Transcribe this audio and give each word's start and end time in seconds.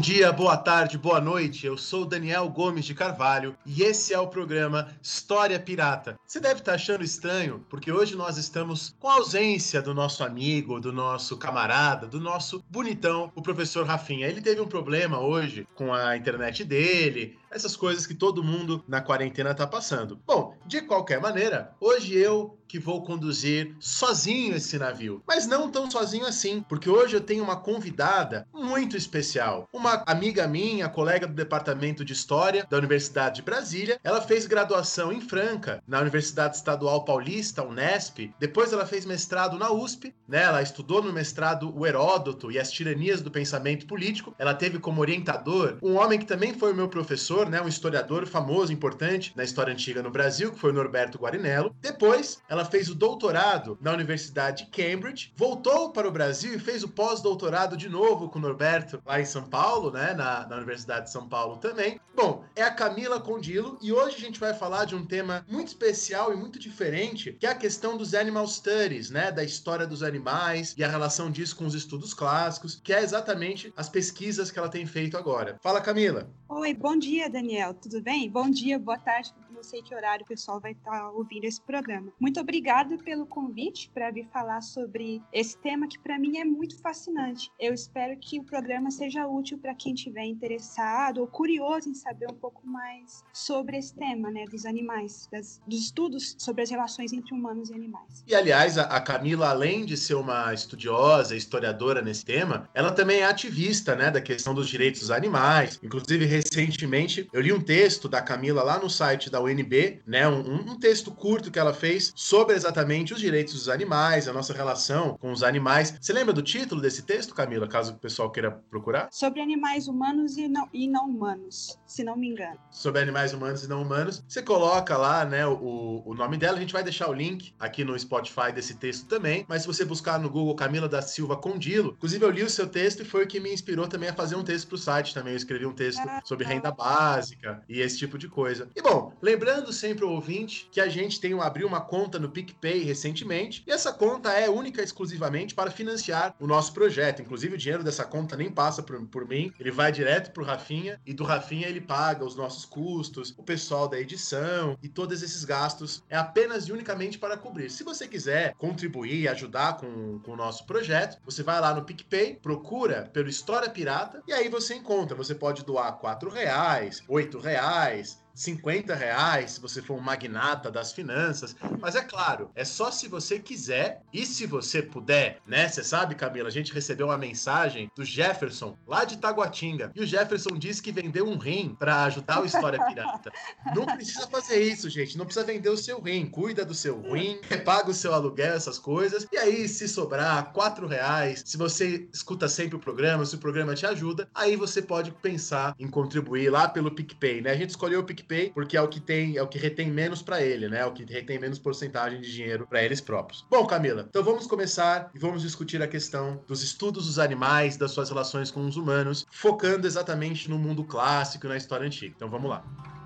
Bom 0.00 0.02
dia, 0.02 0.32
boa 0.32 0.56
tarde, 0.56 0.96
boa 0.96 1.20
noite. 1.20 1.66
Eu 1.66 1.76
sou 1.76 2.06
Daniel 2.06 2.48
Gomes 2.48 2.86
de 2.86 2.94
Carvalho 2.94 3.54
e 3.66 3.82
esse 3.82 4.14
é 4.14 4.18
o 4.18 4.28
programa 4.28 4.88
História 5.02 5.60
Pirata. 5.60 6.18
Você 6.26 6.40
deve 6.40 6.60
estar 6.60 6.72
achando 6.72 7.04
estranho, 7.04 7.62
porque 7.68 7.92
hoje 7.92 8.16
nós 8.16 8.38
estamos 8.38 8.96
com 8.98 9.10
a 9.10 9.16
ausência 9.16 9.82
do 9.82 9.92
nosso 9.92 10.24
amigo, 10.24 10.80
do 10.80 10.90
nosso 10.90 11.36
camarada, 11.36 12.06
do 12.06 12.18
nosso 12.18 12.64
bonitão, 12.70 13.30
o 13.34 13.42
professor 13.42 13.86
Rafinha. 13.86 14.26
Ele 14.26 14.40
teve 14.40 14.62
um 14.62 14.66
problema 14.66 15.20
hoje 15.20 15.68
com 15.74 15.92
a 15.92 16.16
internet 16.16 16.64
dele, 16.64 17.38
essas 17.50 17.76
coisas 17.76 18.06
que 18.06 18.14
todo 18.14 18.44
mundo 18.44 18.84
na 18.86 19.00
quarentena 19.00 19.54
tá 19.54 19.66
passando. 19.66 20.20
Bom, 20.26 20.56
de 20.66 20.82
qualquer 20.82 21.20
maneira, 21.20 21.74
hoje 21.80 22.14
eu 22.14 22.58
que 22.70 22.78
vou 22.78 23.02
conduzir 23.02 23.74
sozinho 23.80 24.54
esse 24.54 24.78
navio, 24.78 25.20
mas 25.26 25.44
não 25.44 25.68
tão 25.68 25.90
sozinho 25.90 26.24
assim, 26.24 26.64
porque 26.68 26.88
hoje 26.88 27.16
eu 27.16 27.20
tenho 27.20 27.42
uma 27.42 27.56
convidada 27.56 28.46
muito 28.54 28.96
especial, 28.96 29.68
uma 29.72 30.04
amiga 30.06 30.46
minha, 30.46 30.88
colega 30.88 31.26
do 31.26 31.34
departamento 31.34 32.04
de 32.04 32.12
História 32.12 32.64
da 32.70 32.78
Universidade 32.78 33.36
de 33.36 33.42
Brasília. 33.42 33.98
Ela 34.04 34.20
fez 34.20 34.46
graduação 34.46 35.12
em 35.12 35.20
Franca, 35.20 35.82
na 35.84 36.00
Universidade 36.00 36.56
Estadual 36.56 37.04
Paulista, 37.04 37.64
Unesp. 37.64 38.32
Depois 38.38 38.72
ela 38.72 38.86
fez 38.86 39.04
mestrado 39.04 39.58
na 39.58 39.72
USP, 39.72 40.14
né? 40.28 40.44
Ela 40.44 40.62
estudou 40.62 41.02
no 41.02 41.12
mestrado 41.12 41.76
o 41.76 41.84
Heródoto 41.84 42.52
e 42.52 42.58
as 42.58 42.70
tiranias 42.70 43.20
do 43.20 43.32
pensamento 43.32 43.84
político. 43.84 44.32
Ela 44.38 44.54
teve 44.54 44.78
como 44.78 45.00
orientador 45.00 45.76
um 45.82 45.96
homem 45.96 46.20
que 46.20 46.24
também 46.24 46.54
foi 46.54 46.72
o 46.72 46.76
meu 46.76 46.88
professor, 46.88 47.39
né? 47.48 47.60
Um 47.60 47.68
historiador 47.68 48.26
famoso, 48.26 48.72
importante 48.72 49.32
na 49.36 49.44
história 49.44 49.72
antiga 49.72 50.02
no 50.02 50.10
Brasil, 50.10 50.52
que 50.52 50.58
foi 50.58 50.70
o 50.70 50.74
Norberto 50.74 51.18
Guarinello. 51.18 51.74
Depois, 51.80 52.40
ela 52.48 52.64
fez 52.64 52.88
o 52.88 52.94
doutorado 52.94 53.78
na 53.80 53.92
Universidade 53.92 54.64
de 54.64 54.70
Cambridge, 54.70 55.32
voltou 55.36 55.92
para 55.92 56.08
o 56.08 56.10
Brasil 56.10 56.54
e 56.54 56.58
fez 56.58 56.82
o 56.82 56.88
pós-doutorado 56.88 57.76
de 57.76 57.88
novo 57.88 58.28
com 58.28 58.38
o 58.38 58.42
Norberto 58.42 59.00
lá 59.06 59.20
em 59.20 59.24
São 59.24 59.44
Paulo, 59.44 59.90
né? 59.90 60.12
Na, 60.14 60.46
na 60.46 60.56
Universidade 60.56 61.06
de 61.06 61.12
São 61.12 61.28
Paulo 61.28 61.56
também. 61.56 62.00
Bom, 62.14 62.44
é 62.54 62.62
a 62.62 62.70
Camila 62.70 63.20
Condilo 63.20 63.78
e 63.80 63.92
hoje 63.92 64.16
a 64.16 64.20
gente 64.20 64.40
vai 64.40 64.52
falar 64.52 64.84
de 64.84 64.94
um 64.94 65.04
tema 65.04 65.44
muito 65.48 65.68
especial 65.68 66.32
e 66.32 66.36
muito 66.36 66.58
diferente, 66.58 67.32
que 67.32 67.46
é 67.46 67.50
a 67.50 67.54
questão 67.54 67.96
dos 67.96 68.14
animal 68.14 68.46
studies, 68.46 69.10
né? 69.10 69.30
Da 69.30 69.44
história 69.44 69.86
dos 69.86 70.02
animais 70.02 70.74
e 70.76 70.84
a 70.84 70.88
relação 70.88 71.30
disso 71.30 71.56
com 71.56 71.66
os 71.66 71.74
estudos 71.74 72.12
clássicos, 72.12 72.80
que 72.82 72.92
é 72.92 73.02
exatamente 73.02 73.72
as 73.76 73.88
pesquisas 73.88 74.50
que 74.50 74.58
ela 74.58 74.68
tem 74.68 74.84
feito 74.86 75.16
agora. 75.16 75.56
Fala, 75.62 75.80
Camila. 75.80 76.28
Oi, 76.50 76.74
bom 76.74 76.98
dia, 76.98 77.30
Daniel. 77.30 77.72
Tudo 77.74 78.02
bem? 78.02 78.28
Bom 78.30 78.50
dia, 78.50 78.78
boa 78.78 78.98
tarde. 78.98 79.32
Não 79.60 79.64
sei 79.64 79.82
que 79.82 79.94
horário 79.94 80.24
o 80.24 80.26
pessoal 80.26 80.58
vai 80.58 80.72
estar 80.72 81.10
ouvindo 81.10 81.44
esse 81.44 81.60
programa. 81.60 82.10
Muito 82.18 82.40
obrigada 82.40 82.96
pelo 82.96 83.26
convite 83.26 83.90
para 83.92 84.10
vir 84.10 84.26
falar 84.32 84.62
sobre 84.62 85.20
esse 85.30 85.58
tema 85.58 85.86
que 85.86 85.98
para 85.98 86.18
mim 86.18 86.38
é 86.38 86.46
muito 86.46 86.80
fascinante. 86.80 87.52
Eu 87.60 87.74
espero 87.74 88.16
que 88.16 88.40
o 88.40 88.42
programa 88.42 88.90
seja 88.90 89.26
útil 89.26 89.58
para 89.58 89.74
quem 89.74 89.92
estiver 89.92 90.24
interessado 90.24 91.18
ou 91.18 91.26
curioso 91.26 91.90
em 91.90 91.94
saber 91.94 92.26
um 92.30 92.34
pouco 92.34 92.66
mais 92.66 93.22
sobre 93.34 93.76
esse 93.76 93.94
tema, 93.94 94.30
né, 94.30 94.46
dos 94.50 94.64
animais, 94.64 95.28
das, 95.30 95.60
dos 95.66 95.78
estudos 95.78 96.36
sobre 96.38 96.62
as 96.62 96.70
relações 96.70 97.12
entre 97.12 97.34
humanos 97.34 97.68
e 97.68 97.74
animais. 97.74 98.24
E 98.26 98.34
aliás, 98.34 98.78
a 98.78 98.98
Camila, 98.98 99.50
além 99.50 99.84
de 99.84 99.94
ser 99.94 100.14
uma 100.14 100.54
estudiosa, 100.54 101.36
historiadora 101.36 102.00
nesse 102.00 102.24
tema, 102.24 102.66
ela 102.72 102.92
também 102.92 103.18
é 103.18 103.26
ativista, 103.26 103.94
né, 103.94 104.10
da 104.10 104.22
questão 104.22 104.54
dos 104.54 104.70
direitos 104.70 105.02
dos 105.02 105.10
animais. 105.10 105.78
Inclusive, 105.82 106.24
recentemente, 106.24 107.28
eu 107.30 107.42
li 107.42 107.52
um 107.52 107.60
texto 107.60 108.08
da 108.08 108.22
Camila 108.22 108.62
lá 108.62 108.78
no 108.78 108.88
site 108.88 109.28
da 109.28 109.49
UNB, 109.50 110.00
né, 110.06 110.28
um, 110.28 110.70
um 110.72 110.78
texto 110.78 111.10
curto 111.10 111.50
que 111.50 111.58
ela 111.58 111.72
fez 111.74 112.12
sobre 112.14 112.54
exatamente 112.54 113.12
os 113.12 113.20
direitos 113.20 113.54
dos 113.54 113.68
animais, 113.68 114.28
a 114.28 114.32
nossa 114.32 114.52
relação 114.52 115.16
com 115.18 115.32
os 115.32 115.42
animais. 115.42 115.94
Você 116.00 116.12
lembra 116.12 116.32
do 116.32 116.42
título 116.42 116.80
desse 116.80 117.02
texto, 117.02 117.34
Camila, 117.34 117.66
caso 117.68 117.92
o 117.92 117.98
pessoal 117.98 118.30
queira 118.30 118.50
procurar? 118.50 119.08
Sobre 119.10 119.40
animais 119.40 119.88
humanos 119.88 120.36
e 120.36 120.48
não, 120.48 120.68
e 120.72 120.88
não 120.88 121.06
humanos, 121.08 121.78
se 121.86 122.02
não 122.04 122.16
me 122.16 122.28
engano. 122.28 122.58
Sobre 122.70 123.00
animais 123.00 123.32
humanos 123.32 123.64
e 123.64 123.68
não 123.68 123.82
humanos. 123.82 124.24
Você 124.28 124.42
coloca 124.42 124.96
lá, 124.96 125.24
né, 125.24 125.46
o, 125.46 126.02
o 126.06 126.14
nome 126.14 126.36
dela. 126.36 126.56
A 126.56 126.60
gente 126.60 126.72
vai 126.72 126.82
deixar 126.82 127.08
o 127.08 127.12
link 127.12 127.52
aqui 127.58 127.84
no 127.84 127.98
Spotify 127.98 128.52
desse 128.54 128.74
texto 128.76 129.06
também. 129.06 129.44
Mas 129.48 129.62
se 129.62 129.68
você 129.68 129.84
buscar 129.84 130.18
no 130.18 130.30
Google 130.30 130.54
Camila 130.54 130.88
da 130.88 131.02
Silva 131.02 131.36
Condilo, 131.36 131.94
inclusive 131.96 132.24
eu 132.24 132.30
li 132.30 132.42
o 132.42 132.50
seu 132.50 132.66
texto 132.66 133.02
e 133.02 133.04
foi 133.04 133.24
o 133.24 133.26
que 133.26 133.40
me 133.40 133.52
inspirou 133.52 133.86
também 133.88 134.08
a 134.08 134.14
fazer 134.14 134.36
um 134.36 134.44
texto 134.44 134.68
pro 134.68 134.78
site 134.78 135.14
também. 135.14 135.32
Eu 135.32 135.36
escrevi 135.36 135.66
um 135.66 135.72
texto 135.72 136.00
Ah, 136.06 136.20
sobre 136.24 136.44
tá. 136.44 136.50
renda 136.52 136.70
básica 136.70 137.62
e 137.68 137.80
esse 137.80 137.98
tipo 137.98 138.16
de 138.18 138.28
coisa. 138.28 138.68
E 138.76 138.82
bom, 138.82 139.12
lembrando 139.20 139.39
sempre 139.72 140.04
o 140.04 140.10
ouvinte 140.10 140.68
que 140.70 140.80
a 140.80 140.88
gente 140.88 141.20
tem 141.20 141.40
abriu 141.40 141.66
uma 141.66 141.80
conta 141.80 142.18
no 142.18 142.28
PicPay 142.28 142.82
recentemente 142.82 143.62
e 143.66 143.70
essa 143.70 143.92
conta 143.92 144.32
é 144.32 144.48
única 144.48 144.80
e 144.80 144.84
exclusivamente 144.84 145.54
para 145.54 145.70
financiar 145.70 146.34
o 146.38 146.46
nosso 146.46 146.72
projeto. 146.72 147.22
Inclusive 147.22 147.54
o 147.54 147.58
dinheiro 147.58 147.82
dessa 147.82 148.04
conta 148.04 148.36
nem 148.36 148.50
passa 148.50 148.82
por, 148.82 149.00
por 149.06 149.26
mim, 149.26 149.52
ele 149.58 149.70
vai 149.70 149.90
direto 149.90 150.32
pro 150.32 150.44
Rafinha 150.44 151.00
e 151.06 151.14
do 151.14 151.24
Rafinha 151.24 151.68
ele 151.68 151.80
paga 151.80 152.24
os 152.24 152.36
nossos 152.36 152.64
custos, 152.64 153.34
o 153.38 153.42
pessoal 153.42 153.88
da 153.88 153.98
edição 153.98 154.76
e 154.82 154.88
todos 154.88 155.22
esses 155.22 155.44
gastos 155.44 156.02
é 156.08 156.16
apenas 156.16 156.64
e 156.64 156.72
unicamente 156.72 157.18
para 157.18 157.36
cobrir. 157.36 157.70
Se 157.70 157.82
você 157.82 158.06
quiser 158.06 158.54
contribuir 158.58 159.28
ajudar 159.28 159.76
com, 159.76 160.18
com 160.20 160.32
o 160.32 160.36
nosso 160.36 160.66
projeto, 160.66 161.18
você 161.24 161.42
vai 161.42 161.60
lá 161.60 161.74
no 161.74 161.84
PicPay, 161.84 162.38
procura 162.42 163.08
pelo 163.12 163.28
História 163.28 163.70
Pirata 163.70 164.22
e 164.26 164.32
aí 164.32 164.48
você 164.48 164.74
encontra. 164.74 165.16
Você 165.16 165.34
pode 165.34 165.64
doar 165.64 165.98
4 165.98 166.30
reais, 166.30 167.02
8 167.08 167.38
reais, 167.38 168.18
50 168.40 168.94
reais, 168.94 169.52
se 169.52 169.60
você 169.60 169.82
for 169.82 169.98
um 169.98 170.00
magnata 170.00 170.70
das 170.70 170.92
finanças. 170.92 171.54
Mas 171.78 171.94
é 171.94 172.00
claro, 172.00 172.50
é 172.54 172.64
só 172.64 172.90
se 172.90 173.06
você 173.06 173.38
quiser 173.38 174.00
e 174.12 174.24
se 174.24 174.46
você 174.46 174.80
puder, 174.80 175.40
né? 175.46 175.68
Você 175.68 175.84
sabe, 175.84 176.14
Camila, 176.14 176.48
a 176.48 176.52
gente 176.52 176.72
recebeu 176.72 177.08
uma 177.08 177.18
mensagem 177.18 177.90
do 177.94 178.02
Jefferson, 178.02 178.78
lá 178.86 179.04
de 179.04 179.18
Taguatinga. 179.18 179.92
E 179.94 180.00
o 180.00 180.06
Jefferson 180.06 180.56
disse 180.56 180.82
que 180.82 180.90
vendeu 180.90 181.28
um 181.28 181.36
rim 181.36 181.76
para 181.78 182.04
ajudar 182.04 182.40
o 182.40 182.46
História 182.46 182.82
Pirata. 182.86 183.30
Não 183.76 183.84
precisa 183.84 184.26
fazer 184.26 184.62
isso, 184.62 184.88
gente. 184.88 185.18
Não 185.18 185.26
precisa 185.26 185.44
vender 185.44 185.68
o 185.68 185.76
seu 185.76 186.00
rim. 186.00 186.24
Cuida 186.24 186.64
do 186.64 186.74
seu 186.74 186.98
rim, 187.02 187.38
paga 187.62 187.90
o 187.90 187.94
seu 187.94 188.14
aluguel, 188.14 188.54
essas 188.54 188.78
coisas. 188.78 189.26
E 189.30 189.36
aí, 189.36 189.68
se 189.68 189.86
sobrar 189.86 190.50
4 190.52 190.86
reais, 190.86 191.42
se 191.44 191.58
você 191.58 192.08
escuta 192.12 192.48
sempre 192.48 192.76
o 192.76 192.80
programa, 192.80 193.26
se 193.26 193.34
o 193.34 193.38
programa 193.38 193.74
te 193.74 193.84
ajuda, 193.84 194.28
aí 194.34 194.56
você 194.56 194.80
pode 194.80 195.10
pensar 195.10 195.74
em 195.78 195.88
contribuir 195.88 196.48
lá 196.48 196.66
pelo 196.68 196.90
PicPay, 196.90 197.42
né? 197.42 197.50
A 197.50 197.56
gente 197.56 197.70
escolheu 197.70 198.00
o 198.00 198.04
PicPay 198.04 198.29
porque 198.54 198.76
é 198.76 198.82
o 198.82 198.88
que 198.88 199.00
tem, 199.00 199.36
é 199.36 199.42
o 199.42 199.48
que 199.48 199.58
retém 199.58 199.90
menos 199.90 200.22
para 200.22 200.42
ele, 200.42 200.68
né? 200.68 200.80
É 200.80 200.86
o 200.86 200.92
que 200.92 201.04
retém 201.04 201.38
menos 201.38 201.58
porcentagem 201.58 202.20
de 202.20 202.32
dinheiro 202.32 202.66
para 202.66 202.82
eles 202.82 203.00
próprios. 203.00 203.44
Bom, 203.50 203.66
Camila, 203.66 204.06
então 204.08 204.22
vamos 204.22 204.46
começar 204.46 205.10
e 205.14 205.18
vamos 205.18 205.42
discutir 205.42 205.82
a 205.82 205.88
questão 205.88 206.42
dos 206.46 206.62
estudos 206.62 207.06
dos 207.06 207.18
animais, 207.18 207.76
das 207.76 207.90
suas 207.90 208.08
relações 208.08 208.50
com 208.50 208.64
os 208.66 208.76
humanos, 208.76 209.26
focando 209.30 209.86
exatamente 209.86 210.48
no 210.48 210.58
mundo 210.58 210.84
clássico 210.84 211.46
e 211.46 211.48
na 211.48 211.56
história 211.56 211.86
antiga. 211.86 212.14
Então 212.16 212.30
vamos 212.30 212.50
lá. 212.50 212.99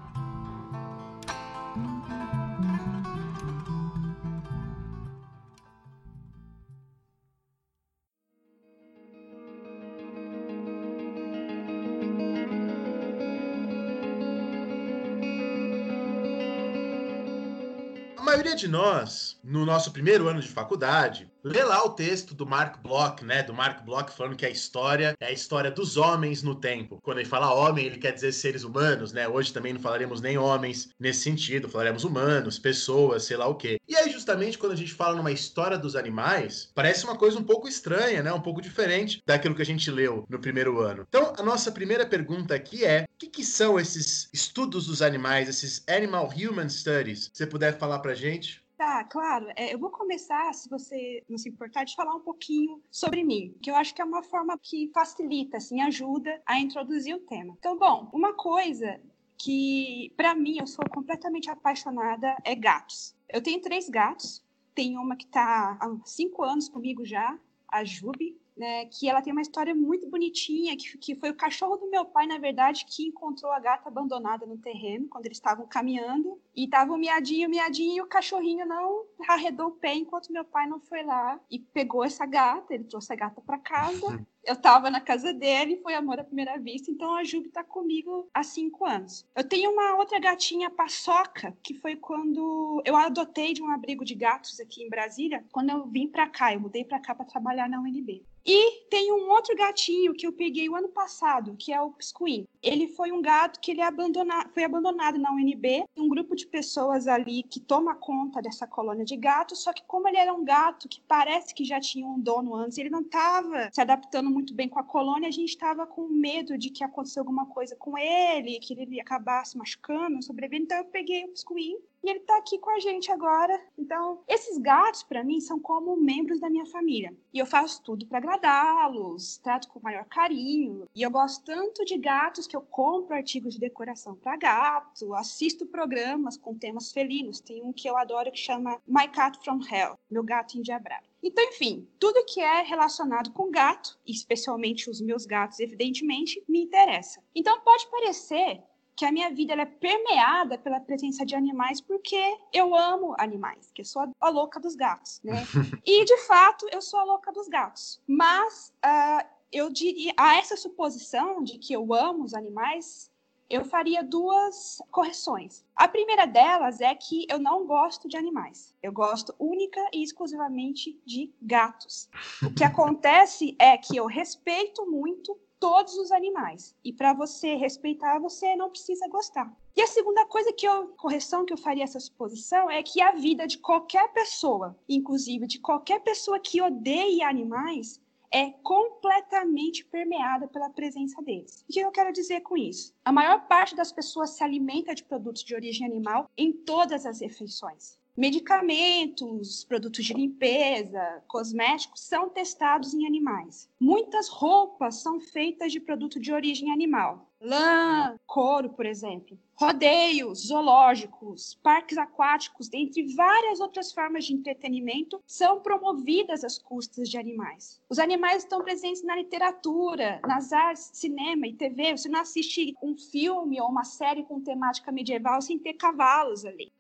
De 18.55 18.69
nós, 18.69 19.34
no 19.45 19.67
nosso 19.67 19.93
primeiro 19.93 20.27
ano 20.27 20.41
de 20.41 20.49
faculdade, 20.49 21.31
lê 21.45 21.63
lá 21.63 21.85
o 21.85 21.91
texto 21.91 22.35
do 22.35 22.47
Mark 22.47 22.83
Bloch, 22.83 23.23
né? 23.23 23.43
Do 23.43 23.53
Mark 23.53 23.85
Bloch 23.85 24.11
falando 24.11 24.37
que 24.37 24.47
a 24.47 24.51
história 24.51 25.15
é 25.21 25.27
a 25.27 25.33
história 25.33 25.71
dos 25.71 25.99
homens 25.99 26.43
no 26.43 26.55
tempo. 26.55 26.99
Quando 27.03 27.19
ele 27.19 27.29
fala 27.29 27.53
homem, 27.53 27.85
ele 27.85 27.99
quer 27.99 28.13
dizer 28.13 28.33
seres 28.33 28.65
humanos, 28.65 29.13
né? 29.13 29.29
Hoje 29.29 29.53
também 29.53 29.75
não 29.75 29.81
falaremos 29.81 30.23
nem 30.23 30.39
homens 30.39 30.89
nesse 30.99 31.21
sentido, 31.21 31.69
falaremos 31.69 32.05
humanos, 32.05 32.59
pessoas, 32.59 33.25
sei 33.25 33.37
lá 33.37 33.47
o 33.47 33.55
quê. 33.55 33.79
E 33.87 33.95
aí, 33.95 34.11
justamente, 34.11 34.57
quando 34.57 34.73
a 34.73 34.77
gente 34.77 34.95
fala 34.95 35.17
numa 35.17 35.33
história 35.33 35.77
dos 35.77 35.95
animais, 35.95 36.71
parece 36.75 37.05
uma 37.05 37.17
coisa 37.17 37.39
um 37.39 37.45
pouco 37.45 37.69
estranha, 37.69 38.23
né? 38.23 38.33
Um 38.33 38.41
pouco 38.41 38.63
diferente 38.63 39.23
daquilo 39.27 39.55
que 39.55 39.63
a 39.63 39.67
gente 39.67 39.91
leu 39.91 40.25
no 40.29 40.39
primeiro 40.39 40.81
ano. 40.81 41.05
Então, 41.07 41.35
a 41.37 41.43
nossa 41.43 41.71
primeira 41.71 42.07
pergunta 42.07 42.55
aqui 42.55 42.85
é: 42.85 43.03
o 43.03 43.19
que, 43.19 43.29
que 43.29 43.45
são 43.45 43.79
esses 43.79 44.31
estudos 44.33 44.87
dos 44.87 45.03
animais, 45.03 45.49
esses 45.49 45.85
Animal 45.87 46.33
Human 46.35 46.69
Studies? 46.69 47.25
Se 47.25 47.31
você 47.35 47.47
puder 47.47 47.77
falar 47.77 47.99
pra 47.99 48.15
gente. 48.15 48.64
Tá, 48.77 49.05
claro. 49.05 49.47
É, 49.57 49.73
eu 49.73 49.79
vou 49.79 49.91
começar, 49.91 50.53
se 50.53 50.69
você 50.69 51.23
não 51.29 51.39
se 51.39 51.49
importar, 51.49 51.85
de 51.85 51.95
falar 51.95 52.15
um 52.15 52.21
pouquinho 52.21 52.83
sobre 52.91 53.23
mim, 53.23 53.57
que 53.63 53.71
eu 53.71 53.77
acho 53.77 53.95
que 53.95 54.03
é 54.03 54.05
uma 54.05 54.23
forma 54.23 54.59
que 54.59 54.91
facilita, 54.93 55.59
assim, 55.59 55.81
ajuda 55.81 56.43
a 56.45 56.59
introduzir 56.59 57.15
o 57.15 57.21
tema. 57.21 57.55
Então, 57.59 57.79
bom, 57.79 58.11
uma 58.13 58.33
coisa 58.35 59.01
que, 59.39 60.13
para 60.17 60.35
mim, 60.35 60.59
eu 60.59 60.67
sou 60.67 60.85
completamente 60.89 61.49
apaixonada 61.49 62.37
é 62.45 62.55
gatos. 62.55 63.15
Eu 63.29 63.43
tenho 63.43 63.61
três 63.61 63.89
gatos. 63.89 64.43
Tem 64.75 64.99
uma 64.99 65.15
que 65.15 65.25
está 65.25 65.79
há 65.81 65.97
cinco 66.05 66.43
anos 66.43 66.69
comigo 66.69 67.05
já, 67.05 67.39
a 67.69 67.85
Jubi, 67.85 68.37
né, 68.57 68.87
que 68.87 69.09
ela 69.09 69.23
tem 69.23 69.33
uma 69.33 69.43
história 69.43 69.75
muito 69.75 70.09
bonitinha, 70.09 70.77
que, 70.77 70.99
que 70.99 71.15
foi 71.15 71.31
o 71.31 71.37
cachorro 71.37 71.77
do 71.77 71.91
meu 71.91 72.05
pai, 72.05 72.27
na 72.27 72.39
verdade, 72.39 72.85
que 72.85 73.07
encontrou 73.07 73.53
a 73.53 73.61
gata 73.61 73.89
abandonada 73.89 74.47
no 74.47 74.59
terreno, 74.59 75.09
quando 75.09 75.27
eles 75.27 75.39
estavam 75.39 75.67
caminhando, 75.67 76.41
e 76.55 76.69
tava 76.69 76.97
miadinho, 76.97 77.49
miadinho, 77.49 77.97
e 77.97 78.01
o 78.01 78.07
cachorrinho 78.07 78.67
não 78.67 79.05
arredou 79.29 79.69
o 79.69 79.73
pé 79.73 79.95
enquanto 79.95 80.33
meu 80.33 80.45
pai 80.45 80.67
não 80.67 80.81
foi 80.81 81.03
lá 81.03 81.41
e 81.51 81.59
pegou 81.59 82.05
essa 82.05 82.27
gata, 82.27 82.75
ele 82.75 82.85
trouxe 82.85 83.13
a 83.13 83.17
gata 83.17 83.41
para 83.41 83.59
casa, 83.59 84.25
eu 84.45 84.57
tava 84.57 84.91
na 84.91 85.01
casa 85.01 85.33
dele, 85.33 85.81
foi 85.83 85.95
amor 85.95 86.21
à 86.21 86.25
primeira 86.25 86.59
vista, 86.59 86.91
então 86.91 87.15
a 87.15 87.25
Jubi 87.25 87.49
tá 87.49 87.65
comigo 87.65 88.29
há 88.33 88.43
cinco 88.43 88.85
anos. 88.85 89.27
Eu 89.35 89.47
tenho 89.47 89.71
uma 89.71 89.97
outra 89.97 90.19
gatinha, 90.19 90.71
paçoca, 90.71 91.57
que 91.63 91.75
foi 91.75 91.97
quando 91.97 92.83
eu 92.85 92.95
adotei 92.97 93.53
de 93.55 93.63
um 93.63 93.71
abrigo 93.71 94.05
de 94.05 94.15
gatos 94.15 94.61
aqui 94.61 94.83
em 94.83 94.91
Brasília, 94.91 95.45
quando 95.51 95.71
eu 95.71 95.87
vim 95.87 96.09
para 96.09 96.29
cá, 96.29 96.53
eu 96.53 96.61
mudei 96.61 96.85
para 96.85 97.01
cá 97.01 97.15
para 97.15 97.25
trabalhar 97.25 97.69
na 97.69 97.81
UNB. 97.81 98.25
E 98.47 98.87
tem 98.91 99.11
um 99.11 99.31
outro 99.31 99.57
gatinho 99.57 100.13
que 100.13 100.27
eu 100.27 100.33
peguei 100.33 100.69
o 100.69 100.77
ano 100.77 100.89
passado, 100.89 101.57
que 101.59 101.73
é 101.73 101.81
o 101.81 101.93
Piscuim. 101.93 102.47
Ele 102.63 102.87
foi 102.89 103.11
um 103.11 103.23
gato 103.23 103.59
que 103.59 103.71
ele 103.71 103.81
abandona... 103.81 104.47
foi 104.53 104.65
abandonado 104.65 105.19
na 105.19 105.33
UNB, 105.33 105.85
um 105.97 106.09
grupo 106.09 106.37
de 106.37 106.44
pessoas 106.45 107.07
ali 107.07 107.43
que 107.43 107.61
toma 107.61 107.95
conta 107.95 108.41
dessa 108.41 108.67
colônia 108.67 109.05
de 109.05 109.17
gatos, 109.17 109.63
só 109.63 109.73
que 109.73 109.83
como 109.87 110.09
ele 110.09 110.17
era 110.17 110.33
um 110.33 110.45
gato 110.45 110.89
que 110.89 111.01
parece 111.01 111.55
que 111.55 111.65
já 111.65 111.81
tinha 111.81 112.07
um 112.07 112.19
dono 112.19 112.55
antes, 112.55 112.79
ele 112.79 112.91
não 112.91 113.01
estava 113.01 113.71
se 113.73 113.81
adaptando 113.81 114.31
muito 114.31 114.55
bem 114.55 114.69
com 114.69 114.79
a 114.79 114.85
colônia, 114.85 115.29
a 115.29 115.33
gente 115.33 115.51
estava 115.51 115.87
com 115.87 116.09
medo 116.09 116.57
de 116.59 116.71
que 116.71 116.85
acontecesse 116.85 117.19
alguma 117.19 117.47
coisa 117.47 117.77
com 117.77 117.97
ele, 117.99 118.59
que 118.59 118.75
ele 118.75 119.01
acabasse 119.01 119.57
machucando, 119.57 120.23
sobrevivendo, 120.23 120.65
então 120.65 120.79
eu 120.79 120.85
peguei 120.85 121.25
o 121.25 121.29
Piscuim 121.29 121.77
e 122.05 122.11
ele 122.11 122.19
está 122.19 122.37
aqui 122.37 122.59
com 122.59 122.71
a 122.71 122.79
gente 122.79 123.11
agora. 123.11 123.59
Então, 123.79 124.21
esses 124.29 124.59
gatos, 124.59 125.03
para 125.03 125.25
mim, 125.25 125.41
são 125.41 125.59
como 125.59 125.97
membros 125.97 126.39
da 126.39 126.51
minha 126.51 126.67
família. 126.67 127.17
E 127.33 127.39
eu 127.39 127.47
faço 127.47 127.83
tudo 127.83 128.07
para 128.07 128.19
agradá-los, 128.19 129.39
trato 129.39 129.69
com 129.69 129.79
o 129.79 129.83
maior 129.83 130.05
carinho. 130.05 130.87
E 130.95 131.03
eu 131.03 131.11
gosto 131.11 131.43
tanto 131.45 131.83
de 131.85 131.97
gatos 131.97 132.47
que 132.47 132.55
eu 132.55 132.61
compro 132.61 133.15
artigos 133.15 133.55
de 133.55 133.61
decoração 133.61 134.15
para 134.15 134.37
gato, 134.37 135.15
assisto 135.15 135.65
programas 135.65 136.37
com 136.37 136.55
temas 136.55 136.93
felinos. 136.93 137.41
Tem 137.41 137.63
um 137.63 137.73
que 137.73 137.89
eu 137.89 137.97
adoro 137.97 138.31
que 138.31 138.39
chama 138.39 138.79
My 138.87 139.09
Cat 139.09 139.43
from 139.43 139.61
Hell 139.67 139.99
Meu 140.11 140.23
Gato 140.23 140.59
Endiabrado. 140.59 141.07
Então, 141.23 141.43
enfim, 141.43 141.89
tudo 141.99 142.25
que 142.27 142.39
é 142.39 142.61
relacionado 142.61 143.33
com 143.33 143.51
gato, 143.51 143.99
especialmente 144.07 144.91
os 144.91 145.01
meus 145.01 145.25
gatos, 145.25 145.59
evidentemente, 145.59 146.45
me 146.47 146.61
interessa. 146.61 147.23
Então, 147.35 147.63
pode 147.63 147.87
parecer 147.87 148.63
que 148.97 149.05
a 149.05 149.13
minha 149.13 149.31
vida 149.31 149.55
é 149.55 149.65
permeada 149.65 150.57
pela 150.57 150.81
presença 150.81 151.25
de 151.27 151.35
animais 151.35 151.81
porque 151.81 152.37
eu 152.53 152.75
amo 152.75 153.15
animais, 153.19 153.71
que 153.75 153.83
eu 153.83 153.85
sou 153.85 154.09
a, 154.21 154.29
louca 154.29 154.61
dos 154.61 154.75
gatos, 154.75 155.21
né? 155.23 155.35
e 155.85 156.05
de 156.05 156.17
fato 156.27 156.67
eu 156.73 156.81
sou 156.81 157.01
a 157.01 157.05
louca 157.05 157.33
dos 157.33 157.49
gatos. 157.49 158.01
Mas 158.07 158.73
uh, 158.85 159.27
eu 159.53 159.71
diria 159.71 160.13
a 160.17 160.37
essa 160.37 160.57
suposição 160.57 161.43
de 161.43 161.59
que 161.59 161.73
eu 161.73 161.93
amo 161.93 162.25
os 162.25 162.35
animais, 162.35 163.11
eu 163.49 163.65
faria 163.65 164.03
duas 164.03 164.79
correções. 164.91 165.65
A 165.77 165.87
primeira 165.87 166.27
delas 166.27 166.81
é 166.81 166.95
que 166.95 167.27
eu 167.29 167.39
não 167.39 167.67
gosto 167.67 168.09
de 168.09 168.17
animais. 168.17 168.75
Eu 168.83 168.93
gosto 168.93 169.35
única 169.39 169.81
e 169.93 170.03
exclusivamente 170.03 171.01
de 171.05 171.33
gatos. 171.43 172.09
O 172.43 172.53
que 172.53 172.65
acontece 172.65 173.55
é 173.59 173.77
que 173.77 173.97
eu 173.97 174.07
respeito 174.07 174.87
muito 174.91 175.39
todos 175.65 175.97
os 175.97 176.13
animais. 176.13 176.77
E 176.85 176.93
para 176.93 177.15
você 177.15 177.55
respeitar, 177.55 178.19
você 178.19 178.55
não 178.55 178.69
precisa 178.69 179.09
gostar. 179.09 179.51
E 179.75 179.81
a 179.81 179.87
segunda 179.87 180.27
coisa 180.27 180.53
que 180.53 180.69
eu, 180.69 180.89
correção 180.89 181.47
que 181.47 181.55
eu 181.55 181.57
faria 181.57 181.85
essa 181.85 181.99
suposição 181.99 182.71
é 182.71 182.83
que 182.83 183.01
a 183.01 183.13
vida 183.13 183.47
de 183.47 183.57
qualquer 183.57 184.13
pessoa, 184.13 184.77
inclusive 184.87 185.47
de 185.47 185.59
qualquer 185.59 186.01
pessoa 186.01 186.39
que 186.39 186.61
odeie 186.61 187.23
animais, 187.23 187.99
é 188.31 188.51
completamente 188.63 189.87
permeada 189.87 190.47
pela 190.49 190.69
presença 190.69 191.23
deles. 191.23 191.65
O 191.67 191.73
que 191.73 191.81
eu 191.81 191.91
quero 191.91 192.13
dizer 192.13 192.43
com 192.43 192.59
isso? 192.59 192.93
A 193.03 193.11
maior 193.11 193.49
parte 193.49 193.75
das 193.75 193.91
pessoas 193.91 194.37
se 194.37 194.45
alimenta 194.45 194.95
de 194.95 195.03
produtos 195.03 195.43
de 195.43 195.55
origem 195.55 195.87
animal 195.87 196.29
em 196.37 196.53
todas 196.53 197.07
as 197.07 197.23
refeições. 197.23 197.99
Medicamentos, 198.17 199.65
produtos 199.65 200.05
de 200.05 200.15
limpeza, 200.15 201.23
cosméticos 201.27 202.01
são 202.01 202.29
testados 202.29 202.95
em 202.95 203.07
animais. 203.07 203.69
Muitas 203.81 204.29
roupas 204.29 205.03
são 205.03 205.19
feitas 205.19 205.73
de 205.73 205.81
produto 205.81 206.21
de 206.21 206.33
origem 206.33 206.71
animal. 206.71 207.29
Lã, 207.45 208.19
couro, 208.27 208.71
por 208.71 208.87
exemplo 208.87 209.39
rodeios, 209.55 210.49
zoológicos, 210.49 211.59
parques 211.63 211.97
aquáticos, 211.97 212.69
dentre 212.69 213.15
várias 213.15 213.61
outras 213.61 213.93
formas 213.93 214.25
de 214.25 214.35
entretenimento, 214.35 215.23
são 215.27 215.61
promovidas 215.61 216.45
às 216.45 216.59
custas 216.59 217.09
de 217.09 217.17
animais. 217.17 217.81
Os 217.89 217.99
animais 217.99 218.43
estão 218.43 218.63
presentes 218.63 219.03
na 219.05 219.17
literatura, 219.17 220.21
nas 220.27 220.53
artes, 220.53 220.91
cinema 220.93 221.47
e 221.47 221.55
TV. 221.55 221.97
Você 221.97 222.09
não 222.09 222.21
assiste 222.21 222.75
um 222.83 222.97
filme 222.97 223.61
ou 223.61 223.69
uma 223.69 223.85
série 223.85 224.25
com 224.25 224.41
temática 224.41 224.91
medieval 224.91 225.41
sem 225.41 225.59
ter 225.59 225.75
cavalos 225.75 226.45
ali. 226.45 226.73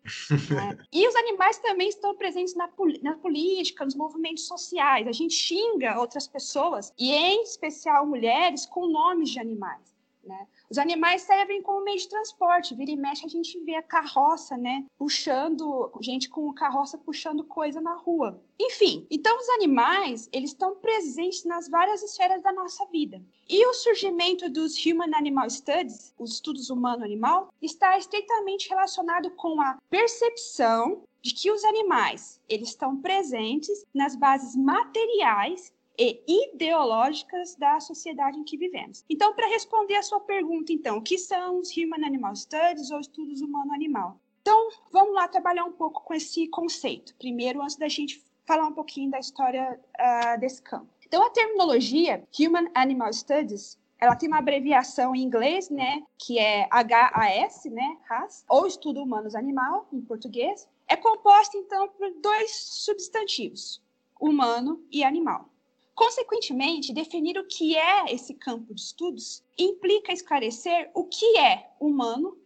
né? 0.50 0.78
E 0.92 1.08
os 1.08 1.16
animais 1.16 1.58
também 1.58 1.88
estão 1.88 2.14
presentes 2.14 2.54
na, 2.54 2.68
na 3.02 3.16
política, 3.16 3.84
nos 3.84 3.94
movimentos 3.94 4.46
sociais. 4.46 5.06
A 5.06 5.12
gente 5.12 5.34
xinga 5.34 5.98
outras 5.98 6.26
pessoas, 6.26 6.92
e 6.98 7.12
em 7.12 7.42
especial 7.42 8.06
mulheres, 8.06 8.64
com 8.66 8.86
nomes 8.86 9.30
de 9.30 9.40
animais. 9.40 9.93
Né? 10.26 10.46
Os 10.70 10.78
animais 10.78 11.22
servem 11.22 11.62
como 11.62 11.84
meio 11.84 11.98
de 11.98 12.08
transporte. 12.08 12.74
Vira 12.74 12.90
e 12.90 12.96
mexe, 12.96 13.26
a 13.26 13.28
gente 13.28 13.58
vê 13.60 13.74
a 13.74 13.82
carroça, 13.82 14.56
né? 14.56 14.84
Puxando, 14.96 15.92
gente 16.00 16.28
com 16.28 16.52
carroça 16.52 16.96
puxando 16.98 17.44
coisa 17.44 17.80
na 17.80 17.94
rua. 17.94 18.42
Enfim, 18.58 19.06
então 19.10 19.36
os 19.38 19.48
animais, 19.50 20.28
eles 20.32 20.50
estão 20.50 20.76
presentes 20.76 21.44
nas 21.44 21.68
várias 21.68 22.02
esferas 22.02 22.42
da 22.42 22.52
nossa 22.52 22.86
vida. 22.86 23.22
E 23.48 23.66
o 23.66 23.74
surgimento 23.74 24.48
dos 24.48 24.74
Human 24.84 25.14
Animal 25.14 25.50
Studies, 25.50 26.14
os 26.18 26.34
estudos 26.34 26.70
humano-animal, 26.70 27.52
está 27.60 27.98
estreitamente 27.98 28.68
relacionado 28.68 29.30
com 29.32 29.60
a 29.60 29.78
percepção 29.90 31.02
de 31.20 31.34
que 31.34 31.50
os 31.50 31.64
animais, 31.64 32.40
eles 32.48 32.68
estão 32.68 33.00
presentes 33.00 33.84
nas 33.94 34.14
bases 34.14 34.54
materiais 34.54 35.72
e 35.98 36.22
ideológicas 36.26 37.54
da 37.56 37.78
sociedade 37.80 38.38
em 38.38 38.44
que 38.44 38.56
vivemos. 38.56 39.04
Então, 39.08 39.34
para 39.34 39.48
responder 39.48 39.96
a 39.96 40.02
sua 40.02 40.20
pergunta, 40.20 40.72
então, 40.72 40.98
o 40.98 41.02
que 41.02 41.18
são 41.18 41.60
os 41.60 41.76
Human 41.76 42.04
Animal 42.04 42.34
Studies 42.34 42.90
ou 42.90 43.00
estudos 43.00 43.40
humano-animal? 43.40 44.20
Então, 44.42 44.68
vamos 44.92 45.14
lá 45.14 45.26
trabalhar 45.28 45.64
um 45.64 45.72
pouco 45.72 46.02
com 46.02 46.14
esse 46.14 46.48
conceito. 46.48 47.14
Primeiro, 47.16 47.62
antes 47.62 47.76
da 47.76 47.88
gente 47.88 48.22
falar 48.44 48.66
um 48.66 48.74
pouquinho 48.74 49.10
da 49.10 49.18
história 49.18 49.80
uh, 49.98 50.40
desse 50.40 50.60
campo. 50.60 50.88
Então, 51.06 51.24
a 51.24 51.30
terminologia 51.30 52.22
Human 52.38 52.68
Animal 52.74 53.12
Studies 53.12 53.78
ela 54.04 54.16
tem 54.16 54.28
uma 54.28 54.38
abreviação 54.38 55.14
em 55.14 55.22
inglês, 55.22 55.70
né, 55.70 56.02
que 56.18 56.38
é 56.38 56.68
HAS, 56.70 57.64
né, 57.66 57.96
RAS, 58.04 58.44
ou 58.48 58.66
Estudo 58.66 59.02
Humanos 59.02 59.34
Animal, 59.34 59.88
em 59.92 60.00
português. 60.00 60.68
É 60.86 60.96
composta, 60.96 61.56
então, 61.56 61.88
por 61.88 62.10
dois 62.20 62.54
substantivos, 62.54 63.82
humano 64.20 64.84
e 64.90 65.02
animal. 65.02 65.48
Consequentemente, 65.94 66.92
definir 66.92 67.38
o 67.38 67.46
que 67.46 67.76
é 67.76 68.12
esse 68.12 68.34
campo 68.34 68.74
de 68.74 68.80
estudos 68.80 69.44
implica 69.56 70.12
esclarecer 70.12 70.90
o 70.92 71.04
que 71.04 71.38
é 71.38 71.70
humano 71.78 72.36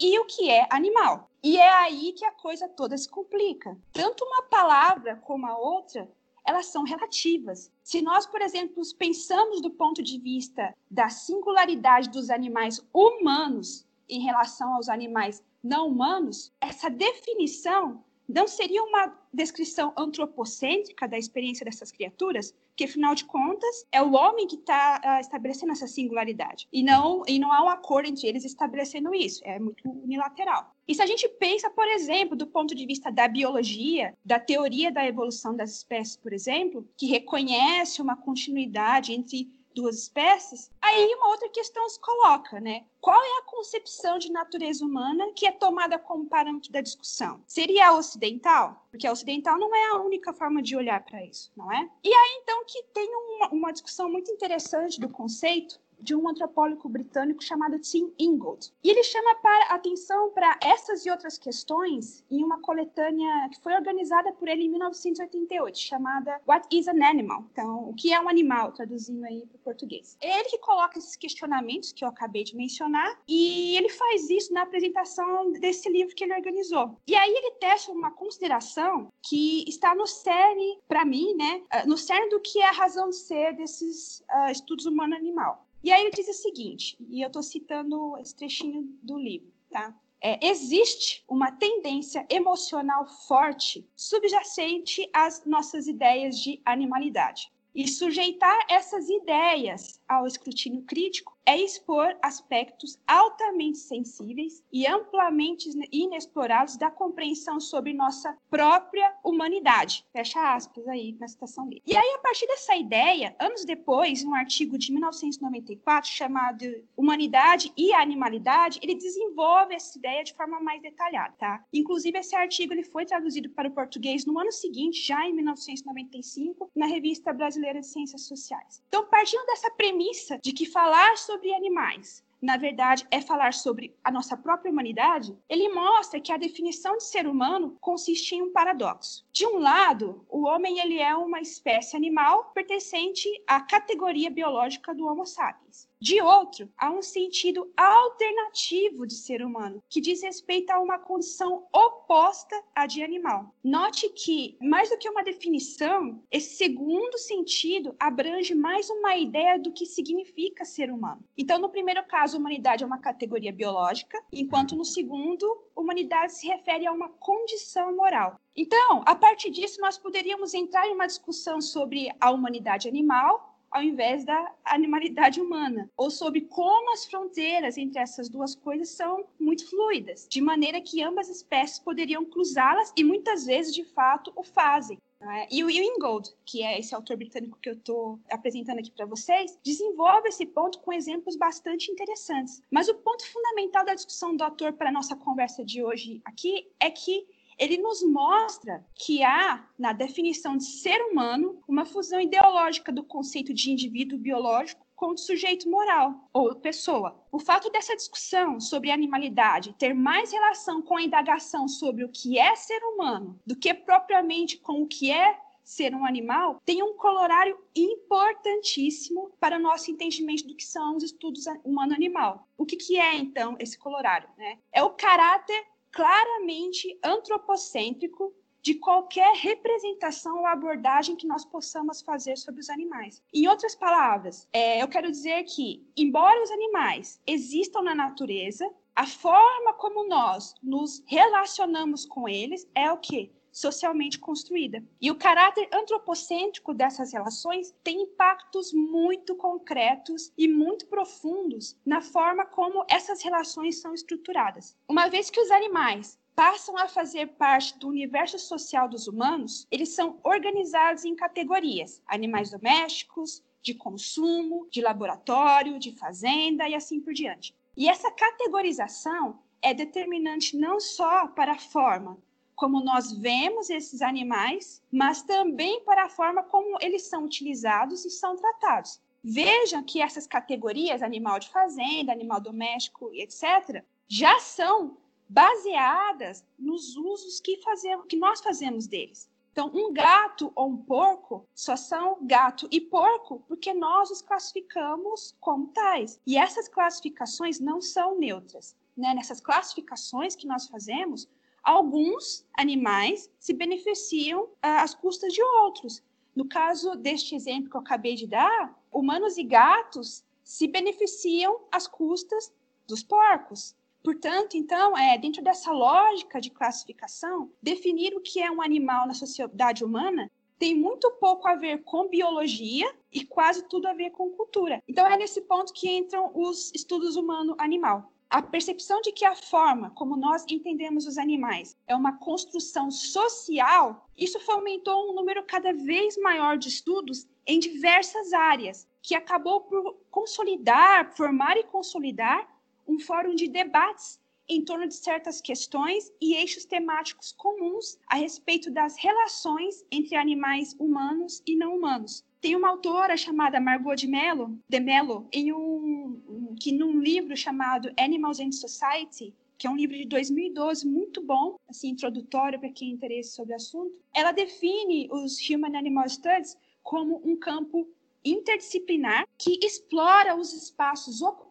e 0.00 0.18
o 0.18 0.24
que 0.24 0.48
é 0.48 0.66
animal. 0.70 1.28
E 1.42 1.56
é 1.56 1.70
aí 1.70 2.12
que 2.12 2.24
a 2.24 2.30
coisa 2.30 2.68
toda 2.68 2.96
se 2.96 3.08
complica. 3.08 3.76
Tanto 3.92 4.24
uma 4.24 4.42
palavra 4.42 5.16
como 5.16 5.46
a 5.46 5.58
outra, 5.58 6.08
elas 6.44 6.66
são 6.66 6.84
relativas. 6.84 7.70
Se 7.82 8.00
nós, 8.00 8.26
por 8.26 8.40
exemplo, 8.40 8.82
pensamos 8.96 9.60
do 9.60 9.70
ponto 9.70 10.02
de 10.02 10.18
vista 10.18 10.74
da 10.90 11.08
singularidade 11.08 12.08
dos 12.08 12.30
animais 12.30 12.84
humanos 12.92 13.84
em 14.08 14.20
relação 14.20 14.74
aos 14.74 14.88
animais 14.88 15.44
não 15.62 15.88
humanos, 15.88 16.52
essa 16.60 16.88
definição 16.88 18.02
não 18.28 18.46
seria 18.46 18.82
uma 18.82 19.16
descrição 19.32 19.92
antropocêntrica 19.96 21.08
da 21.08 21.16
experiência 21.16 21.64
dessas 21.64 21.90
criaturas? 21.90 22.54
Que, 22.76 22.84
afinal 22.84 23.14
de 23.14 23.24
contas, 23.24 23.86
é 23.90 24.02
o 24.02 24.12
homem 24.12 24.46
que 24.46 24.56
está 24.56 25.00
uh, 25.02 25.08
ah, 25.08 25.20
estabelecendo 25.20 25.72
essa 25.72 25.86
singularidade. 25.86 26.68
E 26.72 26.82
não, 26.82 27.22
e 27.26 27.38
não 27.38 27.52
há 27.52 27.64
um 27.64 27.68
acordo 27.68 28.08
entre 28.08 28.28
eles 28.28 28.44
estabelecendo 28.44 29.14
isso. 29.14 29.40
É 29.44 29.58
muito 29.58 29.88
unilateral. 29.88 30.74
E 30.86 30.94
se 30.94 31.02
a 31.02 31.06
gente 31.06 31.28
pensa, 31.28 31.70
por 31.70 31.88
exemplo, 31.88 32.36
do 32.36 32.46
ponto 32.46 32.74
de 32.74 32.86
vista 32.86 33.10
da 33.10 33.26
biologia, 33.26 34.14
da 34.24 34.38
teoria 34.38 34.92
da 34.92 35.06
evolução 35.06 35.56
das 35.56 35.70
espécies, 35.72 36.16
por 36.16 36.32
exemplo, 36.32 36.88
que 36.96 37.06
reconhece 37.06 38.00
uma 38.00 38.16
continuidade 38.16 39.12
entre 39.12 39.50
duas 39.78 39.96
espécies, 39.96 40.70
aí 40.82 41.14
uma 41.14 41.28
outra 41.28 41.48
questão 41.48 41.88
se 41.88 42.00
coloca, 42.00 42.60
né? 42.60 42.84
Qual 43.00 43.22
é 43.22 43.38
a 43.38 43.42
concepção 43.42 44.18
de 44.18 44.30
natureza 44.32 44.84
humana 44.84 45.32
que 45.34 45.46
é 45.46 45.52
tomada 45.52 45.98
como 45.98 46.26
parâmetro 46.26 46.72
da 46.72 46.80
discussão? 46.80 47.40
Seria 47.46 47.88
a 47.88 47.94
ocidental? 47.94 48.84
Porque 48.90 49.06
a 49.06 49.12
ocidental 49.12 49.56
não 49.56 49.72
é 49.74 49.90
a 49.90 49.98
única 49.98 50.32
forma 50.32 50.60
de 50.60 50.76
olhar 50.76 51.04
para 51.04 51.24
isso, 51.24 51.52
não 51.56 51.72
é? 51.72 51.88
E 52.02 52.12
aí 52.12 52.40
então 52.42 52.64
que 52.66 52.82
tem 52.92 53.08
uma, 53.08 53.48
uma 53.50 53.72
discussão 53.72 54.10
muito 54.10 54.32
interessante 54.32 55.00
do 55.00 55.08
conceito 55.08 55.80
de 56.00 56.14
um 56.14 56.28
antropólogo 56.28 56.88
britânico 56.88 57.42
chamado 57.42 57.78
Tim 57.78 58.12
Ingold. 58.18 58.72
E 58.82 58.90
ele 58.90 59.02
chama 59.02 59.34
para 59.36 59.74
atenção 59.74 60.30
para 60.30 60.58
essas 60.62 61.04
e 61.04 61.10
outras 61.10 61.38
questões 61.38 62.24
em 62.30 62.42
uma 62.42 62.60
coletânea 62.60 63.48
que 63.50 63.60
foi 63.60 63.74
organizada 63.74 64.32
por 64.32 64.48
ele 64.48 64.64
em 64.64 64.70
1988, 64.70 65.78
chamada 65.78 66.40
What 66.46 66.68
is 66.70 66.88
an 66.88 67.04
Animal? 67.04 67.44
Então, 67.52 67.88
o 67.88 67.94
que 67.94 68.12
é 68.12 68.20
um 68.20 68.28
animal, 68.28 68.72
traduzindo 68.72 69.24
aí 69.24 69.46
para 69.46 69.56
o 69.56 69.60
português. 69.60 70.16
É 70.20 70.40
ele 70.40 70.48
que 70.48 70.58
coloca 70.58 70.98
esses 70.98 71.16
questionamentos 71.16 71.92
que 71.92 72.04
eu 72.04 72.08
acabei 72.08 72.44
de 72.44 72.56
mencionar 72.56 73.20
e 73.26 73.76
ele 73.76 73.88
faz 73.88 74.28
isso 74.30 74.52
na 74.52 74.62
apresentação 74.62 75.52
desse 75.52 75.88
livro 75.90 76.14
que 76.14 76.24
ele 76.24 76.34
organizou. 76.34 76.96
E 77.06 77.14
aí 77.14 77.30
ele 77.30 77.52
testa 77.52 77.92
uma 77.92 78.10
consideração 78.10 79.08
que 79.22 79.64
está 79.68 79.94
no 79.94 80.06
cerne, 80.06 80.80
para 80.86 81.04
mim, 81.04 81.34
né, 81.34 81.62
no 81.86 81.96
cerne 81.96 82.28
do 82.30 82.40
que 82.40 82.60
é 82.60 82.68
a 82.68 82.72
razão 82.72 83.10
de 83.10 83.16
ser 83.16 83.54
desses 83.54 84.20
uh, 84.30 84.50
estudos 84.50 84.86
humano-animal. 84.86 85.67
E 85.82 85.92
aí 85.92 86.02
ele 86.02 86.10
diz 86.10 86.28
o 86.28 86.32
seguinte, 86.32 86.96
e 87.08 87.22
eu 87.22 87.28
estou 87.28 87.42
citando 87.42 88.16
esse 88.18 88.34
trechinho 88.34 88.82
do 89.02 89.16
livro, 89.16 89.52
tá? 89.70 89.94
É, 90.20 90.44
existe 90.48 91.24
uma 91.28 91.52
tendência 91.52 92.26
emocional 92.28 93.06
forte 93.06 93.88
subjacente 93.94 95.08
às 95.12 95.44
nossas 95.44 95.86
ideias 95.86 96.38
de 96.40 96.60
animalidade. 96.64 97.52
E 97.72 97.86
sujeitar 97.86 98.58
essas 98.68 99.08
ideias 99.08 100.00
ao 100.08 100.26
escrutínio 100.26 100.82
crítico 100.82 101.37
é 101.48 101.56
expor 101.56 102.14
aspectos 102.20 102.98
altamente 103.06 103.78
sensíveis 103.78 104.62
e 104.70 104.86
amplamente 104.86 105.70
inexplorados 105.90 106.76
da 106.76 106.90
compreensão 106.90 107.58
sobre 107.58 107.94
nossa 107.94 108.36
própria 108.50 109.14
humanidade. 109.24 110.04
Fecha 110.12 110.54
aspas 110.54 110.86
aí 110.86 111.16
na 111.18 111.26
citação 111.26 111.66
dele. 111.66 111.80
E 111.86 111.96
aí, 111.96 112.16
a 112.16 112.18
partir 112.18 112.46
dessa 112.46 112.76
ideia, 112.76 113.34
anos 113.38 113.64
depois, 113.64 114.22
um 114.24 114.34
artigo 114.34 114.76
de 114.76 114.92
1994 114.92 116.10
chamado 116.10 116.66
Humanidade 116.94 117.72
e 117.74 117.94
Animalidade, 117.94 118.78
ele 118.82 118.94
desenvolve 118.94 119.74
essa 119.74 119.96
ideia 119.96 120.22
de 120.22 120.34
forma 120.34 120.60
mais 120.60 120.82
detalhada, 120.82 121.34
tá? 121.38 121.64
Inclusive, 121.72 122.18
esse 122.18 122.36
artigo 122.36 122.74
ele 122.74 122.84
foi 122.84 123.06
traduzido 123.06 123.48
para 123.48 123.68
o 123.68 123.72
português 123.72 124.26
no 124.26 124.38
ano 124.38 124.52
seguinte, 124.52 125.00
já 125.00 125.26
em 125.26 125.32
1995, 125.32 126.70
na 126.76 126.84
Revista 126.84 127.32
Brasileira 127.32 127.80
de 127.80 127.86
Ciências 127.86 128.26
Sociais. 128.26 128.82
Então, 128.88 129.06
partindo 129.06 129.46
dessa 129.46 129.70
premissa 129.70 130.38
de 130.42 130.52
que 130.52 130.66
falar 130.66 131.16
sobre 131.16 131.37
sobre 131.38 131.54
animais, 131.54 132.24
na 132.42 132.56
verdade, 132.56 133.06
é 133.12 133.20
falar 133.20 133.54
sobre 133.54 133.96
a 134.02 134.10
nossa 134.10 134.36
própria 134.36 134.72
humanidade, 134.72 135.36
ele 135.48 135.68
mostra 135.68 136.20
que 136.20 136.32
a 136.32 136.36
definição 136.36 136.96
de 136.96 137.04
ser 137.04 137.28
humano 137.28 137.76
consiste 137.80 138.34
em 138.34 138.42
um 138.42 138.52
paradoxo. 138.52 139.24
De 139.32 139.46
um 139.46 139.58
lado, 139.58 140.24
o 140.28 140.44
homem 140.46 140.80
ele 140.80 140.98
é 140.98 141.14
uma 141.14 141.40
espécie 141.40 141.96
animal 141.96 142.50
pertencente 142.52 143.28
à 143.46 143.60
categoria 143.60 144.30
biológica 144.30 144.92
do 144.92 145.06
Homo 145.06 145.24
sapiens. 145.24 145.87
De 146.00 146.22
outro, 146.22 146.70
há 146.78 146.90
um 146.90 147.02
sentido 147.02 147.72
alternativo 147.76 149.04
de 149.04 149.14
ser 149.14 149.44
humano, 149.44 149.82
que 149.88 150.00
diz 150.00 150.22
respeito 150.22 150.70
a 150.70 150.78
uma 150.78 150.96
condição 150.96 151.66
oposta 151.72 152.54
à 152.72 152.86
de 152.86 153.02
animal. 153.02 153.52
Note 153.64 154.08
que, 154.10 154.56
mais 154.60 154.90
do 154.90 154.96
que 154.96 155.08
uma 155.08 155.24
definição, 155.24 156.22
esse 156.30 156.56
segundo 156.56 157.18
sentido 157.18 157.96
abrange 157.98 158.54
mais 158.54 158.88
uma 158.88 159.16
ideia 159.16 159.58
do 159.58 159.72
que 159.72 159.86
significa 159.86 160.64
ser 160.64 160.90
humano. 160.92 161.24
Então, 161.36 161.58
no 161.58 161.68
primeiro 161.68 162.04
caso, 162.06 162.38
humanidade 162.38 162.84
é 162.84 162.86
uma 162.86 162.98
categoria 162.98 163.52
biológica, 163.52 164.22
enquanto 164.32 164.76
no 164.76 164.84
segundo, 164.84 165.46
humanidade 165.74 166.32
se 166.32 166.46
refere 166.46 166.86
a 166.86 166.92
uma 166.92 167.08
condição 167.08 167.96
moral. 167.96 168.40
Então, 168.54 169.02
a 169.04 169.14
partir 169.14 169.50
disso, 169.50 169.80
nós 169.80 169.98
poderíamos 169.98 170.54
entrar 170.54 170.86
em 170.86 170.94
uma 170.94 171.06
discussão 171.06 171.60
sobre 171.60 172.08
a 172.20 172.30
humanidade 172.30 172.88
animal 172.88 173.47
ao 173.70 173.82
invés 173.82 174.24
da 174.24 174.54
animalidade 174.64 175.40
humana, 175.40 175.90
ou 175.96 176.10
sobre 176.10 176.42
como 176.42 176.92
as 176.92 177.04
fronteiras 177.04 177.76
entre 177.76 178.00
essas 178.00 178.28
duas 178.28 178.54
coisas 178.54 178.90
são 178.90 179.26
muito 179.38 179.68
fluidas, 179.68 180.26
de 180.28 180.40
maneira 180.40 180.80
que 180.80 181.02
ambas 181.02 181.28
espécies 181.28 181.78
poderiam 181.78 182.24
cruzá-las 182.24 182.92
e 182.96 183.04
muitas 183.04 183.46
vezes, 183.46 183.74
de 183.74 183.84
fato, 183.84 184.32
o 184.34 184.42
fazem. 184.42 184.98
É? 185.20 185.48
E 185.50 185.64
o 185.64 185.70
Ingold, 185.70 186.30
que 186.46 186.62
é 186.62 186.78
esse 186.78 186.94
autor 186.94 187.16
britânico 187.16 187.58
que 187.60 187.68
eu 187.68 187.72
estou 187.72 188.20
apresentando 188.30 188.78
aqui 188.78 188.90
para 188.92 189.04
vocês, 189.04 189.58
desenvolve 189.64 190.28
esse 190.28 190.46
ponto 190.46 190.78
com 190.78 190.92
exemplos 190.92 191.34
bastante 191.36 191.90
interessantes. 191.90 192.62
Mas 192.70 192.88
o 192.88 192.94
ponto 192.94 193.26
fundamental 193.26 193.84
da 193.84 193.96
discussão 193.96 194.36
do 194.36 194.44
autor 194.44 194.74
para 194.74 194.90
a 194.90 194.92
nossa 194.92 195.16
conversa 195.16 195.64
de 195.64 195.82
hoje 195.82 196.20
aqui 196.24 196.70
é 196.78 196.88
que 196.88 197.26
ele 197.58 197.76
nos 197.78 198.02
mostra 198.02 198.86
que 198.94 199.22
há, 199.22 199.66
na 199.78 199.92
definição 199.92 200.56
de 200.56 200.64
ser 200.64 201.00
humano, 201.02 201.60
uma 201.66 201.84
fusão 201.84 202.20
ideológica 202.20 202.92
do 202.92 203.02
conceito 203.02 203.52
de 203.52 203.70
indivíduo 203.70 204.18
biológico 204.18 204.86
com 204.94 205.12
o 205.12 205.16
sujeito 205.16 205.68
moral 205.70 206.28
ou 206.32 206.54
pessoa. 206.56 207.24
O 207.30 207.38
fato 207.38 207.70
dessa 207.70 207.94
discussão 207.94 208.60
sobre 208.60 208.90
animalidade 208.90 209.74
ter 209.78 209.94
mais 209.94 210.32
relação 210.32 210.82
com 210.82 210.96
a 210.96 211.02
indagação 211.02 211.68
sobre 211.68 212.04
o 212.04 212.08
que 212.08 212.38
é 212.38 212.54
ser 212.56 212.82
humano 212.82 213.38
do 213.46 213.54
que 213.54 213.72
propriamente 213.72 214.56
com 214.58 214.82
o 214.82 214.86
que 214.86 215.10
é 215.10 215.38
ser 215.68 215.94
um 215.94 216.06
animal, 216.06 216.62
tem 216.64 216.82
um 216.82 216.94
colorário 216.94 217.58
importantíssimo 217.76 219.30
para 219.38 219.58
o 219.58 219.60
nosso 219.60 219.90
entendimento 219.90 220.46
do 220.46 220.56
que 220.56 220.64
são 220.64 220.96
os 220.96 221.02
estudos 221.02 221.44
humano-animal. 221.62 222.48
O 222.56 222.64
que, 222.64 222.74
que 222.74 222.98
é, 222.98 223.16
então, 223.16 223.54
esse 223.58 223.78
colorário? 223.78 224.28
Né? 224.38 224.58
É 224.72 224.82
o 224.82 224.90
caráter 224.90 225.62
claramente 225.98 226.96
antropocêntrico 227.02 228.32
de 228.62 228.74
qualquer 228.74 229.34
representação 229.34 230.38
ou 230.38 230.46
abordagem 230.46 231.16
que 231.16 231.26
nós 231.26 231.44
possamos 231.44 232.02
fazer 232.02 232.38
sobre 232.38 232.60
os 232.60 232.70
animais. 232.70 233.20
Em 233.34 233.48
outras 233.48 233.74
palavras, 233.74 234.46
é, 234.52 234.80
eu 234.80 234.86
quero 234.86 235.10
dizer 235.10 235.42
que, 235.42 235.84
embora 235.96 236.40
os 236.40 236.52
animais 236.52 237.20
existam 237.26 237.82
na 237.82 237.96
natureza, 237.96 238.70
a 238.94 239.08
forma 239.08 239.72
como 239.72 240.06
nós 240.06 240.54
nos 240.62 241.02
relacionamos 241.04 242.06
com 242.06 242.28
eles 242.28 242.64
é 242.76 242.92
o 242.92 242.98
que? 242.98 243.32
Socialmente 243.58 244.18
construída. 244.18 244.82
E 245.00 245.10
o 245.10 245.16
caráter 245.16 245.68
antropocêntrico 245.72 246.72
dessas 246.72 247.12
relações 247.12 247.74
tem 247.82 248.02
impactos 248.02 248.72
muito 248.72 249.34
concretos 249.34 250.32
e 250.38 250.46
muito 250.46 250.86
profundos 250.86 251.76
na 251.84 252.00
forma 252.00 252.46
como 252.46 252.84
essas 252.88 253.22
relações 253.22 253.80
são 253.80 253.92
estruturadas. 253.92 254.76
Uma 254.88 255.08
vez 255.08 255.28
que 255.28 255.40
os 255.40 255.50
animais 255.50 256.18
passam 256.34 256.78
a 256.78 256.86
fazer 256.86 257.26
parte 257.36 257.76
do 257.78 257.88
universo 257.88 258.38
social 258.38 258.88
dos 258.88 259.08
humanos, 259.08 259.66
eles 259.72 259.88
são 259.88 260.20
organizados 260.22 261.04
em 261.04 261.16
categorias: 261.16 262.00
animais 262.06 262.52
domésticos, 262.52 263.42
de 263.60 263.74
consumo, 263.74 264.68
de 264.70 264.80
laboratório, 264.80 265.80
de 265.80 265.90
fazenda 265.92 266.68
e 266.68 266.74
assim 266.76 267.00
por 267.00 267.12
diante. 267.12 267.54
E 267.76 267.88
essa 267.88 268.10
categorização 268.10 269.40
é 269.60 269.74
determinante 269.74 270.56
não 270.56 270.78
só 270.78 271.26
para 271.26 271.52
a 271.52 271.58
forma, 271.58 272.16
como 272.58 272.82
nós 272.82 273.12
vemos 273.12 273.70
esses 273.70 274.02
animais, 274.02 274.82
mas 274.90 275.22
também 275.22 275.80
para 275.84 276.06
a 276.06 276.08
forma 276.08 276.42
como 276.42 276.76
eles 276.80 277.02
são 277.02 277.24
utilizados 277.24 278.04
e 278.04 278.10
são 278.10 278.34
tratados. 278.34 279.00
Vejam 279.22 279.80
que 279.84 280.02
essas 280.02 280.26
categorias, 280.26 281.00
animal 281.00 281.38
de 281.38 281.48
fazenda, 281.50 282.10
animal 282.10 282.40
doméstico, 282.40 283.10
etc., 283.14 283.84
já 284.08 284.40
são 284.40 284.96
baseadas 285.28 286.44
nos 286.58 286.96
usos 286.96 287.38
que, 287.38 287.62
fazemos, 287.62 288.06
que 288.08 288.16
nós 288.16 288.40
fazemos 288.40 288.88
deles. 288.88 289.30
Então, 289.52 289.70
um 289.72 289.92
gato 289.92 290.50
ou 290.56 290.68
um 290.68 290.76
porco 290.76 291.46
só 291.54 291.76
são 291.76 292.18
gato 292.22 292.66
e 292.72 292.80
porco 292.80 293.44
porque 293.46 293.72
nós 293.72 294.10
os 294.10 294.20
classificamos 294.20 295.36
como 295.40 295.68
tais. 295.68 296.20
E 296.26 296.36
essas 296.36 296.68
classificações 296.68 297.60
não 297.60 297.80
são 297.80 298.18
neutras. 298.18 298.76
Né? 298.96 299.14
Nessas 299.14 299.40
classificações 299.40 300.34
que 300.34 300.46
nós 300.46 300.66
fazemos, 300.66 301.28
alguns 301.68 302.46
animais 302.56 303.30
se 303.38 303.52
beneficiam 303.52 304.48
ah, 304.62 304.82
às 304.82 304.94
custas 304.94 305.34
de 305.34 305.42
outros. 305.42 306.02
No 306.34 306.48
caso 306.48 306.96
deste 306.96 307.34
exemplo 307.34 307.68
que 307.68 307.76
eu 307.76 307.80
acabei 307.82 308.14
de 308.14 308.26
dar, 308.26 308.74
humanos 308.90 309.36
e 309.36 309.44
gatos 309.44 310.24
se 310.42 310.66
beneficiam 310.66 311.60
às 311.70 311.86
custas 311.86 312.50
dos 312.86 313.02
porcos. 313.02 313.76
Portanto, 314.02 314.56
então, 314.56 314.96
é, 314.96 315.18
dentro 315.18 315.42
dessa 315.42 315.70
lógica 315.70 316.40
de 316.40 316.50
classificação, 316.50 317.50
definir 317.62 318.14
o 318.14 318.20
que 318.22 318.40
é 318.40 318.50
um 318.50 318.62
animal 318.62 319.06
na 319.06 319.12
sociedade 319.12 319.84
humana 319.84 320.30
tem 320.58 320.74
muito 320.74 321.10
pouco 321.20 321.46
a 321.46 321.54
ver 321.54 321.82
com 321.84 322.08
biologia 322.08 322.90
e 323.12 323.26
quase 323.26 323.68
tudo 323.68 323.86
a 323.86 323.92
ver 323.92 324.10
com 324.10 324.30
cultura. 324.30 324.82
Então, 324.88 325.06
é 325.06 325.18
nesse 325.18 325.42
ponto 325.42 325.72
que 325.74 325.90
entram 325.90 326.30
os 326.34 326.72
estudos 326.74 327.14
humano-animal. 327.14 328.10
A 328.30 328.42
percepção 328.42 329.00
de 329.00 329.10
que 329.10 329.24
a 329.24 329.34
forma 329.34 329.90
como 329.90 330.14
nós 330.14 330.44
entendemos 330.50 331.06
os 331.06 331.16
animais 331.16 331.74
é 331.86 331.96
uma 331.96 332.18
construção 332.18 332.90
social, 332.90 334.06
isso 334.16 334.38
fomentou 334.40 335.10
um 335.10 335.14
número 335.14 335.42
cada 335.44 335.72
vez 335.72 336.14
maior 336.18 336.58
de 336.58 336.68
estudos 336.68 337.26
em 337.46 337.58
diversas 337.58 338.34
áreas, 338.34 338.86
que 339.02 339.14
acabou 339.14 339.62
por 339.62 339.96
consolidar, 340.10 341.16
formar 341.16 341.56
e 341.56 341.64
consolidar 341.64 342.46
um 342.86 342.98
fórum 342.98 343.34
de 343.34 343.48
debates 343.48 344.20
em 344.48 344.64
torno 344.64 344.86
de 344.88 344.94
certas 344.94 345.40
questões 345.40 346.10
e 346.20 346.34
eixos 346.34 346.64
temáticos 346.64 347.32
comuns 347.32 347.98
a 348.06 348.16
respeito 348.16 348.70
das 348.70 348.96
relações 348.96 349.84
entre 349.90 350.16
animais 350.16 350.74
humanos 350.78 351.42
e 351.46 351.54
não 351.54 351.76
humanos. 351.76 352.24
Tem 352.40 352.56
uma 352.56 352.68
autora 352.68 353.16
chamada 353.16 353.60
Margot 353.60 353.94
de 353.94 354.06
Mello, 354.06 354.58
de 354.68 354.80
Mello 354.80 355.26
em 355.32 355.52
um, 355.52 356.54
que 356.60 356.72
num 356.72 357.00
livro 357.00 357.36
chamado 357.36 357.92
Animals 357.98 358.40
and 358.40 358.52
Society, 358.52 359.34
que 359.58 359.66
é 359.66 359.70
um 359.70 359.76
livro 359.76 359.96
de 359.96 360.06
2012 360.06 360.86
muito 360.86 361.20
bom, 361.20 361.56
assim, 361.68 361.88
introdutório 361.88 362.58
para 362.60 362.68
quem 362.68 362.88
tem 362.88 362.90
interesse 362.92 363.34
sobre 363.34 363.52
o 363.52 363.56
assunto, 363.56 363.92
ela 364.14 364.30
define 364.30 365.08
os 365.10 365.36
Human 365.50 365.76
Animal 365.76 366.08
Studies 366.08 366.56
como 366.82 367.20
um 367.24 367.36
campo 367.36 367.88
interdisciplinar 368.24 369.26
que 369.36 369.58
explora 369.62 370.36
os 370.36 370.52
espaços 370.52 371.20
ocupados 371.22 371.47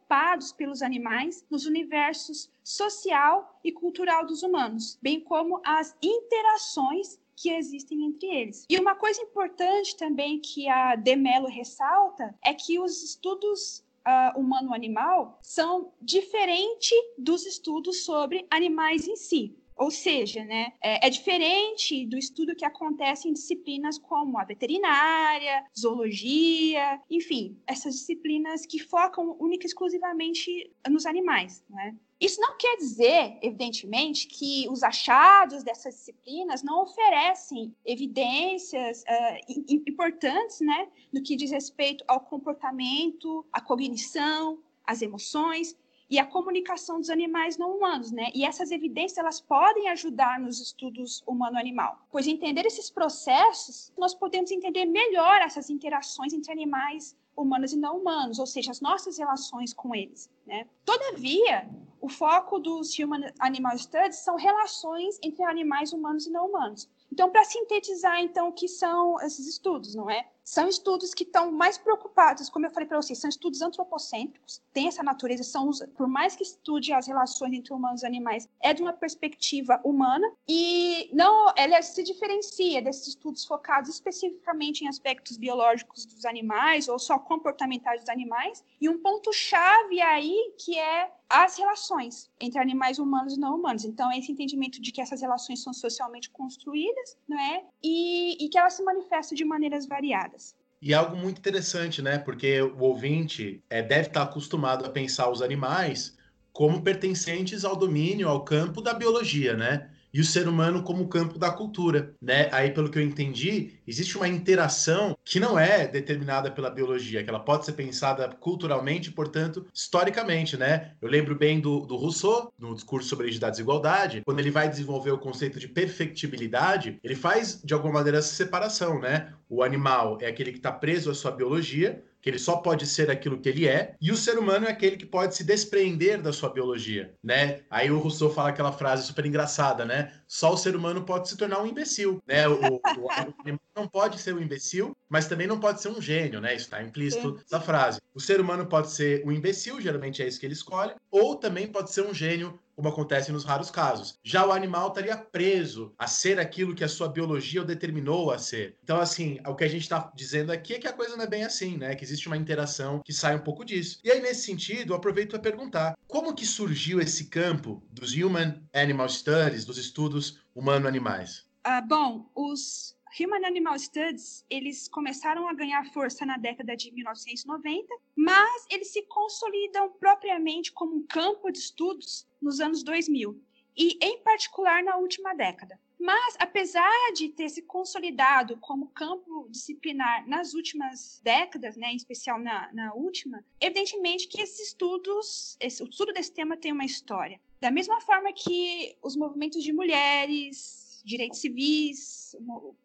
pelos 0.58 0.82
animais 0.82 1.46
nos 1.50 1.66
universos 1.66 2.50
social 2.64 3.60
e 3.64 3.72
cultural 3.72 4.26
dos 4.26 4.44
humanos, 4.44 4.98
bem 5.02 5.20
como 5.20 5.62
as 5.64 5.96
interações 6.02 7.20
que 7.36 7.52
existem 7.52 8.04
entre 8.04 8.28
eles. 8.28 8.66
E 8.70 8.80
uma 8.80 8.96
coisa 8.96 9.22
importante 9.22 9.96
também 9.96 10.40
que 10.40 10.68
a 10.68 10.96
Demelo 10.96 11.48
ressalta 11.48 12.34
é 12.44 12.54
que 12.54 12.80
os 12.80 13.04
estudos 13.04 13.84
uh, 14.08 14.40
humano-animal 14.40 15.38
são 15.42 15.92
diferentes 16.02 16.98
dos 17.18 17.46
estudos 17.46 18.04
sobre 18.04 18.48
animais 18.50 19.08
em 19.08 19.16
si. 19.16 19.56
Ou 19.78 19.92
seja, 19.92 20.44
né, 20.44 20.74
é, 20.82 21.06
é, 21.06 21.10
diferente 21.10 22.06
do 22.08 22.18
estudo 22.18 22.56
que 22.56 22.66
acontece 22.66 23.28
em 23.30 23.34
disciplinas 23.34 24.00
como 24.00 24.38
a 24.40 24.44
veterinária, 24.44 25.64
zoologia, 25.78 27.00
enfim, 27.10 27.58
essas 27.68 27.94
disciplinas 27.94 28.66
que 28.66 28.80
focam 28.80 29.38
única 29.40 29.66
e 29.66 29.68
exclusivamente 29.68 30.72
nos 30.90 31.06
animais. 31.06 31.64
Né? 31.70 31.96
Isso 32.20 32.42
não 32.42 32.58
quer 32.58 32.78
dizer, 32.78 33.38
evidentemente, 33.44 34.28
que 34.28 34.68
os 34.70 34.82
achados 34.82 35.64
dessas 35.64 35.94
disciplinas 35.94 36.64
não 36.64 36.82
oferecem 36.82 37.76
evidências 37.86 39.04
uh, 39.04 39.54
importantes 39.88 40.60
né, 40.62 40.88
no 41.14 41.22
que 41.22 41.36
diz 41.36 41.52
respeito 41.52 42.04
ao 42.08 42.20
comportamento, 42.22 43.46
à 43.54 43.62
cognição, 43.62 44.60
às 44.84 45.04
emoções 45.04 45.76
e 46.10 46.20
a 46.20 46.26
comunicação 46.26 47.00
dos 47.00 47.10
animais 47.10 47.58
não 47.58 47.78
humanos, 47.78 48.12
né? 48.12 48.30
E 48.34 48.46
essas 48.46 48.72
evidências 48.72 49.18
elas 49.18 49.42
podem 49.42 49.90
ajudar 49.90 50.40
nos 50.40 50.60
estudos 50.60 51.24
humano-animal, 51.28 52.00
pois 52.12 52.28
entender 52.28 52.66
esses 52.66 52.90
processos 52.90 53.92
nós 53.98 54.14
podemos 54.14 54.52
entender 54.52 54.86
melhor 54.86 55.42
essas 55.42 55.70
interações 55.70 56.34
entre 56.34 56.52
animais 56.52 57.16
humanos 57.36 57.72
e 57.72 57.78
não 57.78 57.98
humanos, 57.98 58.40
ou 58.40 58.48
seja, 58.48 58.72
as 58.72 58.82
nossas 58.82 59.18
relações 59.18 59.74
com 59.74 59.94
eles, 59.94 60.30
né? 60.46 60.66
Todavia, 60.84 61.70
o 62.02 62.10
foco 62.10 62.58
dos 62.58 62.98
Human 62.98 63.32
Animal 63.40 63.78
Studies 63.78 64.18
são 64.18 64.36
relações 64.36 65.20
entre 65.22 65.44
animais 65.44 65.94
humanos 65.94 66.26
e 66.26 66.32
não 66.32 66.48
humanos. 66.48 66.90
Então, 67.12 67.30
para 67.30 67.44
sintetizar, 67.44 68.20
então, 68.22 68.50
o 68.50 68.54
que 68.54 68.68
são 68.68 69.20
esses 69.22 69.48
estudos, 69.48 69.94
não 69.94 70.10
é? 70.10 70.28
São 70.48 70.70
estudos 70.70 71.14
que 71.14 71.26
estão 71.26 71.52
mais 71.52 71.78
preocupados, 71.78 72.50
como 72.50 72.66
eu 72.66 72.72
falei 72.72 72.88
para 72.88 73.02
vocês, 73.02 73.20
são 73.20 73.30
estudos 73.30 73.62
antropocêntricos, 73.62 74.62
tem 74.72 74.88
essa 74.88 75.04
natureza, 75.04 75.44
são 75.44 75.70
por 75.94 76.08
mais 76.08 76.38
que 76.38 76.44
estude 76.44 76.94
as 76.94 77.06
relações 77.06 77.52
entre 77.52 77.74
humanos 77.74 78.02
e 78.02 78.06
animais, 78.06 78.48
é 78.62 78.74
de 78.74 78.82
uma 78.82 78.94
perspectiva 78.94 79.82
humana 79.84 80.26
e 80.48 81.10
não, 81.12 81.52
ela 81.58 81.82
se 81.82 82.02
diferencia 82.02 82.82
desses 82.82 83.10
estudos 83.10 83.44
focados 83.44 83.90
especificamente 83.90 84.86
em 84.86 84.88
aspectos 84.88 85.36
biológicos 85.36 86.06
dos 86.06 86.24
animais 86.24 86.88
ou 86.88 86.98
só 86.98 87.20
comportamentais 87.20 88.00
dos 88.00 88.10
animais. 88.10 88.64
E 88.80 88.88
um 88.88 89.00
ponto 89.00 89.34
chave 89.34 90.00
aí 90.00 90.54
que 90.58 90.80
é 90.80 91.12
as 91.30 91.58
relações 91.58 92.32
entre 92.40 92.60
animais 92.60 93.00
humanos 93.00 93.36
e 93.36 93.40
não 93.40 93.56
humanos. 93.56 93.84
Então, 93.84 94.12
esse 94.12 94.32
entendimento 94.32 94.82
de 94.82 94.92
que 94.92 95.02
essas 95.02 95.22
relações 95.22 95.62
são 95.62 95.74
socialmente 95.74 96.30
construídas, 96.30 97.18
não 97.28 97.40
é? 97.40 97.66
E, 97.84 98.46
e 98.46 98.50
que 98.50 98.58
elas 98.58 98.74
se 98.74 98.84
manifestam 98.84 99.36
de 99.36 99.44
maneiras 99.44 99.86
variadas. 99.86 100.37
E 100.82 100.94
algo 100.94 101.16
muito 101.18 101.40
interessante, 101.40 102.02
né? 102.02 102.18
Porque 102.20 102.62
o 102.62 102.80
ouvinte 102.80 103.64
é, 103.70 103.82
deve 103.82 104.08
estar 104.10 104.24
acostumado 104.24 104.86
a 104.86 104.90
pensar 104.90 105.30
os 105.30 105.42
animais 105.42 106.16
como 106.54 106.84
pertencentes 106.84 107.64
ao 107.66 107.76
domínio, 107.76 108.28
ao 108.30 108.44
campo 108.44 108.82
da 108.82 108.94
biologia, 108.94 109.56
né? 109.56 109.92
E 110.18 110.20
o 110.20 110.26
ser 110.26 110.48
humano 110.48 110.82
como 110.82 111.08
campo 111.08 111.38
da 111.38 111.52
cultura, 111.52 112.16
né? 112.20 112.50
Aí, 112.52 112.72
pelo 112.72 112.90
que 112.90 112.98
eu 112.98 113.04
entendi, 113.04 113.74
existe 113.86 114.18
uma 114.18 114.28
interação 114.28 115.16
que 115.24 115.40
não 115.40 115.60
é 115.60 115.88
determinada 115.88 116.50
pela 116.50 116.72
biologia, 116.72 117.24
que 117.24 117.30
ela 117.30 117.40
pode 117.40 117.66
ser 117.66 117.74
pensada 117.74 118.28
culturalmente, 118.28 119.12
portanto, 119.12 119.68
historicamente, 119.72 120.58
né? 120.58 120.94
Eu 121.00 121.08
lembro 121.08 121.36
bem 121.36 121.60
do, 121.60 121.82
do 121.82 121.96
Rousseau, 121.96 122.52
no 122.58 122.74
discurso 122.74 123.08
sobre 123.08 123.28
a 123.28 123.50
desigualdade, 123.52 124.24
quando 124.26 124.40
ele 124.40 124.50
vai 124.50 124.68
desenvolver 124.68 125.12
o 125.12 125.20
conceito 125.20 125.60
de 125.60 125.68
perfectibilidade, 125.68 126.98
ele 127.04 127.16
faz, 127.16 127.62
de 127.64 127.76
alguma 127.76 127.94
maneira, 127.94 128.18
essa 128.18 128.34
separação, 128.34 129.00
né? 129.00 129.32
O 129.48 129.62
animal 129.62 130.18
é 130.20 130.26
aquele 130.26 130.52
que 130.52 130.58
está 130.58 130.72
preso 130.72 131.12
à 131.12 131.14
sua 131.14 131.30
biologia, 131.30 132.04
que 132.22 132.30
ele 132.30 132.40
só 132.40 132.58
pode 132.58 132.86
ser 132.86 133.10
aquilo 133.10 133.40
que 133.40 133.50
ele 133.50 133.68
é, 133.68 133.96
e 134.02 134.12
o 134.12 134.18
ser 134.18 134.38
humano 134.38 134.66
é 134.66 134.72
aquele 134.72 134.98
que 134.98 135.06
pode 135.06 135.36
se 135.36 135.44
desprender 135.44 136.22
da 136.22 136.34
sua 136.34 136.50
biologia, 136.50 137.14
né? 137.24 137.62
Aí 137.70 137.92
o 137.92 138.00
Rousseau 138.00 138.30
fala 138.30 138.50
aquela 138.50 138.72
frase 138.72 139.06
super 139.06 139.26
engraçada, 139.26 139.86
né? 139.86 140.12
Só 140.28 140.54
o 140.54 140.58
ser 140.58 140.76
humano 140.76 141.04
pode 141.04 141.30
se 141.30 141.38
tornar 141.38 141.62
um 141.62 141.68
imbecil, 141.68 142.22
né? 142.28 142.48
O, 142.48 142.76
o, 142.76 143.12
animal 143.40 143.60
não 143.76 143.88
pode 143.88 144.20
ser 144.20 144.34
um 144.34 144.42
imbecil, 144.42 144.96
mas 145.10 145.28
também 145.28 145.48
não 145.48 145.60
pode 145.60 145.82
ser 145.82 145.90
um 145.90 146.02
gênio, 146.02 146.42
né? 146.42 146.56
Isso 146.56 146.66
está 146.66 146.82
implícito 146.82 147.36
nessa 147.36 147.60
frase. 147.60 148.00
O 148.14 148.20
ser 148.20 148.42
humano 148.42 148.66
pode 148.66 148.92
ser 148.92 149.24
um 149.26 149.32
imbecil, 149.32 149.80
geralmente 149.80 150.22
é 150.22 150.28
isso 150.28 150.40
que 150.40 150.46
ele 150.46 150.54
escolhe, 150.54 150.94
ou 151.12 151.36
também 151.36 151.68
pode 151.68 151.92
ser 151.92 152.02
um 152.02 152.14
gênio 152.14 152.60
como 152.78 152.90
acontece 152.90 153.32
nos 153.32 153.44
raros 153.44 153.72
casos. 153.72 154.20
Já 154.24 154.46
o 154.46 154.52
animal 154.52 154.90
estaria 154.90 155.18
preso 155.18 155.96
a 155.98 156.06
ser 156.06 156.40
aquilo 156.40 156.76
que 156.76 156.84
a 156.84 156.88
sua 156.88 157.10
biologia 157.10 157.64
o 157.64 157.66
determinou 157.66 158.30
a 158.30 158.38
ser. 158.38 158.78
Então, 158.84 159.02
assim, 159.02 159.40
o 159.48 159.56
que 159.56 159.64
a 159.64 159.68
gente 159.68 159.82
está 159.82 160.12
dizendo 160.16 160.52
aqui 160.52 160.76
é 160.76 160.80
que 160.80 160.88
a 160.88 160.94
coisa 160.94 161.18
não 161.18 161.24
é 161.24 161.28
bem 161.28 161.44
assim, 161.44 161.76
né? 161.76 161.96
Que 161.96 162.04
existe 162.04 162.28
uma 162.28 162.38
interação 162.38 163.02
que 163.04 163.12
sai 163.12 163.36
um 163.36 163.44
pouco 163.44 163.66
disso. 163.66 164.00
E 164.04 164.12
aí, 164.12 164.22
nesse 164.22 164.44
sentido, 164.44 164.94
eu 164.94 164.98
aproveito 164.98 165.32
para 165.32 165.40
perguntar: 165.40 165.98
como 166.08 166.36
que 166.36 166.46
surgiu 166.46 167.02
esse 167.02 167.26
campo 167.26 167.82
dos 167.90 168.14
Human 168.14 168.62
Animal 168.72 169.10
Studies, 169.10 169.66
dos 169.66 169.80
estudos 169.80 170.40
humano-animais? 170.54 171.48
Ah, 171.64 171.82
bom, 171.82 172.30
os 172.36 172.96
Human 173.20 173.46
Animal 173.46 173.78
Studies, 173.80 174.46
eles 174.50 174.88
começaram 174.88 175.48
a 175.48 175.54
ganhar 175.54 175.86
força 175.92 176.26
na 176.26 176.38
década 176.38 176.76
de 176.76 176.92
1990, 176.92 177.88
mas 178.16 178.66
eles 178.70 178.92
se 178.92 179.02
consolidam 179.04 179.92
propriamente 180.00 180.72
como 180.72 180.96
um 180.96 181.08
campo 181.08 181.52
de 181.52 181.60
estudos 181.60 182.28
nos 182.42 182.60
anos 182.60 182.84
2000, 182.84 183.42
e 183.76 183.98
em 184.02 184.22
particular 184.24 184.84
na 184.84 184.98
última 184.98 185.34
década. 185.34 185.80
Mas, 186.00 186.36
apesar 186.40 187.12
de 187.16 187.30
ter 187.30 187.50
se 187.50 187.64
consolidado 187.64 188.58
como 188.58 188.90
campo 188.90 189.48
disciplinar 189.50 190.28
nas 190.28 190.54
últimas 190.54 191.20
décadas, 191.24 191.76
né, 191.76 191.92
em 191.92 191.96
especial 191.96 192.40
na, 192.40 192.72
na 192.72 192.94
última, 192.94 193.44
evidentemente 193.60 194.28
que 194.28 194.40
esses 194.40 194.68
estudos, 194.68 195.58
esse, 195.60 195.82
o 195.82 195.90
estudo 195.90 196.14
desse 196.14 196.32
tema 196.32 196.56
tem 196.56 196.72
uma 196.72 196.86
história. 196.86 197.42
Da 197.60 197.72
mesma 197.72 198.00
forma 198.02 198.32
que 198.32 198.96
os 199.02 199.16
movimentos 199.16 199.64
de 199.64 199.74
mulheres, 199.74 200.77
direitos 201.08 201.40
civis, 201.40 202.36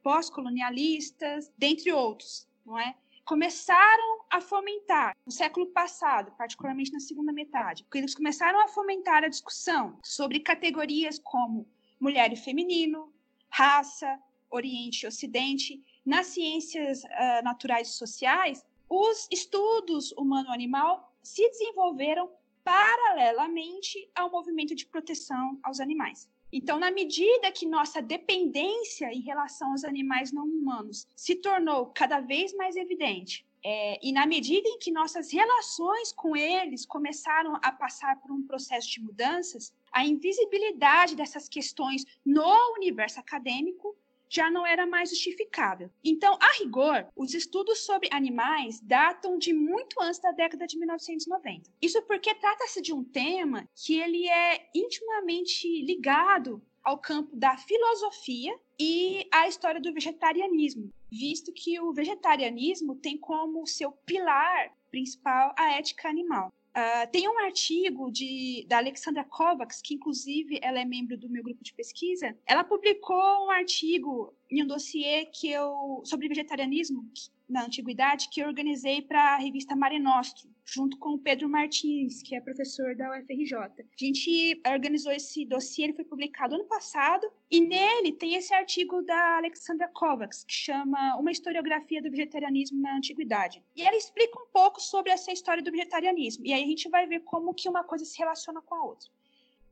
pós-colonialistas, 0.02 1.52
dentre 1.58 1.92
outros, 1.92 2.46
não 2.64 2.78
é? 2.78 2.94
Começaram 3.24 4.24
a 4.30 4.40
fomentar 4.40 5.16
no 5.26 5.32
século 5.32 5.66
passado, 5.66 6.32
particularmente 6.37 6.92
na 6.92 7.00
segunda 7.00 7.32
metade, 7.32 7.82
porque 7.85 7.98
eles 7.98 8.14
começaram 8.14 8.61
a 8.61 8.68
fomentar 8.68 9.24
a 9.24 9.28
discussão 9.28 9.98
sobre 10.04 10.40
categorias 10.40 11.18
como 11.18 11.68
mulher 12.00 12.32
e 12.32 12.37
feminino, 12.37 13.12
raça, 13.48 14.18
Oriente 14.50 15.02
e 15.02 15.08
Ocidente. 15.08 15.82
Nas 16.04 16.26
ciências 16.26 17.04
uh, 17.04 17.44
naturais 17.44 17.88
e 17.88 17.92
sociais, 17.92 18.64
os 18.88 19.28
estudos 19.30 20.12
humano-animal 20.12 21.12
se 21.22 21.48
desenvolveram 21.48 22.30
paralelamente 22.64 24.11
ao 24.14 24.30
movimento 24.30 24.74
de 24.74 24.87
proteção 24.87 25.58
aos 25.62 25.80
animais. 25.80 26.28
Então, 26.52 26.78
na 26.78 26.90
medida 26.90 27.50
que 27.50 27.64
nossa 27.64 28.02
dependência 28.02 29.06
em 29.12 29.20
relação 29.20 29.72
aos 29.72 29.84
animais 29.84 30.32
não 30.32 30.44
humanos 30.44 31.06
se 31.16 31.36
tornou 31.36 31.86
cada 31.86 32.20
vez 32.20 32.54
mais 32.54 32.76
evidente, 32.76 33.46
é, 33.64 33.98
e 34.02 34.12
na 34.12 34.26
medida 34.26 34.68
em 34.68 34.78
que 34.78 34.90
nossas 34.90 35.32
relações 35.32 36.12
com 36.12 36.36
eles 36.36 36.84
começaram 36.84 37.56
a 37.62 37.70
passar 37.70 38.20
por 38.20 38.32
um 38.32 38.42
processo 38.42 38.90
de 38.90 39.00
mudanças, 39.00 39.72
a 39.92 40.04
invisibilidade 40.04 41.14
dessas 41.14 41.48
questões 41.48 42.04
no 42.24 42.74
universo 42.76 43.20
acadêmico 43.20 43.96
já 44.33 44.51
não 44.51 44.66
era 44.66 44.87
mais 44.87 45.11
justificável. 45.11 45.90
Então, 46.03 46.38
a 46.40 46.53
rigor, 46.59 47.07
os 47.14 47.35
estudos 47.35 47.85
sobre 47.85 48.09
animais 48.11 48.81
datam 48.81 49.37
de 49.37 49.53
muito 49.53 50.01
antes 50.01 50.18
da 50.18 50.33
década 50.33 50.66
de 50.66 50.79
1990. 50.79 51.71
Isso 51.83 52.01
porque 52.03 52.35
trata-se 52.35 52.81
de 52.81 52.95
um 52.95 53.05
tema 53.05 53.68
que 53.75 54.01
ele 54.01 54.27
é 54.27 54.71
intimamente 54.75 55.68
ligado 55.85 56.62
ao 56.83 56.99
campo 56.99 57.37
da 57.37 57.59
filosofia 57.59 58.59
e 58.81 59.29
à 59.31 59.47
história 59.47 59.81
do 59.81 59.92
vegetarianismo, 59.92 60.90
visto 61.11 61.53
que 61.53 61.79
o 61.79 61.92
vegetarianismo 61.92 62.97
tem 62.97 63.18
como 63.18 63.66
seu 63.66 63.92
pilar 63.92 64.73
principal 64.90 65.55
a 65.57 65.73
ética 65.75 66.09
animal. 66.09 66.53
Uh, 66.74 67.11
tem 67.12 67.28
um 67.28 67.38
artigo 67.40 68.11
de, 68.11 68.64
da 68.66 68.78
Alexandra 68.78 69.24
Kovacs, 69.24 69.82
que 69.82 69.94
inclusive 69.94 70.58
ela 70.62 70.80
é 70.80 70.85
membro 70.85 71.18
do 71.18 71.28
meu 71.28 71.42
grupo 71.42 71.62
de 71.62 71.74
pesquisa. 71.74 72.37
Ela 72.46 72.64
publicou 72.64 73.46
um 73.46 73.50
artigo 73.50 74.35
em 74.50 74.62
um 74.62 74.66
dossiê 74.66 75.26
que 75.26 75.50
eu 75.50 76.00
sobre 76.04 76.28
vegetarianismo 76.28 77.04
na 77.46 77.64
antiguidade 77.64 78.28
que 78.30 78.40
eu 78.40 78.46
organizei 78.46 79.02
para 79.02 79.35
a 79.35 79.37
revista 79.37 79.76
Mare 79.76 79.98
Nostrum, 79.98 80.50
junto 80.64 80.96
com 80.98 81.11
o 81.11 81.18
Pedro 81.18 81.48
Martins, 81.48 82.22
que 82.22 82.35
é 82.35 82.40
professor 82.40 82.94
da 82.94 83.11
UFRJ. 83.11 83.55
A 83.57 83.83
gente 83.98 84.61
organizou 84.66 85.12
esse 85.12 85.44
dossiê, 85.44 85.85
ele 85.85 85.92
foi 85.92 86.05
publicado 86.05 86.55
ano 86.55 86.64
passado, 86.64 87.31
e 87.51 87.61
nele 87.61 88.12
tem 88.12 88.35
esse 88.35 88.55
artigo 88.55 89.03
da 89.03 89.37
Alexandra 89.37 89.88
Kovacs, 89.88 90.44
que 90.44 90.55
chama 90.55 91.16
Uma 91.18 91.31
Historiografia 91.31 92.01
do 92.01 92.11
Vegetarianismo 92.11 92.81
na 92.81 92.96
Antiguidade. 92.96 93.62
E 93.77 93.83
ela 93.83 93.96
explica 93.96 94.38
um 94.40 94.46
pouco 94.53 94.81
sobre 94.81 95.12
essa 95.12 95.33
história 95.33 95.62
do 95.62 95.70
vegetarianismo, 95.70 96.46
e 96.46 96.53
aí 96.53 96.62
a 96.62 96.66
gente 96.66 96.88
vai 96.88 97.07
ver 97.07 97.20
como 97.20 97.55
que 97.55 97.68
uma 97.68 97.85
coisa 97.85 98.05
se 98.05 98.18
relaciona 98.18 98.61
com 98.62 98.75
a 98.75 98.85
outra. 98.85 99.09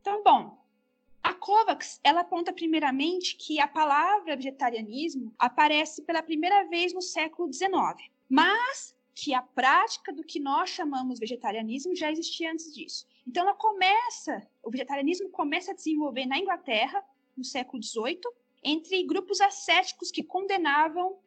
Então, 0.00 0.22
bom, 0.22 0.58
a 1.22 1.34
Kovacs, 1.34 2.00
ela 2.02 2.20
aponta 2.20 2.52
primeiramente 2.52 3.36
que 3.36 3.60
a 3.60 3.68
palavra 3.68 4.36
vegetarianismo 4.36 5.34
aparece 5.38 6.02
pela 6.02 6.22
primeira 6.22 6.64
vez 6.64 6.94
no 6.94 7.02
século 7.02 7.52
XIX, 7.52 8.10
mas 8.28 8.96
que 9.22 9.34
a 9.34 9.42
prática 9.42 10.12
do 10.14 10.24
que 10.24 10.40
nós 10.40 10.70
chamamos 10.70 11.18
vegetarianismo 11.18 11.94
já 11.94 12.10
existia 12.10 12.50
antes 12.50 12.72
disso. 12.72 13.06
Então 13.26 13.42
ela 13.42 13.54
começa, 13.54 14.48
o 14.62 14.70
vegetarianismo 14.70 15.28
começa 15.28 15.72
a 15.72 15.74
desenvolver 15.74 16.24
na 16.24 16.38
Inglaterra 16.38 17.04
no 17.36 17.44
século 17.44 17.82
XVIII 17.82 18.20
entre 18.64 19.02
grupos 19.02 19.40
ascéticos 19.42 20.10
que 20.10 20.22
condenavam 20.22 21.18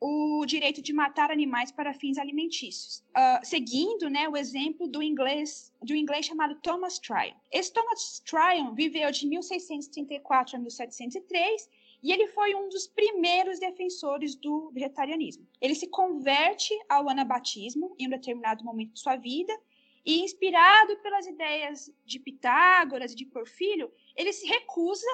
o 0.00 0.44
direito 0.46 0.82
de 0.82 0.92
matar 0.92 1.30
animais 1.30 1.72
para 1.72 1.92
fins 1.92 2.18
alimentícios, 2.18 3.02
uh, 3.16 3.44
seguindo 3.44 4.08
né, 4.08 4.28
o 4.28 4.36
exemplo 4.36 4.86
do 4.86 5.02
inglês, 5.02 5.72
um 5.82 5.94
inglês 5.94 6.26
chamado 6.26 6.54
Thomas 6.56 6.98
Tryon. 6.98 7.34
Esse 7.50 7.72
Thomas 7.72 8.20
Tryon 8.20 8.74
viveu 8.74 9.10
de 9.10 9.26
1634 9.26 10.54
a 10.54 10.58
1703 10.60 11.68
e 12.02 12.12
ele 12.12 12.26
foi 12.28 12.54
um 12.54 12.68
dos 12.68 12.86
primeiros 12.86 13.58
defensores 13.58 14.34
do 14.34 14.70
vegetarianismo. 14.70 15.46
Ele 15.60 15.74
se 15.74 15.88
converte 15.88 16.72
ao 16.88 17.08
anabatismo 17.08 17.94
em 17.98 18.06
um 18.06 18.10
determinado 18.10 18.64
momento 18.64 18.92
de 18.92 19.00
sua 19.00 19.16
vida 19.16 19.58
e, 20.04 20.20
inspirado 20.20 20.96
pelas 20.98 21.26
ideias 21.26 21.92
de 22.04 22.18
Pitágoras 22.18 23.12
e 23.12 23.16
de 23.16 23.26
Porfírio, 23.26 23.92
ele 24.16 24.32
se 24.32 24.46
recusa 24.46 25.06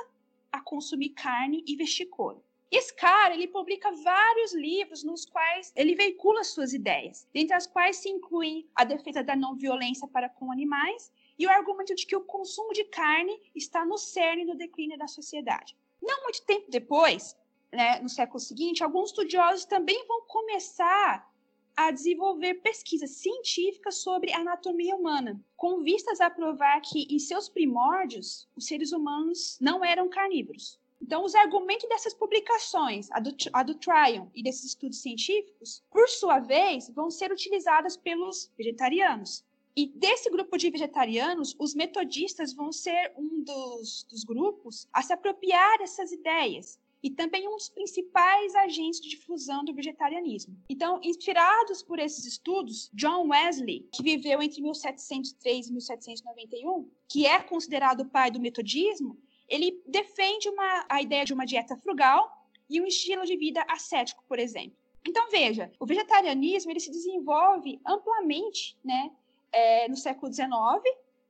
a 0.53 0.61
consumir 0.61 1.11
carne 1.11 1.65
e 1.67 1.75
vestir 1.75 2.07
couro. 2.07 2.45
Esse 2.71 2.95
cara, 2.95 3.35
ele 3.35 3.47
publica 3.47 3.91
vários 3.93 4.53
livros 4.53 5.05
nos 5.05 5.25
quais 5.25 5.73
ele 5.77 5.95
veicula 5.95 6.43
suas 6.43 6.73
ideias, 6.73 7.29
dentre 7.33 7.55
as 7.55 7.67
quais 7.67 7.99
se 7.99 8.09
incluem 8.09 8.69
a 8.75 8.85
defesa 8.85 9.23
da 9.23 9.37
não 9.37 9.55
violência 9.55 10.09
para 10.09 10.29
com 10.29 10.51
animais 10.51 11.13
e 11.39 11.47
o 11.47 11.51
argumento 11.51 11.95
de 11.95 12.07
que 12.07 12.17
o 12.17 12.25
consumo 12.25 12.73
de 12.73 12.85
carne 12.85 13.41
está 13.55 13.85
no 13.85 13.97
cerne 13.97 14.45
do 14.45 14.57
declínio 14.57 14.99
da 14.99 15.07
sociedade. 15.07 15.77
Não 16.05 16.23
muito 16.23 16.45
tempo 16.45 16.71
depois, 16.71 17.35
né, 17.73 17.99
no 18.01 18.09
século 18.09 18.39
seguinte, 18.39 18.85
alguns 18.85 19.09
estudiosos 19.11 19.65
também 19.65 20.07
vão 20.07 20.23
começar 20.27 21.29
a 21.77 21.91
desenvolver 21.91 22.55
pesquisas 22.55 23.11
científicas 23.11 23.97
sobre 23.97 24.33
anatomia 24.33 24.95
humana, 24.95 25.41
com 25.57 25.83
vistas 25.83 26.21
a 26.21 26.31
provar 26.31 26.81
que, 26.83 27.07
em 27.11 27.19
seus 27.19 27.49
primórdios, 27.49 28.49
os 28.55 28.67
seres 28.67 28.93
humanos 28.93 29.59
não 29.61 29.85
eram 29.85 30.09
carnívoros. 30.09 30.79
Então, 31.03 31.25
os 31.25 31.35
argumentos 31.35 31.89
dessas 31.89 32.15
publicações, 32.15 33.11
a 33.11 33.19
do, 33.19 33.35
a 33.53 33.63
do 33.63 33.75
Tryon 33.75 34.29
e 34.35 34.43
desses 34.43 34.65
estudos 34.65 35.03
científicos, 35.03 35.83
por 35.91 36.09
sua 36.09 36.39
vez, 36.39 36.89
vão 36.91 37.11
ser 37.11 37.33
utilizadas 37.33 37.97
pelos 37.97 38.51
vegetarianos. 38.57 39.45
E 39.77 39.87
desse 39.87 40.31
grupo 40.31 40.57
de 40.57 40.71
vegetarianos, 40.71 41.57
os 41.59 41.75
metodistas 41.75 42.53
vão 42.53 42.71
ser 42.71 43.13
um 43.17 43.43
dos, 43.43 44.05
dos 44.05 44.23
grupos 44.23 44.89
a 44.93 45.03
se 45.03 45.13
apropriar 45.13 45.79
dessas 45.79 46.13
ideias 46.13 46.79
e 47.03 47.11
também 47.11 47.47
um 47.47 47.57
dos 47.57 47.69
principais 47.69 48.55
agentes 48.55 49.01
de 49.01 49.11
difusão 49.11 49.63
do 49.65 49.75
vegetarianismo. 49.75 50.57
Então, 50.71 51.01
inspirados 51.03 51.83
por 51.83 51.99
esses 51.99 52.25
estudos, 52.25 52.89
John 52.95 53.29
Wesley, 53.29 53.87
que 53.93 54.03
viveu 54.03 54.41
entre 54.41 54.63
1703 54.63 55.67
e 55.67 55.73
1791, 55.73 56.89
que 57.07 57.27
é 57.27 57.41
considerado 57.41 58.01
o 58.01 58.09
pai 58.09 58.31
do 58.31 58.41
metodismo, 58.41 59.19
ele 59.49 59.83
defende 59.87 60.49
uma, 60.49 60.87
a 60.89 61.03
ideia 61.03 61.25
de 61.25 61.35
uma 61.35 61.45
dieta 61.45 61.77
frugal 61.77 62.49
e 62.71 62.81
um 62.81 62.87
estilo 62.87 63.27
de 63.27 63.37
vida 63.37 63.63
ascético, 63.69 64.25
por 64.27 64.39
exemplo. 64.39 64.79
Então, 65.07 65.29
veja, 65.31 65.71
o 65.79 65.85
vegetarianismo 65.85 66.71
ele 66.71 66.81
se 66.81 66.91
desenvolve 66.91 67.79
amplamente 67.85 68.79
né, 68.83 69.11
é, 69.55 69.89
no 69.89 69.97
século 69.97 70.33
XIX, 70.33 70.51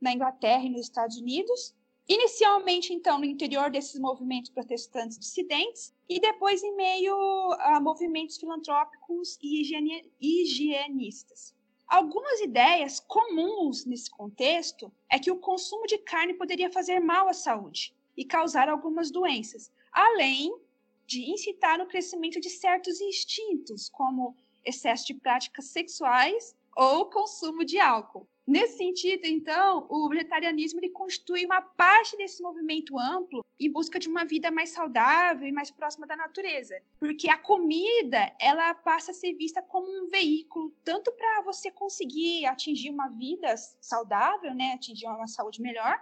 na 0.00 0.12
Inglaterra 0.12 0.64
e 0.64 0.70
nos 0.70 0.80
Estados 0.80 1.18
Unidos, 1.18 1.74
inicialmente, 2.08 2.92
então, 2.92 3.18
no 3.18 3.24
interior 3.24 3.70
desses 3.70 4.00
movimentos 4.00 4.50
protestantes 4.50 5.18
dissidentes, 5.18 5.94
e 6.08 6.18
depois 6.18 6.62
em 6.62 6.74
meio 6.74 7.14
a 7.60 7.78
movimentos 7.80 8.38
filantrópicos 8.38 9.38
e 9.42 9.62
higienistas. 10.20 11.54
Algumas 11.86 12.40
ideias 12.40 12.98
comuns 12.98 13.84
nesse 13.84 14.10
contexto 14.10 14.90
é 15.10 15.18
que 15.18 15.30
o 15.30 15.38
consumo 15.38 15.86
de 15.86 15.98
carne 15.98 16.32
poderia 16.34 16.72
fazer 16.72 16.98
mal 16.98 17.28
à 17.28 17.34
saúde 17.34 17.94
e 18.16 18.24
causar 18.24 18.70
algumas 18.70 19.10
doenças, 19.10 19.70
além 19.92 20.54
de 21.06 21.30
incitar 21.30 21.80
o 21.80 21.86
crescimento 21.86 22.40
de 22.40 22.48
certos 22.48 23.00
instintos, 23.02 23.90
como 23.90 24.34
excesso 24.64 25.06
de 25.06 25.14
práticas 25.14 25.66
sexuais 25.66 26.56
ou 26.76 27.06
consumo 27.06 27.64
de 27.64 27.78
álcool. 27.78 28.28
Nesse 28.46 28.76
sentido, 28.76 29.24
então, 29.24 29.86
o 29.88 30.06
vegetarianismo 30.08 30.78
ele 30.78 30.90
constitui 30.90 31.46
uma 31.46 31.62
parte 31.62 32.14
desse 32.16 32.42
movimento 32.42 32.98
amplo 32.98 33.42
em 33.58 33.70
busca 33.70 33.98
de 33.98 34.06
uma 34.06 34.24
vida 34.24 34.50
mais 34.50 34.68
saudável 34.68 35.48
e 35.48 35.52
mais 35.52 35.70
próxima 35.70 36.06
da 36.06 36.14
natureza, 36.14 36.78
porque 36.98 37.30
a 37.30 37.38
comida 37.38 38.34
ela 38.38 38.74
passa 38.74 39.12
a 39.12 39.14
ser 39.14 39.32
vista 39.32 39.62
como 39.62 39.86
um 39.86 40.10
veículo 40.10 40.74
tanto 40.84 41.10
para 41.12 41.40
você 41.40 41.70
conseguir 41.70 42.44
atingir 42.44 42.90
uma 42.90 43.08
vida 43.08 43.56
saudável, 43.80 44.54
né, 44.54 44.74
atingir 44.74 45.06
uma 45.06 45.26
saúde 45.26 45.62
melhor, 45.62 45.98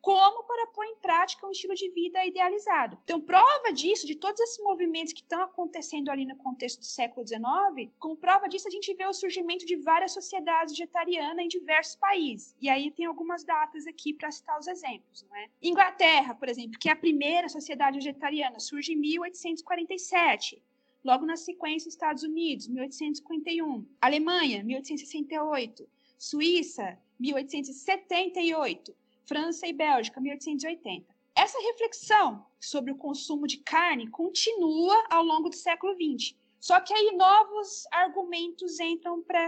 como 0.00 0.44
para 0.44 0.66
pôr 0.68 0.84
em 0.84 0.96
prática 0.96 1.46
um 1.46 1.50
estilo 1.50 1.74
de 1.74 1.90
vida 1.90 2.24
idealizado. 2.24 2.98
Então, 3.04 3.20
prova 3.20 3.72
disso, 3.72 4.06
de 4.06 4.14
todos 4.14 4.40
esses 4.40 4.62
movimentos 4.62 5.12
que 5.12 5.20
estão 5.20 5.42
acontecendo 5.42 6.08
ali 6.08 6.24
no 6.24 6.36
contexto 6.36 6.80
do 6.80 6.84
século 6.84 7.26
XIX, 7.26 7.90
como 7.98 8.16
prova 8.16 8.48
disso, 8.48 8.68
a 8.68 8.70
gente 8.70 8.94
vê 8.94 9.06
o 9.06 9.12
surgimento 9.12 9.66
de 9.66 9.76
várias 9.76 10.12
sociedades 10.12 10.72
vegetarianas 10.72 11.44
em 11.44 11.48
diversos 11.48 11.96
países. 11.96 12.54
E 12.60 12.68
aí 12.68 12.90
tem 12.90 13.06
algumas 13.06 13.44
datas 13.44 13.86
aqui 13.86 14.14
para 14.14 14.30
citar 14.30 14.58
os 14.58 14.66
exemplos. 14.66 15.26
Não 15.28 15.36
é? 15.36 15.48
Inglaterra, 15.62 16.34
por 16.34 16.48
exemplo, 16.48 16.78
que 16.78 16.88
é 16.88 16.92
a 16.92 16.96
primeira 16.96 17.48
sociedade 17.48 17.98
vegetariana, 17.98 18.60
surge 18.60 18.92
em 18.92 18.96
1847. 18.96 20.62
Logo 21.04 21.24
na 21.24 21.36
sequência, 21.36 21.88
Estados 21.88 22.22
Unidos, 22.22 22.68
1851. 22.68 23.86
Alemanha, 24.00 24.62
1868. 24.64 25.88
Suíça, 26.18 26.98
1878. 27.18 28.94
França 29.28 29.66
e 29.66 29.74
Bélgica, 29.74 30.18
1880. 30.22 31.14
Essa 31.36 31.60
reflexão 31.60 32.46
sobre 32.58 32.90
o 32.90 32.96
consumo 32.96 33.46
de 33.46 33.58
carne 33.58 34.08
continua 34.08 35.04
ao 35.10 35.22
longo 35.22 35.50
do 35.50 35.54
século 35.54 35.94
XX. 35.94 36.34
Só 36.58 36.80
que 36.80 36.94
aí 36.94 37.14
novos 37.14 37.86
argumentos 37.92 38.80
entram 38.80 39.22
para 39.22 39.46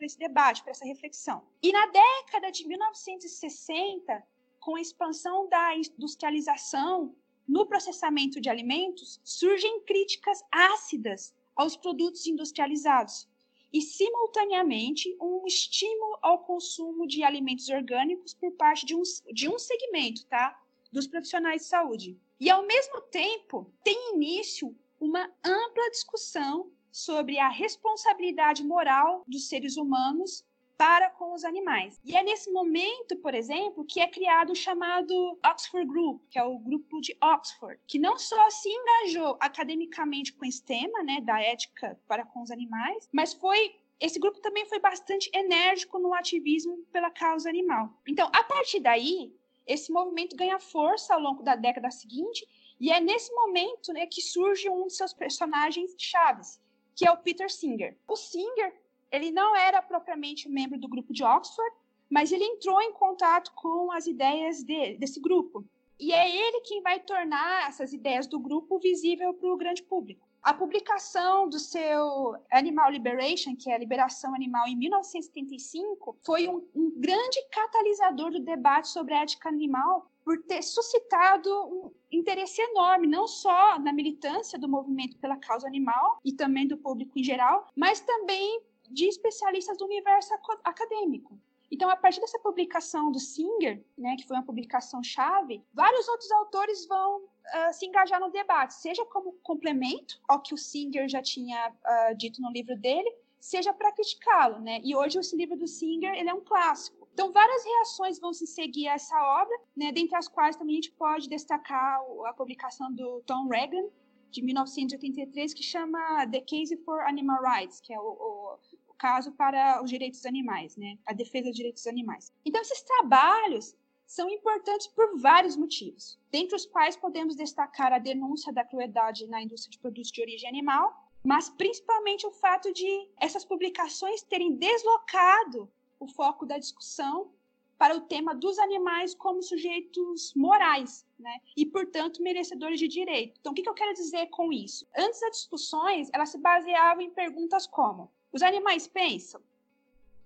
esse 0.00 0.18
debate, 0.18 0.62
para 0.62 0.70
essa 0.70 0.86
reflexão. 0.86 1.42
E 1.60 1.72
na 1.72 1.84
década 1.86 2.50
de 2.52 2.66
1960, 2.66 4.24
com 4.60 4.76
a 4.76 4.80
expansão 4.80 5.48
da 5.48 5.76
industrialização 5.76 7.14
no 7.46 7.66
processamento 7.66 8.40
de 8.40 8.48
alimentos, 8.48 9.20
surgem 9.24 9.80
críticas 9.80 10.44
ácidas 10.52 11.34
aos 11.56 11.76
produtos 11.76 12.24
industrializados, 12.26 13.28
e, 13.72 13.82
simultaneamente, 13.82 15.14
um 15.20 15.46
estímulo 15.46 16.18
ao 16.22 16.44
consumo 16.44 17.06
de 17.06 17.22
alimentos 17.22 17.68
orgânicos 17.68 18.34
por 18.34 18.52
parte 18.52 18.86
de 18.86 18.94
um, 18.94 19.02
de 19.32 19.48
um 19.48 19.58
segmento, 19.58 20.26
tá? 20.26 20.60
Dos 20.90 21.06
profissionais 21.06 21.62
de 21.62 21.68
saúde. 21.68 22.18
E, 22.40 22.48
ao 22.48 22.66
mesmo 22.66 23.00
tempo, 23.02 23.70
tem 23.84 24.14
início 24.14 24.74
uma 25.00 25.30
ampla 25.44 25.90
discussão 25.90 26.70
sobre 26.90 27.38
a 27.38 27.48
responsabilidade 27.48 28.64
moral 28.64 29.22
dos 29.26 29.48
seres 29.48 29.76
humanos 29.76 30.44
para 30.78 31.10
com 31.10 31.34
os 31.34 31.44
animais. 31.44 32.00
E 32.04 32.16
é 32.16 32.22
nesse 32.22 32.52
momento, 32.52 33.16
por 33.16 33.34
exemplo, 33.34 33.84
que 33.84 34.00
é 34.00 34.06
criado 34.06 34.52
o 34.52 34.56
chamado 34.56 35.36
Oxford 35.44 35.84
Group, 35.84 36.22
que 36.30 36.38
é 36.38 36.44
o 36.44 36.56
grupo 36.56 37.00
de 37.00 37.16
Oxford, 37.20 37.80
que 37.84 37.98
não 37.98 38.16
só 38.16 38.48
se 38.48 38.68
engajou 38.68 39.36
academicamente 39.40 40.32
com 40.32 40.44
esse 40.44 40.64
tema, 40.64 41.02
né, 41.02 41.20
da 41.20 41.42
ética 41.42 42.00
para 42.06 42.24
com 42.24 42.42
os 42.42 42.52
animais, 42.52 43.08
mas 43.12 43.34
foi 43.34 43.74
esse 44.00 44.20
grupo 44.20 44.40
também 44.40 44.64
foi 44.66 44.78
bastante 44.78 45.28
enérgico 45.34 45.98
no 45.98 46.14
ativismo 46.14 46.78
pela 46.92 47.10
causa 47.10 47.48
animal. 47.48 47.92
Então, 48.06 48.30
a 48.32 48.44
partir 48.44 48.78
daí, 48.78 49.34
esse 49.66 49.90
movimento 49.90 50.36
ganha 50.36 50.60
força 50.60 51.14
ao 51.14 51.20
longo 51.20 51.42
da 51.42 51.56
década 51.56 51.90
seguinte, 51.90 52.46
e 52.78 52.92
é 52.92 53.00
nesse 53.00 53.34
momento 53.34 53.92
né, 53.92 54.06
que 54.06 54.22
surge 54.22 54.70
um 54.70 54.86
de 54.86 54.94
seus 54.94 55.12
personagens 55.12 55.96
chaves, 55.98 56.60
que 56.94 57.04
é 57.04 57.10
o 57.10 57.16
Peter 57.16 57.50
Singer. 57.50 57.98
O 58.06 58.14
Singer 58.14 58.72
ele 59.10 59.30
não 59.30 59.56
era 59.56 59.80
propriamente 59.82 60.48
membro 60.48 60.78
do 60.78 60.88
grupo 60.88 61.12
de 61.12 61.24
Oxford, 61.24 61.74
mas 62.08 62.32
ele 62.32 62.44
entrou 62.44 62.80
em 62.80 62.92
contato 62.92 63.52
com 63.54 63.92
as 63.92 64.06
ideias 64.06 64.62
de, 64.62 64.96
desse 64.96 65.20
grupo. 65.20 65.64
E 66.00 66.12
é 66.12 66.30
ele 66.30 66.60
quem 66.60 66.80
vai 66.80 67.00
tornar 67.00 67.68
essas 67.68 67.92
ideias 67.92 68.26
do 68.26 68.38
grupo 68.38 68.78
visível 68.78 69.34
para 69.34 69.52
o 69.52 69.56
grande 69.56 69.82
público. 69.82 70.28
A 70.40 70.54
publicação 70.54 71.48
do 71.48 71.58
seu 71.58 72.36
Animal 72.50 72.90
Liberation, 72.92 73.56
que 73.56 73.70
é 73.70 73.74
a 73.74 73.78
liberação 73.78 74.34
animal, 74.34 74.68
em 74.68 74.76
1975, 74.76 76.16
foi 76.24 76.48
um, 76.48 76.64
um 76.74 76.92
grande 76.96 77.42
catalisador 77.50 78.30
do 78.30 78.40
debate 78.40 78.88
sobre 78.88 79.14
a 79.14 79.22
ética 79.22 79.48
animal, 79.48 80.08
por 80.24 80.40
ter 80.42 80.62
suscitado 80.62 81.50
um 81.66 81.90
interesse 82.12 82.60
enorme, 82.60 83.06
não 83.06 83.26
só 83.26 83.78
na 83.78 83.92
militância 83.92 84.58
do 84.58 84.68
movimento 84.68 85.18
pela 85.18 85.36
causa 85.36 85.66
animal 85.66 86.20
e 86.24 86.32
também 86.32 86.68
do 86.68 86.76
público 86.76 87.18
em 87.18 87.24
geral, 87.24 87.66
mas 87.74 88.00
também 88.00 88.60
de 88.90 89.06
especialistas 89.06 89.76
do 89.76 89.84
universo 89.84 90.34
acadêmico. 90.64 91.38
Então, 91.70 91.90
a 91.90 91.96
partir 91.96 92.20
dessa 92.20 92.38
publicação 92.38 93.12
do 93.12 93.20
Singer, 93.20 93.84
né, 93.96 94.16
que 94.16 94.26
foi 94.26 94.36
uma 94.36 94.44
publicação 94.44 95.02
chave, 95.02 95.62
vários 95.72 96.08
outros 96.08 96.30
autores 96.32 96.86
vão 96.86 97.18
uh, 97.18 97.72
se 97.72 97.86
engajar 97.86 98.18
no 98.18 98.30
debate, 98.30 98.74
seja 98.74 99.04
como 99.06 99.34
complemento 99.42 100.18
ao 100.26 100.40
que 100.40 100.54
o 100.54 100.58
Singer 100.58 101.08
já 101.08 101.20
tinha 101.20 101.70
uh, 101.70 102.16
dito 102.16 102.40
no 102.40 102.50
livro 102.50 102.74
dele, 102.76 103.14
seja 103.38 103.72
para 103.72 103.92
criticá-lo, 103.92 104.60
né? 104.60 104.80
E 104.82 104.96
hoje 104.96 105.18
esse 105.18 105.36
livro 105.36 105.56
do 105.56 105.66
Singer 105.66 106.12
ele 106.14 106.30
é 106.30 106.34
um 106.34 106.40
clássico. 106.40 107.06
Então, 107.12 107.32
várias 107.32 107.64
reações 107.64 108.18
vão 108.18 108.32
se 108.32 108.46
seguir 108.46 108.88
a 108.88 108.94
essa 108.94 109.16
obra, 109.42 109.56
né, 109.76 109.90
dentre 109.90 110.16
as 110.16 110.28
quais 110.28 110.56
também 110.56 110.74
a 110.74 110.76
gente 110.76 110.92
pode 110.92 111.28
destacar 111.28 112.00
a 112.26 112.32
publicação 112.32 112.92
do 112.92 113.20
Tom 113.26 113.48
Regan, 113.48 113.88
de 114.30 114.42
1983, 114.42 115.54
que 115.54 115.62
chama 115.62 116.26
The 116.26 116.40
Case 116.40 116.76
for 116.84 117.00
Animal 117.02 117.42
Rights, 117.42 117.80
que 117.80 117.92
é 117.92 117.98
o, 118.00 118.58
o 118.88 118.94
caso 118.94 119.32
para 119.32 119.82
os 119.82 119.90
direitos 119.90 120.26
animais, 120.26 120.76
né? 120.76 120.98
A 121.06 121.12
defesa 121.12 121.48
dos 121.48 121.56
direitos 121.56 121.86
animais. 121.86 122.32
Então, 122.44 122.60
esses 122.60 122.82
trabalhos 122.82 123.74
são 124.06 124.28
importantes 124.30 124.86
por 124.88 125.18
vários 125.18 125.56
motivos, 125.56 126.18
dentre 126.30 126.56
os 126.56 126.64
quais 126.64 126.96
podemos 126.96 127.36
destacar 127.36 127.92
a 127.92 127.98
denúncia 127.98 128.52
da 128.52 128.64
crueldade 128.64 129.26
na 129.26 129.42
indústria 129.42 129.70
de 129.70 129.78
produtos 129.78 130.10
de 130.10 130.22
origem 130.22 130.48
animal, 130.48 131.10
mas 131.22 131.50
principalmente 131.50 132.26
o 132.26 132.30
fato 132.30 132.72
de 132.72 133.08
essas 133.20 133.44
publicações 133.44 134.22
terem 134.22 134.56
deslocado 134.56 135.70
o 136.00 136.06
foco 136.06 136.46
da 136.46 136.58
discussão 136.58 137.30
para 137.78 137.96
o 137.96 138.00
tema 138.00 138.34
dos 138.34 138.58
animais 138.58 139.14
como 139.14 139.40
sujeitos 139.40 140.34
morais, 140.34 141.06
né? 141.18 141.40
E, 141.56 141.64
portanto, 141.64 142.20
merecedores 142.20 142.78
de 142.78 142.88
direito. 142.88 143.38
Então, 143.40 143.52
o 143.52 143.54
que, 143.54 143.66
eu 143.66 143.74
quero 143.74 143.94
dizer 143.94 144.26
com 144.26 144.52
isso? 144.52 144.84
Antes 144.96 145.20
das 145.20 145.36
discussões, 145.36 146.10
elas 146.12 146.30
se 146.30 146.38
baseavam 146.38 147.02
em 147.02 147.10
perguntas 147.10 147.66
como: 147.68 148.10
os 148.32 148.42
animais 148.42 148.88
pensam? 148.88 149.40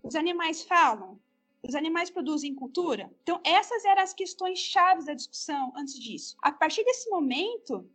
Os 0.03 0.15
animais 0.15 0.63
falam? 0.63 1.21
Os 1.63 1.75
animais 1.75 2.11
produzem 2.11 2.55
cultura? 2.55 3.13
Então, 3.23 3.39
essas 3.45 3.85
eram 3.85 4.03
as 4.03 4.15
questões 4.15 4.59
chaves 4.59 5.05
da 5.05 5.15
discussão 5.15 5.73
antes 5.77 5.97
disso. 6.01 6.37
A 6.43 6.51
partir 6.51 6.83
desse 6.85 7.09
momento, 7.11 7.89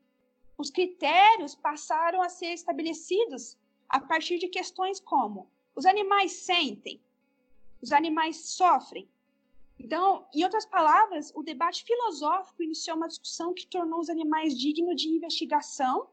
os 0.57 0.69
critérios 0.69 1.55
passaram 1.55 2.21
a 2.21 2.29
ser 2.29 2.53
estabelecidos 2.53 3.57
a 3.89 3.99
partir 3.99 4.37
de 4.37 4.47
questões 4.47 4.99
como: 4.99 5.49
os 5.75 5.85
animais 5.85 6.31
sentem? 6.33 7.01
Os 7.81 7.91
animais 7.91 8.37
sofrem? 8.37 9.07
Então, 9.79 10.25
em 10.33 10.43
outras 10.43 10.65
palavras, 10.65 11.31
o 11.35 11.43
debate 11.43 11.83
filosófico 11.83 12.63
iniciou 12.63 12.97
uma 12.97 13.07
discussão 13.07 13.53
que 13.53 13.67
tornou 13.67 13.99
os 13.99 14.09
animais 14.09 14.57
dignos 14.57 14.99
de 14.99 15.07
investigação 15.09 16.09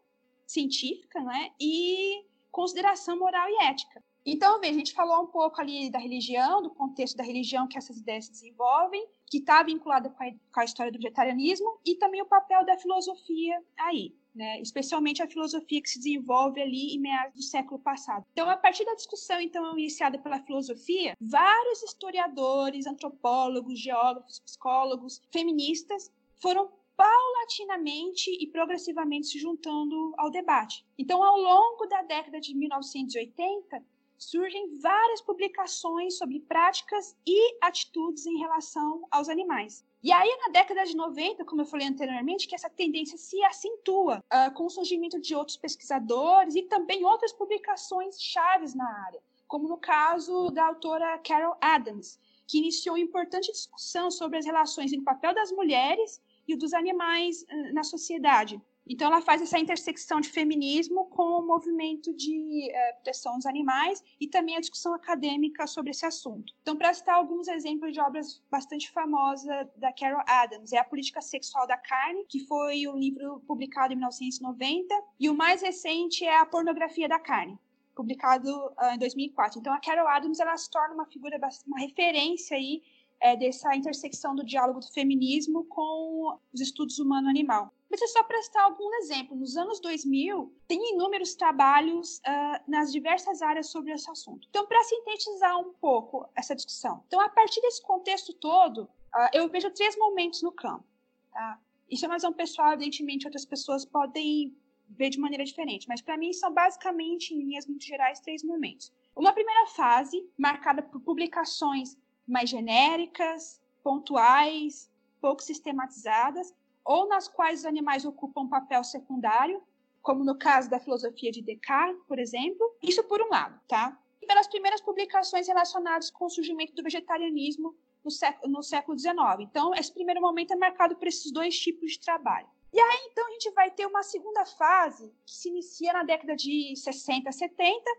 científica 0.47 1.21
né, 1.21 1.51
e 1.59 2.25
consideração 2.51 3.19
moral 3.19 3.49
e 3.49 3.65
ética. 3.65 4.03
Então, 4.27 4.59
veja, 4.59 4.73
a 4.73 4.79
gente 4.79 4.95
falou 4.95 5.23
um 5.23 5.27
pouco 5.27 5.61
ali 5.61 5.91
da 5.91 5.99
religião, 5.99 6.63
do 6.63 6.71
contexto 6.71 7.17
da 7.17 7.25
religião 7.25 7.69
que 7.69 7.77
essas 7.77 7.99
ideias 7.99 8.27
se 8.27 8.33
desenvolvem, 8.33 9.07
que 9.27 9.39
está 9.39 9.63
vinculada 9.63 10.09
com 10.09 10.23
a, 10.23 10.31
com 10.31 10.61
a 10.61 10.65
história 10.65 10.91
do 10.91 10.97
vegetarianismo, 10.97 11.79
e 11.85 11.97
também 11.97 12.23
o 12.23 12.27
papel 12.27 12.65
da 12.65 12.79
filosofia 12.79 13.63
aí. 13.77 14.15
Né, 14.35 14.61
especialmente 14.61 15.23
a 15.23 15.29
filosofia 15.29 15.81
que 15.81 15.89
se 15.89 15.99
desenvolve 15.99 16.61
ali 16.61 16.97
em 16.97 16.99
meados 16.99 17.35
do 17.37 17.43
século 17.43 17.79
passado. 17.79 18.27
Então, 18.33 18.51
a 18.51 18.57
partir 18.57 18.85
da 18.85 18.97
discussão 18.97 19.41
então 19.41 19.79
iniciada 19.79 20.19
pela 20.19 20.41
filosofia, 20.41 21.17
vários 21.21 21.85
historiadores, 21.85 22.85
antropólogos, 22.85 23.79
geógrafos, 23.79 24.41
psicólogos, 24.41 25.23
feministas 25.31 26.11
foram 26.43 26.69
paulatinamente 26.97 28.31
e 28.41 28.47
progressivamente 28.47 29.29
se 29.29 29.39
juntando 29.39 30.13
ao 30.17 30.31
debate. 30.31 30.85
Então, 30.99 31.23
ao 31.23 31.37
longo 31.37 31.87
da 31.87 32.03
década 32.03 32.41
de 32.41 32.55
1980, 32.55 33.85
surgem 34.19 34.79
várias 34.81 35.21
publicações 35.21 36.17
sobre 36.17 36.41
práticas 36.41 37.17
e 37.27 37.57
atitudes 37.61 38.27
em 38.27 38.39
relação 38.39 39.07
aos 39.11 39.29
animais. 39.29 39.85
E 40.05 40.13
aí, 40.13 40.29
na 40.45 40.53
década 40.53 40.85
de 40.85 40.95
90, 40.95 41.47
como 41.47 41.63
eu 41.63 41.65
falei 41.65 41.89
anteriormente, 41.89 42.47
que 42.47 42.55
essa 42.55 42.69
tendência 42.69 43.17
se 43.17 43.43
acentua 43.43 44.19
uh, 44.19 44.53
com 44.53 44.67
o 44.67 44.71
surgimento 44.71 45.19
de 45.19 45.35
outros 45.35 45.57
pesquisadores 45.57 46.55
e 46.55 46.63
também 46.65 47.07
outras 47.07 47.33
publicações 47.33 48.21
chaves 48.21 48.75
na 48.75 48.87
área, 49.07 49.19
como 49.49 49.67
no 49.67 49.79
caso 49.79 50.51
da 50.51 50.67
autora 50.67 51.17
Carol 51.27 51.57
Adams, 51.59 52.21
que 52.47 52.59
iniciou 52.59 52.99
importante 52.99 53.51
discussão 53.51 54.11
sobre 54.11 54.37
as 54.37 54.45
relações 54.45 54.93
entre 54.93 55.01
o 55.01 55.05
papel 55.05 55.35
das 55.35 55.51
mulheres 55.51 56.21
e 56.47 56.55
dos 56.55 56.75
animais 56.75 57.41
uh, 57.45 57.73
na 57.73 57.83
sociedade. 57.83 58.61
Então, 58.87 59.09
ela 59.09 59.23
faz 59.23 59.41
essa 59.41 59.59
intersecção 59.59 60.21
de 60.21 60.29
feminismo 60.29 61.07
com 61.07 61.41
o 61.41 61.47
movimento 61.47 62.15
de 62.15 62.69
uh, 62.71 62.95
proteção 62.97 63.37
dos 63.37 63.47
animais 63.47 64.03
e 64.21 64.27
também 64.27 64.57
a 64.57 64.61
discussão 64.61 64.95
acadêmica 64.95 65.67
sobre 65.67 65.91
esse 65.91 66.05
assunto. 66.05 66.53
Então, 66.61 66.77
para 66.77 66.93
citar 66.93 67.17
alguns 67.17 67.49
exemplos 67.49 67.93
de 67.93 68.01
obras 68.01 68.43
bastante 68.51 68.91
famosas 68.91 69.47
da 69.77 69.93
Carol 69.93 70.23
Adams, 70.27 70.73
é 70.73 70.79
A 70.79 70.85
Política 70.85 71.23
Sexual 71.23 71.67
da 71.67 71.79
Carne, 71.79 72.27
que 72.29 72.41
foi 72.47 72.87
um 72.87 72.99
livro 72.99 73.41
publicado 73.47 73.95
em 73.95 73.97
1990, 73.97 74.95
e 75.19 75.31
o 75.31 75.35
mais 75.35 75.63
recente 75.63 76.25
é 76.25 76.39
A 76.39 76.47
Pornografia 76.47 77.09
da 77.09 77.19
Carne, 77.19 77.59
publicado 77.95 78.51
uh, 78.51 78.95
em 78.95 78.99
2004. 78.99 79.61
Então, 79.61 79.73
a 79.73 79.81
Carol 79.81 80.09
Adams 80.09 80.41
ela 80.41 80.57
se 80.59 80.71
torna 80.71 80.95
uma 80.95 81.07
figura, 81.07 81.41
uma 81.67 81.81
referência 81.81 82.55
aí 82.55 82.83
é, 83.21 83.35
dessa 83.37 83.75
intersecção 83.75 84.35
do 84.35 84.45
diálogo 84.45 84.81
do 84.81 84.93
feminismo 84.93 85.65
com 85.65 86.39
os 86.53 86.61
estudos 86.61 86.99
humano-animal. 86.99 87.73
Mas 87.95 88.03
é 88.03 88.07
só 88.09 88.25
prestar 88.25 88.65
algum 88.65 88.93
exemplo. 88.97 89.37
Nos 89.37 89.57
anos 89.57 89.79
2000, 89.79 90.53
tem 90.67 90.95
inúmeros 90.95 91.37
trabalhos 91.37 92.19
uh, 92.19 92.61
nas 92.67 92.91
diversas 92.91 93.41
áreas 93.41 93.71
sobre 93.71 93.93
esse 93.93 94.11
assunto. 94.11 94.49
Então, 94.51 94.67
para 94.67 94.83
sintetizar 94.83 95.57
um 95.61 95.73
pouco 95.75 96.29
essa 96.35 96.57
discussão. 96.57 97.05
Então, 97.07 97.21
a 97.21 97.29
partir 97.29 97.61
desse 97.61 97.81
contexto 97.81 98.33
todo, 98.33 98.79
uh, 98.81 99.29
eu 99.33 99.49
vejo 99.49 99.71
três 99.71 99.97
momentos 99.97 100.43
no 100.43 100.51
campo. 100.51 100.85
Tá? 101.31 101.61
Isso 101.89 102.05
é 102.05 102.09
uma 102.09 102.17
visão 102.17 102.33
pessoal, 102.33 102.73
evidentemente, 102.73 103.29
outras 103.29 103.45
pessoas 103.45 103.85
podem 103.85 104.53
ver 104.89 105.11
de 105.11 105.21
maneira 105.21 105.45
diferente, 105.45 105.87
mas 105.87 106.03
para 106.03 106.17
mim 106.17 106.33
são 106.33 106.53
basicamente, 106.53 107.33
em 107.33 107.45
linhas 107.45 107.65
muito 107.65 107.85
gerais, 107.85 108.19
três 108.19 108.43
momentos. 108.43 108.93
Uma 109.15 109.33
primeira 109.33 109.69
fase, 109.69 110.29
marcada 110.37 110.83
por 110.83 111.01
publicações 111.01 111.97
mais 112.27 112.51
genéricas, 112.51 113.63
pontuais, 113.85 114.91
pouco 115.21 115.41
sistematizadas, 115.41 116.53
ou 116.85 117.09
nas 117.09 117.27
quais 117.29 117.61
os 117.61 117.67
animais 117.67 118.05
ocupam 118.05 118.49
papel 118.49 118.85
secundário, 118.85 119.63
como 120.03 120.23
no 120.23 120.37
caso 120.37 120.69
da 120.69 120.79
filosofia 120.79 121.33
de 121.33 121.41
Descartes, 121.41 122.03
por 122.07 122.19
exemplo. 122.19 122.77
Isso 122.83 123.03
por 123.05 123.23
um 123.23 123.29
lado, 123.31 123.59
tá? 123.67 123.99
E 124.21 124.27
pelas 124.27 124.47
primeiras 124.47 124.81
publicações 124.81 125.49
relacionadas 125.49 126.11
com 126.11 126.27
o 126.27 126.31
surgimento 126.31 126.75
do 126.75 126.83
vegetarianismo 126.83 127.75
no 128.05 128.11
século, 128.11 128.53
no 128.53 128.63
século 128.63 128.99
XIX. 128.99 129.17
Então, 129.41 129.75
esse 129.75 129.93
primeiro 129.93 130.21
momento 130.21 130.53
é 130.53 130.57
marcado 130.57 130.95
por 130.97 131.09
esses 131.09 131.33
dois 131.33 131.59
tipos 131.59 131.93
de 131.93 132.01
trabalho. 132.01 132.47
E 132.73 132.79
aí, 132.79 133.09
então, 133.11 133.27
a 133.27 133.31
gente 133.31 133.51
vai 133.53 133.71
ter 133.71 133.87
uma 133.87 134.03
segunda 134.03 134.45
fase 134.45 135.11
que 135.25 135.33
se 135.33 135.49
inicia 135.49 135.93
na 135.93 136.03
década 136.03 136.37
de 136.37 136.75
60, 136.77 137.31
70, 137.33 137.91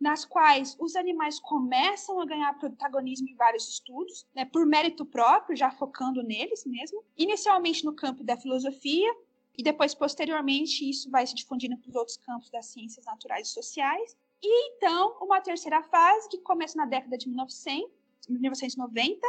nas 0.00 0.24
quais 0.24 0.76
os 0.80 0.96
animais 0.96 1.38
começam 1.38 2.20
a 2.20 2.24
ganhar 2.24 2.58
protagonismo 2.58 3.28
em 3.28 3.34
vários 3.34 3.68
estudos, 3.68 4.26
né, 4.34 4.46
por 4.46 4.64
mérito 4.64 5.04
próprio, 5.04 5.56
já 5.56 5.70
focando 5.70 6.22
neles 6.22 6.64
mesmo, 6.64 7.04
inicialmente 7.16 7.84
no 7.84 7.92
campo 7.92 8.24
da 8.24 8.36
filosofia, 8.36 9.14
e 9.56 9.62
depois, 9.62 9.94
posteriormente, 9.94 10.88
isso 10.88 11.10
vai 11.10 11.26
se 11.26 11.34
difundindo 11.34 11.76
para 11.76 11.90
os 11.90 11.94
outros 11.94 12.16
campos 12.16 12.48
das 12.48 12.66
ciências 12.66 13.04
naturais 13.04 13.48
e 13.48 13.52
sociais. 13.52 14.16
E 14.42 14.68
então, 14.70 15.18
uma 15.20 15.38
terceira 15.40 15.82
fase, 15.82 16.30
que 16.30 16.38
começa 16.38 16.78
na 16.78 16.86
década 16.86 17.18
de 17.18 17.28
1900, 17.28 17.90
1990, 18.28 19.20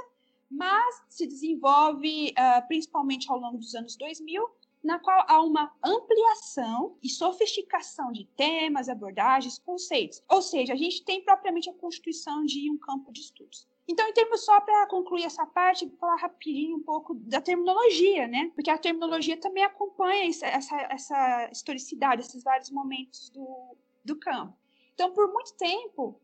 mas 0.49 1.01
se 1.09 1.27
desenvolve 1.27 2.31
uh, 2.31 2.65
principalmente 2.67 3.29
ao 3.29 3.37
longo 3.37 3.57
dos 3.57 3.75
anos 3.75 3.97
2000, 3.97 4.41
na 4.83 4.99
qual 4.99 5.25
há 5.27 5.41
uma 5.41 5.71
ampliação 5.83 6.97
e 7.03 7.09
sofisticação 7.09 8.11
de 8.11 8.25
temas, 8.35 8.89
abordagens, 8.89 9.59
conceitos. 9.59 10.23
Ou 10.27 10.41
seja, 10.41 10.73
a 10.73 10.75
gente 10.75 11.03
tem 11.03 11.23
propriamente 11.23 11.69
a 11.69 11.73
constituição 11.73 12.43
de 12.43 12.69
um 12.69 12.77
campo 12.77 13.11
de 13.11 13.21
estudos. 13.21 13.67
Então, 13.87 14.07
em 14.07 14.13
termos 14.13 14.45
só 14.45 14.59
para 14.61 14.87
concluir 14.87 15.25
essa 15.25 15.45
parte, 15.45 15.85
vou 15.85 15.97
falar 15.97 16.15
rapidinho 16.15 16.77
um 16.77 16.83
pouco 16.83 17.13
da 17.15 17.41
terminologia, 17.41 18.27
né? 18.27 18.51
Porque 18.55 18.69
a 18.69 18.77
terminologia 18.77 19.37
também 19.37 19.63
acompanha 19.63 20.29
essa, 20.29 20.77
essa 20.89 21.49
historicidade, 21.51 22.21
esses 22.21 22.43
vários 22.43 22.71
momentos 22.71 23.29
do, 23.29 23.75
do 24.05 24.15
campo. 24.15 24.55
Então, 24.93 25.11
por 25.11 25.31
muito 25.31 25.53
tempo, 25.55 26.19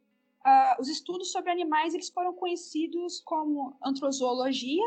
uh, 0.46 0.82
os 0.82 0.88
estudos 0.88 1.32
sobre 1.32 1.52
animais 1.52 1.94
eles 1.94 2.10
foram 2.10 2.34
conhecidos 2.34 3.20
como 3.22 3.76
antrozoologia 3.84 4.84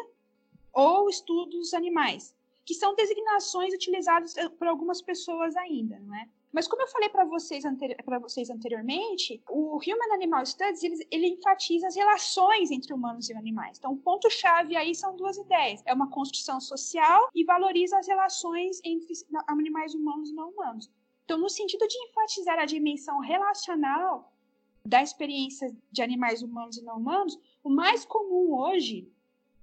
ou 0.72 1.08
estudos 1.08 1.74
animais, 1.74 2.34
que 2.70 2.74
são 2.74 2.94
designações 2.94 3.74
utilizadas 3.74 4.36
eh, 4.36 4.48
por 4.48 4.68
algumas 4.68 5.02
pessoas 5.02 5.56
ainda, 5.56 5.98
não 5.98 6.14
é? 6.14 6.28
Mas 6.52 6.68
como 6.68 6.82
eu 6.82 6.86
falei 6.86 7.08
para 7.08 7.24
vocês, 7.24 7.64
anteri 7.64 7.96
vocês 8.20 8.48
anteriormente, 8.48 9.42
o 9.50 9.76
Human 9.78 10.14
Animal 10.14 10.46
Studies 10.46 10.84
ele, 10.84 11.08
ele, 11.10 11.26
enfatiza 11.30 11.88
as 11.88 11.96
relações 11.96 12.70
entre 12.70 12.94
humanos 12.94 13.28
e 13.28 13.34
animais. 13.36 13.76
Então, 13.76 13.94
o 13.94 13.96
ponto-chave 13.96 14.76
aí 14.76 14.94
são 14.94 15.16
duas 15.16 15.36
ideias. 15.36 15.82
É 15.84 15.92
uma 15.92 16.08
construção 16.10 16.60
social 16.60 17.28
e 17.34 17.42
valoriza 17.42 17.98
as 17.98 18.06
relações 18.06 18.80
entre 18.84 19.14
animais 19.48 19.92
humanos 19.92 20.30
e 20.30 20.34
não 20.34 20.50
humanos. 20.50 20.88
Então, 21.24 21.38
no 21.38 21.48
sentido 21.48 21.88
de 21.88 21.98
enfatizar 22.04 22.60
a 22.60 22.66
dimensão 22.66 23.18
relacional 23.18 24.32
da 24.86 25.02
experiência 25.02 25.76
de 25.90 26.02
animais 26.02 26.40
humanos 26.40 26.76
e 26.76 26.84
não 26.84 26.98
humanos, 26.98 27.36
o 27.64 27.68
mais 27.68 28.04
comum 28.04 28.54
hoje 28.54 29.12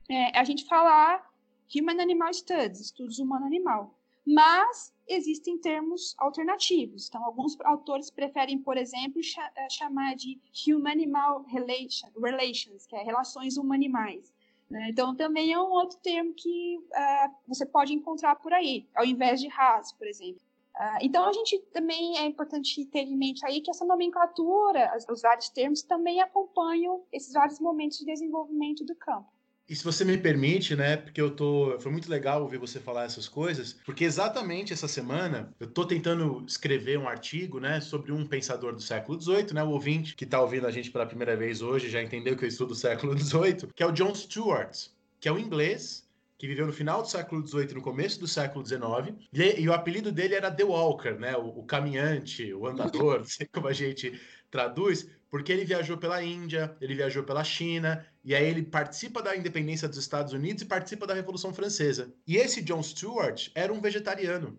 é 0.10 0.38
a 0.38 0.44
gente 0.44 0.66
falar 0.66 1.27
Human 1.76 2.02
Animal 2.02 2.34
Studies, 2.34 2.80
estudos 2.80 3.20
humano-animal. 3.20 3.94
Mas 4.26 4.94
existem 5.08 5.58
termos 5.58 6.14
alternativos. 6.18 7.08
Então, 7.08 7.24
alguns 7.24 7.58
autores 7.64 8.10
preferem, 8.10 8.60
por 8.60 8.78
exemplo, 8.78 9.22
eh, 9.56 9.70
chamar 9.70 10.16
de 10.16 10.38
human-animal 10.68 11.46
relations, 11.48 12.86
que 12.86 12.96
é 12.96 13.04
relações 13.04 13.56
humano-animais. 13.56 14.34
Né? 14.70 14.90
Então, 14.90 15.16
também 15.16 15.54
é 15.54 15.60
um 15.60 15.72
outro 15.72 15.98
termo 16.00 16.34
que 16.34 16.78
uh, 16.78 17.34
você 17.48 17.66
pode 17.66 17.94
encontrar 17.94 18.36
por 18.36 18.52
aí, 18.52 18.86
ao 18.94 19.06
invés 19.06 19.40
de 19.40 19.48
raça, 19.48 19.96
por 19.98 20.08
exemplo. 20.08 20.42
Uh, 20.76 21.00
então, 21.02 21.26
a 21.26 21.32
gente 21.32 21.58
também 21.74 22.18
é 22.18 22.26
importante 22.26 22.86
ter 22.86 23.00
em 23.00 23.16
mente 23.16 23.46
aí 23.46 23.62
que 23.62 23.72
essa 23.72 23.86
nomenclatura, 23.86 24.92
os 25.10 25.22
vários 25.22 25.50
termos, 25.50 25.82
também 25.82 26.22
acompanham 26.22 27.02
esses 27.12 27.34
vários 27.34 27.60
momentos 27.60 27.98
de 27.98 28.06
desenvolvimento 28.06 28.84
do 28.84 28.94
campo. 28.94 29.37
E 29.70 29.76
se 29.76 29.84
você 29.84 30.06
me 30.06 30.18
permite, 30.18 30.78
né, 30.78 30.96
porque 30.96 31.20
eu 31.20 31.30
tô, 31.30 31.78
foi 31.80 31.92
muito 31.92 32.10
legal 32.10 32.42
ouvir 32.42 32.58
você 32.58 32.80
falar 32.80 33.04
essas 33.04 33.28
coisas, 33.28 33.74
porque 33.86 34.06
exatamente 34.06 34.72
essa 34.72 34.88
semana 34.88 35.54
eu 35.60 35.68
tô 35.68 35.86
tentando 35.86 36.42
escrever 36.48 36.98
um 36.98 37.08
artigo, 37.08 37.60
né, 37.60 37.82
sobre 37.82 38.14
um 38.14 38.26
pensador 38.26 38.74
do 38.74 38.82
século 38.82 39.22
XVIII, 39.22 39.54
né, 39.54 39.64
o 39.64 39.72
ouvinte 39.72 40.16
que 40.16 40.26
tá 40.26 40.40
ouvindo 40.40 40.66
a 40.68 40.72
gente 40.72 40.90
pela 40.90 41.06
primeira 41.06 41.36
vez 41.36 41.62
hoje 41.62 41.90
já 41.90 42.02
entendeu 42.02 42.38
que 42.38 42.46
eu 42.46 42.48
estudo 42.48 42.72
o 42.72 42.76
século 42.76 43.18
XVIII, 43.18 43.70
que 43.76 43.84
é 43.84 43.86
o 43.86 43.92
John 43.92 44.16
Stuart, 44.16 44.88
que 45.20 45.28
é 45.28 45.34
um 45.34 45.38
inglês 45.38 46.08
que 46.38 46.48
viveu 46.48 46.66
no 46.66 46.72
final 46.72 47.02
do 47.02 47.10
século 47.10 47.46
XVIII 47.46 47.74
no 47.74 47.82
começo 47.82 48.20
do 48.22 48.28
século 48.28 48.66
XIX, 48.66 49.18
e, 49.34 49.62
e, 49.62 49.68
o 49.68 49.74
apelido 49.74 50.14
dele 50.14 50.36
era 50.36 50.50
The 50.50 50.64
Walker, 50.64 51.16
né, 51.20 51.36
o, 51.36 51.60
o 51.60 51.64
caminhante, 51.64 52.54
o 52.54 52.68
andador, 52.68 53.20
não 53.20 53.26
sei 53.26 53.48
como 53.48 53.68
a 53.68 53.74
gente 53.74 54.18
traduz, 54.50 55.10
porque 55.30 55.52
ele 55.52 55.66
viajou 55.66 55.98
pela 55.98 56.24
Índia, 56.24 56.76
ele 56.80 56.96
viajou 56.96 57.24
pela 57.24 57.44
China, 57.44 58.06
e 58.24 58.34
aí 58.34 58.46
ele 58.46 58.64
participa 58.64 59.22
da 59.22 59.36
independência 59.36 59.88
dos 59.88 59.98
Estados 59.98 60.34
Unidos 60.34 60.64
e 60.64 60.66
participa 60.66 61.08
da 61.08 61.14
Revolução 61.14 61.54
Francesa. 61.54 62.14
E 62.26 62.38
esse 62.38 62.62
John 62.62 62.84
Stuart 62.84 63.50
era 63.56 63.74
um 63.74 63.82
vegetariano. 63.82 64.58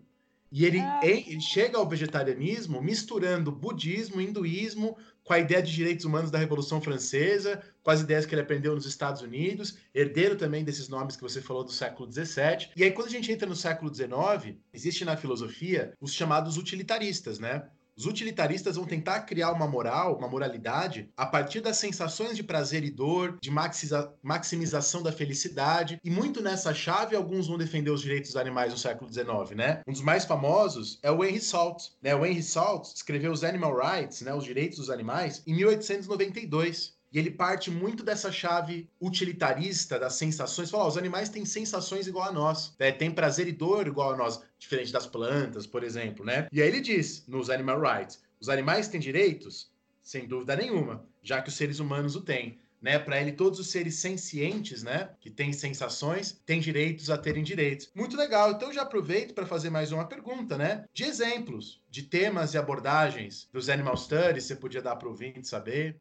E 0.51 0.65
ele, 0.65 0.79
ah. 0.79 0.99
ele 1.03 1.39
chega 1.39 1.77
ao 1.77 1.87
vegetarianismo 1.87 2.81
misturando 2.81 3.51
budismo, 3.51 4.19
hinduísmo, 4.19 4.97
com 5.23 5.33
a 5.33 5.39
ideia 5.39 5.61
de 5.61 5.71
direitos 5.71 6.05
humanos 6.05 6.31
da 6.31 6.39
Revolução 6.39 6.81
Francesa, 6.81 7.61
com 7.83 7.91
as 7.91 8.01
ideias 8.01 8.25
que 8.25 8.33
ele 8.33 8.41
aprendeu 8.41 8.73
nos 8.73 8.87
Estados 8.87 9.21
Unidos, 9.21 9.77
herdeiro 9.93 10.35
também 10.35 10.63
desses 10.63 10.89
nomes 10.89 11.15
que 11.15 11.21
você 11.21 11.39
falou 11.39 11.63
do 11.63 11.71
século 11.71 12.11
XVII. 12.11 12.69
E 12.75 12.83
aí, 12.83 12.91
quando 12.91 13.09
a 13.09 13.11
gente 13.11 13.31
entra 13.31 13.47
no 13.47 13.55
século 13.55 13.93
XIX, 13.93 14.57
existe 14.73 15.05
na 15.05 15.15
filosofia 15.15 15.93
os 16.01 16.13
chamados 16.13 16.57
utilitaristas, 16.57 17.37
né? 17.37 17.69
Os 17.99 18.05
utilitaristas 18.05 18.77
vão 18.77 18.85
tentar 18.85 19.19
criar 19.23 19.51
uma 19.51 19.67
moral, 19.67 20.15
uma 20.15 20.29
moralidade, 20.29 21.11
a 21.17 21.25
partir 21.25 21.59
das 21.59 21.75
sensações 21.75 22.37
de 22.37 22.41
prazer 22.41 22.81
e 22.85 22.89
dor, 22.89 23.37
de 23.41 23.51
maximização 23.51 25.03
da 25.03 25.11
felicidade. 25.11 25.99
E 26.01 26.09
muito 26.09 26.41
nessa 26.41 26.73
chave, 26.73 27.13
alguns 27.13 27.47
vão 27.47 27.57
defender 27.57 27.91
os 27.91 28.01
direitos 28.01 28.31
dos 28.31 28.41
animais 28.41 28.71
no 28.71 28.79
século 28.79 29.11
XIX, 29.11 29.53
né? 29.53 29.81
Um 29.85 29.91
dos 29.91 30.01
mais 30.01 30.23
famosos 30.23 30.97
é 31.03 31.11
o 31.11 31.25
Henry 31.25 31.41
Salt. 31.41 31.89
Né? 32.01 32.15
O 32.15 32.25
Henry 32.25 32.41
Salt 32.41 32.85
escreveu 32.85 33.33
os 33.33 33.43
Animal 33.43 33.77
Rights, 33.77 34.21
né? 34.21 34.33
os 34.33 34.45
direitos 34.45 34.77
dos 34.77 34.89
animais, 34.89 35.43
em 35.45 35.53
1892. 35.55 36.97
E 37.11 37.17
ele 37.17 37.31
parte 37.31 37.71
muito 37.71 38.03
dessa 38.03 38.31
chave 38.31 38.87
utilitarista 39.01 39.97
das 39.97 40.13
sensações. 40.13 40.69
Fala, 40.69 40.87
os 40.87 40.97
animais 40.97 41.29
têm 41.29 41.43
sensações 41.43 42.07
igual 42.07 42.29
a 42.29 42.31
nós. 42.31 42.75
Né? 42.79 42.91
Tem 42.91 43.09
prazer 43.09 43.47
e 43.47 43.51
dor 43.51 43.87
igual 43.87 44.13
a 44.13 44.17
nós, 44.17 44.41
diferente 44.59 44.91
das 44.91 45.07
plantas, 45.07 45.65
por 45.65 45.83
exemplo, 45.83 46.23
né? 46.23 46.47
E 46.51 46.61
aí 46.61 46.67
ele 46.67 46.81
diz, 46.81 47.25
nos 47.27 47.49
Animal 47.49 47.81
Rights, 47.81 48.21
os 48.39 48.49
animais 48.49 48.87
têm 48.87 48.99
direitos? 48.99 49.71
Sem 50.01 50.27
dúvida 50.27 50.55
nenhuma, 50.55 51.05
já 51.21 51.41
que 51.41 51.49
os 51.49 51.55
seres 51.55 51.79
humanos 51.79 52.15
o 52.15 52.21
têm. 52.21 52.59
Né, 52.81 52.97
para 52.97 53.19
ele, 53.19 53.33
todos 53.33 53.59
os 53.59 53.71
seres 53.71 53.95
sencientes, 53.95 54.83
né, 54.83 55.09
que 55.19 55.29
têm 55.29 55.51
sensações, 55.51 56.39
têm 56.45 56.61
direitos 56.61 57.09
a 57.09 57.17
terem 57.17 57.43
direitos. 57.43 57.91
Muito 57.93 58.15
legal. 58.15 58.51
Então, 58.51 58.71
já 58.71 58.83
aproveito 58.83 59.33
para 59.33 59.45
fazer 59.45 59.69
mais 59.69 59.91
uma 59.91 60.07
pergunta, 60.07 60.57
né, 60.57 60.85
de 60.93 61.03
exemplos, 61.03 61.81
de 61.89 62.03
temas 62.03 62.53
e 62.53 62.57
abordagens 62.57 63.49
dos 63.51 63.67
Animal 63.67 63.97
Studies, 63.97 64.45
você 64.45 64.55
podia 64.55 64.81
dar 64.81 64.95
para 64.95 65.09
o 65.09 65.11
ouvinte 65.11 65.45
saber. 65.45 65.99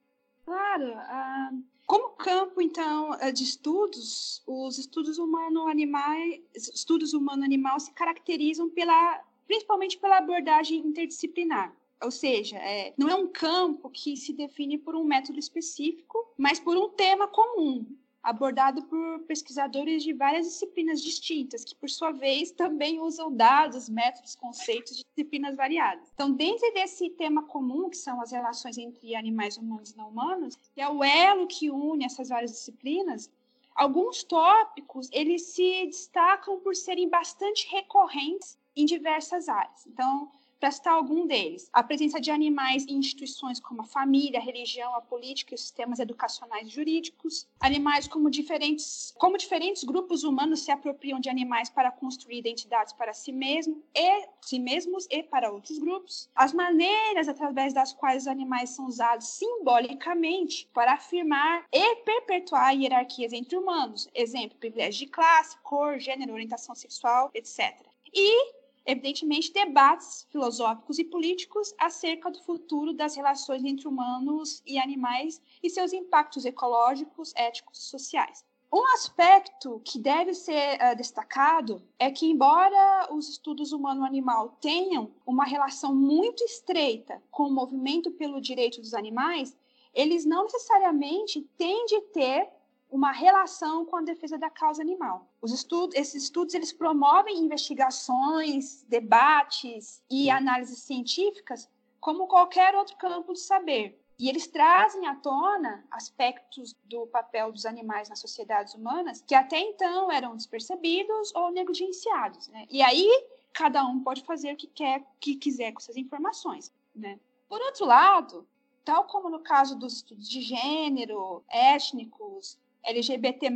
Claro. 0.49 0.95
Uh, 0.95 1.63
como 1.87 2.09
campo, 2.17 2.63
então, 2.63 3.13
eh, 3.21 3.31
de 3.31 3.45
estudos, 3.45 4.43
os 4.47 4.79
estudos 4.79 5.19
humano-animal, 5.19 6.17
estudos 6.55 7.13
humano-animal 7.13 7.79
se 7.79 7.93
caracterizam 7.93 8.71
pela, 8.71 9.23
principalmente 9.47 9.99
pela 9.99 10.17
abordagem 10.17 10.79
interdisciplinar. 10.79 11.77
Ou 12.03 12.11
seja, 12.11 12.57
é, 12.57 12.95
não 12.97 13.11
é 13.11 13.15
um 13.15 13.27
campo 13.27 13.91
que 13.91 14.17
se 14.17 14.33
define 14.33 14.79
por 14.79 14.97
um 14.97 15.05
método 15.05 15.39
específico, 15.39 16.33
mas 16.39 16.59
por 16.59 16.79
um 16.79 16.89
tema 16.89 17.29
comum 17.29 17.85
abordado 18.23 18.83
por 18.85 19.21
pesquisadores 19.21 20.03
de 20.03 20.13
várias 20.13 20.47
disciplinas 20.47 21.01
distintas, 21.01 21.65
que, 21.65 21.75
por 21.75 21.89
sua 21.89 22.11
vez, 22.11 22.51
também 22.51 23.01
usam 23.01 23.33
dados, 23.33 23.89
métodos, 23.89 24.35
conceitos 24.35 24.97
de 24.97 25.05
disciplinas 25.05 25.57
variadas. 25.57 26.11
Então, 26.15 26.33
dentro 26.33 26.73
desse 26.73 27.11
tema 27.11 27.43
comum, 27.45 27.89
que 27.89 27.97
são 27.97 28.21
as 28.21 28.33
relações 28.33 28.77
entre 28.77 29.15
animais 29.15 29.57
humanos 29.57 29.93
e 29.93 29.97
não 29.97 30.09
humanos, 30.09 30.57
que 30.75 30.81
é 30.81 30.89
o 30.89 31.03
elo 31.03 31.47
que 31.47 31.71
une 31.71 32.05
essas 32.05 32.29
várias 32.29 32.53
disciplinas, 32.53 33.31
alguns 33.75 34.25
tópicos 34.25 35.09
eles 35.13 35.43
se 35.55 35.87
destacam 35.87 36.59
por 36.61 36.75
serem 36.75 37.09
bastante 37.09 37.69
recorrentes 37.71 38.59
em 38.75 38.85
diversas 38.85 39.49
áreas. 39.49 39.87
Então, 39.87 40.31
para 40.59 40.71
citar 40.71 40.95
algum 40.95 41.27
deles. 41.27 41.69
A 41.73 41.83
presença 41.83 42.21
de 42.21 42.31
animais 42.31 42.87
em 42.87 42.97
instituições 42.97 43.61
como 43.61 43.83
a 43.83 43.85
família, 43.85 44.41
a 44.41 44.43
religião, 44.43 44.95
a 44.95 45.01
política 45.01 45.55
e 45.55 45.57
os 45.57 45.61
sistemas 45.61 45.99
educacionais 45.99 46.69
e 46.69 46.71
jurídicos. 46.71 47.47
Animais 47.61 48.09
como 48.09 48.31
diferentes, 48.31 49.15
como 49.19 49.39
diferentes 49.39 49.85
grupos 49.85 50.25
humanos 50.25 50.61
se 50.61 50.71
apropriam 50.71 51.21
de 51.21 51.29
animais 51.29 51.69
para 51.69 51.91
construir 51.91 52.39
identidades 52.39 52.93
para 52.93 53.13
si 53.13 53.33
mesmo 53.33 53.83
e 53.95 54.29
si 54.41 54.59
mesmos 54.59 55.07
e 55.11 55.23
para 55.23 55.53
outros 55.53 55.79
grupos. 55.79 56.29
As 56.35 56.53
maneiras 56.53 57.29
através 57.29 57.73
das 57.73 57.93
quais 57.93 58.23
os 58.23 58.29
animais 58.29 58.71
são 58.71 58.87
usados 58.87 59.29
simbolicamente 59.29 60.69
para 60.73 60.95
afirmar 60.95 61.67
e 61.73 61.97
perpetuar 61.97 62.75
hierarquias 62.75 63.33
entre 63.33 63.57
humanos. 63.57 64.09
Exemplo, 64.15 64.59
privilégio 64.59 65.07
de 65.07 65.13
classe, 65.13 65.57
cor, 65.63 65.99
gênero, 65.99 66.33
orientação 66.33 66.75
sexual, 66.75 67.31
etc. 67.35 67.87
E 68.13 68.58
evidentemente, 68.89 69.53
debates 69.53 70.27
filosóficos 70.31 70.99
e 70.99 71.05
políticos 71.05 71.75
acerca 71.79 72.31
do 72.31 72.43
futuro 72.43 72.95
das 72.95 73.15
relações 73.15 73.63
entre 73.63 73.87
humanos 73.87 74.63
e 74.67 74.79
animais 74.79 75.43
e 75.63 75.69
seus 75.69 75.93
impactos 75.93 76.47
ecológicos, 76.47 77.35
éticos 77.37 77.79
e 77.81 77.91
sociais. 77.91 78.43
Um 78.73 78.85
aspecto 78.95 79.81
que 79.85 79.99
deve 79.99 80.33
ser 80.33 80.77
uh, 80.77 80.97
destacado 80.97 81.83
é 81.99 82.11
que, 82.11 82.27
embora 82.27 83.09
os 83.13 83.29
estudos 83.29 83.73
humano-animal 83.73 84.57
tenham 84.61 85.11
uma 85.27 85.45
relação 85.45 85.95
muito 85.95 86.43
estreita 86.43 87.23
com 87.31 87.45
o 87.45 87.53
movimento 87.53 88.11
pelo 88.13 88.41
direito 88.41 88.81
dos 88.81 88.95
animais, 88.95 89.55
eles 89.95 90.25
não 90.25 90.45
necessariamente 90.45 91.43
têm 91.59 91.85
de 91.87 92.01
ter 92.13 92.49
uma 92.91 93.13
relação 93.13 93.85
com 93.85 93.97
a 93.97 94.03
defesa 94.03 94.39
da 94.39 94.49
causa 94.49 94.83
animal. 94.83 95.29
Os 95.41 95.53
estudos, 95.53 95.95
esses 95.95 96.25
estudos 96.25 96.55
eles 96.55 96.73
promovem 96.73 97.39
investigações, 97.39 98.83
debates 98.89 100.03
e 100.11 100.31
análises 100.31 100.81
científicas 100.81 101.69
como 102.01 102.27
qualquer 102.27 102.75
outro 102.75 102.97
campo 102.97 103.33
de 103.33 103.41
saber. 103.41 104.01
E 104.19 104.29
eles 104.29 104.49
trazem 104.49 105.07
à 105.07 105.15
tona 105.15 105.87
aspectos 105.91 106.75
do 106.85 107.07
papel 107.07 107.53
dos 107.53 107.65
animais 107.65 108.09
nas 108.09 108.19
sociedades 108.19 108.75
humanas 108.75 109.23
que 109.25 109.35
até 109.35 109.61
então 109.61 110.11
eram 110.11 110.35
despercebidos 110.35 111.33
ou 111.35 111.53
negligenciados. 111.53 112.49
Né? 112.49 112.67
E 112.69 112.83
aí 112.83 113.09
cada 113.53 113.85
um 113.85 114.01
pode 114.03 114.23
fazer 114.25 114.53
o 114.53 114.57
que 114.57 114.67
quer, 114.67 115.05
que 115.21 115.37
quiser 115.37 115.73
com 115.73 115.79
essas 115.79 115.97
informações. 115.97 116.73
Né? 116.95 117.19
Por 117.49 117.61
outro 117.61 117.87
lado, 117.87 118.47
tal 118.85 119.05
como 119.05 119.29
no 119.29 119.41
caso 119.41 119.79
dos 119.79 119.95
estudos 119.95 120.29
de 120.29 120.41
gênero, 120.41 121.45
étnicos, 121.49 122.59
LGBT+, 122.89 123.49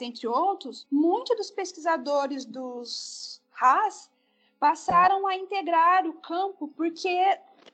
entre 0.00 0.26
outros, 0.28 0.86
muitos 0.90 1.36
dos 1.36 1.50
pesquisadores 1.50 2.44
dos 2.44 3.42
RAS 3.50 4.10
passaram 4.58 5.26
a 5.26 5.36
integrar 5.36 6.06
o 6.06 6.14
campo 6.14 6.68
porque 6.68 7.18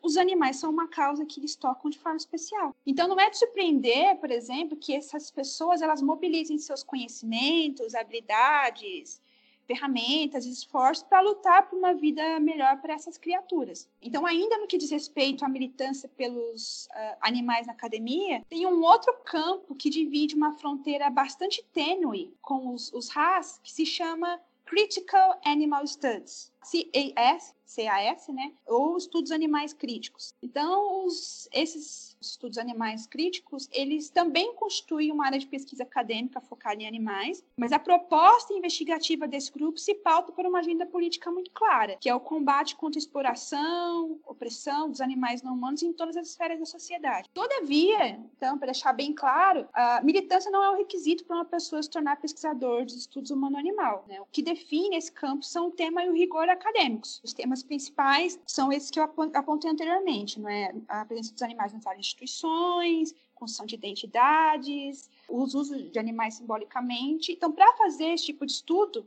os 0.01 0.17
animais 0.17 0.57
são 0.57 0.71
uma 0.71 0.89
causa 0.89 1.25
que 1.25 1.39
eles 1.39 1.55
tocam 1.55 1.91
de 1.91 1.99
forma 1.99 2.17
especial. 2.17 2.75
Então 2.85 3.07
não 3.07 3.21
é 3.21 3.31
de 3.31 3.39
surpreender, 3.39 4.17
por 4.17 4.31
exemplo, 4.31 4.77
que 4.77 4.95
essas 4.95 5.31
pessoas 5.31 5.83
elas 5.83 6.03
mobilizem 6.03 6.59
seus 6.59 6.83
conhecimentos, 6.83 7.95
habilidades, 7.95 9.21
ferramentas, 9.67 10.45
esforços 10.45 11.05
para 11.05 11.21
lutar 11.21 11.69
por 11.69 11.79
uma 11.79 11.95
vida 11.95 12.39
melhor 12.41 12.81
para 12.81 12.95
essas 12.95 13.17
criaturas. 13.17 13.89
Então, 14.01 14.27
ainda 14.27 14.59
no 14.59 14.67
que 14.67 14.79
diz 14.79 14.91
respeito 14.91 15.45
à 15.45 15.49
militância 15.49 16.09
pelos 16.09 16.87
uh, 16.87 17.17
animais 17.21 17.67
na 17.67 17.73
academia, 17.73 18.45
tem 18.49 18.67
um 18.67 18.83
outro 18.83 19.13
campo 19.25 19.75
que 19.75 19.91
divide 19.91 20.35
uma 20.35 20.53
fronteira 20.53 21.09
bastante 21.11 21.65
tênue 21.73 22.35
com 22.41 22.73
os, 22.73 22.93
os 22.93 23.09
RAS, 23.09 23.61
que 23.63 23.73
se 23.73 23.87
chama 23.87 24.41
Critical 24.65 25.41
Animal 25.45 25.87
Studies, 25.87 26.52
CAS, 26.63 27.55
CAS, 27.75 28.29
né? 28.29 28.53
Ou 28.67 28.97
estudos 28.97 29.33
animais 29.33 29.73
críticos. 29.73 30.35
Então, 30.43 31.05
os, 31.05 31.49
esses 31.53 32.17
estudos 32.21 32.59
animais 32.59 33.07
críticos, 33.07 33.69
eles 33.73 34.11
também 34.11 34.55
constituem 34.55 35.11
uma 35.11 35.27
área 35.27 35.39
de 35.39 35.47
pesquisa 35.47 35.83
acadêmica 35.83 36.41
focada 36.41 36.83
em 36.83 36.87
animais, 36.87 37.45
mas 37.57 37.73
a 37.73 37.79
proposta 37.79 38.53
investigativa 38.53 39.27
desse 39.27 39.51
grupo 39.51 39.79
se 39.79 39.95
pauta 39.95 40.33
por 40.33 40.47
uma 40.47 40.61
agenda 40.61 40.87
política 40.87 41.31
muito 41.31 41.51
clara, 41.51 41.97
que 42.01 42.09
é 42.09 42.15
o 42.15 42.21
combate 42.21 42.77
contra 42.77 42.99
a 42.99 43.03
exploração, 43.03 44.21
opressão 44.27 44.89
dos 44.89 45.01
animais 45.01 45.43
não 45.43 45.55
humanos 45.55 45.83
em 45.83 45.93
todas 45.93 46.17
as 46.17 46.29
esferas 46.29 46.59
da 46.59 46.67
sociedade. 46.67 47.29
Todavia, 47.35 48.21
então, 48.37 48.59
para 48.59 48.73
deixar 48.73 48.93
bem 48.93 49.13
claro, 49.13 49.69
a 49.73 50.01
militância 50.03 50.51
não 50.51 50.63
é 50.63 50.71
um 50.71 50.77
requisito 50.77 51.25
para 51.25 51.37
uma 51.37 51.45
pessoa 51.45 51.83
se 51.83 51.91
tornar 51.91 52.21
pesquisador 52.21 52.85
de 52.85 52.95
estudos 52.97 53.31
humano-animal. 53.31 54.05
Né? 54.09 54.21
O 54.21 54.27
que 54.27 54.43
define 54.43 54.97
esse 54.97 55.11
campo 55.11 55.45
são 55.45 55.69
o 55.69 55.71
tema 55.71 56.05
e 56.05 56.09
o 56.09 56.15
rigor 56.15 56.49
acadêmicos. 56.53 57.21
Os 57.25 57.33
temas 57.33 57.63
principais 57.63 58.39
são 58.47 58.73
esses 58.73 58.91
que 58.91 59.01
eu 59.01 59.05
apontei 59.05 59.71
anteriormente, 59.71 60.41
não 60.41 60.49
é? 60.49 60.75
A 60.89 61.05
presença 61.05 61.33
dos 61.33 61.43
animais 61.43 61.73
nas 61.73 61.99
instituições, 61.99 63.15
construção 63.35 63.67
de 63.67 63.75
identidades, 63.75 65.11
o 65.29 65.39
uso 65.39 65.91
de 65.91 65.99
animais 65.99 66.35
simbolicamente. 66.35 67.33
Então, 67.33 67.51
para 67.51 67.73
fazer 67.75 68.07
esse 68.07 68.27
tipo 68.27 68.47
de 68.47 68.53
estudo, 68.53 69.07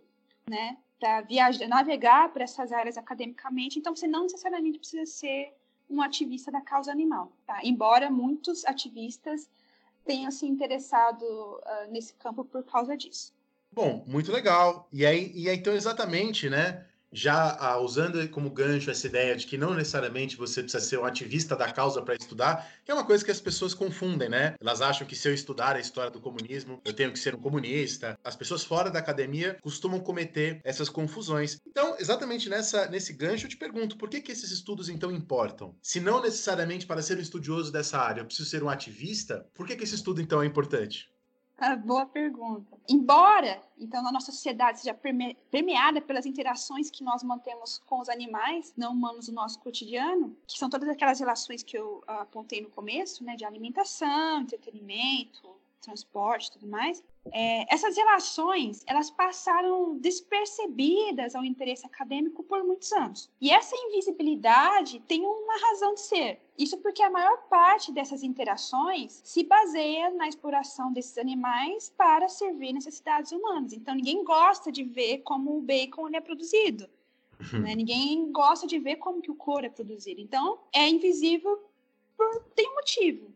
né, 0.50 0.78
para 1.00 1.22
viajar, 1.22 1.68
navegar 1.68 2.32
por 2.32 2.42
essas 2.42 2.72
áreas 2.72 2.98
academicamente, 2.98 3.80
então 3.80 3.96
você 3.96 4.08
não 4.08 4.24
necessariamente 4.24 4.80
precisa 4.80 5.06
ser 5.06 5.54
um 5.90 6.02
ativista 6.02 6.52
da 6.52 6.62
causa 6.62 6.92
animal, 6.92 7.32
tá? 7.46 7.60
Embora 7.64 8.10
muitos 8.10 8.66
ativistas 8.66 9.50
tenham 10.04 10.32
se 10.32 10.46
interessado 10.46 11.24
uh, 11.24 11.92
nesse 11.92 12.14
campo 12.16 12.44
por 12.44 12.64
causa 12.64 12.96
disso. 12.98 13.34
Bom, 13.72 14.04
muito 14.08 14.32
legal. 14.32 14.88
E 14.92 15.06
aí, 15.06 15.32
e 15.36 15.50
aí 15.50 15.58
então 15.58 15.74
exatamente, 15.74 16.50
né? 16.50 16.86
Já 17.16 17.58
ah, 17.60 17.80
usando 17.80 18.28
como 18.30 18.50
gancho 18.50 18.92
essa 18.92 19.08
ideia 19.08 19.36
de 19.38 19.48
que 19.48 19.58
não 19.58 19.74
necessariamente 19.74 20.36
você 20.36 20.62
precisa 20.62 20.84
ser 20.84 21.00
um 21.00 21.06
ativista 21.06 21.56
da 21.56 21.72
causa 21.72 22.02
para 22.02 22.14
estudar, 22.14 22.70
que 22.84 22.92
é 22.92 22.94
uma 22.94 23.06
coisa 23.06 23.24
que 23.24 23.32
as 23.32 23.40
pessoas 23.40 23.74
confundem, 23.74 24.28
né? 24.28 24.56
Elas 24.60 24.82
acham 24.82 25.08
que 25.08 25.16
se 25.16 25.30
eu 25.30 25.34
estudar 25.34 25.78
a 25.78 25.80
história 25.80 26.12
do 26.12 26.20
comunismo, 26.20 26.82
eu 26.84 26.92
tenho 26.92 27.14
que 27.14 27.20
ser 27.20 27.34
um 27.34 27.40
comunista. 27.40 28.20
As 28.22 28.36
pessoas 28.36 28.66
fora 28.66 28.92
da 28.92 29.00
academia 29.00 29.58
costumam 29.62 30.02
cometer 30.02 30.60
essas 30.66 30.90
confusões. 30.90 31.58
Então, 31.66 31.96
exatamente 31.98 32.50
nessa, 32.50 32.88
nesse 32.90 33.14
gancho, 33.14 33.46
eu 33.46 33.50
te 33.50 33.58
pergunto, 33.58 33.98
por 33.98 34.10
que, 34.10 34.20
que 34.20 34.34
esses 34.34 34.52
estudos 34.52 34.90
então 34.90 35.10
importam? 35.10 35.74
Se 35.82 36.02
não 36.02 36.22
necessariamente 36.22 36.86
para 36.86 37.02
ser 37.02 37.18
um 37.18 37.22
estudioso 37.22 37.72
dessa 37.72 37.98
área, 37.98 38.22
eu 38.22 38.26
preciso 38.26 38.50
ser 38.50 38.62
um 38.62 38.70
ativista, 38.70 39.48
por 39.54 39.66
que, 39.66 39.76
que 39.78 39.86
esse 39.86 39.96
estudo 39.96 40.22
então 40.22 40.44
é 40.44 40.46
importante? 40.46 41.10
Ah, 41.58 41.76
boa 41.76 42.06
pergunta. 42.06 42.78
Embora, 42.90 43.62
então, 43.78 44.06
a 44.06 44.12
nossa 44.12 44.32
sociedade 44.32 44.80
seja 44.80 44.94
permeada 45.50 46.02
pelas 46.02 46.26
interações 46.26 46.92
que 46.92 47.04
nós 47.04 47.24
mantemos 47.24 47.82
com 47.86 48.00
os 48.00 48.10
animais 48.10 48.74
não 48.76 48.92
humanos 48.92 49.30
no 49.30 49.36
nosso 49.36 49.60
cotidiano, 49.60 50.36
que 50.48 50.58
são 50.58 50.70
todas 50.70 50.90
aquelas 50.90 51.20
relações 51.20 51.64
que 51.64 51.78
eu 51.78 52.04
uh, 52.08 52.22
apontei 52.22 52.62
no 52.62 52.70
começo, 52.70 53.24
né, 53.24 53.36
de 53.36 53.46
alimentação, 53.46 54.42
entretenimento, 54.42 55.50
transporte, 55.86 56.52
tudo 56.52 56.68
mais, 56.68 57.04
é, 57.32 57.74
essas 57.74 57.96
relações 57.96 58.84
elas 58.86 59.10
passaram 59.10 59.98
despercebidas 59.98 61.36
ao 61.36 61.44
interesse 61.44 61.86
acadêmico 61.86 62.44
por 62.44 62.64
muitos 62.64 62.92
anos. 62.92 63.30
E 63.42 63.50
essa 63.50 63.76
invisibilidade 63.76 65.00
tem 65.08 65.26
uma 65.26 65.58
razão 65.58 65.94
de 65.94 66.02
ser. 66.02 66.42
Isso 66.58 66.78
porque 66.78 67.02
a 67.02 67.10
maior 67.10 67.38
parte 67.50 67.92
dessas 67.92 68.24
interações 68.24 69.22
se 69.24 69.44
baseia 69.44 70.10
na 70.12 70.28
exploração 70.28 70.94
desses 70.94 71.18
animais 71.18 71.94
para 71.98 72.30
servir 72.30 72.74
necessidades 72.74 73.32
humanas. 73.32 73.74
Então 73.74 73.96
ninguém 73.96 74.24
gosta 74.24 74.72
de 74.72 74.84
ver 74.84 75.20
como 75.20 75.58
o 75.58 75.62
bacon 75.62 76.10
é 76.14 76.22
produzido. 76.22 76.90
Uhum. 77.40 77.62
Né? 77.62 77.76
Ninguém 77.76 78.32
gosta 78.32 78.66
de 78.66 78.80
ver 78.80 78.98
como 78.98 79.22
que 79.22 79.32
o 79.32 79.36
couro 79.36 79.66
é 79.66 79.70
produzido. 79.70 80.22
Então 80.22 80.60
é 80.74 80.88
invisível 80.88 81.60
por 82.16 82.44
tem 82.56 82.70
um 82.70 82.76
motivo. 82.76 83.34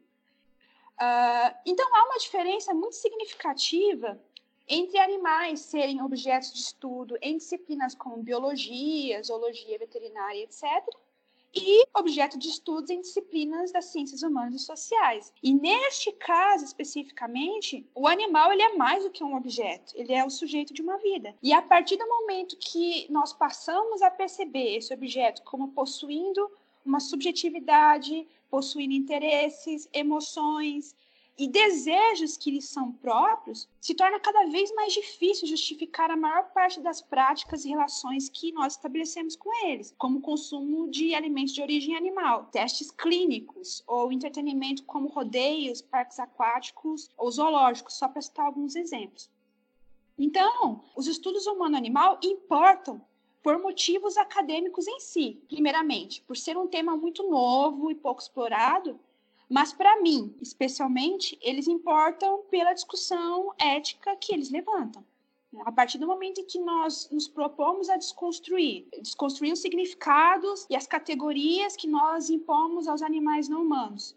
Uh, 1.01 1.55
então, 1.65 1.87
há 1.95 2.05
uma 2.05 2.17
diferença 2.17 2.73
muito 2.73 2.95
significativa 2.95 4.19
entre 4.67 4.99
animais 4.99 5.61
serem 5.61 6.01
objetos 6.01 6.53
de 6.53 6.59
estudo 6.59 7.17
em 7.21 7.37
disciplinas 7.37 7.95
como 7.95 8.17
biologia, 8.17 9.23
zoologia 9.23 9.79
veterinária, 9.79 10.43
etc., 10.43 10.63
e 11.55 11.83
objeto 11.95 12.37
de 12.37 12.47
estudos 12.47 12.91
em 12.91 13.01
disciplinas 13.01 13.71
das 13.71 13.85
ciências 13.85 14.21
humanas 14.21 14.61
e 14.61 14.65
sociais. 14.65 15.33
E 15.41 15.51
neste 15.51 16.11
caso 16.11 16.63
especificamente, 16.63 17.83
o 17.95 18.07
animal 18.07 18.51
ele 18.51 18.61
é 18.61 18.75
mais 18.75 19.03
do 19.03 19.09
que 19.09 19.23
um 19.23 19.35
objeto, 19.35 19.93
ele 19.95 20.13
é 20.13 20.23
o 20.23 20.29
sujeito 20.29 20.73
de 20.73 20.81
uma 20.83 20.97
vida. 20.97 21.35
E 21.41 21.51
a 21.51 21.61
partir 21.61 21.97
do 21.97 22.07
momento 22.07 22.55
que 22.57 23.07
nós 23.09 23.33
passamos 23.33 24.03
a 24.03 24.11
perceber 24.11 24.75
esse 24.75 24.93
objeto 24.93 25.41
como 25.41 25.69
possuindo 25.69 26.51
uma 26.85 26.99
subjetividade, 26.99 28.27
possuindo 28.49 28.93
interesses, 28.93 29.87
emoções 29.93 30.95
e 31.39 31.47
desejos 31.47 32.35
que 32.35 32.51
lhes 32.51 32.67
são 32.67 32.91
próprios, 32.91 33.65
se 33.79 33.95
torna 33.95 34.19
cada 34.19 34.47
vez 34.47 34.75
mais 34.75 34.91
difícil 34.91 35.47
justificar 35.47 36.11
a 36.11 36.17
maior 36.17 36.51
parte 36.51 36.81
das 36.81 37.01
práticas 37.01 37.63
e 37.63 37.69
relações 37.69 38.27
que 38.27 38.51
nós 38.51 38.73
estabelecemos 38.73 39.37
com 39.37 39.49
eles, 39.65 39.95
como 39.97 40.19
consumo 40.19 40.91
de 40.91 41.15
alimentos 41.15 41.53
de 41.53 41.61
origem 41.61 41.95
animal, 41.95 42.47
testes 42.51 42.91
clínicos 42.91 43.81
ou 43.87 44.11
entretenimento 44.11 44.83
como 44.83 45.07
rodeios, 45.07 45.81
parques 45.81 46.19
aquáticos 46.19 47.09
ou 47.17 47.31
zoológicos, 47.31 47.93
só 47.93 48.09
para 48.09 48.21
citar 48.21 48.45
alguns 48.45 48.75
exemplos. 48.75 49.31
Então, 50.17 50.83
os 50.93 51.07
estudos 51.07 51.47
humano-animal 51.47 52.19
importam 52.21 53.01
por 53.41 53.57
motivos 53.59 54.17
acadêmicos 54.17 54.87
em 54.87 54.99
si. 54.99 55.41
Primeiramente, 55.47 56.21
por 56.23 56.35
ser 56.35 56.57
um 56.57 56.67
tema 56.67 56.95
muito 56.95 57.29
novo 57.29 57.89
e 57.89 57.95
pouco 57.95 58.21
explorado, 58.21 58.99
mas 59.49 59.73
para 59.73 59.99
mim, 60.01 60.35
especialmente, 60.39 61.37
eles 61.41 61.67
importam 61.67 62.43
pela 62.49 62.73
discussão 62.73 63.51
ética 63.57 64.15
que 64.15 64.33
eles 64.33 64.51
levantam. 64.51 65.03
A 65.65 65.71
partir 65.71 65.97
do 65.97 66.05
momento 66.05 66.41
em 66.41 66.45
que 66.45 66.59
nós 66.59 67.09
nos 67.09 67.27
propomos 67.27 67.89
a 67.89 67.97
desconstruir, 67.97 68.87
desconstruir 69.01 69.51
os 69.51 69.59
significados 69.59 70.67
e 70.69 70.75
as 70.75 70.85
categorias 70.85 71.75
que 71.75 71.87
nós 71.87 72.29
impomos 72.29 72.87
aos 72.87 73.01
animais 73.01 73.49
não 73.49 73.63
humanos, 73.63 74.15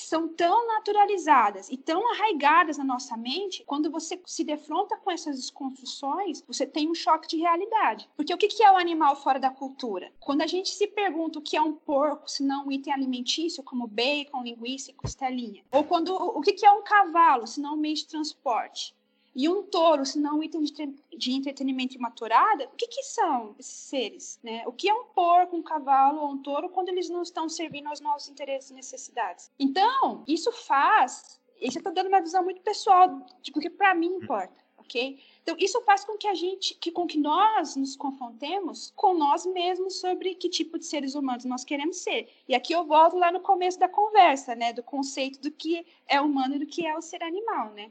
que 0.00 0.06
são 0.06 0.28
tão 0.28 0.66
naturalizadas 0.66 1.68
e 1.68 1.76
tão 1.76 2.10
arraigadas 2.12 2.78
na 2.78 2.84
nossa 2.84 3.16
mente, 3.16 3.62
quando 3.66 3.90
você 3.90 4.20
se 4.26 4.42
defronta 4.42 4.96
com 4.96 5.10
essas 5.10 5.36
desconstruções, 5.36 6.42
você 6.46 6.66
tem 6.66 6.90
um 6.90 6.94
choque 6.94 7.28
de 7.28 7.36
realidade. 7.36 8.08
Porque 8.16 8.32
o 8.32 8.38
que 8.38 8.62
é 8.62 8.72
o 8.72 8.76
animal 8.76 9.14
fora 9.16 9.38
da 9.38 9.50
cultura? 9.50 10.10
Quando 10.18 10.42
a 10.42 10.46
gente 10.46 10.70
se 10.70 10.86
pergunta 10.86 11.38
o 11.38 11.42
que 11.42 11.56
é 11.56 11.60
um 11.60 11.74
porco, 11.74 12.30
se 12.30 12.42
não 12.42 12.66
um 12.66 12.72
item 12.72 12.92
alimentício, 12.92 13.62
como 13.62 13.86
bacon, 13.86 14.42
linguiça 14.42 14.90
e 14.90 14.94
costelinha, 14.94 15.64
ou 15.70 15.84
quando 15.84 16.14
o 16.14 16.40
que 16.40 16.64
é 16.64 16.70
um 16.70 16.82
cavalo, 16.82 17.46
se 17.46 17.60
não 17.60 17.74
um 17.74 17.76
meio 17.76 17.94
de 17.94 18.06
transporte, 18.06 18.94
e 19.34 19.48
um 19.48 19.62
touro, 19.62 20.04
se 20.04 20.18
não 20.18 20.38
um 20.38 20.42
item 20.42 20.62
de, 20.64 20.86
de 21.16 21.32
entretenimento 21.32 21.94
imaturada, 21.94 22.64
o 22.64 22.76
que, 22.76 22.88
que 22.88 23.02
são 23.04 23.54
esses 23.58 23.72
seres? 23.72 24.40
Né? 24.42 24.64
O 24.66 24.72
que 24.72 24.88
é 24.88 24.94
um 24.94 25.04
porco, 25.04 25.56
um 25.56 25.62
cavalo 25.62 26.20
ou 26.20 26.30
um 26.30 26.38
touro 26.38 26.68
quando 26.68 26.88
eles 26.88 27.08
não 27.08 27.22
estão 27.22 27.48
servindo 27.48 27.86
aos 27.86 28.00
nossos 28.00 28.28
interesses 28.28 28.70
e 28.70 28.74
necessidades? 28.74 29.50
Então, 29.58 30.24
isso 30.26 30.50
faz. 30.50 31.40
Isso 31.60 31.78
estou 31.78 31.92
dando 31.92 32.08
uma 32.08 32.20
visão 32.20 32.42
muito 32.42 32.60
pessoal, 32.62 33.24
porque 33.52 33.70
para 33.70 33.94
mim 33.94 34.06
importa, 34.06 34.56
ok? 34.78 35.20
Então, 35.42 35.54
isso 35.58 35.80
faz 35.82 36.04
com 36.04 36.16
que 36.16 36.26
a 36.26 36.34
gente, 36.34 36.74
que 36.74 36.90
com 36.90 37.06
que 37.06 37.18
nós 37.18 37.76
nos 37.76 37.94
confrontemos 37.94 38.92
com 38.96 39.14
nós 39.14 39.44
mesmos 39.46 40.00
sobre 40.00 40.34
que 40.34 40.48
tipo 40.48 40.78
de 40.78 40.86
seres 40.86 41.14
humanos 41.14 41.44
nós 41.44 41.64
queremos 41.64 41.98
ser. 41.98 42.28
E 42.48 42.54
aqui 42.54 42.72
eu 42.72 42.84
volto 42.84 43.16
lá 43.16 43.30
no 43.30 43.40
começo 43.40 43.78
da 43.78 43.88
conversa, 43.88 44.54
né, 44.54 44.72
do 44.72 44.82
conceito 44.82 45.40
do 45.40 45.50
que 45.50 45.86
é 46.08 46.20
humano 46.20 46.56
e 46.56 46.58
do 46.58 46.66
que 46.66 46.86
é 46.86 46.96
o 46.96 47.02
ser 47.02 47.22
animal, 47.22 47.70
né? 47.72 47.90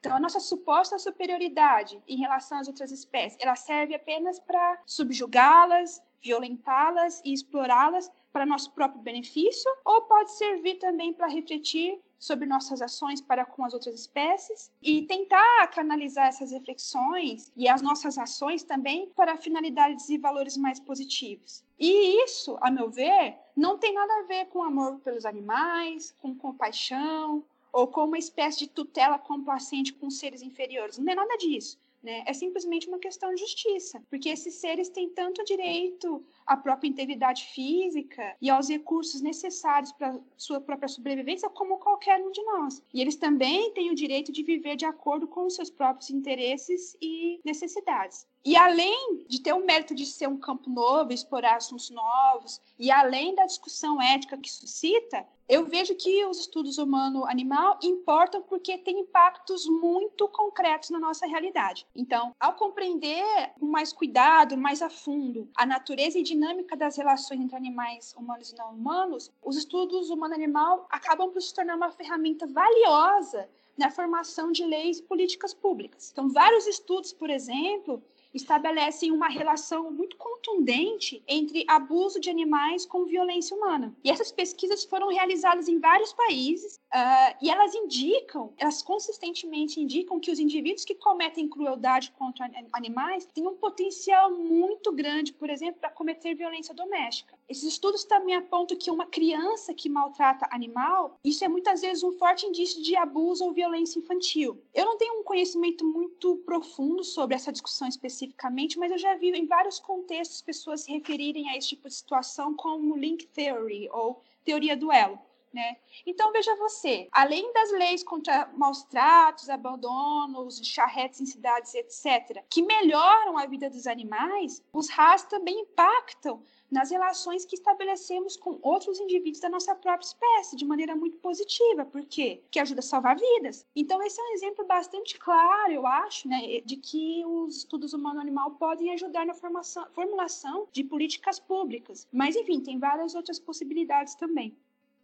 Então, 0.00 0.16
a 0.16 0.20
nossa 0.20 0.40
suposta 0.40 0.98
superioridade 0.98 2.02
em 2.08 2.16
relação 2.16 2.58
às 2.58 2.66
outras 2.66 2.90
espécies, 2.90 3.38
ela 3.40 3.54
serve 3.54 3.94
apenas 3.94 4.40
para 4.40 4.80
subjugá-las, 4.86 6.02
violentá-las 6.22 7.20
e 7.22 7.34
explorá-las 7.34 8.10
para 8.32 8.46
nosso 8.46 8.72
próprio 8.72 9.02
benefício, 9.02 9.70
ou 9.84 10.02
pode 10.02 10.32
servir 10.32 10.76
também 10.76 11.12
para 11.12 11.26
refletir 11.26 12.00
sobre 12.18 12.46
nossas 12.46 12.80
ações 12.82 13.20
para 13.20 13.44
com 13.44 13.64
as 13.64 13.72
outras 13.72 13.94
espécies 13.94 14.70
e 14.82 15.02
tentar 15.02 15.66
canalizar 15.68 16.28
essas 16.28 16.52
reflexões 16.52 17.50
e 17.56 17.66
as 17.68 17.80
nossas 17.80 18.18
ações 18.18 18.62
também 18.62 19.10
para 19.16 19.38
finalidades 19.38 20.08
e 20.10 20.18
valores 20.18 20.56
mais 20.56 20.78
positivos. 20.78 21.64
E 21.78 22.22
isso, 22.24 22.58
a 22.60 22.70
meu 22.70 22.90
ver, 22.90 23.38
não 23.56 23.78
tem 23.78 23.94
nada 23.94 24.12
a 24.20 24.22
ver 24.24 24.46
com 24.46 24.62
amor 24.62 24.98
pelos 25.00 25.24
animais, 25.24 26.14
com 26.20 26.34
compaixão 26.34 27.42
ou 27.72 27.86
com 27.86 28.04
uma 28.04 28.18
espécie 28.18 28.60
de 28.60 28.68
tutela 28.68 29.18
complacente 29.18 29.92
com 29.92 30.10
seres 30.10 30.42
inferiores. 30.42 30.98
Não 30.98 31.12
é 31.12 31.14
nada 31.14 31.36
disso. 31.36 31.78
Né? 32.02 32.22
É 32.26 32.32
simplesmente 32.32 32.88
uma 32.88 32.98
questão 32.98 33.34
de 33.34 33.40
justiça, 33.40 34.02
porque 34.08 34.30
esses 34.30 34.54
seres 34.54 34.88
têm 34.88 35.10
tanto 35.10 35.44
direito 35.44 36.24
à 36.46 36.56
própria 36.56 36.88
integridade 36.88 37.44
física 37.44 38.36
e 38.40 38.48
aos 38.48 38.68
recursos 38.70 39.20
necessários 39.20 39.92
para 39.92 40.18
sua 40.36 40.60
própria 40.60 40.88
sobrevivência, 40.88 41.50
como 41.50 41.76
qualquer 41.76 42.18
um 42.20 42.30
de 42.30 42.42
nós. 42.42 42.82
E 42.94 43.02
eles 43.02 43.16
também 43.16 43.72
têm 43.74 43.90
o 43.90 43.94
direito 43.94 44.32
de 44.32 44.42
viver 44.42 44.76
de 44.76 44.86
acordo 44.86 45.28
com 45.28 45.44
os 45.44 45.54
seus 45.54 45.68
próprios 45.68 46.08
interesses 46.08 46.96
e 47.02 47.38
necessidades. 47.44 48.26
E 48.42 48.56
além 48.56 49.26
de 49.28 49.40
ter 49.40 49.52
o 49.52 49.64
mérito 49.64 49.94
de 49.94 50.06
ser 50.06 50.26
um 50.26 50.38
campo 50.38 50.70
novo, 50.70 51.12
explorar 51.12 51.56
assuntos 51.56 51.90
novos, 51.90 52.60
e 52.78 52.90
além 52.90 53.34
da 53.34 53.44
discussão 53.44 54.00
ética 54.00 54.38
que 54.38 54.50
suscita, 54.50 55.26
eu 55.46 55.66
vejo 55.66 55.94
que 55.94 56.24
os 56.24 56.38
estudos 56.38 56.78
humano-animal 56.78 57.78
importam 57.82 58.40
porque 58.40 58.78
têm 58.78 59.00
impactos 59.00 59.66
muito 59.66 60.26
concretos 60.28 60.88
na 60.88 60.98
nossa 60.98 61.26
realidade. 61.26 61.86
Então, 61.94 62.34
ao 62.40 62.54
compreender 62.54 63.52
com 63.58 63.66
mais 63.66 63.92
cuidado, 63.92 64.56
mais 64.56 64.80
a 64.80 64.88
fundo, 64.88 65.50
a 65.54 65.66
natureza 65.66 66.18
e 66.18 66.22
dinâmica 66.22 66.74
das 66.74 66.96
relações 66.96 67.40
entre 67.40 67.56
animais 67.56 68.14
humanos 68.16 68.52
e 68.52 68.56
não 68.56 68.70
humanos, 68.70 69.30
os 69.42 69.56
estudos 69.56 70.08
humano-animal 70.08 70.86
acabam 70.88 71.30
por 71.30 71.42
se 71.42 71.52
tornar 71.52 71.76
uma 71.76 71.90
ferramenta 71.90 72.46
valiosa 72.46 73.46
na 73.76 73.90
formação 73.90 74.52
de 74.52 74.64
leis 74.64 74.98
e 74.98 75.02
políticas 75.02 75.52
públicas. 75.52 76.10
Então, 76.10 76.28
vários 76.28 76.66
estudos, 76.66 77.12
por 77.12 77.28
exemplo, 77.28 78.02
estabelecem 78.32 79.12
uma 79.12 79.28
relação 79.28 79.90
muito 79.90 80.16
contundente 80.16 81.22
entre 81.28 81.64
abuso 81.68 82.20
de 82.20 82.30
animais 82.30 82.86
com 82.86 83.04
violência 83.04 83.56
humana. 83.56 83.94
E 84.02 84.10
essas 84.10 84.32
pesquisas 84.32 84.84
foram 84.84 85.08
realizadas 85.08 85.68
em 85.68 85.78
vários 85.78 86.12
países 86.12 86.79
uh, 86.94 87.36
e 87.40 87.50
elas 87.50 87.74
indicam, 87.74 88.52
elas 88.56 88.82
consistentemente 88.82 89.80
indicam 89.80 90.20
que 90.20 90.30
os 90.30 90.38
indivíduos 90.38 90.84
que 90.84 90.94
cometem 90.94 91.48
crueldade 91.48 92.12
contra 92.12 92.50
animais 92.72 93.26
têm 93.26 93.46
um 93.46 93.56
potencial 93.56 94.30
muito 94.32 94.92
grande, 94.92 95.32
por 95.32 95.50
exemplo, 95.50 95.80
para 95.80 95.90
cometer 95.90 96.34
violência 96.34 96.74
doméstica. 96.74 97.38
Esses 97.48 97.64
estudos 97.64 98.04
também 98.04 98.34
apontam 98.34 98.76
que 98.76 98.90
uma 98.90 99.06
criança 99.06 99.74
que 99.74 99.88
maltrata 99.88 100.48
animal, 100.50 101.18
isso 101.24 101.44
é 101.44 101.48
muitas 101.48 101.80
vezes 101.80 102.02
um 102.02 102.12
forte 102.12 102.46
indício 102.46 102.82
de 102.82 102.94
abuso 102.96 103.44
ou 103.44 103.52
violência 103.52 103.98
infantil. 103.98 104.62
Eu 104.74 104.84
não 104.84 104.96
tenho 104.96 105.20
um 105.20 105.24
conhecimento 105.24 105.84
muito 105.84 106.36
profundo 106.38 107.02
sobre 107.02 107.34
essa 107.34 107.52
discussão 107.52 107.88
especificamente, 107.88 108.78
mas 108.78 108.92
eu 108.92 108.98
já 108.98 109.14
vi 109.14 109.30
em 109.30 109.46
vários 109.46 109.78
contextos 109.78 110.42
pessoas 110.42 110.82
se 110.82 110.92
referirem 110.92 111.48
a 111.48 111.56
esse 111.56 111.68
tipo 111.68 111.88
de 111.88 111.94
situação 111.94 112.54
como 112.54 112.96
link 112.96 113.26
theory 113.28 113.88
ou 113.90 114.22
teoria 114.44 114.76
do 114.76 114.90
elo. 114.90 115.18
Né? 115.52 115.78
Então 116.06 116.30
veja 116.30 116.54
você, 116.56 117.08
além 117.10 117.52
das 117.52 117.72
leis 117.72 118.04
contra 118.04 118.48
maus 118.54 118.84
tratos, 118.84 119.50
abandonos, 119.50 120.60
charretes 120.64 121.20
em 121.20 121.26
cidades, 121.26 121.74
etc., 121.74 122.44
que 122.48 122.62
melhoram 122.62 123.36
a 123.36 123.46
vida 123.46 123.68
dos 123.68 123.88
animais, 123.88 124.62
os 124.72 124.88
RAS 124.88 125.24
também 125.24 125.62
impactam 125.62 126.40
nas 126.70 126.90
relações 126.90 127.44
que 127.44 127.56
estabelecemos 127.56 128.36
com 128.36 128.58
outros 128.62 129.00
indivíduos 129.00 129.40
da 129.40 129.48
nossa 129.48 129.74
própria 129.74 130.06
espécie, 130.06 130.56
de 130.56 130.64
maneira 130.64 130.94
muito 130.94 131.18
positiva. 131.18 131.84
Por 131.84 132.04
quê? 132.04 132.44
Que 132.50 132.60
ajuda 132.60 132.78
a 132.78 132.82
salvar 132.82 133.16
vidas. 133.16 133.66
Então, 133.74 134.00
esse 134.02 134.20
é 134.20 134.24
um 134.24 134.32
exemplo 134.32 134.64
bastante 134.64 135.18
claro, 135.18 135.72
eu 135.72 135.86
acho, 135.86 136.28
né, 136.28 136.60
de 136.60 136.76
que 136.76 137.24
os 137.26 137.56
estudos 137.56 137.92
humano-animal 137.92 138.52
podem 138.52 138.92
ajudar 138.92 139.26
na 139.26 139.34
formação, 139.34 139.84
formulação 139.92 140.68
de 140.70 140.84
políticas 140.84 141.40
públicas. 141.40 142.06
Mas, 142.12 142.36
enfim, 142.36 142.60
tem 142.60 142.78
várias 142.78 143.14
outras 143.16 143.40
possibilidades 143.40 144.14
também. 144.14 144.56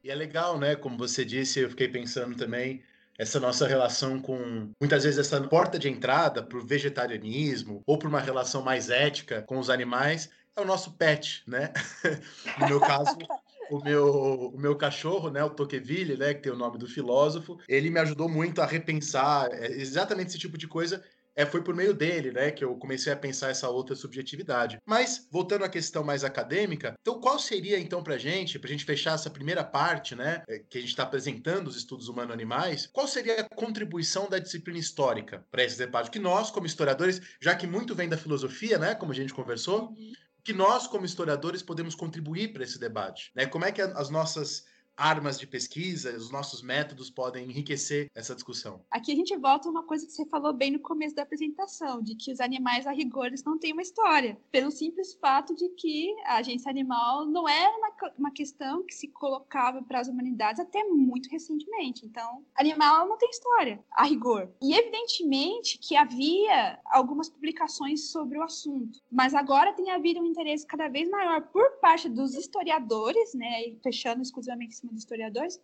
E 0.07 0.11
é 0.11 0.15
legal, 0.15 0.57
né? 0.57 0.77
Como 0.77 0.97
você 0.97 1.25
disse, 1.25 1.59
eu 1.59 1.69
fiquei 1.69 1.89
pensando 1.89 2.37
também 2.37 2.81
essa 3.19 3.41
nossa 3.41 3.67
relação 3.67 4.21
com 4.21 4.71
muitas 4.81 5.03
vezes 5.03 5.19
essa 5.19 5.41
porta 5.49 5.81
de 5.81 5.89
entrada 5.89 6.45
para 6.45 6.59
o 6.59 6.65
vegetarianismo 6.65 7.83
ou 7.85 7.99
para 7.99 8.09
uma 8.09 8.21
relação 8.21 8.63
mais 8.63 8.89
ética 8.89 9.43
com 9.43 9.59
os 9.59 9.69
animais 9.69 10.31
é 10.55 10.61
o 10.61 10.65
nosso 10.65 10.93
pet, 10.93 11.43
né? 11.45 11.73
no 12.61 12.69
meu 12.69 12.79
caso, 12.79 13.17
o 13.69 13.83
meu, 13.83 14.53
o 14.55 14.57
meu 14.57 14.77
cachorro, 14.77 15.29
né, 15.29 15.43
o 15.43 15.51
Tocqueville, 15.51 16.17
né, 16.17 16.35
que 16.35 16.43
tem 16.43 16.53
o 16.53 16.57
nome 16.57 16.79
do 16.79 16.87
filósofo, 16.87 17.59
ele 17.67 17.91
me 17.91 17.99
ajudou 17.99 18.29
muito 18.29 18.63
a 18.63 18.67
repensar 18.67 19.49
é, 19.51 19.73
exatamente 19.73 20.29
esse 20.29 20.39
tipo 20.39 20.57
de 20.57 20.69
coisa 20.69 21.03
é, 21.37 21.45
foi 21.45 21.63
por 21.63 21.75
meio 21.75 21.93
dele, 21.93 22.33
né, 22.33 22.51
que 22.51 22.65
eu 22.65 22.75
comecei 22.77 23.13
a 23.13 23.17
pensar 23.17 23.51
essa 23.51 23.69
outra 23.69 23.95
subjetividade. 23.95 24.79
Mas, 24.87 25.29
voltando 25.31 25.65
à 25.65 25.69
questão 25.69 26.03
mais 26.03 26.25
acadêmica, 26.25 26.95
então 27.01 27.21
qual 27.21 27.39
seria, 27.39 27.79
então, 27.79 28.03
pra 28.03 28.17
gente, 28.17 28.59
pra 28.59 28.71
gente 28.71 28.87
fechar 28.87 29.15
essa 29.15 29.29
primeira 29.29 29.63
parte, 29.63 30.15
né, 30.15 30.43
é, 30.49 30.59
que 30.59 30.79
a 30.79 30.81
gente 30.81 30.91
está 30.91 31.03
apresentando 31.03 31.69
os 31.69 31.77
estudos 31.77 32.09
humano-animais, 32.09 32.89
qual 32.91 33.07
seria 33.07 33.43
a 33.43 33.55
contribuição 33.55 34.29
da 34.31 34.39
disciplina 34.39 34.79
histórica 34.79 35.45
para 35.51 35.63
esse 35.63 35.77
debate? 35.77 36.11
Que 36.11 36.19
nós, 36.19 36.51
como 36.51 36.67
historiadores, 36.67 37.21
já 37.41 37.55
que 37.55 37.67
muito 37.67 37.95
vem 37.95 38.09
da 38.09 38.17
filosofia, 38.17 38.79
né, 38.79 38.95
como 38.95 39.13
a 39.13 39.15
gente 39.15 39.35
conversou, 39.35 39.91
uhum. 39.91 40.13
que 40.43 40.55
nós, 40.55 40.87
como 40.87 41.05
historiadores, 41.05 41.63
podemos 41.63 41.95
contribuir 41.95 42.55
para 42.55 42.65
esse 42.65 42.79
debate, 42.79 43.31
né? 43.35 43.45
Como 43.45 43.65
é 43.65 43.73
que 43.73 43.83
as 43.83 44.09
nossas 44.09 44.65
armas 44.97 45.39
de 45.39 45.47
pesquisa, 45.47 46.17
os 46.17 46.31
nossos 46.31 46.63
métodos 46.63 47.11
podem 47.11 47.45
enriquecer 47.45 48.11
essa 48.15 48.35
discussão. 48.35 48.81
Aqui 48.91 49.13
a 49.13 49.17
gente 49.17 49.37
volta 49.37 49.69
a 49.69 49.71
uma 49.71 49.83
coisa 49.83 50.07
que 50.07 50.13
você 50.13 50.25
falou 50.27 50.53
bem 50.53 50.71
no 50.71 50.81
começo 50.81 51.15
da 51.15 51.23
apresentação, 51.23 52.03
de 52.03 52.15
que 52.15 52.33
os 52.33 52.41
animais 52.41 52.87
a 52.87 52.93
rigor 52.93 53.27
eles 53.27 53.45
não 53.45 53.59
têm 53.59 53.73
uma 53.73 53.83
história, 53.83 54.39
pelo 54.51 54.71
simples 54.71 55.15
fato 55.15 55.55
de 55.55 55.69
que 55.71 56.15
a 56.25 56.37
agência 56.39 56.71
animal 56.71 57.27
não 57.27 57.49
era 57.49 57.67
é 57.67 57.69
uma, 57.69 58.13
uma 58.19 58.31
questão 58.31 58.85
que 58.85 58.95
se 58.95 59.09
colocava 59.09 59.83
para 59.83 60.01
as 60.01 60.09
humanidades 60.09 60.61
até 60.61 60.85
muito 60.85 61.29
recentemente. 61.31 62.07
Então, 62.07 62.45
animal 62.55 63.09
não 63.09 63.19
tem 63.19 63.31
história 63.31 63.83
a 63.91 64.05
rigor. 64.05 64.49
E 64.63 64.75
evidentemente 64.75 65.79
que 65.79 65.97
havia 65.97 66.79
algumas 66.87 67.29
publicações 67.29 68.11
sobre 68.11 68.39
o 68.39 68.43
assunto, 68.43 69.01
mas 69.11 69.35
agora 69.35 69.73
tem 69.73 69.91
havido 69.91 70.21
um 70.21 70.27
interesse 70.27 70.67
cada 70.67 70.89
vez 70.89 71.09
maior 71.11 71.43
por 71.49 71.79
parte 71.81 72.09
dos 72.09 72.35
historiadores, 72.35 73.35
né, 73.35 73.75
fechando 73.83 74.23
exclusivamente 74.23 74.77
dos 74.87 74.99
historiadores, 74.99 75.61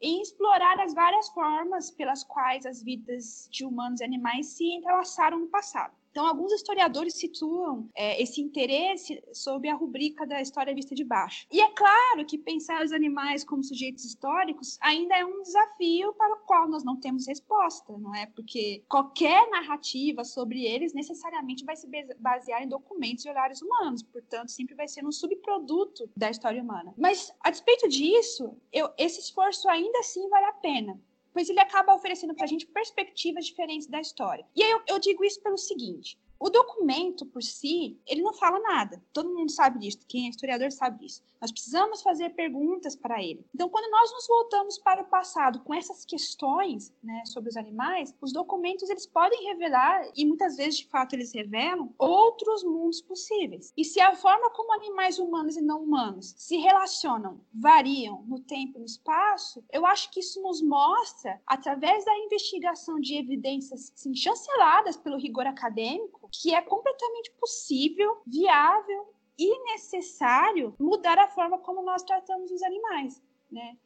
em 0.00 0.20
explorar 0.20 0.78
as 0.80 0.94
várias 0.94 1.28
formas 1.30 1.90
pelas 1.90 2.22
quais 2.22 2.66
as 2.66 2.82
vidas 2.82 3.48
de 3.50 3.64
humanos 3.64 4.00
e 4.00 4.04
animais 4.04 4.46
se 4.48 4.64
entrelaçaram 4.64 5.38
no 5.38 5.48
passado. 5.48 5.94
Então, 6.16 6.26
alguns 6.26 6.50
historiadores 6.50 7.12
situam 7.12 7.90
é, 7.94 8.22
esse 8.22 8.40
interesse 8.40 9.22
sob 9.34 9.68
a 9.68 9.74
rubrica 9.74 10.26
da 10.26 10.40
história 10.40 10.74
vista 10.74 10.94
de 10.94 11.04
baixo. 11.04 11.46
E 11.52 11.60
é 11.60 11.70
claro 11.72 12.24
que 12.26 12.38
pensar 12.38 12.82
os 12.82 12.90
animais 12.90 13.44
como 13.44 13.62
sujeitos 13.62 14.02
históricos 14.02 14.78
ainda 14.80 15.14
é 15.14 15.26
um 15.26 15.42
desafio 15.42 16.14
para 16.14 16.36
o 16.36 16.38
qual 16.46 16.70
nós 16.70 16.82
não 16.82 16.98
temos 16.98 17.26
resposta, 17.26 17.98
não 17.98 18.14
é? 18.14 18.24
Porque 18.28 18.82
qualquer 18.88 19.46
narrativa 19.50 20.24
sobre 20.24 20.64
eles 20.64 20.94
necessariamente 20.94 21.66
vai 21.66 21.76
se 21.76 21.86
basear 22.18 22.62
em 22.62 22.68
documentos 22.68 23.26
e 23.26 23.28
olhares 23.28 23.60
humanos, 23.60 24.02
portanto, 24.02 24.48
sempre 24.48 24.74
vai 24.74 24.88
ser 24.88 25.04
um 25.04 25.12
subproduto 25.12 26.08
da 26.16 26.30
história 26.30 26.62
humana. 26.62 26.94
Mas, 26.96 27.30
a 27.40 27.50
despeito 27.50 27.90
disso, 27.90 28.56
eu, 28.72 28.88
esse 28.96 29.20
esforço 29.20 29.68
ainda 29.68 29.98
assim 29.98 30.26
vale 30.30 30.46
a 30.46 30.52
pena 30.54 30.98
pois 31.36 31.50
ele 31.50 31.60
acaba 31.60 31.94
oferecendo 31.94 32.34
para 32.34 32.44
a 32.44 32.48
gente 32.48 32.66
perspectivas 32.68 33.44
diferentes 33.44 33.86
da 33.86 34.00
história. 34.00 34.42
E 34.56 34.62
aí 34.62 34.70
eu, 34.70 34.80
eu 34.88 34.98
digo 34.98 35.22
isso 35.22 35.38
pelo 35.42 35.58
seguinte: 35.58 36.18
o 36.38 36.50
documento 36.50 37.24
por 37.26 37.42
si, 37.42 37.98
ele 38.06 38.22
não 38.22 38.34
fala 38.34 38.58
nada. 38.60 39.02
Todo 39.12 39.34
mundo 39.34 39.50
sabe 39.50 39.78
disso, 39.78 39.98
quem 40.08 40.26
é 40.26 40.30
historiador 40.30 40.70
sabe 40.70 41.00
disso. 41.00 41.22
Nós 41.40 41.52
precisamos 41.52 42.02
fazer 42.02 42.30
perguntas 42.30 42.96
para 42.96 43.22
ele. 43.22 43.44
Então, 43.54 43.68
quando 43.68 43.90
nós 43.90 44.10
nos 44.12 44.26
voltamos 44.26 44.78
para 44.78 45.02
o 45.02 45.06
passado 45.06 45.60
com 45.60 45.74
essas 45.74 46.04
questões 46.04 46.92
né, 47.02 47.22
sobre 47.26 47.50
os 47.50 47.56
animais, 47.56 48.14
os 48.20 48.32
documentos 48.32 48.88
eles 48.88 49.06
podem 49.06 49.44
revelar, 49.44 50.08
e 50.16 50.24
muitas 50.24 50.56
vezes 50.56 50.78
de 50.78 50.86
fato 50.86 51.14
eles 51.14 51.32
revelam, 51.32 51.92
outros 51.98 52.64
mundos 52.64 53.00
possíveis. 53.00 53.72
E 53.76 53.84
se 53.84 54.00
a 54.00 54.14
forma 54.14 54.50
como 54.50 54.72
animais 54.74 55.18
humanos 55.18 55.56
e 55.56 55.62
não 55.62 55.82
humanos 55.82 56.34
se 56.36 56.56
relacionam 56.56 57.40
variam 57.52 58.22
no 58.26 58.40
tempo 58.40 58.78
e 58.78 58.80
no 58.80 58.86
espaço, 58.86 59.64
eu 59.72 59.84
acho 59.84 60.10
que 60.10 60.20
isso 60.20 60.40
nos 60.42 60.62
mostra, 60.62 61.40
através 61.46 62.04
da 62.04 62.16
investigação 62.18 62.98
de 62.98 63.16
evidências 63.16 63.92
assim, 63.94 64.14
chanceladas 64.14 64.96
pelo 64.96 65.18
rigor 65.18 65.46
acadêmico, 65.46 66.25
que 66.30 66.54
é 66.54 66.62
completamente 66.62 67.30
possível, 67.32 68.22
viável 68.26 69.14
e 69.38 69.72
necessário 69.72 70.74
mudar 70.78 71.18
a 71.18 71.28
forma 71.28 71.58
como 71.58 71.82
nós 71.82 72.02
tratamos 72.02 72.50
os 72.50 72.62
animais, 72.62 73.22
né? 73.50 73.76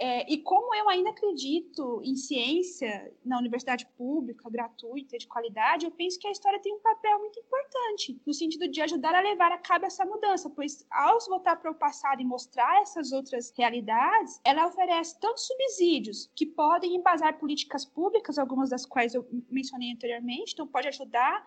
É, 0.00 0.32
e 0.32 0.38
como 0.38 0.72
eu 0.76 0.88
ainda 0.88 1.10
acredito 1.10 2.00
em 2.04 2.14
ciência 2.14 3.12
na 3.24 3.36
universidade 3.36 3.84
pública, 3.96 4.48
gratuita, 4.48 5.18
de 5.18 5.26
qualidade, 5.26 5.86
eu 5.86 5.90
penso 5.90 6.20
que 6.20 6.28
a 6.28 6.30
história 6.30 6.60
tem 6.60 6.72
um 6.72 6.78
papel 6.78 7.18
muito 7.18 7.40
importante 7.40 8.20
no 8.24 8.32
sentido 8.32 8.68
de 8.68 8.80
ajudar 8.80 9.12
a 9.12 9.20
levar 9.20 9.50
a 9.50 9.58
cabo 9.58 9.86
essa 9.86 10.04
mudança, 10.04 10.48
pois 10.50 10.86
ao 10.88 11.18
voltar 11.26 11.56
para 11.56 11.72
o 11.72 11.74
passado 11.74 12.22
e 12.22 12.24
mostrar 12.24 12.80
essas 12.80 13.10
outras 13.10 13.52
realidades, 13.58 14.40
ela 14.44 14.68
oferece 14.68 15.18
tantos 15.18 15.48
subsídios 15.48 16.30
que 16.32 16.46
podem 16.46 16.94
embasar 16.94 17.36
políticas 17.36 17.84
públicas, 17.84 18.38
algumas 18.38 18.70
das 18.70 18.86
quais 18.86 19.14
eu 19.14 19.26
mencionei 19.50 19.90
anteriormente, 19.90 20.52
então 20.52 20.64
pode 20.64 20.86
ajudar 20.86 21.44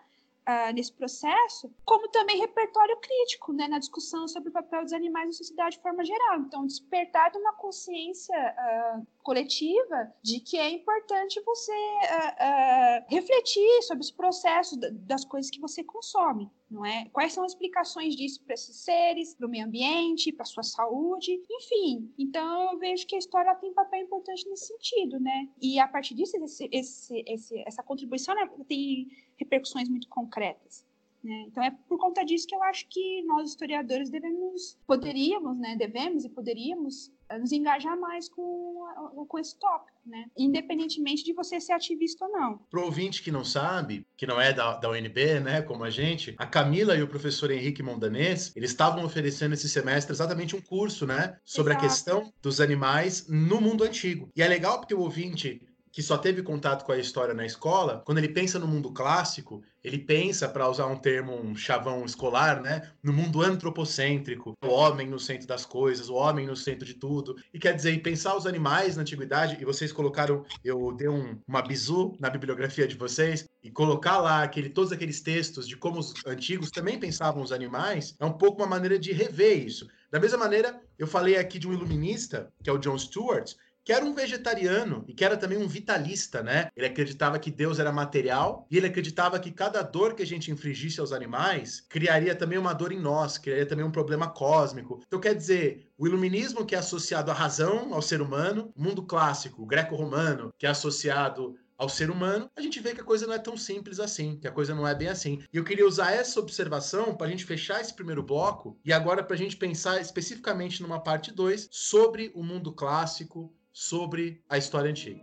uh, 0.48 0.72
nesse 0.72 0.92
processo, 0.92 1.72
como 1.84 2.08
também 2.08 2.38
repertório 2.38 2.96
crítico, 2.98 3.52
né, 3.52 3.68
na 3.68 3.78
discussão 3.78 4.26
sobre 4.26 4.48
o 4.48 4.52
papel 4.52 4.82
dos 4.82 4.92
animais 4.92 5.26
na 5.26 5.32
sociedade 5.32 5.76
de 5.76 5.82
forma 5.82 6.04
geral. 6.04 6.40
Então, 6.40 6.66
despertar 6.66 7.30
de 7.30 7.38
uma 7.38 7.52
consciência 7.54 8.36
uh, 8.36 9.06
coletiva 9.22 10.12
de 10.22 10.40
que 10.40 10.58
é 10.58 10.68
importante 10.70 11.40
você 11.44 11.72
uh, 11.72 13.04
refletir 13.08 13.82
sobre 13.82 14.02
os 14.02 14.10
processos 14.10 14.78
das 14.92 15.24
coisas 15.24 15.50
que 15.50 15.60
você 15.60 15.82
consome, 15.82 16.50
não 16.70 16.84
é? 16.84 17.06
Quais 17.12 17.32
são 17.32 17.44
as 17.44 17.52
explicações 17.52 18.14
disso 18.16 18.42
para 18.44 18.54
esses 18.54 18.76
seres, 18.76 19.34
para 19.34 19.46
o 19.46 19.50
meio 19.50 19.64
ambiente, 19.64 20.32
para 20.32 20.42
a 20.42 20.46
sua 20.46 20.62
saúde, 20.62 21.40
enfim. 21.50 22.12
Então, 22.18 22.72
eu 22.72 22.78
vejo 22.78 23.06
que 23.06 23.14
a 23.14 23.18
história 23.18 23.54
tem 23.54 23.72
papel 23.72 24.00
importante 24.00 24.48
nesse 24.48 24.66
sentido, 24.66 25.18
né? 25.20 25.48
E 25.60 25.78
a 25.78 25.86
partir 25.88 26.14
disso, 26.14 26.36
esse, 26.36 26.68
esse, 26.72 27.24
esse, 27.26 27.62
essa 27.66 27.82
contribuição 27.82 28.34
né, 28.34 28.48
tem 28.66 29.08
repercussões 29.36 29.88
muito 29.88 30.08
concretas. 30.08 30.84
Né? 31.22 31.44
Então 31.46 31.62
é 31.62 31.70
por 31.88 31.98
conta 31.98 32.24
disso 32.24 32.46
que 32.46 32.54
eu 32.54 32.62
acho 32.64 32.86
que 32.88 33.22
nós 33.24 33.50
historiadores 33.50 34.10
devemos, 34.10 34.76
poderíamos, 34.86 35.56
né, 35.58 35.76
devemos 35.76 36.24
e 36.24 36.28
poderíamos 36.28 37.12
eh, 37.28 37.38
nos 37.38 37.52
engajar 37.52 37.96
mais 37.98 38.28
com, 38.28 39.24
com 39.28 39.38
esse 39.38 39.56
tópico, 39.56 39.96
né? 40.04 40.24
Independentemente 40.36 41.22
de 41.22 41.32
você 41.32 41.60
ser 41.60 41.74
ativista 41.74 42.24
ou 42.24 42.32
não. 42.32 42.58
Para 42.68 42.80
o 42.80 42.84
ouvinte 42.84 43.22
que 43.22 43.30
não 43.30 43.44
sabe, 43.44 44.04
que 44.16 44.26
não 44.26 44.40
é 44.40 44.52
da, 44.52 44.76
da 44.76 44.90
UNB, 44.90 45.40
né, 45.40 45.62
como 45.62 45.84
a 45.84 45.90
gente, 45.90 46.34
a 46.38 46.46
Camila 46.46 46.96
e 46.96 47.02
o 47.02 47.08
professor 47.08 47.50
Henrique 47.52 47.82
Mondanês, 47.82 48.52
eles 48.56 48.70
estavam 48.70 49.04
oferecendo 49.04 49.54
esse 49.54 49.68
semestre 49.68 50.12
exatamente 50.12 50.56
um 50.56 50.60
curso, 50.60 51.06
né, 51.06 51.38
sobre 51.44 51.72
Exato. 51.72 51.86
a 51.86 51.88
questão 51.88 52.32
dos 52.42 52.60
animais 52.60 53.28
no 53.28 53.60
mundo 53.60 53.84
antigo. 53.84 54.28
E 54.34 54.42
é 54.42 54.48
legal 54.48 54.80
porque 54.80 54.94
o 54.94 55.00
ouvinte 55.00 55.62
que 55.92 56.02
só 56.02 56.16
teve 56.16 56.42
contato 56.42 56.84
com 56.86 56.92
a 56.92 56.98
história 56.98 57.34
na 57.34 57.44
escola, 57.44 58.02
quando 58.06 58.16
ele 58.16 58.30
pensa 58.30 58.58
no 58.58 58.66
mundo 58.66 58.90
clássico, 58.90 59.62
ele 59.84 59.98
pensa, 59.98 60.48
para 60.48 60.68
usar 60.68 60.86
um 60.86 60.96
termo, 60.96 61.34
um 61.34 61.54
chavão 61.54 62.04
escolar, 62.06 62.62
né, 62.62 62.90
no 63.02 63.12
mundo 63.12 63.42
antropocêntrico, 63.42 64.54
o 64.64 64.68
homem 64.68 65.06
no 65.06 65.18
centro 65.18 65.46
das 65.46 65.66
coisas, 65.66 66.08
o 66.08 66.14
homem 66.14 66.46
no 66.46 66.56
centro 66.56 66.86
de 66.86 66.94
tudo. 66.94 67.36
E 67.52 67.58
quer 67.58 67.74
dizer, 67.74 68.00
pensar 68.00 68.34
os 68.34 68.46
animais 68.46 68.96
na 68.96 69.02
antiguidade, 69.02 69.58
e 69.60 69.64
vocês 69.66 69.92
colocaram, 69.92 70.46
eu 70.64 70.92
dei 70.92 71.08
um, 71.08 71.38
uma 71.46 71.60
bizu 71.60 72.16
na 72.18 72.30
bibliografia 72.30 72.88
de 72.88 72.96
vocês, 72.96 73.46
e 73.62 73.70
colocar 73.70 74.18
lá 74.18 74.42
aquele, 74.42 74.70
todos 74.70 74.92
aqueles 74.92 75.20
textos 75.20 75.68
de 75.68 75.76
como 75.76 75.98
os 75.98 76.14
antigos 76.26 76.70
também 76.70 76.98
pensavam 76.98 77.42
os 77.42 77.52
animais, 77.52 78.16
é 78.18 78.24
um 78.24 78.32
pouco 78.32 78.62
uma 78.62 78.68
maneira 78.68 78.98
de 78.98 79.12
rever 79.12 79.66
isso. 79.66 79.86
Da 80.10 80.18
mesma 80.18 80.38
maneira, 80.38 80.80
eu 80.98 81.06
falei 81.06 81.36
aqui 81.36 81.58
de 81.58 81.68
um 81.68 81.72
iluminista, 81.72 82.52
que 82.62 82.70
é 82.70 82.72
o 82.72 82.78
John 82.78 82.98
Stewart, 82.98 83.54
que 83.84 83.92
era 83.92 84.04
um 84.04 84.14
vegetariano 84.14 85.04
e 85.08 85.14
que 85.14 85.24
era 85.24 85.36
também 85.36 85.58
um 85.58 85.68
vitalista, 85.68 86.42
né? 86.42 86.68
Ele 86.76 86.86
acreditava 86.86 87.38
que 87.38 87.50
Deus 87.50 87.78
era 87.78 87.92
material 87.92 88.66
e 88.70 88.76
ele 88.76 88.86
acreditava 88.86 89.38
que 89.38 89.50
cada 89.50 89.82
dor 89.82 90.14
que 90.14 90.22
a 90.22 90.26
gente 90.26 90.50
infligisse 90.50 91.00
aos 91.00 91.12
animais 91.12 91.84
criaria 91.88 92.34
também 92.34 92.58
uma 92.58 92.72
dor 92.72 92.92
em 92.92 93.00
nós, 93.00 93.38
criaria 93.38 93.66
também 93.66 93.84
um 93.84 93.90
problema 93.90 94.28
cósmico. 94.28 95.02
Então, 95.06 95.20
quer 95.20 95.34
dizer, 95.34 95.88
o 95.98 96.06
iluminismo 96.06 96.64
que 96.64 96.74
é 96.74 96.78
associado 96.78 97.30
à 97.30 97.34
razão, 97.34 97.92
ao 97.92 98.02
ser 98.02 98.20
humano, 98.20 98.72
o 98.76 98.82
mundo 98.82 99.02
clássico, 99.02 99.66
greco-romano, 99.66 100.52
que 100.58 100.66
é 100.66 100.70
associado 100.70 101.56
ao 101.76 101.88
ser 101.88 102.10
humano, 102.10 102.48
a 102.56 102.60
gente 102.60 102.78
vê 102.78 102.94
que 102.94 103.00
a 103.00 103.04
coisa 103.04 103.26
não 103.26 103.34
é 103.34 103.38
tão 103.40 103.56
simples 103.56 103.98
assim, 103.98 104.38
que 104.38 104.46
a 104.46 104.52
coisa 104.52 104.72
não 104.72 104.86
é 104.86 104.94
bem 104.94 105.08
assim. 105.08 105.42
E 105.52 105.56
eu 105.56 105.64
queria 105.64 105.86
usar 105.86 106.12
essa 106.12 106.38
observação 106.38 107.16
para 107.16 107.26
a 107.26 107.30
gente 107.30 107.44
fechar 107.44 107.80
esse 107.80 107.92
primeiro 107.92 108.22
bloco 108.22 108.78
e 108.84 108.92
agora 108.92 109.24
para 109.24 109.34
a 109.34 109.38
gente 109.38 109.56
pensar 109.56 110.00
especificamente 110.00 110.80
numa 110.80 111.00
parte 111.00 111.32
2 111.32 111.68
sobre 111.72 112.30
o 112.36 112.42
mundo 112.44 112.72
clássico, 112.72 113.52
sobre 113.72 114.44
a 114.48 114.58
história 114.58 114.90
antiga. 114.90 115.20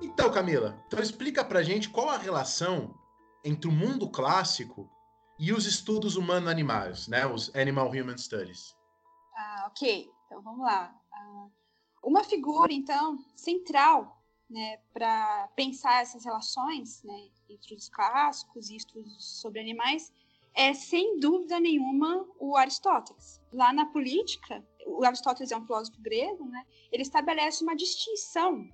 Então, 0.00 0.30
Camila, 0.32 0.82
então 0.86 1.00
explica 1.00 1.44
pra 1.44 1.62
gente 1.62 1.88
qual 1.88 2.10
a 2.10 2.18
relação 2.18 2.94
entre 3.44 3.68
o 3.68 3.72
mundo 3.72 4.10
clássico 4.10 4.90
e 5.38 5.52
os 5.52 5.64
estudos 5.64 6.16
humano-animais, 6.16 7.08
né? 7.08 7.24
Os 7.24 7.54
Animal 7.54 7.88
Human 7.88 8.18
Studies. 8.18 8.74
Ah, 9.36 9.68
ok. 9.68 10.17
Então 10.28 10.42
vamos 10.42 10.60
lá. 10.60 10.94
Uma 12.04 12.22
figura, 12.22 12.70
então, 12.70 13.18
central 13.34 14.22
né, 14.48 14.78
para 14.92 15.48
pensar 15.56 16.02
essas 16.02 16.24
relações 16.24 17.02
né, 17.02 17.28
entre 17.48 17.74
os 17.74 17.88
clássicos 17.88 18.68
e 18.68 18.76
estudos 18.76 19.40
sobre 19.40 19.60
animais 19.60 20.12
é, 20.54 20.74
sem 20.74 21.18
dúvida 21.18 21.58
nenhuma, 21.58 22.26
o 22.38 22.56
Aristóteles. 22.56 23.40
Lá 23.52 23.72
na 23.72 23.86
política, 23.86 24.66
o 24.86 25.04
Aristóteles 25.04 25.50
é 25.50 25.56
um 25.56 25.64
filósofo 25.64 26.00
grego, 26.00 26.44
né, 26.46 26.64
ele 26.92 27.02
estabelece 27.02 27.62
uma 27.62 27.74
distinção 27.74 28.68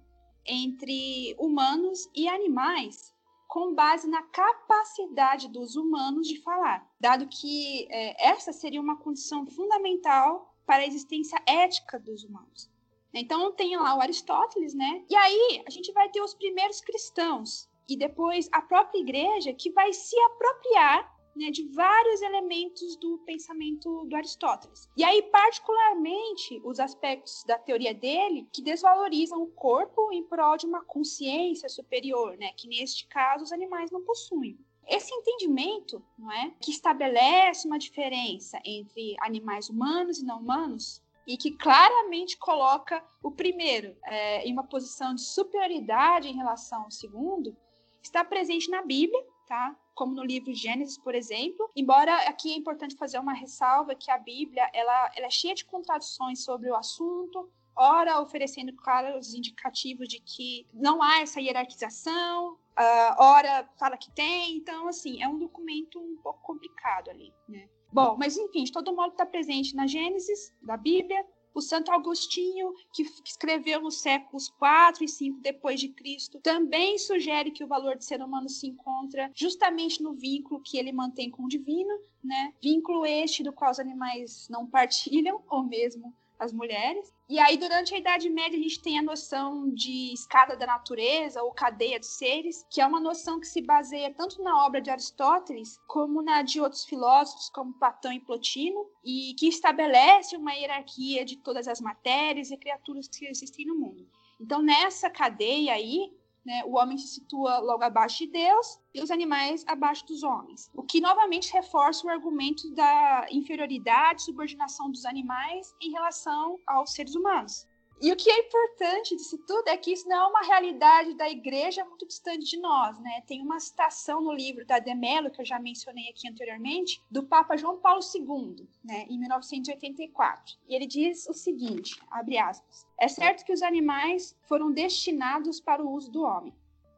entre 0.44 1.36
humanos 1.38 2.08
e 2.14 2.28
animais 2.28 3.14
com 3.46 3.74
base 3.74 4.08
na 4.08 4.22
capacidade 4.22 5.48
dos 5.48 5.76
humanos 5.76 6.26
de 6.26 6.40
falar, 6.40 6.90
dado 6.98 7.28
que 7.28 7.86
é, 7.90 8.30
essa 8.30 8.52
seria 8.52 8.80
uma 8.80 8.96
condição 8.96 9.46
fundamental 9.46 10.53
para 10.66 10.82
a 10.82 10.86
existência 10.86 11.40
ética 11.46 11.98
dos 11.98 12.24
humanos. 12.24 12.70
Então 13.12 13.52
tem 13.52 13.76
lá 13.76 13.96
o 13.96 14.00
Aristóteles, 14.00 14.74
né? 14.74 15.04
E 15.08 15.14
aí 15.14 15.62
a 15.66 15.70
gente 15.70 15.92
vai 15.92 16.08
ter 16.08 16.20
os 16.20 16.34
primeiros 16.34 16.80
cristãos 16.80 17.68
e 17.88 17.96
depois 17.96 18.48
a 18.50 18.60
própria 18.60 18.98
igreja 18.98 19.52
que 19.52 19.70
vai 19.70 19.92
se 19.92 20.18
apropriar 20.20 21.14
né, 21.36 21.50
de 21.50 21.68
vários 21.68 22.22
elementos 22.22 22.96
do 22.96 23.18
pensamento 23.18 24.04
do 24.06 24.16
Aristóteles. 24.16 24.88
E 24.96 25.02
aí, 25.02 25.22
particularmente, 25.22 26.60
os 26.64 26.78
aspectos 26.78 27.42
da 27.44 27.58
teoria 27.58 27.92
dele 27.92 28.48
que 28.52 28.62
desvalorizam 28.62 29.42
o 29.42 29.48
corpo 29.48 30.12
em 30.12 30.22
prol 30.22 30.56
de 30.56 30.66
uma 30.66 30.84
consciência 30.84 31.68
superior, 31.68 32.36
né, 32.38 32.52
que 32.56 32.68
neste 32.68 33.06
caso 33.08 33.44
os 33.44 33.52
animais 33.52 33.90
não 33.90 34.04
possuem. 34.04 34.58
Esse 34.86 35.14
entendimento, 35.14 36.02
não 36.18 36.30
é, 36.30 36.52
que 36.60 36.70
estabelece 36.70 37.66
uma 37.66 37.78
diferença 37.78 38.60
entre 38.64 39.16
animais 39.20 39.68
humanos 39.68 40.18
e 40.18 40.24
não 40.24 40.38
humanos, 40.38 41.02
e 41.26 41.36
que 41.36 41.52
claramente 41.52 42.36
coloca 42.36 43.02
o 43.22 43.30
primeiro 43.30 43.96
é, 44.04 44.46
em 44.46 44.52
uma 44.52 44.64
posição 44.64 45.14
de 45.14 45.22
superioridade 45.22 46.28
em 46.28 46.34
relação 46.34 46.82
ao 46.82 46.90
segundo, 46.90 47.56
está 48.02 48.22
presente 48.22 48.70
na 48.70 48.82
Bíblia, 48.82 49.24
tá? 49.46 49.74
Como 49.94 50.14
no 50.14 50.22
livro 50.22 50.52
Gênesis, 50.52 50.98
por 50.98 51.14
exemplo. 51.14 51.70
Embora 51.74 52.14
aqui 52.28 52.52
é 52.52 52.56
importante 52.56 52.96
fazer 52.96 53.18
uma 53.18 53.32
ressalva 53.32 53.94
que 53.94 54.10
a 54.10 54.18
Bíblia 54.18 54.68
ela, 54.74 55.10
ela 55.16 55.26
é 55.26 55.30
cheia 55.30 55.54
de 55.54 55.64
contradições 55.64 56.44
sobre 56.44 56.70
o 56.70 56.76
assunto, 56.76 57.50
ora 57.76 58.20
oferecendo 58.20 58.72
claros 58.74 59.34
indicativos 59.34 60.08
de 60.08 60.20
que 60.20 60.66
não 60.72 61.02
há 61.02 61.20
essa 61.20 61.40
hierarquização, 61.40 62.54
uh, 62.54 63.14
ora 63.18 63.68
fala 63.78 63.96
que 63.96 64.10
tem. 64.12 64.56
Então, 64.56 64.88
assim, 64.88 65.22
é 65.22 65.28
um 65.28 65.38
documento 65.38 65.98
um 65.98 66.16
pouco 66.22 66.40
complicado 66.42 67.10
ali, 67.10 67.32
né? 67.48 67.68
Bom, 67.92 68.16
mas 68.18 68.36
enfim, 68.36 68.64
de 68.64 68.72
todo 68.72 68.94
modo 68.94 69.12
está 69.12 69.24
presente 69.24 69.76
na 69.76 69.86
Gênesis, 69.86 70.52
da 70.60 70.76
Bíblia, 70.76 71.24
o 71.54 71.60
Santo 71.60 71.92
Agostinho, 71.92 72.74
que 72.92 73.04
escreveu 73.24 73.80
nos 73.80 74.00
séculos 74.00 74.48
4 74.58 75.04
e 75.04 75.08
5 75.08 75.40
depois 75.40 75.78
de 75.78 75.88
Cristo, 75.90 76.40
também 76.40 76.98
sugere 76.98 77.52
que 77.52 77.62
o 77.62 77.68
valor 77.68 77.96
de 77.96 78.04
ser 78.04 78.20
humano 78.20 78.48
se 78.48 78.66
encontra 78.66 79.30
justamente 79.34 80.02
no 80.02 80.14
vínculo 80.14 80.60
que 80.60 80.76
ele 80.76 80.92
mantém 80.92 81.30
com 81.30 81.44
o 81.44 81.48
divino, 81.48 81.96
né? 82.22 82.52
Vínculo 82.60 83.06
este 83.06 83.44
do 83.44 83.52
qual 83.52 83.70
os 83.70 83.78
animais 83.78 84.48
não 84.50 84.66
partilham, 84.66 85.40
ou 85.48 85.62
mesmo 85.62 86.12
as 86.38 86.52
mulheres. 86.52 87.12
E 87.28 87.38
aí, 87.38 87.56
durante 87.56 87.94
a 87.94 87.98
Idade 87.98 88.28
Média, 88.28 88.58
a 88.58 88.62
gente 88.62 88.80
tem 88.82 88.98
a 88.98 89.02
noção 89.02 89.70
de 89.70 90.12
escada 90.12 90.56
da 90.56 90.66
natureza 90.66 91.42
ou 91.42 91.52
cadeia 91.52 91.98
de 91.98 92.06
seres, 92.06 92.66
que 92.70 92.80
é 92.80 92.86
uma 92.86 93.00
noção 93.00 93.40
que 93.40 93.46
se 93.46 93.62
baseia 93.62 94.12
tanto 94.12 94.42
na 94.42 94.64
obra 94.64 94.80
de 94.80 94.90
Aristóteles 94.90 95.78
como 95.86 96.22
na 96.22 96.42
de 96.42 96.60
outros 96.60 96.84
filósofos, 96.84 97.48
como 97.48 97.78
Platão 97.78 98.12
e 98.12 98.20
Plotino, 98.20 98.86
e 99.04 99.34
que 99.38 99.48
estabelece 99.48 100.36
uma 100.36 100.52
hierarquia 100.52 101.24
de 101.24 101.36
todas 101.36 101.66
as 101.66 101.80
matérias 101.80 102.50
e 102.50 102.56
criaturas 102.56 103.08
que 103.08 103.26
existem 103.26 103.66
no 103.66 103.76
mundo. 103.76 104.06
Então, 104.40 104.60
nessa 104.60 105.08
cadeia 105.08 105.74
aí, 105.74 106.12
né, 106.44 106.62
o 106.64 106.76
homem 106.76 106.98
se 106.98 107.08
situa 107.08 107.58
logo 107.58 107.82
abaixo 107.82 108.18
de 108.18 108.32
Deus 108.32 108.78
e 108.92 109.02
os 109.02 109.10
animais 109.10 109.64
abaixo 109.66 110.06
dos 110.06 110.22
homens. 110.22 110.70
O 110.74 110.82
que 110.82 111.00
novamente 111.00 111.52
reforça 111.52 112.06
o 112.06 112.10
argumento 112.10 112.70
da 112.74 113.26
inferioridade, 113.30 114.24
subordinação 114.24 114.90
dos 114.90 115.04
animais 115.04 115.74
em 115.80 115.90
relação 115.90 116.58
aos 116.66 116.92
seres 116.92 117.14
humanos. 117.14 117.66
E 118.02 118.12
o 118.12 118.16
que 118.16 118.30
é 118.30 118.40
importante 118.40 119.16
disso 119.16 119.38
tudo 119.46 119.68
é 119.68 119.76
que 119.76 119.92
isso 119.92 120.08
não 120.08 120.16
é 120.16 120.26
uma 120.26 120.42
realidade 120.42 121.14
da 121.14 121.28
igreja 121.28 121.84
muito 121.84 122.06
distante 122.06 122.44
de 122.44 122.58
nós, 122.58 122.98
né? 122.98 123.22
Tem 123.26 123.40
uma 123.40 123.58
citação 123.60 124.20
no 124.20 124.32
livro 124.32 124.66
da 124.66 124.78
Demelo, 124.78 125.30
que 125.30 125.40
eu 125.40 125.44
já 125.44 125.58
mencionei 125.58 126.08
aqui 126.08 126.28
anteriormente, 126.28 127.02
do 127.10 127.22
Papa 127.22 127.56
João 127.56 127.78
Paulo 127.78 128.00
II, 128.14 128.68
né, 128.84 129.06
em 129.08 129.18
1984. 129.18 130.56
E 130.68 130.74
ele 130.74 130.86
diz 130.86 131.26
o 131.28 131.32
seguinte, 131.32 131.96
abre 132.10 132.36
aspas, 132.36 132.86
é 132.98 133.08
certo 133.08 133.44
que 133.44 133.52
os 133.52 133.62
animais 133.62 134.36
foram 134.48 134.72
destinados 134.72 135.60
para 135.60 135.82
o 135.82 135.90
uso 135.90 136.10
do 136.10 136.22
homem. 136.22 136.54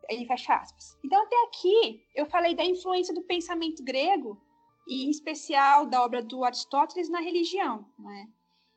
Ele 0.08 0.24
fecha 0.24 0.54
aspas. 0.54 0.96
Então, 1.04 1.22
até 1.22 1.36
aqui, 1.44 2.02
eu 2.14 2.26
falei 2.26 2.54
da 2.54 2.64
influência 2.64 3.14
do 3.14 3.22
pensamento 3.22 3.82
grego, 3.84 4.40
e 4.86 5.04
em 5.04 5.10
especial 5.10 5.84
da 5.84 6.02
obra 6.02 6.22
do 6.22 6.44
Aristóteles 6.44 7.08
na 7.08 7.20
religião, 7.20 7.84
né? 7.98 8.28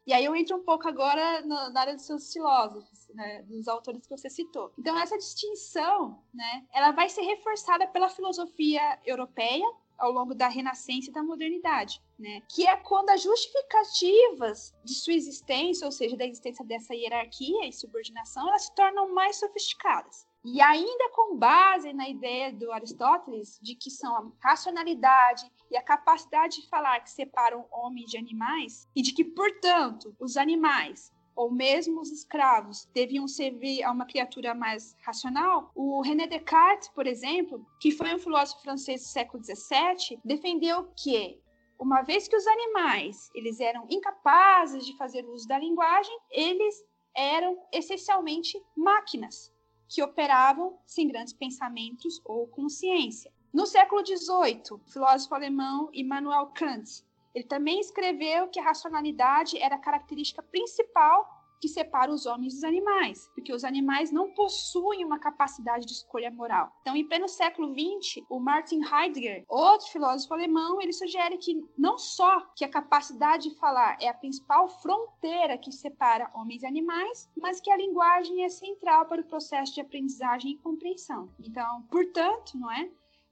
E 0.09 0.13
aí 0.13 0.25
eu 0.25 0.35
entro 0.35 0.57
um 0.57 0.63
pouco 0.63 0.87
agora 0.87 1.45
na, 1.45 1.69
na 1.69 1.81
área 1.81 1.93
dos 1.93 2.07
seus 2.07 2.33
filósofos, 2.33 3.07
né, 3.13 3.43
dos 3.43 3.67
autores 3.67 4.07
que 4.07 4.17
você 4.17 4.27
citou. 4.27 4.73
Então 4.75 4.97
essa 4.97 5.15
distinção, 5.15 6.19
né, 6.33 6.65
ela 6.73 6.89
vai 6.89 7.07
ser 7.07 7.21
reforçada 7.21 7.85
pela 7.85 8.09
filosofia 8.09 8.81
europeia 9.05 9.63
ao 9.99 10.11
longo 10.11 10.33
da 10.33 10.47
Renascença 10.47 11.11
e 11.11 11.13
da 11.13 11.21
modernidade, 11.21 12.01
né? 12.17 12.41
Que 12.49 12.65
é 12.65 12.75
quando 12.77 13.11
as 13.11 13.21
justificativas 13.21 14.73
de 14.83 14.95
sua 14.95 15.13
existência, 15.13 15.85
ou 15.85 15.91
seja, 15.91 16.17
da 16.17 16.25
existência 16.25 16.65
dessa 16.65 16.95
hierarquia 16.95 17.67
e 17.67 17.71
subordinação, 17.73 18.47
elas 18.47 18.63
se 18.63 18.73
tornam 18.73 19.13
mais 19.13 19.35
sofisticadas. 19.35 20.25
E 20.43 20.59
ainda 20.59 21.09
com 21.11 21.37
base 21.37 21.91
na 21.93 22.09
ideia 22.09 22.51
do 22.51 22.71
Aristóteles 22.71 23.59
de 23.61 23.75
que 23.75 23.91
são 23.91 24.15
a 24.15 24.31
racionalidade 24.39 25.51
e 25.71 25.77
a 25.77 25.83
capacidade 25.83 26.61
de 26.61 26.69
falar 26.69 26.99
que 27.01 27.11
separam 27.11 27.65
homens 27.71 28.09
de 28.09 28.17
animais, 28.17 28.87
e 28.95 29.01
de 29.01 29.13
que, 29.13 29.23
portanto, 29.23 30.15
os 30.19 30.37
animais 30.37 31.11
ou 31.35 31.49
mesmo 31.49 32.01
os 32.01 32.11
escravos 32.11 32.89
deviam 32.93 33.25
servir 33.25 33.81
a 33.83 33.91
uma 33.91 34.05
criatura 34.05 34.53
mais 34.53 34.93
racional, 35.01 35.71
o 35.73 36.01
René 36.01 36.27
Descartes, 36.27 36.89
por 36.89 37.07
exemplo, 37.07 37.65
que 37.79 37.91
foi 37.91 38.13
um 38.13 38.19
filósofo 38.19 38.61
francês 38.61 39.01
do 39.01 39.07
século 39.07 39.41
XVII, 39.41 40.19
defendeu 40.25 40.91
que 40.97 41.39
uma 41.79 42.01
vez 42.01 42.27
que 42.27 42.35
os 42.35 42.45
animais 42.45 43.31
eles 43.33 43.61
eram 43.61 43.87
incapazes 43.89 44.85
de 44.85 44.97
fazer 44.97 45.25
uso 45.25 45.47
da 45.47 45.57
linguagem, 45.57 46.13
eles 46.29 46.75
eram 47.15 47.57
essencialmente 47.71 48.61
máquinas 48.75 49.49
que 49.87 50.03
operavam 50.03 50.77
sem 50.85 51.07
grandes 51.07 51.31
pensamentos 51.31 52.21
ou 52.25 52.47
consciência. 52.47 53.31
No 53.51 53.65
século 53.65 54.05
XVIII, 54.05 54.61
o 54.71 54.77
filósofo 54.91 55.33
alemão 55.33 55.89
Immanuel 55.91 56.47
Kant, 56.53 57.03
ele 57.33 57.45
também 57.45 57.79
escreveu 57.79 58.47
que 58.47 58.59
a 58.59 58.63
racionalidade 58.63 59.57
era 59.57 59.75
a 59.75 59.79
característica 59.79 60.43
principal 60.43 61.27
que 61.59 61.67
separa 61.67 62.11
os 62.11 62.25
homens 62.25 62.53
dos 62.53 62.63
animais, 62.63 63.29
porque 63.33 63.53
os 63.53 63.63
animais 63.63 64.11
não 64.11 64.31
possuem 64.31 65.03
uma 65.03 65.19
capacidade 65.19 65.85
de 65.85 65.91
escolha 65.91 66.31
moral. 66.31 66.71
Então, 66.81 66.95
em 66.95 67.05
pleno 67.05 67.27
século 67.27 67.73
XX, 67.73 68.23
o 68.29 68.39
Martin 68.39 68.81
Heidegger, 68.81 69.43
outro 69.47 69.87
filósofo 69.87 70.33
alemão, 70.33 70.81
ele 70.81 70.93
sugere 70.93 71.37
que 71.37 71.61
não 71.77 71.97
só 71.97 72.39
que 72.55 72.63
a 72.63 72.69
capacidade 72.69 73.49
de 73.49 73.55
falar 73.55 73.97
é 73.99 74.07
a 74.07 74.13
principal 74.13 74.69
fronteira 74.69 75.57
que 75.57 75.71
separa 75.71 76.31
homens 76.33 76.63
e 76.63 76.65
animais, 76.65 77.29
mas 77.35 77.59
que 77.59 77.69
a 77.69 77.77
linguagem 77.77 78.43
é 78.43 78.49
central 78.49 79.05
para 79.05 79.21
o 79.21 79.25
processo 79.25 79.73
de 79.73 79.81
aprendizagem 79.81 80.51
e 80.51 80.57
compreensão. 80.57 81.29
Então, 81.39 81.81
portanto, 81.89 82.57
não 82.57 82.71
é? 82.71 82.89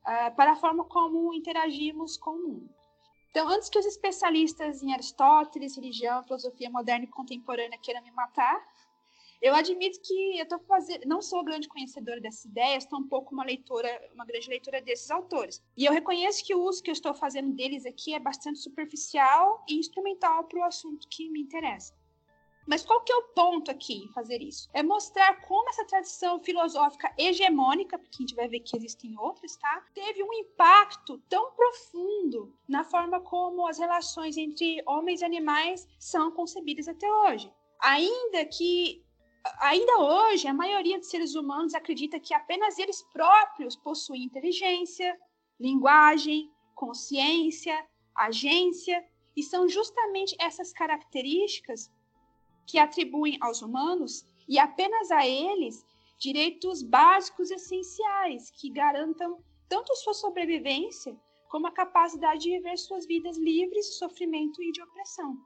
Uh, 0.08 0.34
para 0.38 0.54
a 0.54 0.56
forma 0.56 0.86
como 0.86 1.34
interagimos 1.34 2.16
com 2.16 2.32
o 2.32 2.48
mundo. 2.48 2.70
Então, 3.30 3.50
antes 3.50 3.68
que 3.70 3.78
os 3.78 3.86
especialistas 3.86 4.82
em 4.82 4.94
Aristóteles, 4.94 5.76
religião, 5.76 6.24
filosofia 6.24 6.70
moderna 6.70 7.04
e 7.04 7.10
contemporânea 7.10 7.78
queiram 7.78 8.02
me 8.02 8.12
matar, 8.12 8.66
eu 9.42 9.54
admito 9.54 10.00
que 10.02 10.38
eu 10.38 10.44
estou 10.44 10.60
fazendo, 10.60 11.06
não 11.06 11.22
sou 11.22 11.44
grande 11.44 11.68
conhecedora 11.68 12.20
dessas 12.20 12.46
ideias, 12.46 12.84
estou 12.84 13.00
um 13.00 13.08
pouco 13.08 13.34
uma 13.34 13.44
leitora, 13.44 13.90
uma 14.14 14.26
grande 14.26 14.50
leitora 14.50 14.82
desses 14.82 15.12
autores. 15.12 15.62
E 15.76 15.86
eu 15.86 15.92
reconheço 15.92 16.44
que 16.44 16.56
o 16.56 16.64
uso 16.64 16.82
que 16.82 16.90
eu 16.90 16.94
estou 16.94 17.14
fazendo 17.14 17.54
deles 17.54 17.86
aqui 17.86 18.14
é 18.14 18.20
bastante 18.20 18.60
superficial 18.60 19.64
e 19.68 19.78
instrumental 19.78 20.46
para 20.46 20.60
o 20.60 20.64
assunto 20.64 21.08
que 21.08 21.30
me 21.30 21.42
interessa. 21.42 21.94
Mas 22.68 22.86
qual 22.86 23.02
que 23.02 23.14
é 23.14 23.16
o 23.16 23.30
ponto 23.30 23.72
aqui 23.72 24.04
em 24.04 24.10
fazer 24.10 24.42
isso? 24.42 24.68
É 24.74 24.84
mostrar 24.84 25.42
como 25.48 25.70
essa 25.70 25.86
tradição 25.86 26.38
filosófica 26.42 27.14
hegemônica, 27.18 27.98
porque 27.98 28.18
a 28.18 28.22
gente 28.24 28.36
vai 28.36 28.50
ver 28.50 28.60
que 28.60 28.76
existem 28.76 29.18
outras, 29.18 29.56
tá? 29.56 29.86
Teve 29.94 30.22
um 30.22 30.34
impacto 30.34 31.18
tão 31.30 31.54
profundo 31.54 32.54
na 32.68 32.84
forma 32.84 33.22
como 33.22 33.66
as 33.66 33.80
relações 33.80 34.36
entre 34.36 34.84
homens 34.86 35.22
e 35.22 35.26
animais 35.26 35.88
são 35.98 36.30
concebidas 36.30 36.90
até 36.90 37.10
hoje. 37.10 37.50
Ainda 37.80 38.46
que 38.46 39.02
ainda 39.62 40.00
hoje 40.00 40.46
a 40.46 40.54
maioria 40.54 40.98
dos 40.98 41.10
seres 41.10 41.36
humanos 41.36 41.74
acredita 41.74 42.20
que 42.20 42.34
apenas 42.34 42.78
eles 42.78 43.02
próprios 43.14 43.78
possuem 43.78 44.24
inteligência, 44.24 45.18
linguagem, 45.58 46.52
consciência, 46.76 47.88
agência, 48.14 49.02
e 49.38 49.44
são 49.44 49.70
justamente 49.70 50.36
essas 50.40 50.74
características 50.74 51.92
que 52.68 52.78
atribuem 52.78 53.38
aos 53.42 53.62
humanos 53.62 54.26
e 54.48 54.60
apenas 54.60 55.10
a 55.10 55.26
eles 55.26 55.86
direitos 56.20 56.84
básicos 56.84 57.50
essenciais 57.50 58.52
que 58.52 58.70
garantam 58.70 59.42
tanto 59.70 59.96
sua 59.96 60.14
sobrevivência 60.14 61.18
como 61.50 61.68
a 61.68 61.72
capacidade 61.72 62.42
de 62.42 62.52
viver 62.52 62.78
suas 62.78 63.06
vidas 63.06 63.38
livres 63.38 63.86
de 63.88 63.94
sofrimento 63.94 64.62
e 64.62 64.72
de 64.72 64.82
opressão. 64.82 65.38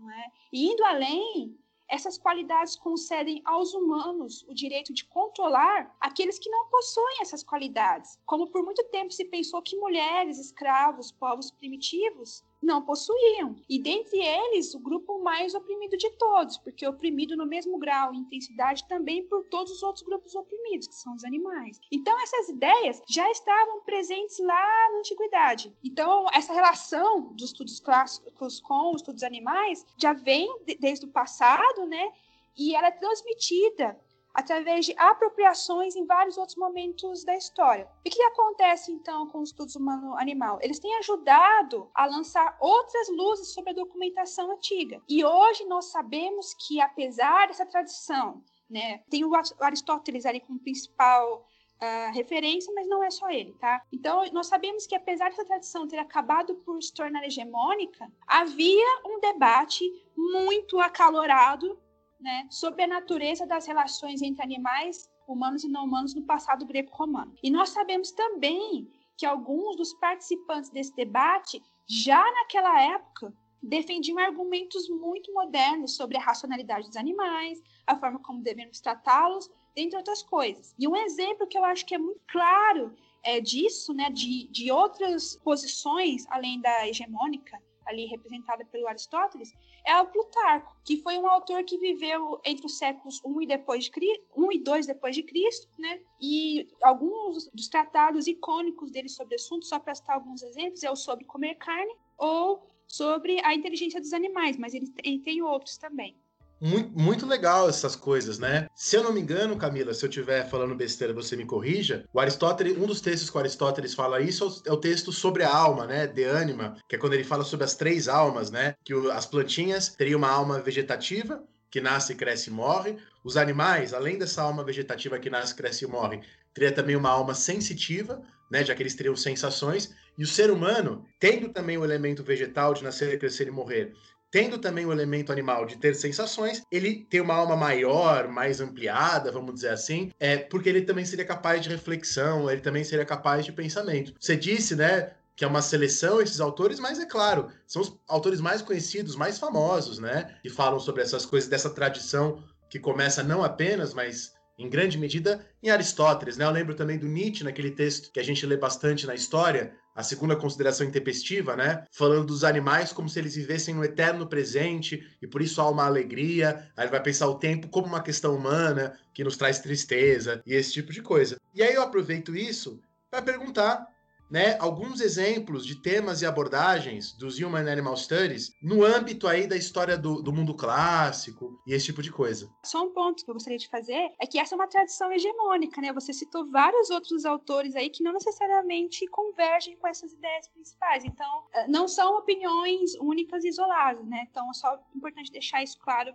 É? 0.00 0.30
E 0.52 0.70
indo 0.70 0.84
além, 0.84 1.58
essas 1.88 2.16
qualidades 2.16 2.76
concedem 2.76 3.42
aos 3.44 3.74
humanos 3.74 4.44
o 4.46 4.54
direito 4.54 4.92
de 4.92 5.04
controlar 5.06 5.96
aqueles 5.98 6.38
que 6.38 6.50
não 6.50 6.68
possuem 6.68 7.22
essas 7.22 7.42
qualidades, 7.42 8.20
como 8.24 8.50
por 8.50 8.62
muito 8.62 8.84
tempo 8.90 9.10
se 9.10 9.24
pensou 9.24 9.60
que 9.62 9.76
mulheres, 9.76 10.38
escravos, 10.38 11.10
povos 11.10 11.50
primitivos 11.50 12.44
não 12.62 12.82
possuíam. 12.82 13.56
E 13.68 13.80
dentre 13.80 14.20
eles, 14.20 14.74
o 14.74 14.80
grupo 14.80 15.22
mais 15.22 15.54
oprimido 15.54 15.96
de 15.96 16.10
todos, 16.10 16.58
porque 16.58 16.86
oprimido 16.86 17.36
no 17.36 17.46
mesmo 17.46 17.78
grau 17.78 18.12
e 18.12 18.18
intensidade 18.18 18.86
também 18.88 19.24
por 19.26 19.44
todos 19.44 19.72
os 19.72 19.82
outros 19.82 20.04
grupos 20.04 20.34
oprimidos, 20.34 20.88
que 20.88 20.94
são 20.94 21.14
os 21.14 21.24
animais. 21.24 21.80
Então, 21.90 22.20
essas 22.20 22.48
ideias 22.48 23.02
já 23.08 23.30
estavam 23.30 23.80
presentes 23.82 24.38
lá 24.38 24.90
na 24.92 24.98
antiguidade. 24.98 25.74
Então, 25.84 26.26
essa 26.32 26.52
relação 26.52 27.32
dos 27.32 27.46
estudos 27.46 27.80
clássicos 27.80 28.60
com 28.60 28.90
os 28.90 29.00
estudos 29.00 29.22
animais 29.22 29.86
já 29.96 30.12
vem 30.12 30.48
desde 30.80 31.06
o 31.06 31.10
passado, 31.10 31.86
né? 31.86 32.12
E 32.56 32.74
ela 32.74 32.88
é 32.88 32.92
transmitida 32.92 33.98
através 34.38 34.86
de 34.86 34.94
apropriações 34.96 35.96
em 35.96 36.06
vários 36.06 36.38
outros 36.38 36.56
momentos 36.56 37.24
da 37.24 37.34
história. 37.34 37.88
E 38.04 38.08
o 38.08 38.12
que 38.12 38.22
acontece 38.22 38.92
então 38.92 39.26
com 39.26 39.40
os 39.40 39.48
estudos 39.48 39.74
humano-animal? 39.74 40.60
Eles 40.62 40.78
têm 40.78 40.94
ajudado 40.98 41.90
a 41.92 42.06
lançar 42.06 42.56
outras 42.60 43.08
luzes 43.08 43.52
sobre 43.52 43.70
a 43.70 43.74
documentação 43.74 44.52
antiga. 44.52 45.02
E 45.08 45.24
hoje 45.24 45.64
nós 45.64 45.86
sabemos 45.86 46.54
que, 46.54 46.80
apesar 46.80 47.48
dessa 47.48 47.66
tradição, 47.66 48.40
né, 48.70 48.98
tem 49.10 49.24
o 49.24 49.32
Aristóteles 49.58 50.24
ali 50.24 50.40
como 50.40 50.60
principal 50.60 51.44
Uh, 51.80 52.12
referência, 52.12 52.74
mas 52.74 52.88
não 52.88 53.04
é 53.04 53.08
só 53.08 53.30
ele, 53.30 53.52
tá? 53.60 53.80
Então, 53.92 54.24
nós 54.32 54.48
sabemos 54.48 54.84
que 54.84 54.96
apesar 54.96 55.30
dessa 55.30 55.44
tradição 55.44 55.86
ter 55.86 55.98
acabado 55.98 56.56
por 56.56 56.82
se 56.82 56.92
tornar 56.92 57.24
hegemônica, 57.24 58.10
havia 58.26 59.00
um 59.06 59.20
debate 59.20 59.84
muito 60.16 60.80
acalorado 60.80 61.78
né, 62.20 62.46
sobre 62.50 62.82
a 62.82 62.86
natureza 62.86 63.46
das 63.46 63.66
relações 63.66 64.22
entre 64.22 64.42
animais, 64.42 65.08
humanos 65.26 65.64
e 65.64 65.68
não 65.68 65.84
humanos 65.84 66.14
no 66.14 66.22
passado 66.22 66.66
greco-romano. 66.66 67.34
E 67.42 67.50
nós 67.50 67.70
sabemos 67.70 68.10
também 68.10 68.90
que 69.16 69.26
alguns 69.26 69.76
dos 69.76 69.92
participantes 69.94 70.70
desse 70.70 70.94
debate, 70.94 71.62
já 71.86 72.24
naquela 72.32 72.80
época, 72.80 73.34
defendiam 73.62 74.18
argumentos 74.18 74.88
muito 74.88 75.32
modernos 75.32 75.96
sobre 75.96 76.16
a 76.16 76.20
racionalidade 76.20 76.86
dos 76.86 76.96
animais, 76.96 77.60
a 77.86 77.96
forma 77.96 78.20
como 78.20 78.42
devemos 78.42 78.80
tratá-los, 78.80 79.50
entre 79.76 79.96
outras 79.96 80.22
coisas. 80.22 80.74
E 80.78 80.86
um 80.86 80.96
exemplo 80.96 81.46
que 81.46 81.58
eu 81.58 81.64
acho 81.64 81.84
que 81.84 81.94
é 81.94 81.98
muito 81.98 82.20
claro 82.28 82.94
é, 83.22 83.40
disso, 83.40 83.92
né, 83.92 84.10
de, 84.10 84.48
de 84.48 84.70
outras 84.70 85.36
posições, 85.36 86.24
além 86.30 86.60
da 86.60 86.88
hegemônica, 86.88 87.60
ali 87.88 88.06
representada 88.06 88.64
pelo 88.66 88.86
Aristóteles, 88.86 89.52
é 89.84 89.98
o 90.00 90.06
Plutarco, 90.06 90.76
que 90.84 90.98
foi 91.02 91.18
um 91.18 91.26
autor 91.26 91.64
que 91.64 91.78
viveu 91.78 92.40
entre 92.44 92.66
os 92.66 92.78
séculos 92.78 93.20
1 93.24 93.42
e, 93.42 93.46
depois 93.46 93.84
de, 93.84 94.22
1 94.36 94.52
e 94.52 94.58
2 94.58 94.86
depois 94.86 95.14
de 95.14 95.22
Cristo, 95.22 95.68
né? 95.78 96.00
E 96.20 96.68
alguns 96.82 97.48
dos 97.52 97.68
tratados 97.68 98.26
icônicos 98.26 98.90
dele 98.90 99.08
sobre 99.08 99.34
o 99.34 99.36
assunto, 99.36 99.66
só 99.66 99.78
para 99.78 99.94
citar 99.94 100.16
alguns 100.16 100.42
exemplos, 100.42 100.82
é 100.82 100.90
o 100.90 100.96
sobre 100.96 101.24
comer 101.24 101.54
carne 101.54 101.94
ou 102.16 102.68
sobre 102.86 103.40
a 103.44 103.54
inteligência 103.54 104.00
dos 104.00 104.12
animais, 104.12 104.56
mas 104.56 104.74
ele 104.74 105.18
tem 105.20 105.42
outros 105.42 105.76
também. 105.76 106.16
Muito, 106.60 106.90
muito 106.98 107.26
legal 107.26 107.68
essas 107.68 107.94
coisas, 107.94 108.38
né? 108.38 108.68
Se 108.74 108.96
eu 108.96 109.02
não 109.02 109.12
me 109.12 109.20
engano, 109.20 109.56
Camila, 109.56 109.94
se 109.94 110.04
eu 110.04 110.08
estiver 110.08 110.48
falando 110.48 110.74
besteira, 110.74 111.12
você 111.12 111.36
me 111.36 111.44
corrija. 111.44 112.04
O 112.12 112.20
Aristóteles, 112.20 112.76
um 112.76 112.86
dos 112.86 113.00
textos 113.00 113.30
que 113.30 113.36
o 113.36 113.40
Aristóteles 113.40 113.94
fala 113.94 114.20
isso 114.20 114.62
é 114.66 114.72
o 114.72 114.76
texto 114.76 115.12
sobre 115.12 115.42
a 115.42 115.54
alma, 115.54 115.86
né? 115.86 116.06
De 116.06 116.24
ânima, 116.24 116.76
que 116.88 116.96
é 116.96 116.98
quando 116.98 117.14
ele 117.14 117.24
fala 117.24 117.44
sobre 117.44 117.64
as 117.64 117.74
três 117.74 118.08
almas, 118.08 118.50
né? 118.50 118.74
Que 118.84 118.94
o, 118.94 119.10
as 119.10 119.26
plantinhas 119.26 119.88
teriam 119.88 120.18
uma 120.18 120.30
alma 120.30 120.60
vegetativa, 120.60 121.42
que 121.70 121.80
nasce, 121.80 122.14
cresce 122.14 122.50
e 122.50 122.52
morre. 122.52 122.96
Os 123.24 123.36
animais, 123.36 123.92
além 123.92 124.18
dessa 124.18 124.42
alma 124.42 124.64
vegetativa 124.64 125.18
que 125.18 125.30
nasce, 125.30 125.54
cresce 125.54 125.84
e 125.84 125.88
morre, 125.88 126.20
teria 126.54 126.72
também 126.72 126.96
uma 126.96 127.10
alma 127.10 127.34
sensitiva, 127.34 128.20
né? 128.50 128.64
Já 128.64 128.74
que 128.74 128.82
eles 128.82 128.94
teriam 128.94 129.14
sensações. 129.14 129.94
E 130.16 130.24
o 130.24 130.26
ser 130.26 130.50
humano, 130.50 131.04
tendo 131.20 131.50
também 131.50 131.78
o 131.78 131.84
elemento 131.84 132.24
vegetal 132.24 132.74
de 132.74 132.82
nascer, 132.82 133.16
crescer 133.18 133.46
e 133.46 133.52
morrer, 133.52 133.92
tendo 134.30 134.58
também 134.58 134.84
o 134.84 134.92
elemento 134.92 135.32
animal 135.32 135.64
de 135.64 135.76
ter 135.76 135.94
sensações, 135.94 136.62
ele 136.70 137.06
tem 137.08 137.20
uma 137.20 137.34
alma 137.34 137.56
maior, 137.56 138.28
mais 138.28 138.60
ampliada, 138.60 139.32
vamos 139.32 139.54
dizer 139.54 139.70
assim, 139.70 140.10
é 140.20 140.36
porque 140.36 140.68
ele 140.68 140.82
também 140.82 141.04
seria 141.04 141.24
capaz 141.24 141.62
de 141.62 141.68
reflexão, 141.68 142.50
ele 142.50 142.60
também 142.60 142.84
seria 142.84 143.04
capaz 143.04 143.44
de 143.44 143.52
pensamento. 143.52 144.14
Você 144.18 144.36
disse, 144.36 144.76
né, 144.76 145.12
que 145.34 145.44
é 145.44 145.48
uma 145.48 145.62
seleção 145.62 146.20
esses 146.20 146.40
autores, 146.40 146.80
mas 146.80 146.98
é 146.98 147.06
claro, 147.06 147.48
são 147.66 147.82
os 147.82 147.96
autores 148.08 148.40
mais 148.40 148.60
conhecidos, 148.60 149.16
mais 149.16 149.38
famosos, 149.38 149.98
né, 149.98 150.36
que 150.42 150.50
falam 150.50 150.80
sobre 150.80 151.02
essas 151.02 151.24
coisas 151.24 151.48
dessa 151.48 151.70
tradição 151.70 152.42
que 152.68 152.78
começa 152.78 153.22
não 153.22 153.42
apenas, 153.42 153.94
mas 153.94 154.36
em 154.58 154.68
grande 154.68 154.98
medida 154.98 155.46
em 155.62 155.70
Aristóteles, 155.70 156.36
né? 156.36 156.44
Eu 156.44 156.50
lembro 156.50 156.74
também 156.74 156.98
do 156.98 157.06
Nietzsche 157.06 157.44
naquele 157.44 157.70
texto 157.70 158.10
que 158.10 158.18
a 158.18 158.24
gente 158.24 158.44
lê 158.44 158.56
bastante 158.56 159.06
na 159.06 159.14
história, 159.14 159.72
a 159.98 160.04
segunda 160.04 160.36
consideração 160.36 160.86
intempestiva, 160.86 161.56
né? 161.56 161.84
Falando 161.90 162.26
dos 162.26 162.44
animais 162.44 162.92
como 162.92 163.08
se 163.08 163.18
eles 163.18 163.34
vivessem 163.34 163.74
no 163.74 163.82
eterno 163.82 164.28
presente 164.28 165.04
e 165.20 165.26
por 165.26 165.42
isso 165.42 165.60
há 165.60 165.68
uma 165.68 165.86
alegria. 165.86 166.70
Aí 166.76 166.84
ele 166.84 166.92
vai 166.92 167.02
pensar 167.02 167.26
o 167.26 167.34
tempo 167.34 167.66
como 167.66 167.88
uma 167.88 168.00
questão 168.00 168.36
humana 168.36 168.96
que 169.12 169.24
nos 169.24 169.36
traz 169.36 169.58
tristeza 169.58 170.40
e 170.46 170.54
esse 170.54 170.72
tipo 170.72 170.92
de 170.92 171.02
coisa. 171.02 171.36
E 171.52 171.64
aí 171.64 171.74
eu 171.74 171.82
aproveito 171.82 172.36
isso 172.36 172.80
para 173.10 173.20
perguntar 173.20 173.88
né, 174.30 174.56
alguns 174.58 175.00
exemplos 175.00 175.64
de 175.64 175.80
temas 175.80 176.22
e 176.22 176.26
abordagens 176.26 177.12
dos 177.12 177.38
Human 177.38 177.70
Animal 177.70 177.96
Studies 177.96 178.54
no 178.62 178.84
âmbito 178.84 179.26
aí 179.26 179.46
da 179.46 179.56
história 179.56 179.96
do, 179.96 180.22
do, 180.22 180.32
mundo 180.32 180.54
clássico 180.54 181.60
e 181.66 181.72
esse 181.72 181.86
tipo 181.86 182.02
de 182.02 182.12
coisa. 182.12 182.50
Só 182.64 182.84
um 182.84 182.92
ponto 182.92 183.24
que 183.24 183.30
eu 183.30 183.34
gostaria 183.34 183.58
de 183.58 183.68
fazer 183.68 184.12
é 184.20 184.26
que 184.26 184.38
essa 184.38 184.54
é 184.54 184.56
uma 184.56 184.68
tradição 184.68 185.10
hegemônica, 185.12 185.80
né? 185.80 185.92
Você 185.92 186.12
citou 186.12 186.50
vários 186.50 186.90
outros 186.90 187.24
autores 187.24 187.74
aí 187.74 187.90
que 187.90 188.02
não 188.02 188.12
necessariamente 188.12 189.06
convergem 189.08 189.76
com 189.76 189.86
essas 189.86 190.12
ideias 190.12 190.48
principais. 190.48 191.04
Então, 191.04 191.44
eh, 191.54 191.66
não 191.68 191.88
são 191.88 192.16
opiniões 192.16 192.94
únicas 193.00 193.44
e 193.44 193.48
isoladas, 193.48 194.06
né? 194.06 194.26
Então, 194.30 194.48
é 194.50 194.54
só 194.54 194.78
importante 194.94 195.32
deixar 195.32 195.62
isso 195.62 195.78
claro 195.78 196.14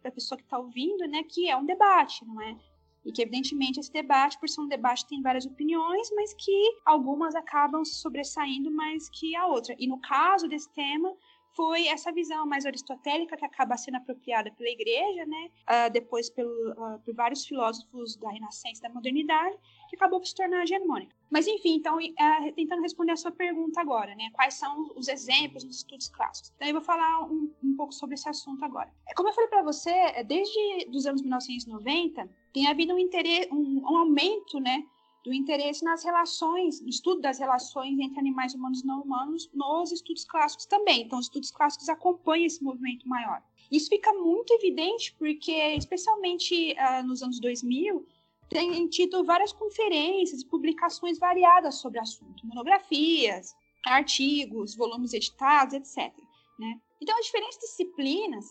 para 0.00 0.10
a 0.10 0.12
pessoa 0.12 0.36
que 0.38 0.44
está 0.44 0.58
ouvindo, 0.58 1.06
né? 1.06 1.22
Que 1.28 1.48
é 1.48 1.56
um 1.56 1.64
debate, 1.64 2.24
não 2.24 2.40
é? 2.42 2.56
E 3.04 3.12
que, 3.12 3.22
evidentemente, 3.22 3.80
esse 3.80 3.92
debate, 3.92 4.38
por 4.38 4.48
ser 4.48 4.60
um 4.60 4.68
debate, 4.68 5.06
tem 5.06 5.22
várias 5.22 5.46
opiniões, 5.46 6.10
mas 6.14 6.34
que 6.34 6.80
algumas 6.84 7.34
acabam 7.34 7.84
sobressaindo 7.84 8.70
mais 8.70 9.08
que 9.08 9.34
a 9.34 9.46
outra. 9.46 9.74
E 9.78 9.86
no 9.86 9.98
caso 10.00 10.46
desse 10.46 10.70
tema, 10.72 11.16
foi 11.54 11.86
essa 11.88 12.12
visão 12.12 12.46
mais 12.46 12.64
aristotélica 12.64 13.36
que 13.36 13.44
acaba 13.44 13.76
sendo 13.76 13.96
apropriada 13.96 14.50
pela 14.52 14.70
igreja, 14.70 15.26
né? 15.26 15.50
Uh, 15.62 15.92
depois 15.92 16.30
pelo, 16.30 16.50
uh, 16.72 16.98
por 17.00 17.14
vários 17.14 17.44
filósofos 17.44 18.16
da 18.16 18.30
Renascença 18.30 18.78
e 18.78 18.82
da 18.82 18.88
Modernidade, 18.88 19.56
que 19.88 19.96
acabou 19.96 20.24
se 20.24 20.34
tornar 20.34 20.62
hegemônica. 20.62 21.14
Mas 21.30 21.46
enfim, 21.46 21.74
então 21.76 21.98
uh, 21.98 22.52
tentando 22.54 22.82
responder 22.82 23.12
a 23.12 23.16
sua 23.16 23.32
pergunta 23.32 23.80
agora, 23.80 24.14
né? 24.14 24.30
Quais 24.32 24.54
são 24.54 24.92
os 24.96 25.08
exemplos 25.08 25.64
nos 25.64 25.76
estudos 25.76 26.08
clássicos? 26.08 26.52
Então 26.56 26.68
eu 26.68 26.74
vou 26.74 26.82
falar 26.82 27.24
um, 27.24 27.52
um 27.62 27.76
pouco 27.76 27.92
sobre 27.92 28.14
esse 28.14 28.28
assunto 28.28 28.64
agora. 28.64 28.92
Como 29.16 29.28
eu 29.28 29.32
falei 29.32 29.50
para 29.50 29.62
você, 29.62 29.90
é, 29.90 30.24
desde 30.24 30.88
os 30.94 31.06
anos 31.06 31.22
1990 31.22 32.28
tem 32.52 32.66
havido 32.66 32.94
um 32.94 32.98
um, 32.98 33.82
um 33.82 33.96
aumento, 33.98 34.58
né? 34.60 34.84
do 35.24 35.34
interesse 35.34 35.84
nas 35.84 36.02
relações, 36.02 36.80
no 36.80 36.88
estudo 36.88 37.20
das 37.20 37.38
relações 37.38 37.98
entre 37.98 38.18
animais 38.18 38.54
humanos 38.54 38.80
e 38.80 38.86
não 38.86 39.02
humanos 39.02 39.50
nos 39.52 39.92
estudos 39.92 40.24
clássicos 40.24 40.66
também. 40.66 41.02
Então, 41.02 41.18
os 41.18 41.26
estudos 41.26 41.50
clássicos 41.50 41.88
acompanham 41.88 42.46
esse 42.46 42.62
movimento 42.62 43.06
maior. 43.06 43.42
Isso 43.70 43.88
fica 43.88 44.12
muito 44.14 44.52
evidente 44.54 45.14
porque, 45.18 45.52
especialmente 45.74 46.74
uh, 46.74 47.06
nos 47.06 47.22
anos 47.22 47.38
2000, 47.38 48.06
tem 48.48 48.88
tido 48.88 49.22
várias 49.22 49.52
conferências 49.52 50.40
e 50.40 50.46
publicações 50.46 51.18
variadas 51.18 51.76
sobre 51.76 51.98
o 51.98 52.02
assunto, 52.02 52.46
monografias, 52.46 53.54
artigos, 53.86 54.74
volumes 54.74 55.12
editados, 55.12 55.74
etc. 55.74 56.12
Né? 56.58 56.80
Então, 57.00 57.16
as 57.18 57.26
diferentes 57.26 57.58
disciplinas, 57.58 58.46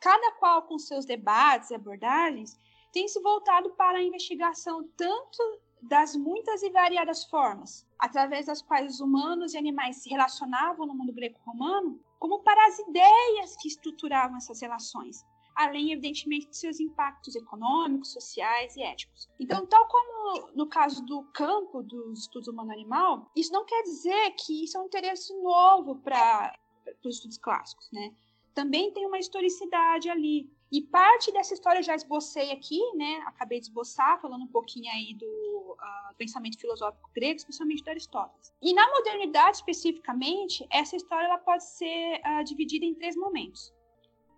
cada 0.00 0.32
qual 0.32 0.62
com 0.62 0.78
seus 0.78 1.04
debates 1.04 1.70
e 1.70 1.74
abordagens, 1.74 2.56
tem 2.92 3.08
se 3.08 3.20
voltado 3.20 3.70
para 3.70 3.98
a 3.98 4.02
investigação 4.02 4.86
tanto 4.96 5.60
das 5.82 6.14
muitas 6.14 6.62
e 6.62 6.70
variadas 6.70 7.24
formas 7.24 7.86
através 7.98 8.46
das 8.46 8.62
quais 8.62 8.94
os 8.94 9.00
humanos 9.00 9.54
e 9.54 9.58
animais 9.58 9.96
se 9.96 10.10
relacionavam 10.10 10.86
no 10.86 10.94
mundo 10.94 11.12
greco-romano, 11.12 12.00
como 12.18 12.40
para 12.40 12.66
as 12.66 12.78
ideias 12.78 13.56
que 13.60 13.68
estruturavam 13.68 14.36
essas 14.36 14.60
relações, 14.60 15.24
além, 15.56 15.92
evidentemente, 15.92 16.48
de 16.48 16.56
seus 16.56 16.78
impactos 16.78 17.34
econômicos, 17.34 18.12
sociais 18.12 18.76
e 18.76 18.82
éticos. 18.82 19.28
Então, 19.40 19.66
tal 19.66 19.86
como 19.88 20.52
no 20.54 20.68
caso 20.68 21.04
do 21.04 21.24
campo 21.32 21.82
dos 21.82 22.20
estudos 22.20 22.48
humano-animal, 22.48 23.30
isso 23.36 23.52
não 23.52 23.64
quer 23.64 23.82
dizer 23.82 24.30
que 24.32 24.64
isso 24.64 24.78
é 24.78 24.80
um 24.80 24.86
interesse 24.86 25.34
novo 25.42 25.96
para 25.96 26.56
os 27.04 27.16
estudos 27.16 27.38
clássicos, 27.38 27.90
né? 27.92 28.14
Também 28.54 28.92
tem 28.92 29.06
uma 29.06 29.18
historicidade 29.18 30.10
ali, 30.10 30.50
e 30.72 30.80
parte 30.80 31.30
dessa 31.30 31.52
história 31.52 31.82
já 31.82 31.94
esbocei 31.94 32.50
aqui, 32.50 32.80
né? 32.96 33.22
Acabei 33.26 33.60
de 33.60 33.66
esboçar, 33.66 34.18
falando 34.22 34.44
um 34.44 34.48
pouquinho 34.48 34.90
aí 34.90 35.12
do 35.12 35.76
uh, 35.78 36.14
pensamento 36.16 36.58
filosófico 36.58 37.10
grego, 37.14 37.36
especialmente 37.36 37.84
do 37.84 37.90
Aristóteles. 37.90 38.50
E 38.62 38.72
na 38.72 38.88
modernidade, 38.90 39.58
especificamente, 39.58 40.66
essa 40.70 40.96
história 40.96 41.26
ela 41.26 41.36
pode 41.36 41.62
ser 41.62 42.22
uh, 42.24 42.42
dividida 42.42 42.86
em 42.86 42.94
três 42.94 43.14
momentos. 43.14 43.70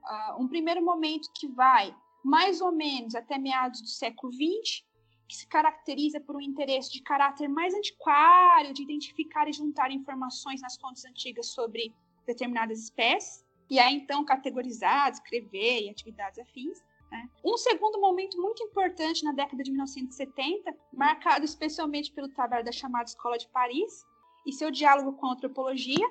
Uh, 0.03 0.43
um 0.43 0.49
primeiro 0.49 0.85
momento 0.85 1.31
que 1.33 1.47
vai 1.47 1.95
mais 2.25 2.61
ou 2.61 2.73
menos 2.73 3.15
até 3.15 3.39
meados 3.39 3.81
do 3.81 3.89
século 3.89 4.33
XX, 4.33 4.85
que 5.29 5.37
se 5.37 5.47
caracteriza 5.47 6.21
por 6.21 6.35
um 6.35 6.41
interesse 6.41 6.91
de 6.91 7.01
caráter 7.01 7.47
mais 7.47 7.73
antiquário, 7.75 8.75
de 8.75 8.83
identificar 8.83 9.49
e 9.49 9.53
juntar 9.53 9.93
informações 9.93 10.61
nas 10.61 10.77
fontes 10.79 11.05
antigas 11.05 11.47
sobre 11.47 11.95
determinadas 12.27 12.81
espécies 12.81 13.44
e 13.69 13.79
aí 13.79 13.95
então 13.95 14.25
categorizar, 14.25 15.11
escrever 15.11 15.83
e 15.83 15.91
atividades 15.91 16.39
afins. 16.39 16.83
Né? 17.11 17.29
Um 17.45 17.57
segundo 17.57 18.01
momento 18.01 18.41
muito 18.41 18.63
importante 18.63 19.25
na 19.25 19.33
década 19.33 19.63
de 19.63 19.71
1970, 19.71 20.77
marcado 20.93 21.45
especialmente 21.45 22.13
pelo 22.13 22.29
trabalho 22.29 22.65
da 22.65 22.73
chamada 22.73 23.05
Escola 23.05 23.39
de 23.39 23.49
Paris 23.49 24.05
e 24.47 24.53
seu 24.53 24.71
diálogo 24.71 25.15
com 25.15 25.27
a 25.27 25.33
antropologia, 25.33 26.07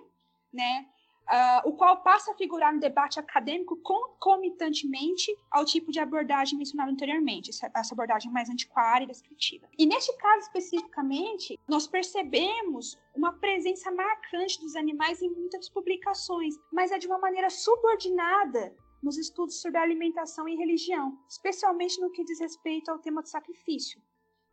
né? 0.52 0.88
Uh, 1.24 1.70
o 1.70 1.74
qual 1.74 2.04
passa 2.04 2.32
a 2.32 2.36
figurar 2.36 2.74
no 2.74 2.80
debate 2.80 3.18
acadêmico 3.20 3.78
concomitantemente 3.78 5.34
ao 5.50 5.64
tipo 5.64 5.90
de 5.90 6.00
abordagem 6.00 6.58
mencionada 6.58 6.92
anteriormente, 6.92 7.50
essa, 7.50 7.72
essa 7.74 7.94
abordagem 7.94 8.32
mais 8.32 8.50
antiquária 8.50 9.06
e 9.06 9.08
descritiva. 9.08 9.68
E 9.78 9.86
neste 9.86 10.16
caso 10.18 10.42
especificamente, 10.42 11.58
nós 11.68 11.88
percebemos 11.88 13.00
uma 13.16 13.32
presença 13.32 13.90
marcante 13.92 14.60
dos 14.60 14.76
animais 14.76 15.22
em 15.22 15.30
muitas 15.30 15.70
publicações, 15.70 16.56
mas 16.72 16.92
é 16.92 16.98
de 16.98 17.08
uma 17.08 17.18
maneira 17.18 17.50
subordinada 17.50 18.76
nos 19.02 19.18
estudos 19.18 19.62
sobre 19.62 19.78
alimentação 19.78 20.48
e 20.48 20.56
religião, 20.56 21.18
especialmente 21.28 22.00
no 22.00 22.12
que 22.12 22.24
diz 22.24 22.40
respeito 22.40 22.90
ao 22.90 23.00
tema 23.00 23.22
do 23.22 23.30
sacrifício. 23.30 24.02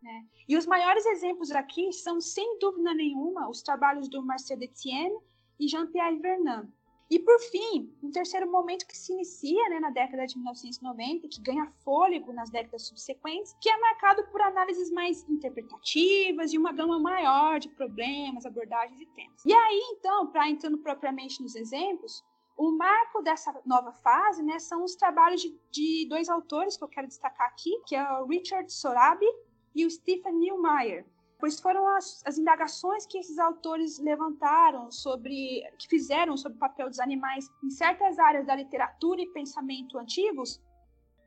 Né? 0.02 0.26
E 0.48 0.56
os 0.56 0.66
maiores 0.66 1.04
exemplos 1.06 1.50
aqui 1.50 1.92
são, 1.92 2.20
sem 2.20 2.58
dúvida 2.58 2.94
nenhuma, 2.94 3.48
os 3.48 3.62
trabalhos 3.62 4.08
do 4.08 4.24
Marcel 4.24 4.58
Detienne 4.58 5.18
e 5.60 5.68
Jean-Pierre 5.68 6.18
Vernant. 6.18 6.66
E, 7.10 7.18
por 7.18 7.40
fim, 7.40 7.92
um 8.00 8.10
terceiro 8.10 8.48
momento 8.48 8.86
que 8.86 8.96
se 8.96 9.12
inicia 9.12 9.68
né, 9.68 9.80
na 9.80 9.90
década 9.90 10.24
de 10.26 10.36
1990, 10.36 11.26
que 11.26 11.40
ganha 11.42 11.66
fôlego 11.84 12.32
nas 12.32 12.50
décadas 12.50 12.86
subsequentes, 12.86 13.52
que 13.60 13.68
é 13.68 13.76
marcado 13.78 14.24
por 14.28 14.40
análises 14.40 14.92
mais 14.92 15.28
interpretativas 15.28 16.52
e 16.52 16.58
uma 16.58 16.72
gama 16.72 17.00
maior 17.00 17.58
de 17.58 17.68
problemas, 17.70 18.46
abordagens 18.46 19.00
e 19.00 19.06
temas. 19.06 19.44
E 19.44 19.52
aí, 19.52 19.80
então, 19.96 20.28
para 20.28 20.48
entrando 20.48 20.78
propriamente 20.78 21.42
nos 21.42 21.56
exemplos, 21.56 22.24
o 22.56 22.70
marco 22.70 23.22
dessa 23.22 23.60
nova 23.66 23.90
fase 23.90 24.44
né, 24.44 24.60
são 24.60 24.84
os 24.84 24.94
trabalhos 24.94 25.42
de, 25.42 25.58
de 25.72 26.06
dois 26.08 26.28
autores 26.28 26.76
que 26.76 26.84
eu 26.84 26.88
quero 26.88 27.08
destacar 27.08 27.48
aqui, 27.48 27.72
que 27.86 27.96
é 27.96 28.12
o 28.20 28.26
Richard 28.26 28.72
Sorabi 28.72 29.26
e 29.74 29.84
o 29.84 29.90
Stephen 29.90 30.34
Neumeier, 30.34 31.04
pois 31.40 31.58
foram 31.58 31.88
as, 31.96 32.22
as, 32.26 32.38
indagações 32.38 33.06
que 33.06 33.18
esses 33.18 33.38
autores 33.38 33.98
levantaram 33.98 34.90
sobre, 34.92 35.62
que 35.78 35.88
fizeram 35.88 36.36
sobre 36.36 36.56
o 36.56 36.60
papel 36.60 36.88
dos 36.88 37.00
animais 37.00 37.50
em 37.64 37.70
certas 37.70 38.18
áreas 38.18 38.46
da 38.46 38.54
literatura 38.54 39.22
e 39.22 39.32
pensamento 39.32 39.98
antigos, 39.98 40.60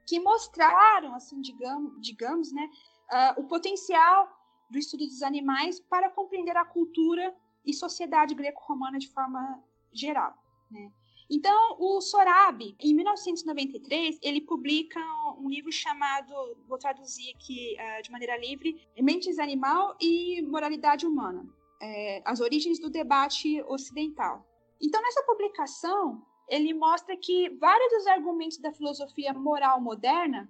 que 0.07 0.19
mostraram, 0.19 1.15
assim, 1.15 1.41
digamos, 1.41 1.99
digamos 1.99 2.53
né, 2.53 2.69
uh, 3.11 3.41
o 3.41 3.47
potencial 3.47 4.29
do 4.69 4.77
estudo 4.77 5.05
dos 5.05 5.23
animais 5.23 5.79
para 5.79 6.09
compreender 6.09 6.55
a 6.55 6.65
cultura 6.65 7.35
e 7.65 7.73
sociedade 7.73 8.35
greco-romana 8.35 8.99
de 8.99 9.09
forma 9.09 9.61
geral, 9.91 10.37
né? 10.69 10.91
Então, 11.29 11.77
o 11.79 12.01
Sorabi, 12.01 12.75
em 12.79 12.93
1993, 12.93 14.19
ele 14.21 14.41
publica 14.41 14.99
um 15.39 15.49
livro 15.49 15.71
chamado, 15.71 16.33
vou 16.67 16.77
traduzir 16.77 17.33
aqui 17.35 17.75
uh, 17.79 18.03
de 18.03 18.11
maneira 18.11 18.37
livre, 18.37 18.81
Mentes 18.99 19.39
Animal 19.39 19.95
e 19.99 20.41
Moralidade 20.41 21.05
Humana, 21.05 21.47
é, 21.81 22.21
as 22.25 22.39
origens 22.39 22.79
do 22.79 22.89
debate 22.89 23.61
ocidental. 23.63 24.45
Então, 24.81 25.01
nessa 25.01 25.23
publicação, 25.23 26.25
ele 26.47 26.73
mostra 26.73 27.15
que 27.15 27.49
vários 27.57 27.91
dos 27.93 28.07
argumentos 28.07 28.57
da 28.57 28.71
filosofia 28.71 29.33
moral 29.33 29.79
moderna 29.79 30.49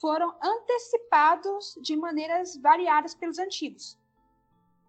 foram 0.00 0.34
antecipados 0.42 1.74
de 1.82 1.96
maneiras 1.96 2.56
variadas 2.56 3.14
pelos 3.14 3.38
antigos. 3.38 3.98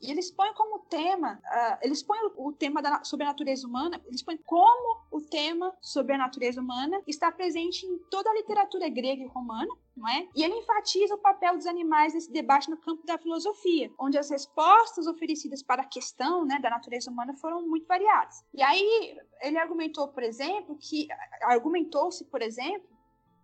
E 0.02 0.12
eles 0.12 0.32
põem 0.32 0.54
como 0.54 0.80
tema, 0.80 1.40
uh, 1.44 1.78
eles 1.82 2.04
põem 2.04 2.20
o, 2.36 2.52
tema 2.54 2.82
da, 2.82 3.04
sobre 3.04 3.26
a 3.26 3.30
natureza 3.30 3.68
humana, 3.68 4.02
eles 4.06 4.22
põem 4.22 4.38
como 4.38 5.02
o 5.12 5.22
tema 5.22 5.76
sobre 5.82 6.14
a 6.14 6.18
natureza 6.18 6.62
humana 6.62 7.02
está 7.08 7.32
presente 7.32 7.86
em 7.86 7.98
toda 8.10 8.30
a 8.30 8.34
literatura 8.34 8.88
grega 8.90 9.24
e 9.24 9.28
romana, 9.28 9.72
não 9.96 10.08
é? 10.08 10.28
E 10.36 10.44
ele 10.44 10.54
enfatiza 10.56 11.16
o 11.16 11.18
papel 11.18 11.56
dos 11.56 11.66
animais 11.66 12.14
nesse 12.14 12.32
debate 12.32 12.70
no 12.70 12.78
campo 12.78 13.06
da 13.06 13.18
filosofia, 13.18 13.92
onde 14.00 14.18
as 14.18 14.30
respostas 14.30 15.08
oferecidas 15.08 15.64
para 15.64 15.82
a 15.82 15.88
questão 15.88 16.46
né, 16.46 16.60
da 16.60 16.70
natureza 16.70 17.10
humana 17.10 17.34
foram 17.36 17.68
muito 17.68 17.88
variadas. 17.88 18.44
E 18.54 18.62
aí 18.62 19.18
ele 19.42 19.58
argumentou, 19.58 20.08
por 20.10 20.24
exemplo, 20.24 20.78
que 20.80 21.08
argumentou-se, 21.42 22.24
por 22.26 22.42
exemplo, 22.42 22.88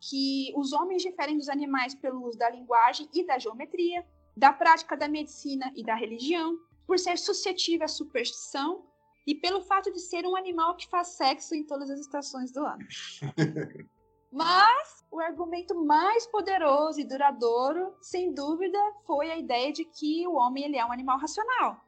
que 0.10 0.54
os 0.56 0.74
homens 0.74 1.02
diferem 1.02 1.38
dos 1.38 1.50
animais 1.50 1.96
pelo 1.96 2.26
uso 2.28 2.38
da 2.38 2.50
linguagem 2.50 3.10
e 3.14 3.26
da 3.26 3.40
geometria, 3.40 4.06
da 4.36 4.52
prática 4.52 4.98
da 4.98 5.08
medicina 5.08 5.72
e 5.76 5.84
da 5.84 5.96
religião, 5.96 6.58
por 6.86 7.00
ser 7.00 7.18
suscetível 7.18 7.86
à 7.86 7.88
superstição 7.88 8.86
e 9.26 9.34
pelo 9.34 9.62
fato 9.62 9.92
de 9.92 10.00
ser 10.00 10.26
um 10.26 10.36
animal 10.36 10.76
que 10.76 10.90
faz 10.90 11.10
sexo 11.10 11.56
em 11.56 11.64
todas 11.64 11.90
as 11.90 12.00
estações 12.00 12.52
do 12.52 12.66
ano. 12.66 12.86
Mas 14.32 15.06
o 15.12 15.20
argumento 15.20 15.76
mais 15.86 16.26
poderoso 16.26 17.00
e 17.00 17.04
duradouro, 17.04 17.96
sem 18.02 18.34
dúvida, 18.34 18.80
foi 19.06 19.30
a 19.30 19.38
ideia 19.38 19.72
de 19.72 19.86
que 19.86 20.28
o 20.28 20.34
homem 20.34 20.66
ele 20.66 20.78
é 20.78 20.84
um 20.84 20.92
animal 20.92 21.20
racional. 21.20 21.80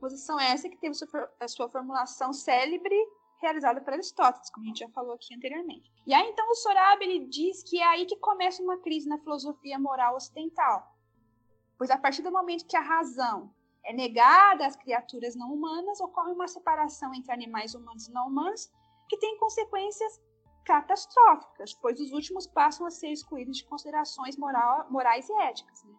Posição 0.00 0.40
essa 0.40 0.66
que 0.66 0.78
teve 0.78 0.94
a 1.38 1.46
sua 1.46 1.68
formulação 1.68 2.32
célebre 2.32 2.96
realizada 3.40 3.82
por 3.82 3.92
Aristóteles, 3.92 4.50
como 4.50 4.64
a 4.64 4.68
gente 4.68 4.80
já 4.80 4.88
falou 4.88 5.12
aqui 5.12 5.34
anteriormente. 5.34 5.92
E 6.06 6.14
aí 6.14 6.26
então 6.28 6.48
o 6.50 6.54
Sorab 6.54 7.04
ele 7.04 7.26
diz 7.26 7.62
que 7.62 7.78
é 7.78 7.86
aí 7.86 8.06
que 8.06 8.16
começa 8.16 8.62
uma 8.62 8.78
crise 8.78 9.06
na 9.06 9.18
filosofia 9.18 9.78
moral 9.78 10.16
ocidental, 10.16 10.90
pois 11.80 11.90
a 11.90 11.96
partir 11.96 12.20
do 12.20 12.30
momento 12.30 12.66
que 12.66 12.76
a 12.76 12.82
razão 12.82 13.50
é 13.82 13.90
negada 13.90 14.66
às 14.66 14.76
criaturas 14.76 15.34
não 15.34 15.50
humanas, 15.50 15.98
ocorre 15.98 16.30
uma 16.30 16.46
separação 16.46 17.14
entre 17.14 17.32
animais 17.32 17.74
humanos 17.74 18.06
e 18.06 18.12
não 18.12 18.26
humanos, 18.26 18.70
que 19.08 19.16
tem 19.16 19.38
consequências 19.38 20.20
catastróficas, 20.62 21.72
pois 21.72 21.98
os 21.98 22.12
últimos 22.12 22.46
passam 22.46 22.86
a 22.86 22.90
ser 22.90 23.08
excluídos 23.10 23.56
de 23.56 23.64
considerações 23.64 24.36
moral, 24.36 24.90
morais 24.90 25.26
e 25.30 25.32
éticas. 25.40 25.82
Né? 25.84 25.94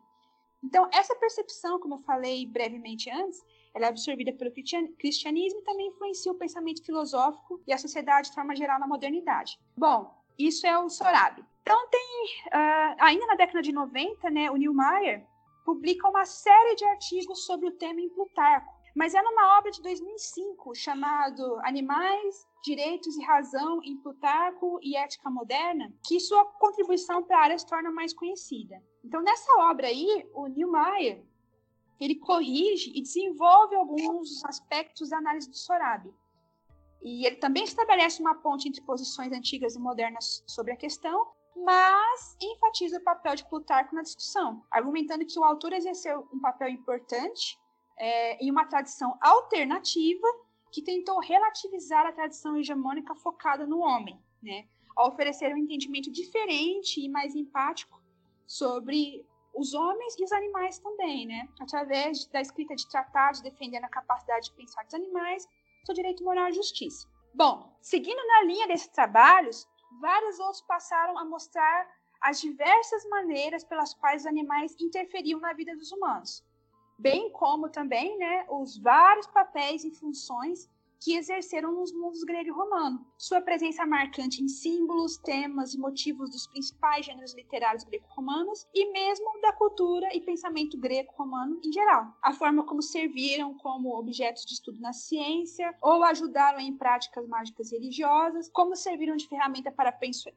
Então, 0.64 0.88
essa 0.94 1.16
percepção, 1.16 1.80
como 1.80 1.96
eu 1.96 2.02
falei 2.04 2.46
brevemente 2.46 3.10
antes, 3.10 3.40
ela 3.74 3.88
é 3.88 3.90
absorvida 3.90 4.32
pelo 4.34 4.54
cristianismo 4.54 5.62
e 5.62 5.64
também 5.64 5.88
influencia 5.88 6.32
o 6.32 6.38
pensamento 6.38 6.86
filosófico 6.86 7.60
e 7.66 7.74
a 7.74 7.78
sociedade 7.80 8.30
de 8.30 8.36
forma 8.36 8.56
geral 8.56 8.80
na 8.80 8.86
modernidade. 8.86 9.60
Bom, 9.76 10.16
isso 10.38 10.68
é 10.68 10.78
o 10.78 10.88
Sorabi. 10.90 11.44
Então, 11.64 11.90
tem, 11.90 12.26
uh, 12.50 12.96
ainda 13.00 13.26
na 13.26 13.36
década 13.36 13.64
de 13.64 13.72
90, 13.72 14.30
né, 14.30 14.52
o 14.52 14.58
Neumeier 14.58 15.26
publica 15.66 16.10
uma 16.10 16.26
série 16.26 16.76
de 16.76 16.86
artigos 16.86 17.46
sobre 17.46 17.68
o 17.68 17.72
tema 17.72 18.02
em 18.02 18.10
Plutarco, 18.10 18.74
mas 18.96 19.14
é 19.14 19.22
numa 19.22 19.58
obra 19.58 19.72
de 19.72 19.82
2005 19.82 20.76
chamado 20.76 21.60
Animais, 21.64 22.48
Direitos 22.64 23.16
e 23.16 23.24
Razão 23.24 23.82
em 23.84 23.98
Plutarco 23.98 24.80
e 24.82 24.96
Ética 24.96 25.30
Moderna, 25.30 25.94
que 26.06 26.20
sua 26.20 26.46
contribuição 26.46 27.24
para 27.24 27.38
a 27.38 27.42
área 27.44 27.58
se 27.58 27.66
torna 27.66 27.90
mais 27.90 28.14
conhecida. 28.14 28.82
Então, 29.04 29.22
nessa 29.22 29.52
obra 29.60 29.88
aí, 29.88 30.28
o 30.34 30.48
Neumeier 30.48 31.24
ele 32.00 32.16
corrige 32.16 32.92
e 32.96 33.02
desenvolve 33.02 33.76
alguns 33.76 34.44
aspectos 34.46 35.10
da 35.10 35.18
análise 35.18 35.48
do 35.48 35.56
Sorabi. 35.56 36.12
E 37.02 37.26
ele 37.26 37.36
também 37.36 37.64
estabelece 37.64 38.20
uma 38.22 38.36
ponte 38.36 38.68
entre 38.68 38.82
posições 38.82 39.32
antigas 39.32 39.76
e 39.76 39.80
modernas 39.80 40.44
sobre 40.48 40.74
a 40.74 40.76
questão, 40.76 41.28
mas 41.56 42.36
enfatiza 42.42 42.98
o 42.98 43.04
papel 43.04 43.36
de 43.36 43.48
Plutarco 43.48 43.96
na 43.96 44.02
discussão, 44.02 44.64
argumentando 44.72 45.26
que 45.26 45.40
o 45.40 45.44
autor 45.44 45.74
exerceu 45.74 46.28
um 46.34 46.40
papel 46.40 46.70
importante 46.70 47.60
é, 47.98 48.44
em 48.44 48.50
uma 48.50 48.66
tradição 48.66 49.18
alternativa 49.22 50.28
que 50.72 50.82
tentou 50.82 51.20
relativizar 51.20 52.06
a 52.06 52.12
tradição 52.12 52.58
hegemônica 52.58 53.14
focada 53.16 53.66
no 53.68 53.80
homem, 53.80 54.20
né, 54.42 54.68
ao 54.96 55.10
oferecer 55.10 55.54
um 55.54 55.58
entendimento 55.58 56.12
diferente 56.12 57.02
e 57.02 57.10
mais 57.10 57.36
empático 57.36 58.02
sobre 58.48 59.26
os 59.54 59.74
homens 59.74 60.18
e 60.18 60.24
os 60.24 60.32
animais 60.32 60.80
também, 60.80 61.26
né, 61.26 61.48
através 61.60 62.26
da 62.28 62.40
escrita 62.40 62.74
de 62.76 62.88
tratados 62.90 63.42
defendendo 63.42 63.84
a 63.84 63.90
capacidade 63.90 64.46
de 64.46 64.56
pensar 64.56 64.84
dos 64.86 64.94
animais, 64.94 65.48
seu 65.86 65.94
direito 65.94 66.24
moral 66.24 66.50
e 66.50 66.54
justiça. 66.54 67.08
Bom, 67.34 67.78
seguindo 67.82 68.26
na 68.28 68.44
linha 68.44 68.68
desses 68.68 68.88
trabalhos, 68.88 69.68
vários 70.00 70.40
outros 70.40 70.62
passaram 70.62 71.18
a 71.18 71.26
mostrar 71.26 71.88
as 72.22 72.40
diversas 72.40 73.04
maneiras 73.10 73.64
pelas 73.64 73.94
quais 73.94 74.22
os 74.22 74.28
animais 74.28 74.76
interferiam 74.80 75.40
na 75.40 75.54
vida 75.54 75.76
dos 75.76 75.92
humanos, 75.92 76.44
bem 76.98 77.32
como 77.32 77.70
também 77.70 78.18
né, 78.18 78.46
os 78.50 78.78
vários 78.78 79.28
papéis 79.28 79.84
e 79.84 79.92
funções 79.92 80.70
que 81.02 81.16
exerceram 81.16 81.72
nos 81.72 81.92
mundos 81.94 82.24
grego 82.24 82.50
e 82.50 82.52
romano. 82.52 83.06
Sua 83.18 83.42
presença 83.42 83.86
marcante 83.86 84.44
em 84.44 84.48
símbolos, 84.48 85.18
temas 85.18 85.74
e 85.74 85.80
motivos 85.80 86.30
dos 86.30 86.48
principais 86.48 87.06
gêneros 87.06 87.34
literários 87.34 87.84
greco-romanos 87.84 88.68
e 88.74 88.92
mesmo 88.92 89.40
da 89.42 89.54
cultura 89.54 90.08
e 90.14 90.22
pensamento 90.22 90.78
greco-romano 90.78 91.60
em 91.64 91.72
geral. 91.72 92.06
A 92.22 92.34
forma 92.34 92.66
como 92.66 92.82
serviram 92.82 93.54
como 93.58 93.98
objetos 93.98 94.46
de 94.46 94.54
estudo 94.54 94.80
na 94.80 94.94
ciência 94.94 95.74
ou 95.82 96.04
ajudaram 96.04 96.60
em 96.60 96.78
práticas 96.78 97.28
mágicas 97.28 97.72
religiosas, 97.72 98.50
como 98.50 98.76
serviram 98.76 99.16
de 99.16 99.28
ferramenta 99.28 99.72
para 99.72 99.92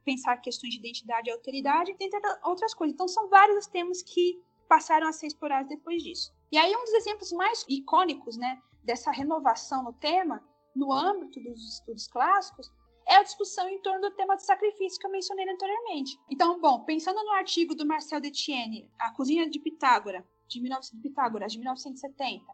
pensar 0.05 0.37
questões 0.39 0.75
de 0.75 0.81
identidade 0.81 1.29
e 1.29 1.33
autoridade, 1.33 1.95
entre 1.99 2.21
outras 2.45 2.75
coisas. 2.75 2.95
Então, 2.95 3.09
são 3.09 3.29
vários 3.29 3.55
os 3.57 3.67
temas 3.67 4.03
que 4.03 4.43
passaram 4.69 5.09
a 5.09 5.13
ser 5.13 5.27
explorados 5.27 5.69
depois 5.69 6.03
disso. 6.03 6.33
E 6.51 6.59
aí, 6.59 6.75
um 6.75 6.85
dos 6.85 6.95
exemplos 6.95 7.33
mais 7.33 7.65
icônicos 7.69 8.37
né, 8.37 8.61
dessa 8.83 9.11
renovação 9.11 9.83
no 9.83 9.93
tema 9.93 10.43
no 10.75 10.93
âmbito 10.93 11.41
dos 11.41 11.75
estudos 11.75 12.09
clássicos 12.09 12.71
é 13.07 13.17
a 13.17 13.23
discussão 13.23 13.69
em 13.69 13.81
torno 13.83 14.01
do 14.01 14.17
tema 14.17 14.35
do 14.35 14.43
sacrifício 14.43 14.99
que 14.99 15.07
eu 15.07 15.11
mencionei 15.11 15.49
anteriormente. 15.49 16.19
Então, 16.31 16.61
bom, 16.61 16.85
pensando 16.85 17.23
no 17.23 17.33
artigo 17.33 17.75
do 17.75 17.87
Marcel 17.87 18.21
Detienne, 18.21 18.91
A 18.99 19.13
Cozinha 19.13 19.49
de 19.49 19.61
Pitágora, 19.61 20.27
de, 20.49 20.61
19, 20.61 21.03
Pitágoras, 21.03 21.53
de 21.53 21.59
1970, 21.59 22.45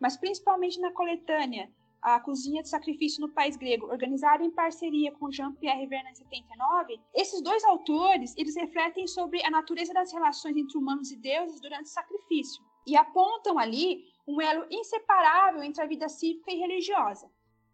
mas 0.00 0.16
principalmente 0.16 0.78
na 0.80 0.92
coletânea 0.92 1.72
A 2.02 2.20
Cozinha 2.20 2.62
de 2.62 2.68
Sacrifício 2.68 3.20
no 3.22 3.32
País 3.32 3.56
Grego, 3.56 3.86
organizada 3.86 4.44
em 4.44 4.50
parceria 4.50 5.12
com 5.12 5.30
Jean-Pierre 5.30 5.86
Vernant 5.86 6.12
em 6.12 6.16
79, 6.16 7.00
esses 7.14 7.42
dois 7.42 7.64
autores, 7.64 8.34
eles 8.36 8.56
refletem 8.56 9.06
sobre 9.06 9.42
a 9.44 9.50
natureza 9.50 9.94
das 9.94 10.12
relações 10.12 10.56
entre 10.56 10.76
humanos 10.76 11.10
e 11.10 11.16
deuses 11.16 11.60
durante 11.60 11.86
o 11.86 11.92
sacrifício 11.92 12.62
e 12.86 12.96
apontam 12.96 13.58
ali 13.58 14.04
um 14.26 14.40
elo 14.40 14.66
inseparável 14.70 15.62
entre 15.62 15.82
a 15.82 15.86
vida 15.86 16.08
cívica 16.08 16.50
e 16.50 16.58
religiosa. 16.58 17.30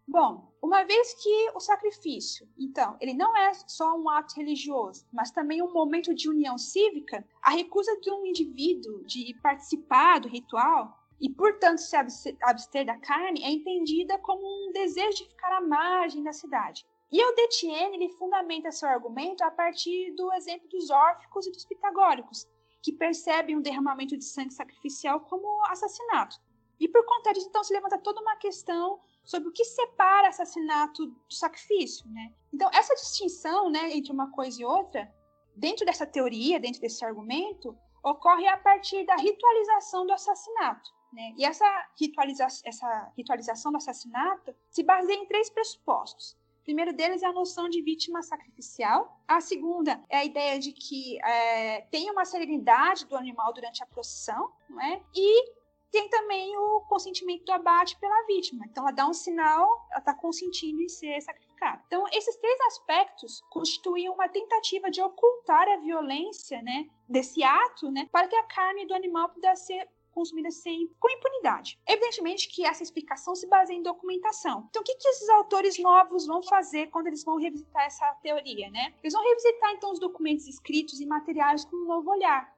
Bom, 0.07 0.51
uma 0.61 0.83
vez 0.83 1.13
que 1.13 1.51
o 1.55 1.59
sacrifício, 1.59 2.47
então, 2.57 2.97
ele 2.99 3.13
não 3.13 3.35
é 3.37 3.53
só 3.53 3.95
um 3.95 4.09
ato 4.09 4.35
religioso, 4.35 5.05
mas 5.11 5.31
também 5.31 5.61
um 5.61 5.71
momento 5.71 6.13
de 6.13 6.29
união 6.29 6.57
cívica, 6.57 7.25
a 7.41 7.51
recusa 7.51 7.95
de 8.01 8.11
um 8.11 8.25
indivíduo 8.25 9.03
de 9.05 9.33
participar 9.41 10.19
do 10.19 10.27
ritual 10.27 10.97
e, 11.19 11.29
portanto, 11.29 11.79
se 11.79 11.95
abster 12.41 12.85
da 12.85 12.97
carne 12.97 13.43
é 13.43 13.51
entendida 13.51 14.17
como 14.19 14.41
um 14.41 14.71
desejo 14.71 15.17
de 15.17 15.29
ficar 15.29 15.57
à 15.57 15.61
margem 15.61 16.23
da 16.23 16.33
cidade. 16.33 16.85
E 17.11 17.23
o 17.23 17.35
Detienne 17.35 17.95
ele 17.95 18.09
fundamenta 18.09 18.71
seu 18.71 18.89
argumento 18.89 19.43
a 19.43 19.51
partir 19.51 20.13
do 20.15 20.33
exemplo 20.33 20.67
dos 20.69 20.89
órficos 20.89 21.45
e 21.45 21.51
dos 21.51 21.65
pitagóricos, 21.65 22.47
que 22.81 22.91
percebem 22.91 23.55
o 23.55 23.61
derramamento 23.61 24.17
de 24.17 24.25
sangue 24.25 24.53
sacrificial 24.53 25.19
como 25.21 25.63
assassinato. 25.65 26.37
E 26.79 26.87
por 26.87 27.05
conta 27.05 27.31
disso, 27.31 27.47
então, 27.47 27.63
se 27.63 27.73
levanta 27.73 27.99
toda 27.99 28.21
uma 28.21 28.35
questão 28.37 28.99
sobre 29.23 29.49
o 29.49 29.51
que 29.51 29.63
separa 29.63 30.29
assassinato 30.29 31.05
do 31.05 31.33
sacrifício, 31.33 32.07
né? 32.09 32.33
Então, 32.53 32.69
essa 32.73 32.95
distinção, 32.95 33.69
né, 33.69 33.91
entre 33.95 34.11
uma 34.11 34.31
coisa 34.31 34.61
e 34.61 34.65
outra, 34.65 35.13
dentro 35.55 35.85
dessa 35.85 36.05
teoria, 36.05 36.59
dentro 36.59 36.81
desse 36.81 37.03
argumento, 37.05 37.77
ocorre 38.03 38.47
a 38.47 38.57
partir 38.57 39.05
da 39.05 39.15
ritualização 39.15 40.05
do 40.05 40.13
assassinato. 40.13 40.89
Né? 41.13 41.33
E 41.37 41.45
essa, 41.45 41.65
ritualiza 41.99 42.47
essa 42.63 43.11
ritualização 43.17 43.71
do 43.71 43.77
assassinato 43.77 44.55
se 44.69 44.81
baseia 44.81 45.17
em 45.17 45.25
três 45.25 45.49
pressupostos. 45.49 46.37
O 46.61 46.63
primeiro 46.63 46.93
deles 46.93 47.23
é 47.23 47.25
a 47.25 47.33
noção 47.33 47.67
de 47.67 47.81
vítima 47.81 48.21
sacrificial. 48.21 49.19
A 49.27 49.41
segunda 49.41 50.01
é 50.07 50.17
a 50.17 50.25
ideia 50.25 50.59
de 50.59 50.71
que 50.71 51.19
é, 51.23 51.81
tem 51.91 52.09
uma 52.09 52.23
serenidade 52.23 53.05
do 53.05 53.17
animal 53.17 53.51
durante 53.51 53.83
a 53.83 53.85
procissão. 53.85 54.51
Não 54.69 54.79
é? 54.79 55.01
E 55.13 55.60
tem 55.91 56.09
também 56.09 56.57
o 56.57 56.81
consentimento 56.81 57.45
do 57.45 57.51
abate 57.51 57.97
pela 57.99 58.25
vítima. 58.25 58.65
Então, 58.69 58.83
ela 58.83 58.91
dá 58.91 59.07
um 59.07 59.13
sinal, 59.13 59.85
ela 59.91 59.99
está 59.99 60.13
consentindo 60.13 60.81
em 60.81 60.87
ser 60.87 61.21
sacrificada. 61.21 61.83
Então, 61.87 62.05
esses 62.13 62.35
três 62.37 62.59
aspectos 62.61 63.41
constituíam 63.49 64.13
uma 64.13 64.29
tentativa 64.29 64.89
de 64.89 65.01
ocultar 65.01 65.67
a 65.67 65.77
violência, 65.77 66.61
né, 66.61 66.89
desse 67.07 67.43
ato, 67.43 67.91
né, 67.91 68.07
para 68.11 68.27
que 68.27 68.35
a 68.35 68.43
carne 68.43 68.85
do 68.87 68.93
animal 68.93 69.29
pudesse 69.29 69.67
ser 69.67 69.89
consumida 70.11 70.51
sem, 70.51 70.87
com 70.99 71.09
impunidade. 71.09 71.79
Evidentemente 71.87 72.49
que 72.49 72.65
essa 72.65 72.83
explicação 72.83 73.33
se 73.33 73.47
baseia 73.47 73.77
em 73.77 73.83
documentação. 73.83 74.67
Então, 74.69 74.81
o 74.81 74.85
que, 74.85 74.95
que 74.95 75.07
esses 75.07 75.29
autores 75.29 75.79
novos 75.79 76.27
vão 76.27 76.43
fazer 76.43 76.87
quando 76.87 77.07
eles 77.07 77.23
vão 77.23 77.37
revisitar 77.37 77.85
essa 77.85 78.05
teoria, 78.21 78.69
né? 78.69 78.93
Eles 79.01 79.13
vão 79.13 79.23
revisitar, 79.23 79.71
então, 79.71 79.91
os 79.91 79.99
documentos 79.99 80.47
escritos 80.47 80.99
e 80.99 81.05
materiais 81.05 81.65
com 81.65 81.75
um 81.77 81.85
novo 81.85 82.11
olhar. 82.11 82.53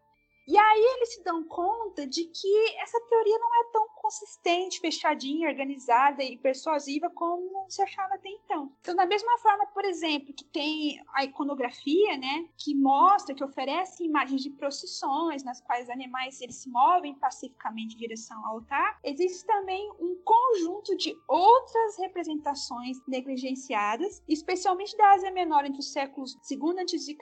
E 0.45 0.57
aí 0.57 0.83
eles 0.97 1.13
se 1.13 1.23
dão 1.23 1.43
conta 1.43 2.05
de 2.05 2.25
que 2.25 2.75
essa 2.81 2.99
teoria 3.07 3.39
não 3.39 3.55
é 3.61 3.71
tão 3.71 3.87
consistente, 3.95 4.81
fechadinha, 4.81 5.47
organizada 5.47 6.21
e 6.21 6.37
persuasiva 6.37 7.09
como 7.09 7.65
se 7.69 7.81
achava 7.81 8.15
até 8.15 8.29
então. 8.29 8.71
Então, 8.81 8.95
da 8.95 9.05
mesma 9.05 9.37
forma, 9.37 9.65
por 9.67 9.85
exemplo, 9.85 10.33
que 10.33 10.43
tem 10.43 11.01
a 11.13 11.23
iconografia, 11.23 12.17
né, 12.17 12.49
que 12.57 12.75
mostra, 12.75 13.33
que 13.33 13.43
oferece 13.43 14.03
imagens 14.03 14.41
de 14.41 14.49
procissões 14.49 15.43
nas 15.43 15.61
quais 15.61 15.89
animais 15.89 16.41
eles 16.41 16.57
se 16.57 16.69
movem 16.69 17.15
pacificamente 17.15 17.95
em 17.95 17.99
direção 17.99 18.45
ao 18.45 18.55
altar, 18.55 18.99
existe 19.03 19.45
também 19.45 19.89
um 19.99 20.21
conjunto 20.25 20.97
de 20.97 21.15
outras 21.27 21.97
representações 21.99 22.97
negligenciadas, 23.07 24.21
especialmente 24.27 24.97
da 24.97 25.13
Ásia 25.13 25.31
Menor 25.31 25.63
entre 25.65 25.79
os 25.79 25.93
séculos 25.93 26.37
II 26.51 26.81
a.C. 26.81 27.17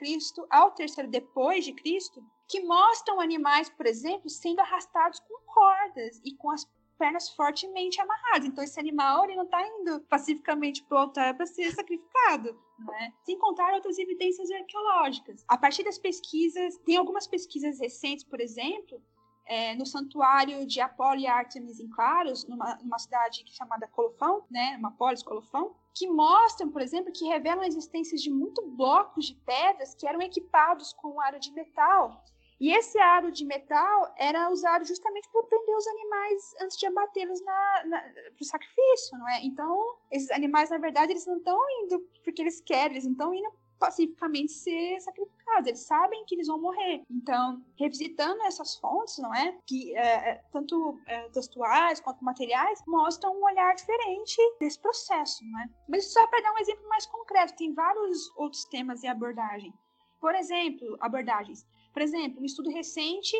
ao 0.50 0.72
terceiro 0.72 1.08
depois 1.08 1.64
de 1.64 1.72
Cristo, 1.72 2.20
que 2.52 2.60
mostram 2.60 3.18
animais, 3.18 3.70
por 3.70 3.86
exemplo, 3.86 4.28
sendo 4.28 4.60
arrastados 4.60 5.18
com 5.20 5.40
cordas 5.46 6.20
e 6.22 6.34
com 6.36 6.50
as 6.50 6.70
pernas 6.98 7.30
fortemente 7.30 7.98
amarradas. 7.98 8.46
Então, 8.46 8.62
esse 8.62 8.78
animal 8.78 9.24
ele 9.24 9.36
não 9.36 9.44
está 9.44 9.66
indo 9.66 10.02
pacificamente 10.02 10.84
para 10.84 10.96
o 10.96 11.00
altar 11.00 11.34
para 11.34 11.46
ser 11.46 11.72
sacrificado. 11.72 12.54
Né? 12.78 13.14
Sem 13.24 13.38
contar 13.38 13.72
outras 13.72 13.98
evidências 13.98 14.50
arqueológicas. 14.50 15.42
A 15.48 15.56
partir 15.56 15.82
das 15.82 15.96
pesquisas, 15.96 16.76
tem 16.84 16.98
algumas 16.98 17.26
pesquisas 17.26 17.80
recentes, 17.80 18.22
por 18.22 18.38
exemplo, 18.38 19.02
é, 19.46 19.74
no 19.74 19.86
santuário 19.86 20.66
de 20.66 20.78
Apolo 20.78 21.20
e 21.20 21.26
Artemis 21.26 21.80
em 21.80 21.88
Claros, 21.88 22.46
numa, 22.46 22.76
numa 22.82 22.98
cidade 22.98 23.44
chamada 23.46 23.88
Colofão, 23.88 24.44
né, 24.50 24.76
uma 24.78 24.90
polis 24.92 25.22
Colofão, 25.22 25.74
que 25.94 26.06
mostram, 26.06 26.70
por 26.70 26.82
exemplo, 26.82 27.10
que 27.12 27.24
revelam 27.24 27.62
a 27.62 27.66
existência 27.66 28.18
de 28.18 28.30
muitos 28.30 28.62
blocos 28.76 29.24
de 29.24 29.36
pedras 29.36 29.94
que 29.94 30.06
eram 30.06 30.20
equipados 30.20 30.92
com 30.92 31.14
um 31.14 31.20
aro 31.20 31.40
de 31.40 31.50
metal 31.52 32.22
e 32.62 32.72
esse 32.72 32.96
aro 32.96 33.32
de 33.32 33.44
metal 33.44 34.14
era 34.16 34.48
usado 34.48 34.84
justamente 34.84 35.28
para 35.32 35.42
prender 35.42 35.76
os 35.76 35.86
animais 35.88 36.54
antes 36.60 36.78
de 36.78 36.86
abatê-los 36.86 37.40
para 37.42 38.14
o 38.40 38.44
sacrifício, 38.44 39.18
não 39.18 39.28
é? 39.30 39.44
Então, 39.44 39.96
esses 40.12 40.30
animais, 40.30 40.70
na 40.70 40.78
verdade, 40.78 41.10
eles 41.10 41.26
não 41.26 41.38
estão 41.38 41.58
indo 41.82 41.98
porque 42.22 42.40
eles 42.40 42.60
querem, 42.60 42.92
eles 42.92 43.04
não 43.04 43.14
estão 43.14 43.34
indo 43.34 43.50
pacificamente 43.80 44.52
ser 44.52 45.00
sacrificados, 45.00 45.66
eles 45.66 45.80
sabem 45.80 46.24
que 46.24 46.36
eles 46.36 46.46
vão 46.46 46.60
morrer. 46.60 47.02
Então, 47.10 47.60
revisitando 47.76 48.40
essas 48.44 48.76
fontes, 48.76 49.18
não 49.18 49.34
é? 49.34 49.58
Que 49.66 49.96
é, 49.96 50.30
é 50.30 50.44
tanto 50.52 51.00
é, 51.08 51.28
textuais 51.30 51.98
quanto 51.98 52.24
materiais 52.24 52.80
mostram 52.86 53.36
um 53.36 53.44
olhar 53.44 53.74
diferente 53.74 54.36
desse 54.60 54.78
processo, 54.78 55.44
não 55.50 55.62
é? 55.62 55.68
Mas 55.88 56.12
só 56.12 56.24
para 56.28 56.42
dar 56.42 56.52
um 56.52 56.58
exemplo 56.58 56.88
mais 56.88 57.06
concreto, 57.06 57.56
tem 57.56 57.74
vários 57.74 58.30
outros 58.36 58.64
temas 58.66 59.02
e 59.02 59.08
abordagem. 59.08 59.74
Por 60.20 60.36
exemplo, 60.36 60.96
abordagens. 61.00 61.66
Por 61.92 62.02
exemplo, 62.02 62.40
um 62.40 62.44
estudo 62.44 62.70
recente 62.70 63.36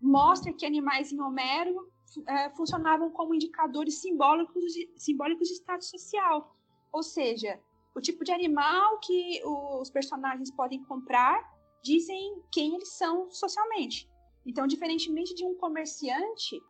mostra 0.00 0.52
que 0.52 0.66
animais 0.66 1.12
em 1.12 1.20
Homero 1.20 1.90
é, 2.26 2.50
funcionavam 2.50 3.10
como 3.10 3.34
indicadores 3.34 4.00
simbólicos 4.00 4.72
de, 4.72 4.90
simbólicos 4.96 5.48
de 5.48 5.54
status 5.54 5.88
social. 5.88 6.56
Ou 6.92 7.02
seja, 7.02 7.60
o 7.94 8.00
tipo 8.00 8.24
de 8.24 8.32
animal 8.32 8.98
que 9.00 9.40
os 9.44 9.90
personagens 9.90 10.50
podem 10.50 10.82
comprar 10.84 11.42
dizem 11.82 12.42
quem 12.50 12.74
eles 12.74 12.96
são 12.96 13.30
socialmente. 13.30 14.08
Então, 14.44 14.66
diferentemente 14.66 15.34
de 15.34 15.44
um 15.44 15.54
comerciante, 15.54 16.60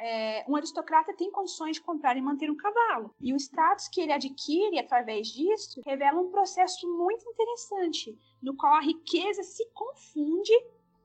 é, 0.00 0.44
um 0.48 0.56
aristocrata 0.56 1.14
tem 1.14 1.30
condições 1.30 1.76
de 1.76 1.82
comprar 1.82 2.16
e 2.16 2.22
manter 2.22 2.50
um 2.50 2.56
cavalo. 2.56 3.14
E 3.20 3.34
o 3.34 3.36
status 3.36 3.86
que 3.88 4.00
ele 4.00 4.12
adquire 4.12 4.78
através 4.78 5.28
disso 5.28 5.80
revela 5.84 6.18
um 6.18 6.30
processo 6.30 6.88
muito 6.96 7.28
interessante, 7.28 8.18
no 8.42 8.56
qual 8.56 8.74
a 8.74 8.80
riqueza 8.80 9.42
se 9.42 9.64
confunde 9.72 10.52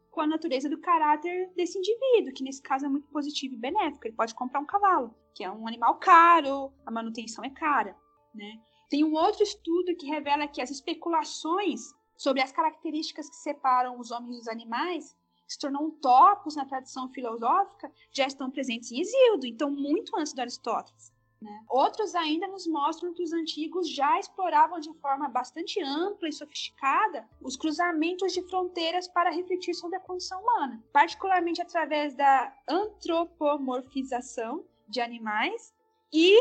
com 0.09 0.21
a 0.21 0.27
natureza 0.27 0.69
do 0.69 0.79
caráter 0.79 1.51
desse 1.57 1.77
indivíduo, 1.77 2.33
que 2.33 2.43
nesse 2.43 2.61
caso 2.61 2.85
é 2.85 2.89
muito 2.89 3.09
positivo 3.09 3.53
e 3.53 3.57
benéfico. 3.57 4.07
Ele 4.07 4.15
pode 4.15 4.33
comprar 4.33 4.61
um 4.61 4.65
cavalo, 4.65 5.13
que 5.33 5.43
é 5.43 5.51
um 5.51 5.67
animal 5.67 5.99
caro, 5.99 6.71
a 6.85 6.89
manutenção 6.89 7.43
é 7.43 7.49
cara, 7.49 7.97
né? 8.33 8.61
Tem 8.89 9.03
um 9.03 9.13
outro 9.13 9.43
estudo 9.43 9.95
que 9.97 10.07
revela 10.07 10.47
que 10.47 10.61
as 10.61 10.71
especulações 10.71 11.81
sobre 12.15 12.41
as 12.41 12.51
características 12.51 13.29
que 13.29 13.35
separam 13.35 13.99
os 13.99 14.09
homens 14.09 14.37
dos 14.37 14.47
animais 14.47 15.17
que 15.45 15.53
se 15.53 15.59
tornou 15.59 15.85
um 15.85 15.91
topos 15.91 16.55
na 16.55 16.65
tradição 16.65 17.09
filosófica, 17.09 17.91
já 18.11 18.25
estão 18.25 18.49
presentes 18.49 18.91
em 18.91 18.99
Exildo, 18.99 19.45
então 19.45 19.69
muito 19.69 20.17
antes 20.17 20.33
do 20.33 20.41
Aristóteles. 20.41 21.13
Né? 21.41 21.65
Outros 21.69 22.15
ainda 22.15 22.47
nos 22.47 22.65
mostram 22.65 23.13
que 23.13 23.21
os 23.21 23.31
antigos 23.33 23.89
já 23.89 24.19
exploravam 24.19 24.79
de 24.79 24.91
forma 24.95 25.27
bastante 25.27 25.81
ampla 25.81 26.27
e 26.27 26.33
sofisticada 26.33 27.27
os 27.41 27.55
cruzamentos 27.55 28.33
de 28.33 28.41
fronteiras 28.43 29.07
para 29.07 29.29
refletir 29.29 29.75
sobre 29.75 29.97
a 29.97 29.99
condição 29.99 30.41
humana, 30.41 30.83
particularmente 30.91 31.61
através 31.61 32.15
da 32.15 32.51
antropomorfização 32.67 34.65
de 34.87 35.01
animais 35.01 35.73
e 36.11 36.35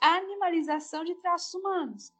animalização 0.00 1.04
de 1.04 1.14
traços 1.16 1.54
humanos. 1.54 2.12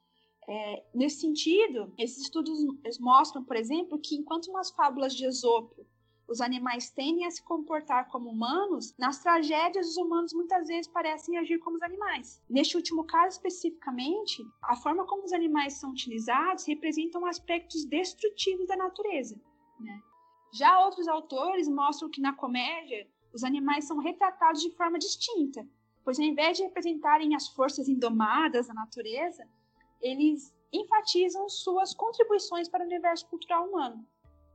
É, 0.49 0.85
nesse 0.95 1.21
sentido, 1.21 1.93
esses 1.99 2.25
estudos 2.25 2.59
mostram, 3.01 3.43
por 3.43 3.57
exemplo, 3.57 3.99
que 3.99 4.15
enquanto 4.15 4.53
nas 4.53 4.71
fábulas 4.71 5.15
de 5.15 5.25
Esopo 5.25 5.87
os 6.29 6.41
animais 6.41 6.91
tendem 6.91 7.25
a 7.25 7.31
se 7.31 7.43
comportar 7.43 8.09
como 8.09 8.31
humanos, 8.31 8.95
nas 8.99 9.23
tragédias 9.23 9.89
os 9.91 9.97
humanos 9.97 10.33
muitas 10.33 10.67
vezes 10.67 10.89
parecem 10.89 11.39
agir 11.39 11.59
como 11.59 11.77
os 11.77 11.83
animais. 11.83 12.43
Neste 12.49 12.77
último 12.77 13.05
caso 13.05 13.37
especificamente, 13.37 14.45
a 14.63 14.77
forma 14.77 15.07
como 15.07 15.25
os 15.25 15.33
animais 15.33 15.75
são 15.75 15.91
utilizados 15.91 16.67
representam 16.67 17.25
aspectos 17.27 17.85
destrutivos 17.85 18.67
da 18.67 18.77
natureza. 18.77 19.41
Né? 19.79 20.01
Já 20.53 20.81
outros 20.81 21.07
autores 21.07 21.69
mostram 21.69 22.11
que 22.11 22.21
na 22.21 22.33
comédia 22.33 23.07
os 23.33 23.45
animais 23.45 23.85
são 23.87 23.99
retratados 23.99 24.63
de 24.63 24.71
forma 24.73 24.99
distinta, 24.99 25.67
pois 26.05 26.19
ao 26.19 26.25
invés 26.25 26.57
de 26.57 26.65
representarem 26.65 27.35
as 27.35 27.49
forças 27.49 27.89
indomadas 27.89 28.67
da 28.67 28.75
natureza, 28.75 29.47
eles 30.01 30.55
enfatizam 30.73 31.49
suas 31.49 31.95
contribuições 31.95 32.69
para 32.69 32.83
o 32.83 32.87
universo 32.87 33.27
cultural 33.29 33.69
humano. 33.69 34.07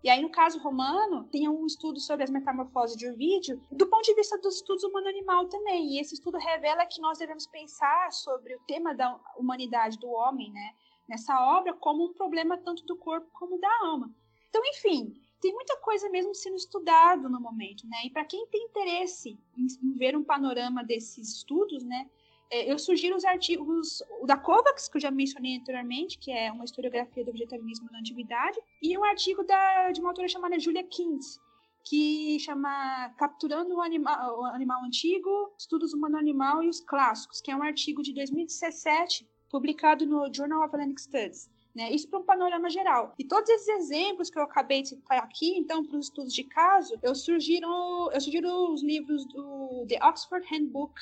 E 0.04 0.10
aí, 0.10 0.22
no 0.22 0.32
caso 0.32 0.60
romano, 0.60 1.26
tem 1.26 1.48
um 1.48 1.66
estudo 1.66 2.00
sobre 2.00 2.24
as 2.24 2.30
metamorfoses 2.30 2.98
de 2.98 3.08
Ovídio, 3.08 3.62
do 3.72 3.88
ponto 3.88 4.04
de 4.04 4.16
vista 4.16 4.38
dos 4.40 4.56
estudos 4.56 4.84
humano-animal 4.84 5.48
também. 5.48 5.94
E 5.94 6.00
esse 6.00 6.16
estudo 6.16 6.40
revela 6.40 6.88
que 6.88 7.00
nós 7.00 7.20
devemos 7.20 7.46
pensar 7.46 8.12
sobre 8.12 8.56
o 8.56 8.60
tema 8.62 8.96
da 8.96 9.20
humanidade 9.38 10.00
do 10.00 10.10
homem, 10.10 10.52
né, 10.52 10.74
nessa 11.08 11.40
obra, 11.58 11.74
como 11.74 12.06
um 12.06 12.14
problema 12.14 12.58
tanto 12.58 12.84
do 12.86 12.98
corpo 12.98 13.30
como 13.34 13.60
da 13.60 13.70
alma. 13.84 14.12
Então, 14.50 14.62
enfim, 14.66 15.14
tem 15.40 15.54
muita 15.54 15.78
coisa 15.78 16.10
mesmo 16.10 16.34
sendo 16.36 16.56
estudado 16.56 17.30
no 17.30 17.40
momento, 17.40 17.88
né? 17.88 17.98
E 18.06 18.10
para 18.10 18.26
quem 18.26 18.46
tem 18.48 18.64
interesse 18.66 19.40
em, 19.58 19.94
ver 19.96 20.16
um 20.16 20.24
panorama 20.24 20.84
desses 20.84 21.38
estudos, 21.38 21.84
né, 21.84 22.10
eu 22.52 22.78
sugiro 22.78 23.16
os 23.16 23.24
artigos 23.24 24.04
o 24.20 24.26
da 24.26 24.38
Kovacs, 24.38 24.90
que 24.90 24.98
eu 24.98 25.02
já 25.02 25.10
mencionei 25.10 25.58
anteriormente, 25.58 26.20
que 26.20 26.32
é 26.32 26.52
uma 26.52 26.66
historiografia 26.66 27.24
do 27.24 27.32
vegetarianismo 27.32 27.90
na 27.92 28.00
antiguidade, 28.00 28.60
e 28.82 28.98
um 28.98 29.04
artigo 29.04 29.44
da, 29.44 29.92
de 29.92 30.02
uma 30.02 30.10
autora 30.10 30.28
chamada 30.28 30.60
Julia 30.60 30.84
Kintz, 30.84 31.40
que 31.84 32.38
chama 32.40 33.10
Capturando 33.18 33.76
o 33.76 33.82
Animal, 33.82 34.40
o 34.40 34.46
Animal 34.46 34.84
Antigo, 34.84 35.54
Estudos 35.58 35.94
Humano-Animal 35.94 36.64
e 36.64 36.70
os 36.70 36.82
Clássicos, 36.82 37.42
que 37.42 37.50
é 37.50 37.56
um 37.56 37.64
artigo 37.64 38.04
de 38.04 38.14
2017, 38.14 39.28
publicado 39.50 40.06
no 40.06 40.32
Journal 40.34 40.64
of 40.64 40.76
Atlantic 40.76 41.00
Studies. 41.00 41.50
Né? 41.74 41.90
Isso 41.92 42.10
para 42.10 42.20
um 42.20 42.24
panorama 42.24 42.70
geral. 42.70 43.14
E 43.18 43.24
todos 43.24 43.50
esses 43.50 43.68
exemplos 43.70 44.30
que 44.30 44.38
eu 44.38 44.44
acabei 44.44 44.82
de 44.82 44.90
citar 44.90 45.20
aqui, 45.20 45.58
então, 45.58 45.86
para 45.86 45.98
os 45.98 46.08
estudos 46.08 46.34
de 46.34 46.44
caso, 46.44 47.00
eu 47.02 47.16
sugiro, 47.16 48.12
eu 48.12 48.20
sugiro 48.20 48.74
os 48.74 48.84
livros 48.84 49.26
do 49.28 49.86
The 49.88 50.06
Oxford 50.06 50.46
Handbook 50.52 50.94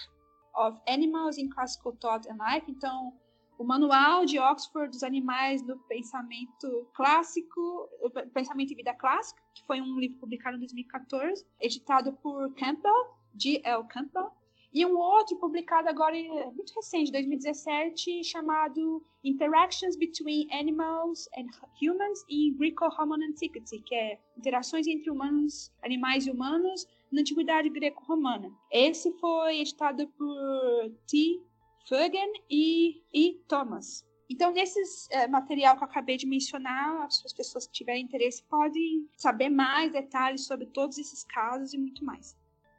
of 0.56 0.78
Animals 0.88 1.38
in 1.38 1.50
Classical 1.50 1.96
Thought 2.00 2.28
and 2.30 2.38
Life. 2.38 2.70
Então, 2.70 3.14
o 3.58 3.64
Manual 3.64 4.26
de 4.26 4.40
Oxford 4.40 4.90
dos 4.90 5.04
Animais 5.04 5.62
do 5.62 5.78
Pensamento 5.80 6.88
Clássico, 6.94 7.90
Pensamento 8.34 8.72
e 8.72 8.76
Vida 8.76 8.94
Clássica, 8.94 9.42
que 9.54 9.66
foi 9.66 9.82
um 9.82 10.00
livro 10.00 10.18
publicado 10.18 10.56
em 10.56 10.60
2014, 10.60 11.46
editado 11.60 12.14
por 12.14 12.54
Campbell, 12.56 13.14
G.L. 13.36 13.84
Campbell, 13.90 14.32
e 14.72 14.86
um 14.86 14.96
outro 14.98 15.36
publicado 15.38 15.90
agora, 15.90 16.16
muito 16.54 16.74
recente, 16.76 17.12
2017, 17.12 18.24
chamado 18.24 19.04
Interactions 19.24 19.96
Between 19.96 20.48
Animals 20.54 21.28
and 21.36 21.48
Humans 21.82 22.24
in 22.30 22.56
Greco-Roman 22.56 23.18
Antiquity, 23.26 23.82
que 23.82 23.96
é 23.96 24.20
Interações 24.38 24.88
entre 24.88 25.10
humanos, 25.10 25.72
animais 25.84 26.28
e 26.28 26.32
humanos 26.32 26.88
na 27.12 27.22
Antiguidade 27.22 27.70
Greco-Romana. 27.70 28.52
Esse 28.72 29.12
foi 29.20 29.62
editado 29.62 30.08
por 30.08 30.92
T. 31.08 31.42
Fugen 31.88 32.32
e 32.50 33.02
E. 33.14 33.34
Thomas. 33.48 34.06
Então, 34.30 34.54
nesse 34.54 34.80
é, 35.10 35.28
material 35.28 35.76
que 35.76 35.84
eu 35.84 35.88
acabei 35.88 36.16
de 36.16 36.28
mencionar, 36.28 37.06
as 37.06 37.34
pessoas 37.34 37.66
que 37.66 37.74
tiverem 37.74 38.04
interesse 38.04 38.44
podem 38.44 39.08
saber 39.18 39.50
mais 39.50 39.92
detalhes 39.92 40.46
sobre 40.46 40.68
todos 40.68 41.00
esses 41.00 41.24
casos 41.24 41.74
e 41.74 41.78
muito 41.80 42.06
mais. 42.06 42.38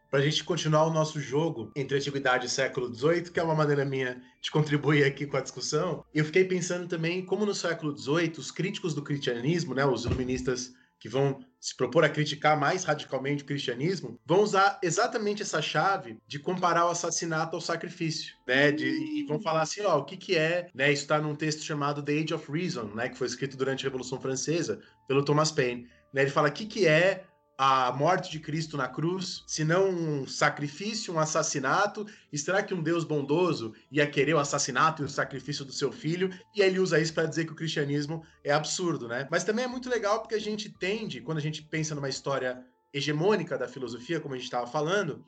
Para 0.09 0.21
a 0.21 0.23
gente 0.23 0.43
continuar 0.45 0.87
o 0.87 0.93
nosso 0.93 1.21
jogo 1.21 1.71
entre 1.75 1.97
antiguidade 1.97 2.47
e 2.47 2.49
século 2.49 2.93
XVIII, 2.93 3.31
que 3.31 3.39
é 3.39 3.43
uma 3.43 3.55
maneira 3.55 3.85
minha 3.85 4.21
de 4.41 4.51
contribuir 4.51 5.05
aqui 5.05 5.25
com 5.27 5.37
a 5.37 5.41
discussão, 5.41 6.05
eu 6.13 6.25
fiquei 6.25 6.45
pensando 6.45 6.89
também 6.89 7.25
como 7.25 7.47
no 7.47 7.55
século 7.55 7.97
XVIII 7.97 8.35
os 8.39 8.51
críticos 8.51 8.93
do 8.93 9.03
cristianismo, 9.03 9.73
né, 9.73 9.85
os 9.87 10.05
iluministas 10.05 10.75
que 11.01 11.09
vão 11.09 11.41
se 11.59 11.75
propor 11.75 12.05
a 12.05 12.09
criticar 12.09 12.59
mais 12.59 12.85
radicalmente 12.85 13.43
o 13.43 13.47
cristianismo, 13.47 14.21
vão 14.25 14.43
usar 14.43 14.79
exatamente 14.83 15.43
essa 15.43 15.61
chave 15.61 16.19
de 16.27 16.39
comparar 16.39 16.87
o 16.87 16.91
assassinato 16.91 17.57
ao 17.57 17.61
sacrifício, 17.61 18.35
né? 18.47 18.71
De, 18.71 18.87
e 18.87 19.25
vão 19.27 19.41
falar 19.41 19.63
assim, 19.63 19.81
ó, 19.83 19.99
o 19.99 20.05
que 20.05 20.17
que 20.17 20.37
é, 20.37 20.69
né? 20.75 20.93
Isso 20.93 21.03
está 21.03 21.19
num 21.19 21.35
texto 21.35 21.63
chamado 21.63 22.03
The 22.03 22.13
Age 22.13 22.35
of 22.35 22.53
Reason, 22.53 22.85
né? 22.95 23.09
Que 23.09 23.19
foi 23.19 23.27
escrito 23.27 23.57
durante 23.57 23.85
a 23.85 23.89
Revolução 23.89 24.21
Francesa 24.21 24.81
pelo 25.09 25.25
Thomas 25.25 25.51
Paine. 25.51 25.89
Né? 26.13 26.23
Ele 26.23 26.31
fala 26.31 26.49
o 26.49 26.53
que 26.53 26.67
que 26.67 26.87
é 26.87 27.25
a 27.63 27.93
morte 27.93 28.31
de 28.31 28.41
Cristo 28.41 28.75
na 28.75 28.89
cruz, 28.89 29.45
se 29.47 29.65
não 29.65 29.91
um 29.91 30.27
sacrifício, 30.27 31.13
um 31.13 31.19
assassinato? 31.19 32.07
E 32.33 32.39
será 32.39 32.63
que 32.63 32.73
um 32.73 32.83
Deus 32.83 33.05
bondoso 33.05 33.75
ia 33.93 34.07
querer 34.07 34.33
o 34.33 34.39
assassinato 34.39 35.03
e 35.03 35.05
o 35.05 35.11
sacrifício 35.11 35.63
do 35.63 35.71
seu 35.71 35.93
filho? 35.93 36.31
E 36.55 36.63
aí 36.63 36.71
ele 36.71 36.79
usa 36.79 36.99
isso 36.99 37.13
para 37.13 37.27
dizer 37.27 37.45
que 37.45 37.53
o 37.53 37.55
cristianismo 37.55 38.25
é 38.43 38.51
absurdo, 38.51 39.07
né? 39.07 39.29
Mas 39.31 39.45
também 39.45 39.67
é 39.67 39.69
muito 39.69 39.91
legal 39.91 40.21
porque 40.21 40.37
a 40.37 40.41
gente 40.41 40.71
tende, 40.71 41.21
quando 41.21 41.37
a 41.37 41.43
gente 41.43 41.61
pensa 41.61 41.95
numa 41.95 42.09
história 42.09 42.65
hegemônica 42.95 43.59
da 43.59 43.69
filosofia, 43.69 44.21
como 44.21 44.33
a 44.33 44.39
gente 44.39 44.47
estava 44.47 44.67
falando, 44.67 45.23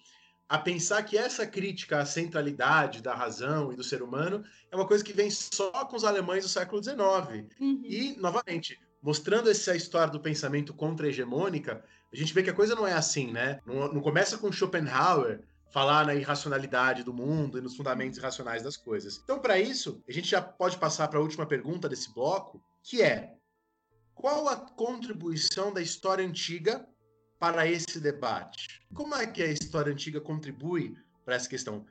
a 0.49 0.57
pensar 0.57 1.03
que 1.03 1.19
essa 1.19 1.47
crítica 1.47 1.99
à 1.99 2.07
centralidade 2.07 3.03
da 3.03 3.15
razão 3.15 3.71
e 3.75 3.77
do 3.77 3.85
ser 3.85 4.03
humano 4.03 4.43
é 4.71 4.77
uma 4.77 4.87
coisa 4.87 5.05
que 5.05 5.13
vem 5.13 5.31
só 5.31 5.71
com 5.85 5.97
os 5.97 6.05
alemães 6.05 6.45
do 6.45 6.49
século 6.49 6.83
XIX. 6.83 6.97
Uhum. 7.61 7.83
E, 7.85 8.17
novamente, 8.19 8.81
mostrando 9.03 9.51
essa 9.51 9.77
história 9.77 10.11
do 10.11 10.21
pensamento 10.21 10.73
contra-hegemônica, 10.73 11.85
a 12.13 12.17
gente 12.17 12.35
vê 12.35 12.43
que 12.43 12.51
a 12.51 12.55
coisa 12.55 12.75
não 12.75 12.87
é 12.87 12.93
assim, 12.93 13.33
né? 13.33 13.61
Não, 13.65 13.93
não 13.93 14.01
começa 14.01 14.37
com 14.37 14.53
Schopenhauer 14.53 15.41
falar 15.73 16.05
na 16.05 16.15
irracionalidade 16.15 17.03
do 17.03 17.15
mundo 17.15 17.57
e 17.57 17.61
nos 17.63 17.75
fundamentos 17.75 18.19
irracionais 18.19 18.63
das 18.63 18.77
coisas. 18.77 19.21
Então, 19.25 19.41
para 19.41 19.59
isso, 19.59 20.03
a 20.07 20.13
gente 20.13 20.29
já 20.29 20.43
pode 20.43 20.77
passar 20.77 21.09
para 21.09 21.19
a 21.19 21.23
última 21.23 21.47
pergunta 21.47 21.89
desse 21.89 22.13
bloco, 22.13 22.63
que 22.83 23.01
é: 23.01 23.35
qual 24.15 24.49
a 24.49 24.57
contribuição 24.57 25.73
da 25.73 25.81
história 25.81 26.25
antiga 26.25 26.87
para 27.41 27.67
esse 27.67 27.99
debate? 27.99 28.83
Como 28.95 29.15
é 29.15 29.27
que 29.27 29.43
a 29.43 29.51
história 29.51 29.91
antiga 29.91 30.21
contribui 30.21 30.95
para 31.25 31.35
essa 31.35 31.49
questão? 31.49 31.87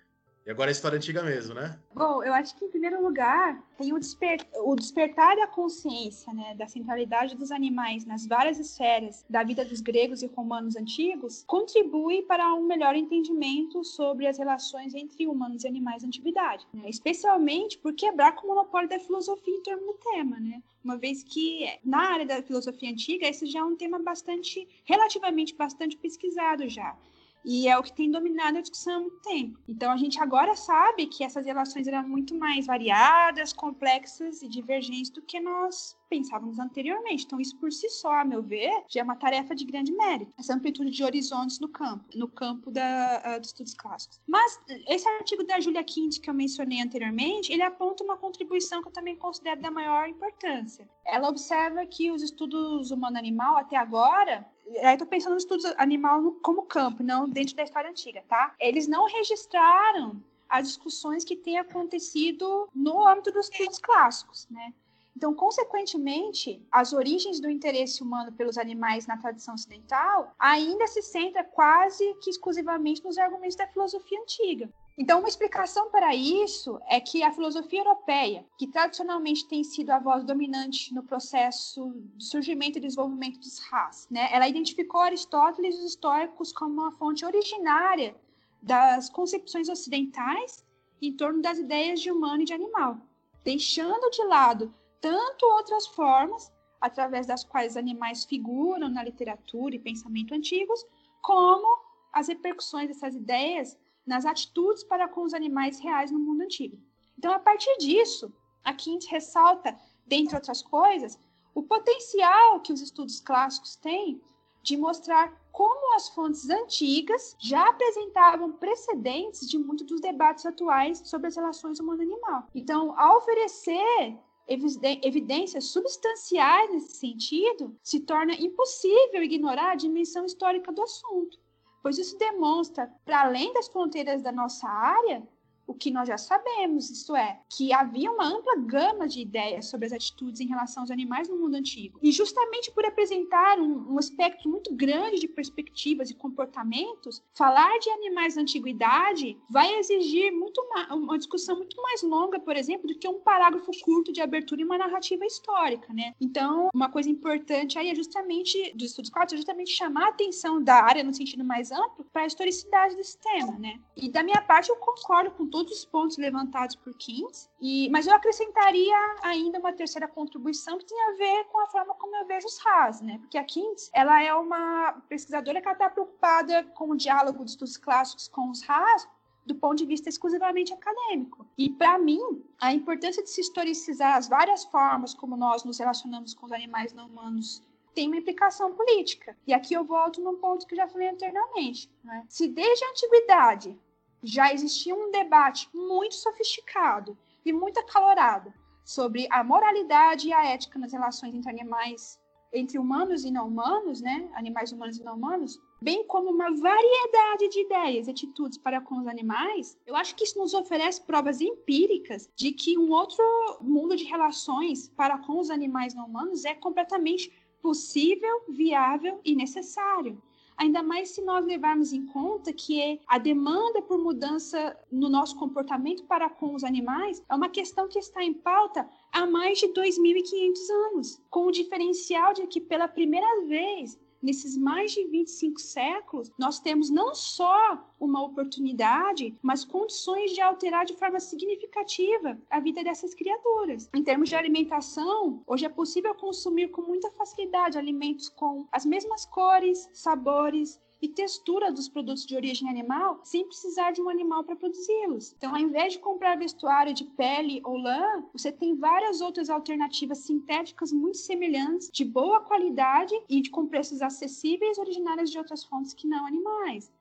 E 0.46 0.50
agora 0.50 0.72
é 0.72 0.74
história 0.74 0.98
antiga 0.98 1.22
mesmo, 1.22 1.54
né? 1.54 1.78
Bom, 1.94 2.24
eu 2.24 2.34
acho 2.34 2.56
que 2.56 2.66
em 2.66 2.70
primeiro 2.70 3.02
lugar 3.04 3.64
tem 3.78 3.94
o, 3.94 4.00
desper 4.00 4.40
o 4.64 4.76
despertar 4.76 5.36
da 5.36 5.46
consciência, 5.46 6.34
né, 6.34 6.56
da 6.56 6.68
centralidade 6.68 7.36
dos 7.36 7.52
animais 7.52 8.06
nas 8.06 8.26
várias 8.26 8.58
esferas 8.58 9.24
da 9.30 9.44
vida 9.44 9.64
dos 9.64 9.82
gregos 9.82 10.24
e 10.24 10.28
romanos 10.28 10.76
antigos, 10.76 11.44
contribui 11.46 12.24
para 12.24 12.56
um 12.56 12.66
melhor 12.66 12.96
entendimento 12.96 13.84
sobre 13.84 14.26
as 14.26 14.40
relações 14.40 14.96
entre 14.96 15.28
humanos 15.28 15.64
e 15.64 15.68
animais 15.68 16.02
na 16.02 16.08
antiguidade, 16.08 16.66
né? 16.74 16.90
especialmente 16.90 17.78
por 17.78 17.94
quebrar 17.94 18.32
com 18.32 18.48
o 18.48 18.50
monopólio 18.50 18.90
da 18.90 19.00
filosofia 19.00 19.54
em 19.54 19.62
torno 19.62 19.86
do 19.86 19.94
tema, 19.94 20.40
né? 20.40 20.64
Uma 20.84 20.98
vez 20.98 21.22
que 21.22 21.68
na 21.86 22.14
área 22.14 22.26
da 22.26 22.42
filosofia 22.42 22.90
antiga 22.90 23.28
esse 23.28 23.46
já 23.46 23.60
é 23.60 23.64
um 23.64 23.76
tema 23.76 24.00
bastante, 24.00 24.68
relativamente 24.86 25.54
bastante 25.54 25.96
pesquisado 25.96 26.68
já. 26.68 26.98
E 27.44 27.68
é 27.68 27.78
o 27.78 27.84
que 27.84 27.94
tem 27.94 28.12
dominado 28.12 28.58
a 28.58 28.62
discussão 28.62 28.96
há 28.96 29.00
muito 29.00 29.20
tempo. 29.22 29.60
Então 29.68 29.92
a 29.92 29.98
gente 29.98 30.20
agora 30.22 30.56
sabe 30.56 31.08
que 31.08 31.24
essas 31.24 31.46
relações 31.46 31.88
eram 31.88 32.08
muito 32.08 32.36
mais 32.36 32.66
variadas, 32.66 33.54
complexas 33.54 34.42
e 34.42 34.48
divergentes 34.48 35.12
do 35.12 35.22
que 35.22 35.40
nós 35.40 35.98
pensávamos 36.12 36.60
anteriormente. 36.60 37.24
Então, 37.24 37.40
isso 37.40 37.58
por 37.58 37.72
si 37.72 37.90
só, 37.90 38.20
a 38.20 38.26
meu 38.26 38.44
ver, 38.44 38.84
já 38.90 39.00
é 39.00 39.04
uma 39.04 39.16
tarefa 39.16 39.56
de 39.56 39.64
grande 39.64 39.94
mérito. 39.94 40.34
Essa 40.38 40.54
amplitude 40.54 40.92
de 40.92 41.04
horizontes 41.06 41.58
no 41.62 41.70
campo, 41.70 42.04
no 42.14 42.28
campo 42.28 42.70
da, 42.70 43.24
uh, 43.26 43.40
dos 43.40 43.48
estudos 43.48 43.74
clássicos. 43.74 44.20
Mas 44.28 44.60
esse 44.90 45.08
artigo 45.08 45.46
da 45.46 45.62
Julia 45.62 45.84
Kint 45.84 46.20
que 46.20 46.30
eu 46.30 46.34
mencionei 46.34 46.82
anteriormente, 46.82 47.54
ele 47.54 47.64
aponta 47.64 48.04
uma 48.04 48.18
contribuição 48.18 48.82
que 48.82 48.90
eu 48.90 48.92
também 48.92 49.16
considero 49.16 49.62
da 49.62 49.72
maior 49.72 50.10
importância. 50.10 50.88
Ela 51.06 51.30
observa 51.30 51.86
que 51.86 52.12
os 52.12 52.22
estudos 52.22 52.92
humano-animal 52.92 53.56
até 53.56 53.78
agora 53.78 54.46
Aí 54.84 54.98
tô 54.98 55.06
pensando 55.06 55.34
nos 55.34 55.44
estudos 55.44 55.66
animal 55.78 56.32
como 56.42 56.64
campo, 56.64 57.04
não 57.04 57.28
dentro 57.28 57.56
da 57.56 57.64
história 57.64 57.90
antiga, 57.90 58.24
tá? 58.28 58.54
Eles 58.60 58.88
não 58.88 59.06
registraram 59.06 60.22
as 60.48 60.68
discussões 60.68 61.24
que 61.24 61.36
têm 61.36 61.58
acontecido 61.58 62.70
no 62.74 63.08
âmbito 63.08 63.32
dos 63.32 63.50
estudos 63.50 63.80
clássicos, 63.80 64.48
né? 64.50 64.74
Então, 65.16 65.34
consequentemente, 65.34 66.66
as 66.72 66.94
origens 66.94 67.40
do 67.40 67.50
interesse 67.50 68.02
humano 68.02 68.32
pelos 68.32 68.58
animais 68.58 69.06
na 69.06 69.18
tradição 69.18 69.56
ocidental 69.56 70.34
ainda 70.40 70.88
se 70.88 71.02
centra 71.02 71.44
quase 71.44 72.14
que 72.22 72.30
exclusivamente 72.30 73.04
nos 73.04 73.18
argumentos 73.18 73.56
da 73.56 73.68
filosofia 73.68 74.20
antiga. 74.20 74.70
Então, 74.98 75.20
uma 75.20 75.30
explicação 75.30 75.90
para 75.90 76.14
isso 76.14 76.80
é 76.88 77.00
que 77.00 77.24
a 77.24 77.32
filosofia 77.32 77.80
europeia, 77.80 78.46
que 78.58 78.68
tradicionalmente 78.68 79.48
tem 79.48 79.64
sido 79.64 79.90
a 79.90 80.00
voz 80.00 80.24
dominante 80.24 80.94
no 80.94 81.04
processo 81.04 81.94
de 82.16 82.26
surgimento 82.26 82.78
e 82.78 82.82
desenvolvimento 82.82 83.40
dos 83.40 83.60
RAS, 83.60 84.08
né, 84.12 84.30
ela 84.32 84.48
identificou 84.48 85.02
Aristóteles 85.02 85.76
e 85.76 85.80
os 85.80 85.86
históricos 85.86 86.52
como 86.52 86.74
uma 86.74 86.92
fonte 86.92 87.26
originária 87.26 88.16
das 88.62 89.10
concepções 89.10 89.70
ocidentais 89.70 90.64
em 91.02 91.14
torno 91.14 91.42
das 91.42 91.58
ideias 91.58 92.00
de 92.00 92.12
humano 92.12 92.42
e 92.42 92.46
de 92.46 92.54
animal, 92.54 92.98
deixando 93.44 94.12
de 94.12 94.24
lado 94.26 94.74
tanto 95.00 95.46
outras 95.46 95.88
formas 95.88 96.52
através 96.80 97.26
das 97.26 97.44
quais 97.44 97.76
animais 97.76 98.24
figuram 98.24 98.90
na 98.90 99.04
literatura 99.04 99.76
e 99.76 99.80
pensamento 99.80 100.34
antigos, 100.34 100.86
como 101.22 101.68
as 102.14 102.28
repercussões 102.28 102.88
dessas 102.88 103.16
ideias 103.16 103.78
nas 104.06 104.26
atitudes 104.26 104.84
para 104.84 105.08
com 105.08 105.24
os 105.24 105.34
animais 105.34 105.80
reais 105.80 106.12
no 106.12 106.20
mundo 106.20 106.42
antigo. 106.42 106.78
Então, 107.18 107.34
a 107.34 107.40
partir 107.40 107.76
disso, 107.78 108.34
a 108.64 108.74
Quint 108.74 109.06
ressalta, 109.08 109.78
dentre 110.06 110.36
outras 110.36 110.62
coisas, 110.62 111.20
o 111.54 111.64
potencial 111.64 112.60
que 112.62 112.74
os 112.74 112.82
estudos 112.82 113.20
clássicos 113.20 113.76
têm 113.76 114.22
de 114.64 114.78
mostrar 114.78 115.40
como 115.52 115.96
as 115.96 116.10
fontes 116.10 116.50
antigas 116.50 117.36
já 117.40 117.68
apresentavam 117.68 118.54
precedentes 118.54 119.50
de 119.50 119.58
muitos 119.58 119.86
dos 119.86 120.00
debates 120.00 120.46
atuais 120.46 121.02
sobre 121.06 121.28
as 121.28 121.36
relações 121.36 121.80
humano-animal. 121.80 122.48
Então, 122.54 122.98
ao 122.98 123.18
oferecer 123.18 124.18
evidências 124.48 125.66
substanciais 125.66 126.72
nesse 126.72 126.98
sentido, 126.98 127.76
se 127.82 128.02
torna 128.02 128.34
impossível 128.34 129.24
ignorar 129.24 129.72
a 129.72 129.76
dimensão 129.76 130.26
histórica 130.26 130.72
do 130.72 130.82
assunto, 130.84 131.40
pois 131.82 131.98
isso 131.98 132.18
demonstra, 132.18 132.92
para 133.04 133.22
além 133.22 133.54
das 133.54 133.68
fronteiras 133.68 134.22
da 134.22 134.32
nossa 134.32 134.68
área, 134.68 135.28
o 135.66 135.74
que 135.74 135.92
nós 135.92 136.08
já 136.08 136.18
sabemos, 136.18 136.90
isto 136.90 137.16
é, 137.16 137.40
que 137.50 137.74
havia 137.74 138.12
uma 138.12 138.26
ampla 138.26 138.56
gama 138.58 139.08
de 139.08 139.22
ideias 139.22 139.68
sobre 139.68 139.88
as 139.88 139.94
atitudes 139.94 140.42
em 140.42 140.48
relação 140.48 140.84
aos 140.84 140.92
animais 140.92 141.30
no 141.30 141.38
mundo 141.38 141.56
antigo. 141.56 142.00
E 142.02 142.12
justamente 142.12 142.72
por 142.72 142.86
apresentar 142.86 143.60
um, 143.60 143.94
um 143.94 144.00
espectro 144.00 144.50
muito 144.50 144.74
grande 144.76 145.20
de 145.20 145.28
perspectivas 145.28 146.10
e 146.10 146.16
comportamentos, 146.16 147.22
falar 147.34 147.78
de 147.80 147.90
animais 147.90 148.36
na 148.36 148.42
antiguidade 148.42 149.38
vai 149.50 149.74
exigir 149.76 150.32
muito 150.32 150.62
uma 150.92 151.18
discussão 151.18 151.58
muito 151.58 151.82
mais 151.82 152.02
longa, 152.02 152.40
por 152.40 152.56
exemplo, 152.56 152.88
do 152.88 152.98
que 152.98 153.08
um 153.08 153.20
parágrafo 153.20 153.72
curto 153.84 154.12
de 154.12 154.22
abertura 154.22 154.62
em 154.62 154.66
uma 154.66 154.78
narrativa 154.78 155.26
histórica, 155.26 155.94
né? 155.94 156.14
Então, 156.20 156.70
uma 156.74 156.90
coisa 156.90 157.10
importante 157.10 157.78
aí 157.78 157.90
é 157.90 157.96
justamente 157.96 158.72
dos 158.76 158.90
estudos 158.90 159.10
clássicos, 159.10 159.34
é 159.34 159.38
justamente 159.38 159.72
chamar 159.72 160.06
a 160.06 160.10
atenção 160.10 160.62
da 160.62 160.76
área 160.76 161.04
no 161.04 161.14
sentido 161.14 161.44
mais 161.44 161.72
amplo 161.72 162.06
para 162.12 162.24
a 162.24 162.28
historicidade 162.28 162.96
desse 162.96 163.18
tema, 163.18 163.58
né? 163.58 163.80
E 163.96 164.10
da 164.10 164.24
minha 164.24 164.42
parte 164.42 164.70
eu 164.70 164.76
concordo 164.76 165.32
com 165.32 165.46
todos 165.52 165.72
os 165.72 165.86
pontos 165.86 166.18
levantados 166.18 166.76
por 166.76 166.94
Keynes, 166.96 167.50
e, 167.62 167.90
mas 167.90 168.08
eu 168.08 168.16
acrescentaria 168.16 168.98
ainda 169.22 169.60
uma 169.60 169.74
terceira 169.74 170.08
contribuição 170.08 170.78
que 170.78 170.86
tem 170.86 171.00
a 171.10 171.12
ver 171.14 171.44
com 171.46 171.60
a 171.60 171.68
forma 171.68 171.94
como 171.96 172.16
eu 172.16 172.26
vejo 172.26 172.48
os 172.48 172.58
RAS, 172.60 173.02
né? 173.02 173.18
Porque 173.20 173.38
a 173.38 173.44
Keynes, 173.44 173.92
ela 173.94 174.24
é 174.24 174.34
uma 174.34 174.94
pesquisadora 175.08 175.62
que 175.62 175.70
está 175.70 175.90
preocupada 175.90 176.64
com 176.74 176.90
o 176.90 176.98
diálogo 176.98 177.44
dos 177.44 177.52
estudos 177.52 177.78
clássicos 177.78 178.28
com 178.28 178.50
os 178.50 178.62
RAS 178.64 179.08
do 179.46 179.56
ponto 179.56 179.76
de 179.76 179.86
vista 179.86 180.08
exclusivamente 180.08 180.74
acadêmico. 180.74 181.46
E, 181.58 181.70
para 181.70 181.98
mim, 181.98 182.44
a 182.60 182.74
importância 182.74 183.24
de 183.24 183.30
se 183.30 183.42
historicizar 183.42 184.16
as 184.16 184.30
várias 184.30 184.64
formas 184.66 185.14
como 185.14 185.36
nós 185.36 185.64
nos 185.64 185.80
relacionamos 185.80 186.34
com 186.34 186.46
os 186.46 186.52
animais 186.52 186.94
não 186.94 187.08
humanos 187.08 187.64
tem 187.94 188.08
uma 188.08 188.18
implicação 188.18 188.74
política. 188.74 189.36
E 189.46 189.54
aqui 189.54 189.74
eu 189.74 189.84
volto 189.84 190.22
num 190.22 190.38
ponto 190.38 190.66
que 190.66 190.74
eu 190.74 190.78
já 190.78 190.88
falei 190.88 191.10
anteriormente. 191.10 191.90
Né? 192.04 192.26
Se 192.30 192.48
desde 192.48 192.86
a 192.86 192.90
antiguidade 192.90 193.80
já 194.24 194.54
existia 194.54 194.96
um 194.96 195.12
debate 195.12 195.70
muito 195.74 196.16
sofisticado 196.16 197.18
e 197.46 197.52
muito 197.52 197.80
acalorado 197.80 198.54
sobre 198.84 199.28
a 199.32 199.44
moralidade 199.44 200.28
e 200.28 200.34
a 200.34 200.46
ética 200.46 200.78
nas 200.78 200.92
relações 200.92 201.34
entre 201.34 201.50
animais, 201.50 202.20
entre 202.54 202.78
humanos 202.78 203.24
e 203.24 203.32
não 203.32 203.48
humanos, 203.48 204.02
né? 204.02 204.30
Animais 204.34 204.72
humanos 204.72 204.98
e 204.98 205.04
não 205.04 205.16
humanos. 205.16 205.60
bem 205.82 206.06
como 206.06 206.30
uma 206.30 206.54
variedade 206.56 207.50
de 207.50 207.62
ideias 207.62 208.08
e 208.08 208.12
atitudes 208.12 208.58
para 208.58 208.82
com 208.82 209.00
os 209.00 209.08
animais, 209.08 209.78
eu 209.86 209.96
acho 209.96 210.16
que 210.16 210.24
isso 210.24 210.38
nos 210.38 210.54
oferece 210.54 211.02
provas 211.02 211.42
empíricas 211.42 212.30
de 212.36 212.52
que 212.52 212.78
um 212.78 212.92
outro 212.92 213.24
mundo 213.62 213.96
de 213.96 214.04
relações 214.04 214.90
para 214.90 215.18
com 215.18 215.40
os 215.40 215.50
animais 215.50 215.96
não 215.96 216.06
humanos 216.06 216.46
é 216.46 216.54
completamente 216.54 217.32
possível, 217.62 218.44
viável 218.50 219.20
e 219.24 219.36
necessário 219.36 220.22
ainda 220.58 220.84
mais 220.84 221.10
se 221.10 221.22
nós 221.22 221.46
levarmos 221.46 221.94
em 221.94 222.06
conta 222.06 222.54
que 222.54 223.00
a 223.08 223.18
demanda 223.18 223.82
por 223.82 223.98
mudança 223.98 224.78
no 224.92 225.10
nosso 225.10 225.36
comportamento 225.38 226.04
para 226.04 226.30
com 226.30 226.54
os 226.56 226.64
animais 226.64 227.24
é 227.30 227.36
uma 227.36 227.50
questão 227.50 227.88
que 227.88 228.00
está 228.00 228.24
em 228.24 228.34
pauta 228.34 228.88
há 229.12 229.26
mais 229.26 229.60
de 229.60 229.68
2.500 229.68 230.70
anos, 230.88 231.22
com 231.30 231.48
o 231.48 231.52
diferencial 231.52 232.34
de 232.34 232.48
que 232.48 232.62
pela 232.62 232.88
primeira 232.88 233.46
vez 233.46 234.00
nesses 234.22 234.58
mais 234.58 234.92
de 234.92 235.06
25 235.08 235.60
séculos, 235.60 236.32
nós 236.38 236.60
temos 236.60 236.90
não 236.90 237.14
só 237.16 237.86
uma 238.00 238.24
oportunidade, 238.24 239.36
mas 239.42 239.66
condições 239.66 240.32
de 240.32 240.42
alterar 240.42 240.86
de 240.86 240.94
forma 240.96 241.20
significativa 241.20 242.38
a 242.50 242.60
vida 242.60 242.84
dessas 242.84 243.14
criaturas. 243.14 243.90
Em 243.94 244.04
termos 244.04 244.30
de 244.30 244.36
alimentação, 244.36 245.42
hoje 245.46 245.66
é 245.66 245.70
possível 245.70 246.14
consumir 246.16 246.70
com 246.70 246.82
muita 246.82 247.12
facilidade 247.12 247.78
alimentos 247.78 248.30
com 248.30 248.68
as 248.72 248.86
mesmas 248.86 249.26
cores, 249.26 249.90
sabores, 249.94 250.80
e 251.02 251.10
textura 251.10 251.72
dos 251.72 251.90
produtos 251.90 252.26
de 252.26 252.36
origem 252.36 252.70
animal 252.70 253.20
sem 253.24 253.46
precisar 253.46 253.92
de 253.92 254.02
um 254.02 254.10
animal 254.10 254.44
para 254.44 254.56
produzi-los. 254.56 255.34
Então, 255.38 255.52
ao 255.52 255.60
invés 255.60 255.94
de 255.94 256.00
comprar 256.00 256.38
vestuário 256.38 256.94
de 256.94 257.06
pele 257.06 257.62
ou 257.64 257.78
lã, 257.78 258.24
você 258.32 258.52
tem 258.52 258.76
várias 258.76 259.22
outras 259.22 259.50
alternativas 259.50 260.20
sintéticas 260.20 260.92
muito 260.92 261.18
semelhantes, 261.18 261.90
de 261.92 262.06
boa 262.06 262.40
qualidade 262.42 263.14
e 263.28 263.42
de 263.42 263.50
com 263.50 263.66
preços 263.66 264.02
acessíveis, 264.02 264.78
originárias 264.78 265.32
de 265.32 265.38
outras 265.38 265.64
fontes 265.64 265.94
que 265.94 266.08
não 266.08 266.26
animais. 266.26 266.92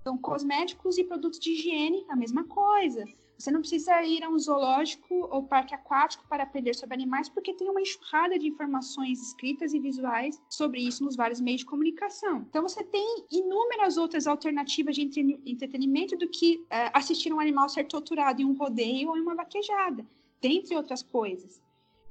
Então, 0.00 0.18
cosméticos 0.18 0.98
e 0.98 1.04
produtos 1.04 1.38
de 1.38 1.52
higiene, 1.52 2.04
a 2.08 2.16
mesma 2.16 2.44
coisa. 2.44 3.04
Você 3.38 3.50
não 3.50 3.60
precisa 3.60 4.02
ir 4.02 4.22
a 4.22 4.28
um 4.28 4.38
zoológico 4.38 5.28
ou 5.30 5.42
parque 5.44 5.74
aquático 5.74 6.24
para 6.28 6.44
aprender 6.44 6.74
sobre 6.74 6.94
animais, 6.94 7.28
porque 7.28 7.54
tem 7.54 7.68
uma 7.68 7.80
enxurrada 7.80 8.38
de 8.38 8.46
informações 8.46 9.20
escritas 9.20 9.74
e 9.74 9.80
visuais 9.80 10.40
sobre 10.48 10.80
isso 10.80 11.04
nos 11.04 11.16
vários 11.16 11.40
meios 11.40 11.60
de 11.60 11.66
comunicação. 11.66 12.46
Então, 12.48 12.62
você 12.62 12.84
tem 12.84 13.26
inúmeras 13.30 13.96
outras 13.96 14.26
alternativas 14.26 14.94
de 14.94 15.02
entretenimento 15.44 16.16
do 16.16 16.28
que 16.28 16.56
uh, 16.56 16.90
assistir 16.92 17.32
um 17.32 17.40
animal 17.40 17.68
ser 17.68 17.84
torturado 17.84 18.40
em 18.40 18.44
um 18.44 18.54
rodeio 18.54 19.08
ou 19.08 19.16
em 19.16 19.20
uma 19.20 19.34
vaquejada, 19.34 20.06
dentre 20.40 20.76
outras 20.76 21.02
coisas. 21.02 21.60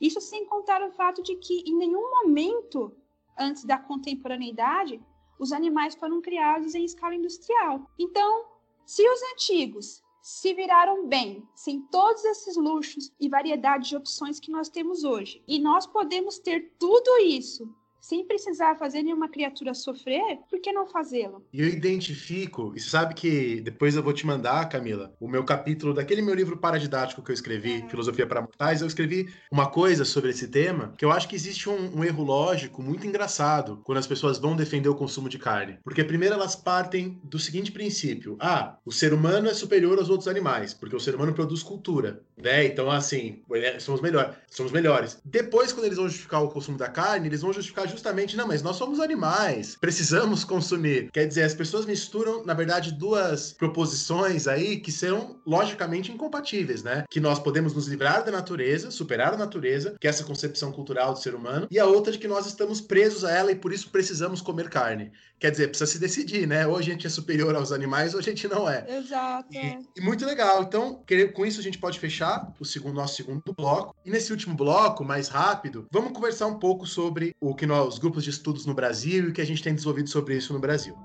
Isso 0.02 0.20
sem 0.20 0.46
contar 0.46 0.82
o 0.82 0.92
fato 0.92 1.22
de 1.22 1.36
que 1.36 1.64
em 1.66 1.78
nenhum 1.78 2.10
momento 2.10 2.92
antes 3.38 3.64
da 3.64 3.78
contemporaneidade 3.78 5.00
os 5.40 5.52
animais 5.52 5.96
foram 5.96 6.22
criados 6.22 6.76
em 6.76 6.84
escala 6.84 7.16
industrial. 7.16 7.90
Então, 7.98 8.46
se 8.86 9.08
os 9.08 9.22
antigos 9.34 10.04
se 10.22 10.54
viraram 10.54 11.08
bem, 11.08 11.48
sem 11.56 11.82
todos 11.82 12.24
esses 12.26 12.56
luxos 12.56 13.12
e 13.20 13.28
variedade 13.28 13.90
de 13.90 13.96
opções 13.96 14.40
que 14.40 14.52
nós 14.52 14.70
temos 14.70 15.04
hoje. 15.04 15.44
E 15.48 15.60
nós 15.60 15.88
podemos 15.88 16.38
ter 16.38 16.74
tudo 16.78 17.18
isso 17.18 17.74
sem 18.02 18.26
precisar 18.26 18.76
fazer 18.76 19.04
nenhuma 19.04 19.30
criatura 19.30 19.76
sofrer, 19.76 20.40
por 20.50 20.60
que 20.60 20.74
não 20.74 20.88
fazê-lo? 20.88 21.46
E 21.54 21.62
eu 21.62 21.68
identifico, 21.68 22.74
e 22.76 22.80
sabe 22.80 23.14
que 23.14 23.62
depois 23.62 23.96
eu 23.96 24.02
vou 24.02 24.12
te 24.12 24.26
mandar, 24.26 24.68
Camila, 24.68 25.14
o 25.20 25.28
meu 25.28 25.44
capítulo 25.44 25.94
daquele 25.94 26.22
meu 26.22 26.34
livro 26.34 26.58
paradidático 26.58 27.22
que 27.22 27.30
eu 27.30 27.34
escrevi, 27.34 27.84
é. 27.84 27.88
Filosofia 27.88 28.26
para 28.26 28.42
Mortais, 28.42 28.82
eu 28.82 28.88
escrevi 28.88 29.32
uma 29.52 29.70
coisa 29.70 30.04
sobre 30.04 30.32
esse 30.32 30.48
tema, 30.48 30.94
que 30.98 31.06
eu 31.06 31.12
acho 31.12 31.28
que 31.28 31.36
existe 31.36 31.70
um, 31.70 32.00
um, 32.00 32.04
erro 32.04 32.24
lógico 32.24 32.82
muito 32.82 33.06
engraçado 33.06 33.82
quando 33.84 34.00
as 34.00 34.08
pessoas 34.08 34.40
vão 34.40 34.56
defender 34.56 34.90
o 34.90 34.96
consumo 34.96 35.30
de 35.30 35.38
carne. 35.38 35.78
Porque 35.84 36.04
primeiro 36.04 36.34
elas 36.34 36.56
partem 36.56 37.20
do 37.24 37.38
seguinte 37.38 37.72
princípio: 37.72 38.36
ah, 38.40 38.78
o 38.84 38.92
ser 38.92 39.14
humano 39.14 39.48
é 39.48 39.54
superior 39.54 40.00
aos 40.00 40.10
outros 40.10 40.28
animais, 40.28 40.74
porque 40.74 40.96
o 40.96 41.00
ser 41.00 41.14
humano 41.14 41.34
produz 41.34 41.62
cultura, 41.62 42.24
né? 42.36 42.66
Então, 42.66 42.90
assim, 42.90 43.44
somos 43.80 44.02
melhores. 44.02 44.36
Somos 44.50 44.72
melhores. 44.72 45.22
Depois, 45.24 45.72
quando 45.72 45.86
eles 45.86 45.98
vão 45.98 46.08
justificar 46.08 46.44
o 46.44 46.50
consumo 46.50 46.78
da 46.78 46.90
carne, 46.90 47.28
eles 47.28 47.42
vão 47.42 47.54
justificar 47.54 47.91
justamente, 47.92 48.36
não, 48.36 48.48
mas 48.48 48.62
nós 48.62 48.76
somos 48.76 49.00
animais, 49.00 49.78
precisamos 49.80 50.44
consumir. 50.44 51.12
Quer 51.12 51.28
dizer, 51.28 51.44
as 51.44 51.54
pessoas 51.54 51.86
misturam, 51.86 52.46
na 52.46 52.54
verdade, 52.54 52.92
duas 52.92 53.54
proposições 53.54 54.48
aí 54.48 54.78
que 54.78 54.92
são 54.92 55.40
logicamente 55.46 56.12
incompatíveis, 56.12 56.84
né? 56.84 57.04
Que 57.10 57.20
nós 57.20 57.40
podemos 57.40 57.74
nos 57.74 57.88
livrar 57.88 58.24
da 58.24 58.32
natureza, 58.32 58.92
superar 58.92 59.34
a 59.34 59.38
natureza, 59.38 59.96
que 60.00 60.08
é 60.08 60.10
essa 60.10 60.24
concepção 60.24 60.72
cultural 60.72 61.14
do 61.14 61.20
ser 61.20 61.36
humano, 61.36 61.68
e 61.70 61.80
a 61.80 61.86
outra 61.86 62.12
de 62.12 62.18
que 62.18 62.28
nós 62.28 62.46
estamos 62.46 62.82
presos 62.82 63.24
a 63.24 63.32
ela 63.32 63.52
e 63.52 63.56
por 63.56 63.74
isso 63.74 63.90
precisamos 63.90 64.42
comer 64.42 64.70
carne. 64.70 65.12
Quer 65.40 65.50
dizer, 65.50 65.70
precisa 65.70 65.90
se 65.90 65.98
decidir, 65.98 66.48
né? 66.48 66.68
Ou 66.68 66.78
a 66.78 66.82
gente 66.84 67.08
é 67.08 67.10
superior 67.10 67.56
aos 67.56 67.72
animais 67.72 68.14
ou 68.14 68.20
a 68.20 68.24
gente 68.24 68.48
não 68.48 68.70
é. 68.70 68.86
Exato. 68.88 69.48
E, 69.52 69.80
e 69.98 70.02
muito 70.02 70.24
legal. 70.24 70.62
Então, 70.62 71.04
com 71.34 71.46
isso 71.46 71.60
a 71.60 71.64
gente 71.64 71.80
pode 71.80 72.00
fechar 72.00 72.54
o 72.60 72.66
segundo, 72.66 72.94
nosso 72.94 73.16
segundo 73.16 73.42
bloco. 73.58 73.96
E 74.06 74.12
nesse 74.12 74.32
último 74.32 74.56
bloco, 74.56 75.04
mais 75.04 75.28
rápido, 75.28 75.88
vamos 75.92 76.12
conversar 76.12 76.46
um 76.46 76.60
pouco 76.60 76.86
sobre 76.86 77.36
o 77.40 77.56
que 77.56 77.66
nós, 77.66 77.81
os 77.84 78.00
grupos 78.00 78.24
de 78.24 78.30
estudos 78.30 78.66
no 78.66 78.74
Brasil 78.74 79.26
e 79.26 79.30
o 79.30 79.34
que 79.34 79.42
a 79.42 79.46
gente 79.46 79.64
tem 79.64 79.74
desenvolvido 79.74 80.10
sobre 80.10 80.36
isso 80.36 80.54
no 80.54 80.60
Brasil. 80.60 80.96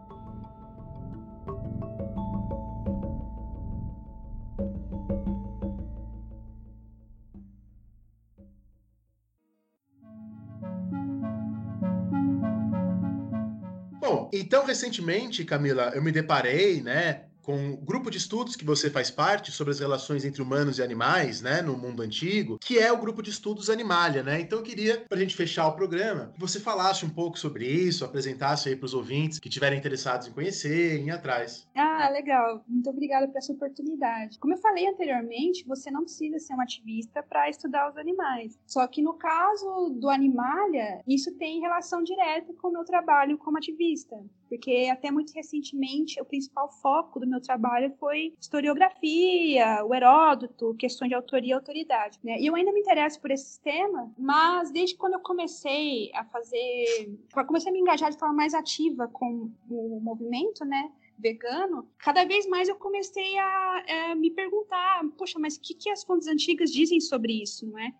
Bom, 14.01 14.31
então 14.33 14.65
recentemente, 14.65 15.45
Camila, 15.45 15.91
eu 15.95 16.03
me 16.03 16.13
deparei, 16.13 16.81
né, 16.83 17.25
com 17.47 17.75
o 17.75 17.77
grupo 17.77 18.11
de 18.11 18.19
estudos 18.19 18.57
que 18.57 18.65
você 18.65 18.91
faz 18.91 19.09
parte 19.09 19.53
sobre 19.53 19.71
as 19.71 19.79
relações 19.79 20.25
entre 20.25 20.43
humanos 20.43 20.79
e 20.79 20.83
animais, 20.83 21.41
né, 21.41 21.63
no 21.63 21.79
mundo 21.79 22.03
antigo, 22.03 22.59
que 22.59 22.77
é 22.77 22.91
o 22.91 22.99
grupo 22.99 23.23
de 23.23 23.31
estudos 23.31 23.71
Animalia, 23.71 24.23
né? 24.23 24.41
Então 24.41 24.59
eu 24.59 24.65
queria, 24.65 25.05
para 25.09 25.17
a 25.17 25.21
gente 25.21 25.37
fechar 25.37 25.69
o 25.69 25.77
programa, 25.77 26.33
que 26.35 26.41
você 26.41 26.59
falasse 26.59 27.07
um 27.07 27.09
pouco 27.09 27.39
sobre 27.39 27.65
isso, 27.65 28.05
apresentasse 28.05 28.69
aí 28.69 28.75
para 28.75 28.87
os 28.87 28.95
ouvintes 28.95 29.39
que 29.39 29.49
estiverem 29.49 29.79
interessados 29.79 30.27
em 30.27 30.33
conhecer, 30.33 30.99
em 30.99 31.07
ir 31.07 31.11
atrás. 31.13 31.69
Ah, 31.77 32.09
legal. 32.11 32.65
Muito 32.67 32.91
obrigada 32.91 33.29
por 33.29 33.39
essa 33.39 33.53
oportunidade. 33.53 34.41
Como 34.41 34.55
eu 34.55 34.59
falei 34.59 34.89
anteriormente, 34.89 35.65
você 35.65 35.89
não 35.89 36.03
precisa 36.03 36.41
ser 36.41 36.55
um 36.55 36.61
ativista 36.61 37.23
para 37.23 37.49
estudar 37.49 37.89
os 37.89 37.97
animais. 37.97 38.59
Só 38.67 38.85
que 38.89 39.01
no 39.01 39.15
caso 39.15 39.91
do 40.01 40.09
Animalia, 40.09 41.01
isso 41.07 41.33
tem 41.37 41.61
relação 41.61 42.03
direta 42.03 42.53
com 42.61 42.69
o 42.69 42.73
meu 42.73 42.85
trabalho 42.85 43.39
como 43.39 43.59
ativista 43.59 44.17
porque 44.49 44.89
até 44.91 45.11
muito 45.11 45.33
recentemente 45.33 46.21
o 46.21 46.25
principal 46.25 46.71
foco 46.71 47.21
do 47.21 47.27
meu 47.27 47.41
trabalho 47.41 47.93
foi 47.99 48.35
historiografia, 48.41 49.85
o 49.85 49.95
Heródoto, 49.95 50.75
questões 50.79 51.09
de 51.09 51.15
autoria 51.15 51.51
e 51.51 51.53
autoridade. 51.53 52.19
Né? 52.23 52.39
E 52.41 52.47
eu 52.47 52.55
ainda 52.55 52.73
me 52.73 52.81
interesso 52.81 53.21
por 53.21 53.31
esse 53.31 53.61
tema, 53.61 54.13
mas 54.19 54.71
desde 54.71 54.97
quando 54.97 55.15
eu 55.15 55.21
comecei 55.21 56.11
a 56.15 56.25
fazer, 56.25 57.17
comecei 57.47 57.71
a 57.71 57.73
me 57.73 57.81
engajar 57.81 58.11
de 58.11 58.19
forma 58.19 58.35
mais 58.35 58.55
ativa 58.55 59.09
com 59.09 59.51
o 59.69 60.01
movimento, 60.01 60.65
né? 60.65 60.91
vegano, 61.19 61.89
cada 61.99 62.25
vez 62.25 62.47
mais 62.47 62.69
eu 62.69 62.77
comecei 62.77 63.39
a, 63.39 64.11
a 64.11 64.15
me 64.15 64.31
perguntar, 64.31 65.03
poxa, 65.17 65.39
mas 65.39 65.57
o 65.57 65.61
que, 65.61 65.75
que 65.75 65.91
as 65.91 66.05
fontes 66.05 66.29
antigas 66.29 66.71
dizem 66.71 67.01
sobre 67.01 67.43
isso, 67.43 67.67
não 67.67 67.79
é? 67.79 67.93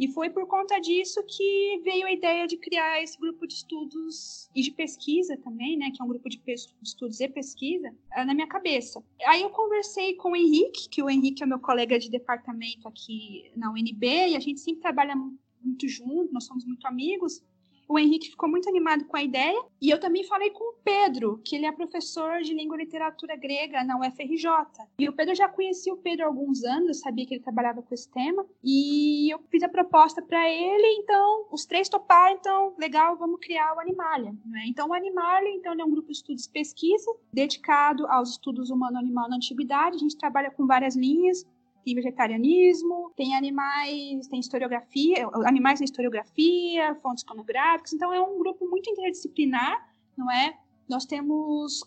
E 0.00 0.08
foi 0.08 0.30
por 0.30 0.46
conta 0.46 0.80
disso 0.80 1.22
que 1.28 1.78
veio 1.84 2.06
a 2.06 2.12
ideia 2.12 2.46
de 2.46 2.56
criar 2.56 3.02
esse 3.02 3.20
grupo 3.20 3.46
de 3.46 3.52
estudos 3.52 4.48
e 4.56 4.62
de 4.62 4.70
pesquisa 4.70 5.36
também, 5.36 5.76
né, 5.76 5.90
que 5.90 6.00
é 6.00 6.04
um 6.04 6.08
grupo 6.08 6.26
de 6.26 6.40
estudos 6.82 7.20
e 7.20 7.28
pesquisa, 7.28 7.94
eh, 8.14 8.24
na 8.24 8.32
minha 8.32 8.46
cabeça. 8.46 9.04
Aí 9.26 9.42
eu 9.42 9.50
conversei 9.50 10.14
com 10.14 10.30
o 10.30 10.36
Henrique, 10.36 10.88
que 10.88 11.02
o 11.02 11.10
Henrique 11.10 11.42
é 11.42 11.46
meu 11.46 11.58
colega 11.58 11.98
de 11.98 12.10
departamento 12.10 12.88
aqui 12.88 13.52
na 13.54 13.70
UNB, 13.70 14.06
e 14.30 14.36
a 14.36 14.40
gente 14.40 14.60
sempre 14.60 14.80
trabalha 14.80 15.14
muito 15.62 15.86
junto, 15.86 16.32
nós 16.32 16.44
somos 16.44 16.64
muito 16.64 16.86
amigos. 16.86 17.42
O 17.90 17.98
Henrique 17.98 18.30
ficou 18.30 18.48
muito 18.48 18.68
animado 18.68 19.04
com 19.04 19.16
a 19.16 19.22
ideia. 19.22 19.60
E 19.82 19.90
eu 19.90 19.98
também 19.98 20.22
falei 20.22 20.50
com 20.50 20.62
o 20.62 20.74
Pedro, 20.84 21.40
que 21.44 21.56
ele 21.56 21.66
é 21.66 21.72
professor 21.72 22.40
de 22.40 22.54
língua 22.54 22.76
e 22.76 22.84
literatura 22.84 23.34
grega 23.34 23.82
na 23.82 23.98
UFRJ. 23.98 24.48
E 24.96 25.08
o 25.08 25.12
Pedro 25.12 25.34
já 25.34 25.48
conhecia 25.48 25.92
o 25.92 25.96
Pedro 25.96 26.24
há 26.24 26.28
alguns 26.28 26.62
anos, 26.62 26.86
eu 26.86 26.94
sabia 26.94 27.26
que 27.26 27.34
ele 27.34 27.42
trabalhava 27.42 27.82
com 27.82 27.92
esse 27.92 28.08
tema. 28.08 28.46
E 28.62 29.28
eu 29.34 29.40
fiz 29.50 29.64
a 29.64 29.68
proposta 29.68 30.22
para 30.22 30.48
ele, 30.48 30.86
então 31.02 31.48
os 31.50 31.66
três 31.66 31.88
toparam, 31.88 32.36
então 32.36 32.74
legal, 32.78 33.16
vamos 33.16 33.40
criar 33.40 33.74
o 33.74 33.80
Animalia. 33.80 34.36
Né? 34.46 34.66
Então 34.68 34.90
o 34.90 34.94
Animalia 34.94 35.50
então, 35.50 35.74
é 35.76 35.84
um 35.84 35.90
grupo 35.90 36.12
de 36.12 36.18
estudos 36.18 36.44
e 36.44 36.50
pesquisa 36.52 37.12
dedicado 37.32 38.06
aos 38.06 38.30
estudos 38.30 38.70
humano-animal 38.70 39.28
na 39.28 39.34
antiguidade. 39.34 39.96
A 39.96 39.98
gente 39.98 40.16
trabalha 40.16 40.52
com 40.52 40.64
várias 40.64 40.94
linhas, 40.94 41.44
tem 41.84 41.94
vegetarianismo, 41.94 43.12
tem 43.16 43.34
animais, 43.34 44.26
tem 44.28 44.40
historiografia, 44.40 45.28
animais 45.46 45.80
na 45.80 45.84
historiografia, 45.84 46.94
fontes 46.96 47.22
iconográficas, 47.22 47.92
então 47.92 48.12
é 48.12 48.20
um 48.20 48.38
grupo 48.38 48.68
muito 48.68 48.90
interdisciplinar, 48.90 49.88
não 50.16 50.30
é? 50.30 50.56
Nós 50.88 51.06
temos 51.06 51.84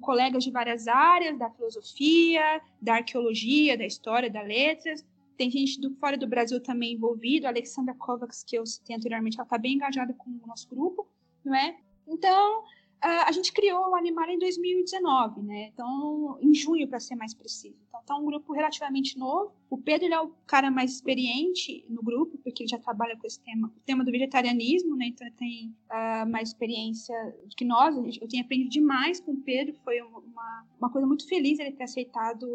colegas 0.00 0.44
de 0.44 0.50
várias 0.50 0.86
áreas, 0.86 1.38
da 1.38 1.50
filosofia, 1.50 2.60
da 2.80 2.96
arqueologia, 2.96 3.78
da 3.78 3.86
história, 3.86 4.30
da 4.30 4.42
letras, 4.42 5.04
tem 5.36 5.50
gente 5.50 5.80
do 5.80 5.94
fora 5.96 6.16
do 6.16 6.26
Brasil 6.26 6.62
também 6.62 6.92
envolvido, 6.92 7.46
a 7.46 7.48
Alexandra 7.48 7.94
Kovacs, 7.94 8.44
que 8.44 8.56
eu 8.56 8.66
citei 8.66 8.94
anteriormente, 8.94 9.36
ela 9.38 9.44
está 9.44 9.56
bem 9.58 9.74
engajada 9.74 10.12
com 10.12 10.30
o 10.30 10.46
nosso 10.46 10.68
grupo, 10.68 11.08
não 11.44 11.54
é? 11.54 11.76
Então, 12.06 12.62
a 13.02 13.32
gente 13.32 13.52
criou 13.52 13.90
o 13.90 13.96
Animal 13.96 14.28
em 14.28 14.38
2019, 14.38 15.42
né? 15.42 15.70
Então, 15.72 16.38
em 16.40 16.54
junho, 16.54 16.86
para 16.86 17.00
ser 17.00 17.16
mais 17.16 17.34
preciso. 17.34 17.76
Então, 17.88 18.00
tá 18.06 18.16
um 18.16 18.24
grupo 18.24 18.52
relativamente 18.52 19.18
novo. 19.18 19.52
O 19.68 19.76
Pedro 19.76 20.06
ele 20.06 20.14
é 20.14 20.20
o 20.20 20.28
cara 20.46 20.70
mais 20.70 20.92
experiente 20.92 21.84
no 21.88 22.00
grupo, 22.00 22.38
porque 22.38 22.62
ele 22.62 22.70
já 22.70 22.78
trabalha 22.78 23.16
com 23.16 23.26
esse 23.26 23.40
tema, 23.40 23.66
o 23.68 23.80
tema 23.80 24.04
do 24.04 24.12
vegetarianismo, 24.12 24.94
né? 24.94 25.06
Então, 25.06 25.26
ele 25.26 25.36
tem 25.36 25.76
uh, 25.90 26.30
mais 26.30 26.50
experiência 26.50 27.14
do 27.44 27.56
que 27.56 27.64
nós. 27.64 27.96
Eu 28.20 28.28
tenho 28.28 28.44
aprendido 28.44 28.70
demais 28.70 29.18
com 29.18 29.32
o 29.32 29.40
Pedro. 29.42 29.74
Foi 29.82 30.00
uma, 30.00 30.66
uma 30.78 30.90
coisa 30.90 31.06
muito 31.06 31.26
feliz 31.28 31.58
ele 31.58 31.72
ter 31.72 31.84
aceitado 31.84 32.46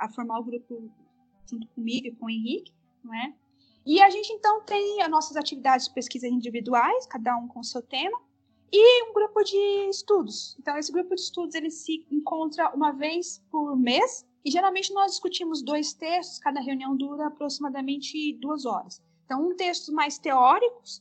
a 0.00 0.08
formar 0.10 0.38
o 0.38 0.44
grupo 0.44 0.90
junto 1.50 1.66
comigo 1.68 2.08
e 2.08 2.12
com 2.12 2.26
o 2.26 2.30
Henrique, 2.30 2.72
não 3.02 3.14
é? 3.14 3.34
E 3.86 4.02
a 4.02 4.10
gente 4.10 4.32
então 4.32 4.62
tem 4.64 5.02
as 5.02 5.10
nossas 5.10 5.36
atividades 5.36 5.88
de 5.88 5.94
pesquisa 5.94 6.26
individuais, 6.26 7.06
cada 7.06 7.36
um 7.36 7.48
com 7.48 7.60
o 7.60 7.64
seu 7.64 7.82
tema 7.82 8.18
e 8.76 9.04
um 9.04 9.12
grupo 9.14 9.44
de 9.44 9.88
estudos. 9.88 10.56
Então, 10.58 10.76
esse 10.76 10.90
grupo 10.90 11.14
de 11.14 11.20
estudos 11.20 11.54
ele 11.54 11.70
se 11.70 12.04
encontra 12.10 12.74
uma 12.74 12.90
vez 12.90 13.40
por 13.48 13.76
mês 13.76 14.26
e 14.44 14.50
geralmente 14.50 14.92
nós 14.92 15.12
discutimos 15.12 15.62
dois 15.62 15.92
textos, 15.92 16.40
cada 16.40 16.60
reunião 16.60 16.96
dura 16.96 17.28
aproximadamente 17.28 18.32
duas 18.40 18.66
horas. 18.66 19.00
Então, 19.24 19.46
um 19.46 19.54
texto 19.54 19.92
mais 19.92 20.18
teóricos, 20.18 21.00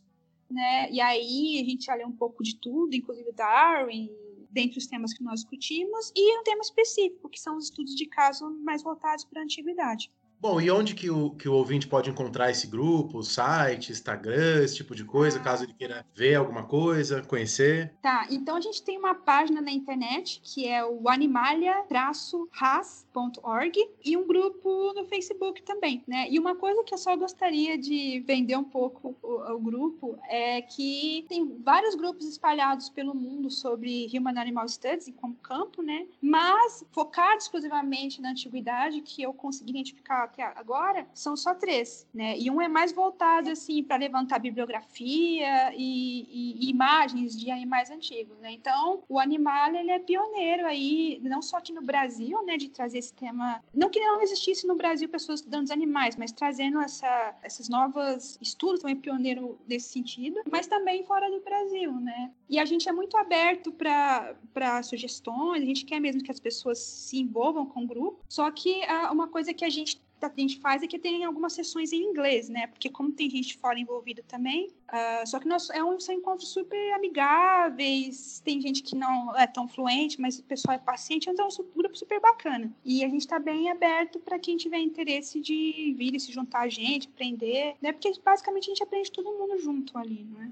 né? 0.49 0.91
E 0.91 1.01
aí 1.01 1.59
a 1.59 1.67
gente 1.67 1.91
lê 1.91 2.05
um 2.05 2.11
pouco 2.11 2.43
de 2.43 2.55
tudo, 2.57 2.95
inclusive 2.95 3.31
Darwin, 3.31 4.09
dentre 4.51 4.77
os 4.77 4.85
temas 4.85 5.11
que 5.11 5.23
nós 5.23 5.41
discutimos, 5.41 6.11
e 6.15 6.39
um 6.39 6.43
tema 6.43 6.61
específico, 6.61 7.27
que 7.27 7.39
são 7.39 7.57
os 7.57 7.65
estudos 7.65 7.95
de 7.95 8.05
caso 8.05 8.51
mais 8.63 8.83
voltados 8.83 9.25
para 9.25 9.41
a 9.41 9.43
antiguidade. 9.43 10.11
Bom, 10.43 10.59
e 10.59 10.69
onde 10.69 10.93
que 10.93 11.09
o, 11.09 11.29
que 11.29 11.47
o 11.47 11.53
ouvinte 11.53 11.87
pode 11.87 12.09
encontrar 12.09 12.51
esse 12.51 12.67
grupo? 12.67 13.23
Site, 13.23 13.93
Instagram, 13.93 14.61
esse 14.61 14.75
tipo 14.75 14.93
de 14.93 15.05
coisa, 15.05 15.39
ah. 15.39 15.41
caso 15.41 15.63
ele 15.63 15.73
queira 15.73 16.05
ver 16.13 16.35
alguma 16.35 16.63
coisa, 16.63 17.21
conhecer? 17.21 17.93
Tá, 18.01 18.27
então 18.29 18.57
a 18.57 18.59
gente 18.59 18.83
tem 18.83 18.97
uma 18.97 19.15
página 19.15 19.61
na 19.61 19.71
internet 19.71 20.41
que 20.43 20.67
é 20.67 20.83
o 20.83 21.07
animalia-ras.org 21.07 23.89
e 24.03 24.17
um 24.17 24.27
grupo 24.27 24.91
no 24.93 25.05
Facebook 25.05 25.63
também, 25.63 26.03
né? 26.05 26.27
E 26.29 26.37
uma 26.37 26.55
coisa 26.55 26.83
que 26.83 26.93
eu 26.93 26.97
só 26.97 27.15
gostaria 27.15 27.77
de 27.77 28.21
vender 28.27 28.57
um 28.57 28.65
pouco 28.65 29.15
o, 29.23 29.53
o 29.53 29.59
grupo 29.59 30.19
é 30.27 30.61
que 30.61 31.25
tem 31.29 31.57
vários 31.63 31.95
grupos 31.95 32.27
espalhados 32.27 32.89
pelo 32.89 33.15
mundo 33.15 33.49
sobre 33.49 34.11
Human 34.13 34.37
Animal 34.37 34.67
Studies 34.67 35.09
como 35.15 35.35
campo, 35.35 35.81
né? 35.81 36.05
Mas 36.21 36.83
focados 36.91 37.45
exclusivamente 37.45 38.21
na 38.21 38.31
antiguidade, 38.31 38.99
que 38.99 39.23
eu 39.23 39.33
consegui 39.33 39.71
identificar 39.71 40.32
até 40.33 40.43
agora 40.59 41.07
são 41.13 41.37
só 41.37 41.53
três, 41.53 42.07
né? 42.13 42.37
E 42.37 42.49
um 42.49 42.59
é 42.59 42.67
mais 42.67 42.91
voltado 42.91 43.49
assim 43.51 43.83
para 43.83 43.97
levantar 43.97 44.39
bibliografia 44.39 45.71
e, 45.75 46.65
e, 46.65 46.69
imagens 46.69 47.37
de 47.37 47.51
animais 47.51 47.89
antigos, 47.91 48.37
né? 48.39 48.51
Então, 48.51 49.03
o 49.07 49.19
animal 49.19 49.73
ele 49.75 49.91
é 49.91 49.99
pioneiro 49.99 50.65
aí, 50.65 51.19
não 51.23 51.41
só 51.41 51.57
aqui 51.57 51.71
no 51.71 51.81
Brasil, 51.81 52.43
né, 52.45 52.57
de 52.57 52.69
trazer 52.69 52.97
esse 52.97 53.13
tema, 53.13 53.63
não 53.73 53.89
que 53.89 53.99
não 53.99 54.21
existisse 54.21 54.65
no 54.65 54.75
Brasil 54.75 55.07
pessoas 55.07 55.39
estudando 55.39 55.65
os 55.65 55.71
animais, 55.71 56.15
mas 56.15 56.31
trazendo 56.31 56.81
essa, 56.81 57.35
essas 57.43 57.69
novas 57.69 58.37
estudos, 58.41 58.81
também 58.81 58.95
pioneiro 58.95 59.59
nesse 59.67 59.89
sentido, 59.89 60.41
mas 60.51 60.65
também 60.67 61.03
fora 61.03 61.29
do 61.29 61.41
Brasil, 61.41 61.91
né? 61.93 62.31
E 62.49 62.57
a 62.59 62.65
gente 62.65 62.89
é 62.89 62.91
muito 62.91 63.15
aberto 63.17 63.71
para 63.71 64.83
sugestões, 64.83 65.61
a 65.61 65.65
gente 65.65 65.85
quer 65.85 65.99
mesmo 65.99 66.23
que 66.23 66.31
as 66.31 66.39
pessoas 66.39 66.79
se 66.79 67.19
envolvam 67.19 67.65
com 67.65 67.83
o 67.83 67.87
grupo, 67.87 68.19
só 68.27 68.49
que 68.49 68.83
ah, 68.85 69.11
uma 69.11 69.27
coisa 69.27 69.53
que 69.53 69.63
a 69.63 69.69
gente 69.69 70.01
a 70.27 70.41
gente 70.41 70.59
faz 70.59 70.83
é 70.83 70.87
que 70.87 70.99
tem 70.99 71.23
algumas 71.23 71.53
sessões 71.53 71.91
em 71.91 72.01
inglês, 72.01 72.49
né? 72.49 72.67
Porque 72.67 72.89
como 72.89 73.11
tem 73.11 73.29
gente 73.29 73.57
fora 73.57 73.79
envolvida 73.79 74.23
também, 74.27 74.67
uh, 74.67 75.27
só 75.27 75.39
que 75.39 75.47
nós, 75.47 75.69
é 75.69 75.83
um, 75.83 75.99
são 75.99 76.15
encontros 76.15 76.49
super 76.49 76.93
amigáveis, 76.93 78.41
tem 78.43 78.61
gente 78.61 78.83
que 78.83 78.95
não 78.95 79.35
é 79.35 79.47
tão 79.47 79.67
fluente, 79.67 80.19
mas 80.19 80.39
o 80.39 80.43
pessoal 80.43 80.75
é 80.75 80.79
paciente, 80.79 81.29
então 81.29 81.47
é 81.47 81.61
um 81.61 81.65
grupo 81.75 81.97
super 81.97 82.19
bacana. 82.19 82.71
E 82.83 83.03
a 83.03 83.09
gente 83.09 83.21
está 83.21 83.39
bem 83.39 83.69
aberto 83.69 84.19
para 84.19 84.39
quem 84.39 84.57
tiver 84.57 84.79
interesse 84.79 85.39
de 85.39 85.93
vir 85.97 86.15
e 86.15 86.19
se 86.19 86.31
juntar 86.31 86.61
a 86.61 86.69
gente, 86.69 87.07
aprender, 87.07 87.75
né? 87.81 87.91
Porque 87.91 88.11
basicamente 88.23 88.65
a 88.65 88.73
gente 88.73 88.83
aprende 88.83 89.11
todo 89.11 89.31
mundo 89.31 89.57
junto 89.59 89.97
ali, 89.97 90.25
não 90.29 90.41
é? 90.41 90.51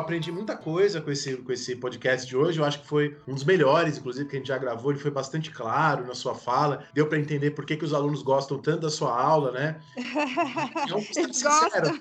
Aprendi 0.00 0.32
muita 0.32 0.56
coisa 0.56 1.00
com 1.00 1.10
esse, 1.10 1.36
com 1.36 1.52
esse 1.52 1.76
podcast 1.76 2.26
de 2.26 2.36
hoje. 2.36 2.58
Eu 2.58 2.64
acho 2.64 2.80
que 2.80 2.86
foi 2.86 3.16
um 3.26 3.34
dos 3.34 3.44
melhores, 3.44 3.98
inclusive, 3.98 4.28
que 4.28 4.36
a 4.36 4.38
gente 4.38 4.48
já 4.48 4.58
gravou. 4.58 4.90
Ele 4.90 5.00
foi 5.00 5.10
bastante 5.10 5.50
claro 5.50 6.06
na 6.06 6.14
sua 6.14 6.34
fala. 6.34 6.84
Deu 6.92 7.06
para 7.06 7.18
entender 7.18 7.52
por 7.52 7.64
que, 7.64 7.76
que 7.76 7.84
os 7.84 7.94
alunos 7.94 8.22
gostam 8.22 8.58
tanto 8.58 8.80
da 8.80 8.90
sua 8.90 9.14
aula, 9.18 9.52
né? 9.52 9.80
Não 10.88 11.00
sincero, 11.00 11.98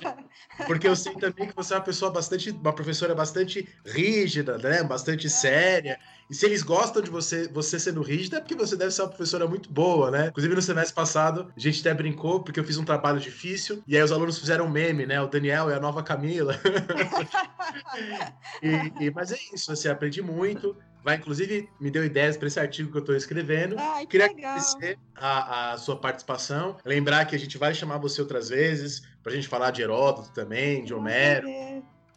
porque 0.65 0.87
eu 0.87 0.95
sei 0.95 1.13
também 1.15 1.47
que 1.47 1.55
você 1.55 1.73
é 1.73 1.77
uma 1.77 1.83
pessoa 1.83 2.11
bastante, 2.11 2.51
uma 2.51 2.73
professora 2.73 3.13
bastante 3.13 3.67
rígida, 3.85 4.57
né? 4.57 4.83
Bastante 4.83 5.29
séria. 5.29 5.99
E 6.29 6.35
se 6.35 6.45
eles 6.45 6.61
gostam 6.61 7.01
de 7.01 7.09
você, 7.09 7.47
você 7.47 7.79
sendo 7.79 8.03
rígida, 8.03 8.37
é 8.37 8.39
porque 8.39 8.53
você 8.53 8.75
deve 8.75 8.91
ser 8.91 9.01
uma 9.01 9.07
professora 9.07 9.47
muito 9.47 9.71
boa, 9.71 10.11
né? 10.11 10.27
Inclusive, 10.27 10.53
no 10.53 10.61
semestre 10.61 10.93
passado, 10.93 11.51
a 11.57 11.59
gente 11.59 11.79
até 11.79 11.91
brincou, 11.91 12.43
porque 12.43 12.59
eu 12.59 12.63
fiz 12.63 12.77
um 12.77 12.85
trabalho 12.85 13.19
difícil, 13.19 13.81
e 13.87 13.97
aí 13.97 14.03
os 14.03 14.11
alunos 14.11 14.37
fizeram 14.37 14.67
um 14.67 14.69
meme, 14.69 15.07
né? 15.07 15.19
O 15.19 15.27
Daniel 15.27 15.71
é 15.71 15.75
a 15.75 15.79
nova 15.79 16.03
Camila. 16.03 16.53
e, 18.61 19.05
e, 19.05 19.11
mas 19.11 19.31
é 19.31 19.37
isso, 19.51 19.71
assim, 19.71 19.87
aprendi 19.87 20.21
muito. 20.21 20.77
Vai, 21.03 21.15
inclusive, 21.15 21.67
me 21.79 21.89
deu 21.89 22.05
ideias 22.05 22.37
para 22.37 22.47
esse 22.47 22.59
artigo 22.59 22.91
que 22.91 22.97
eu 22.97 23.01
estou 23.01 23.15
escrevendo. 23.15 23.75
Ai, 23.79 24.05
Queria 24.05 24.27
legal. 24.27 24.51
agradecer 24.51 24.99
a, 25.15 25.71
a, 25.71 25.77
sua 25.77 25.95
participação. 25.95 26.77
Lembrar 26.85 27.25
que 27.25 27.35
a 27.35 27.39
gente 27.39 27.57
vai 27.57 27.73
chamar 27.73 27.97
você 27.97 28.21
outras 28.21 28.49
vezes, 28.49 29.01
para 29.23 29.31
a 29.31 29.35
gente 29.35 29.47
falar 29.47 29.71
de 29.71 29.81
Heródoto 29.81 30.31
também, 30.31 30.83
de 30.83 30.93
Homero, 30.93 31.47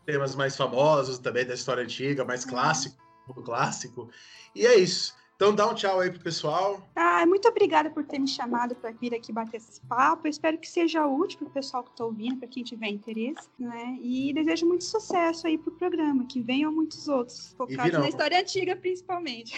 temas 0.05 0.35
mais 0.35 0.55
famosos 0.55 1.19
também 1.19 1.47
da 1.47 1.55
história 1.55 1.83
antiga, 1.83 2.25
mais 2.25 2.45
clássico 2.45 3.02
mundo 3.02 3.02
clássico. 3.43 4.11
E 4.55 4.67
é 4.67 4.77
isso. 4.77 5.15
Então 5.43 5.53
dá 5.53 5.67
um 5.67 5.75
tchau 5.75 5.99
aí 5.99 6.09
pro 6.09 6.21
pessoal. 6.21 6.89
Ah, 6.95 7.27
muito 7.27 7.49
obrigada 7.49 7.91
por 7.91 8.05
ter 8.05 8.21
me 8.21 8.29
chamado 8.29 8.77
para 8.77 8.93
vir 8.93 9.13
aqui 9.13 9.33
bater 9.33 9.57
esse 9.57 9.81
papo. 9.81 10.29
Eu 10.29 10.31
espero 10.31 10.57
que 10.57 10.71
seja 10.71 11.05
útil 11.05 11.41
para 11.41 11.49
o 11.49 11.51
pessoal 11.51 11.83
que 11.83 11.91
está 11.91 12.05
ouvindo, 12.05 12.37
para 12.37 12.47
quem 12.47 12.63
tiver 12.63 12.87
interesse, 12.87 13.49
né? 13.59 13.99
E 14.01 14.33
desejo 14.33 14.67
muito 14.67 14.85
sucesso 14.85 15.49
aí 15.49 15.59
pro 15.59 15.73
programa, 15.73 16.25
que 16.27 16.41
venham 16.41 16.71
muitos 16.71 17.09
outros, 17.09 17.57
focados 17.59 17.99
na 17.99 18.09
história 18.09 18.39
antiga 18.39 18.77
principalmente. 18.77 19.57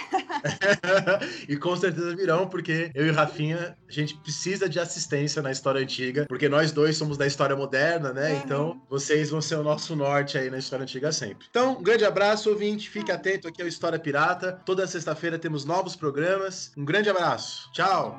e 1.46 1.54
com 1.54 1.76
certeza 1.76 2.16
virão, 2.16 2.48
porque 2.48 2.90
eu 2.94 3.06
e 3.06 3.10
Rafinha, 3.10 3.76
a 3.86 3.92
gente 3.92 4.16
precisa 4.16 4.66
de 4.66 4.80
assistência 4.80 5.42
na 5.42 5.52
história 5.52 5.82
antiga, 5.82 6.24
porque 6.26 6.48
nós 6.48 6.72
dois 6.72 6.96
somos 6.96 7.18
da 7.18 7.26
história 7.26 7.54
moderna, 7.54 8.10
né? 8.10 8.32
Uhum. 8.32 8.40
Então, 8.42 8.82
vocês 8.88 9.28
vão 9.28 9.42
ser 9.42 9.56
o 9.56 9.62
nosso 9.62 9.94
norte 9.94 10.38
aí 10.38 10.48
na 10.48 10.56
história 10.56 10.84
antiga 10.84 11.12
sempre. 11.12 11.46
Então, 11.50 11.76
um 11.78 11.82
grande 11.82 12.06
abraço, 12.06 12.48
ouvinte. 12.48 12.88
Fique 12.88 13.12
atento 13.12 13.46
aqui 13.46 13.60
ao 13.60 13.68
História 13.68 13.98
Pirata. 13.98 14.50
Toda 14.64 14.86
sexta-feira 14.86 15.38
temos 15.38 15.66
novos 15.66 15.73
programas. 15.96 16.72
Um 16.76 16.84
grande 16.84 17.10
abraço. 17.10 17.70
Tchau. 17.72 18.18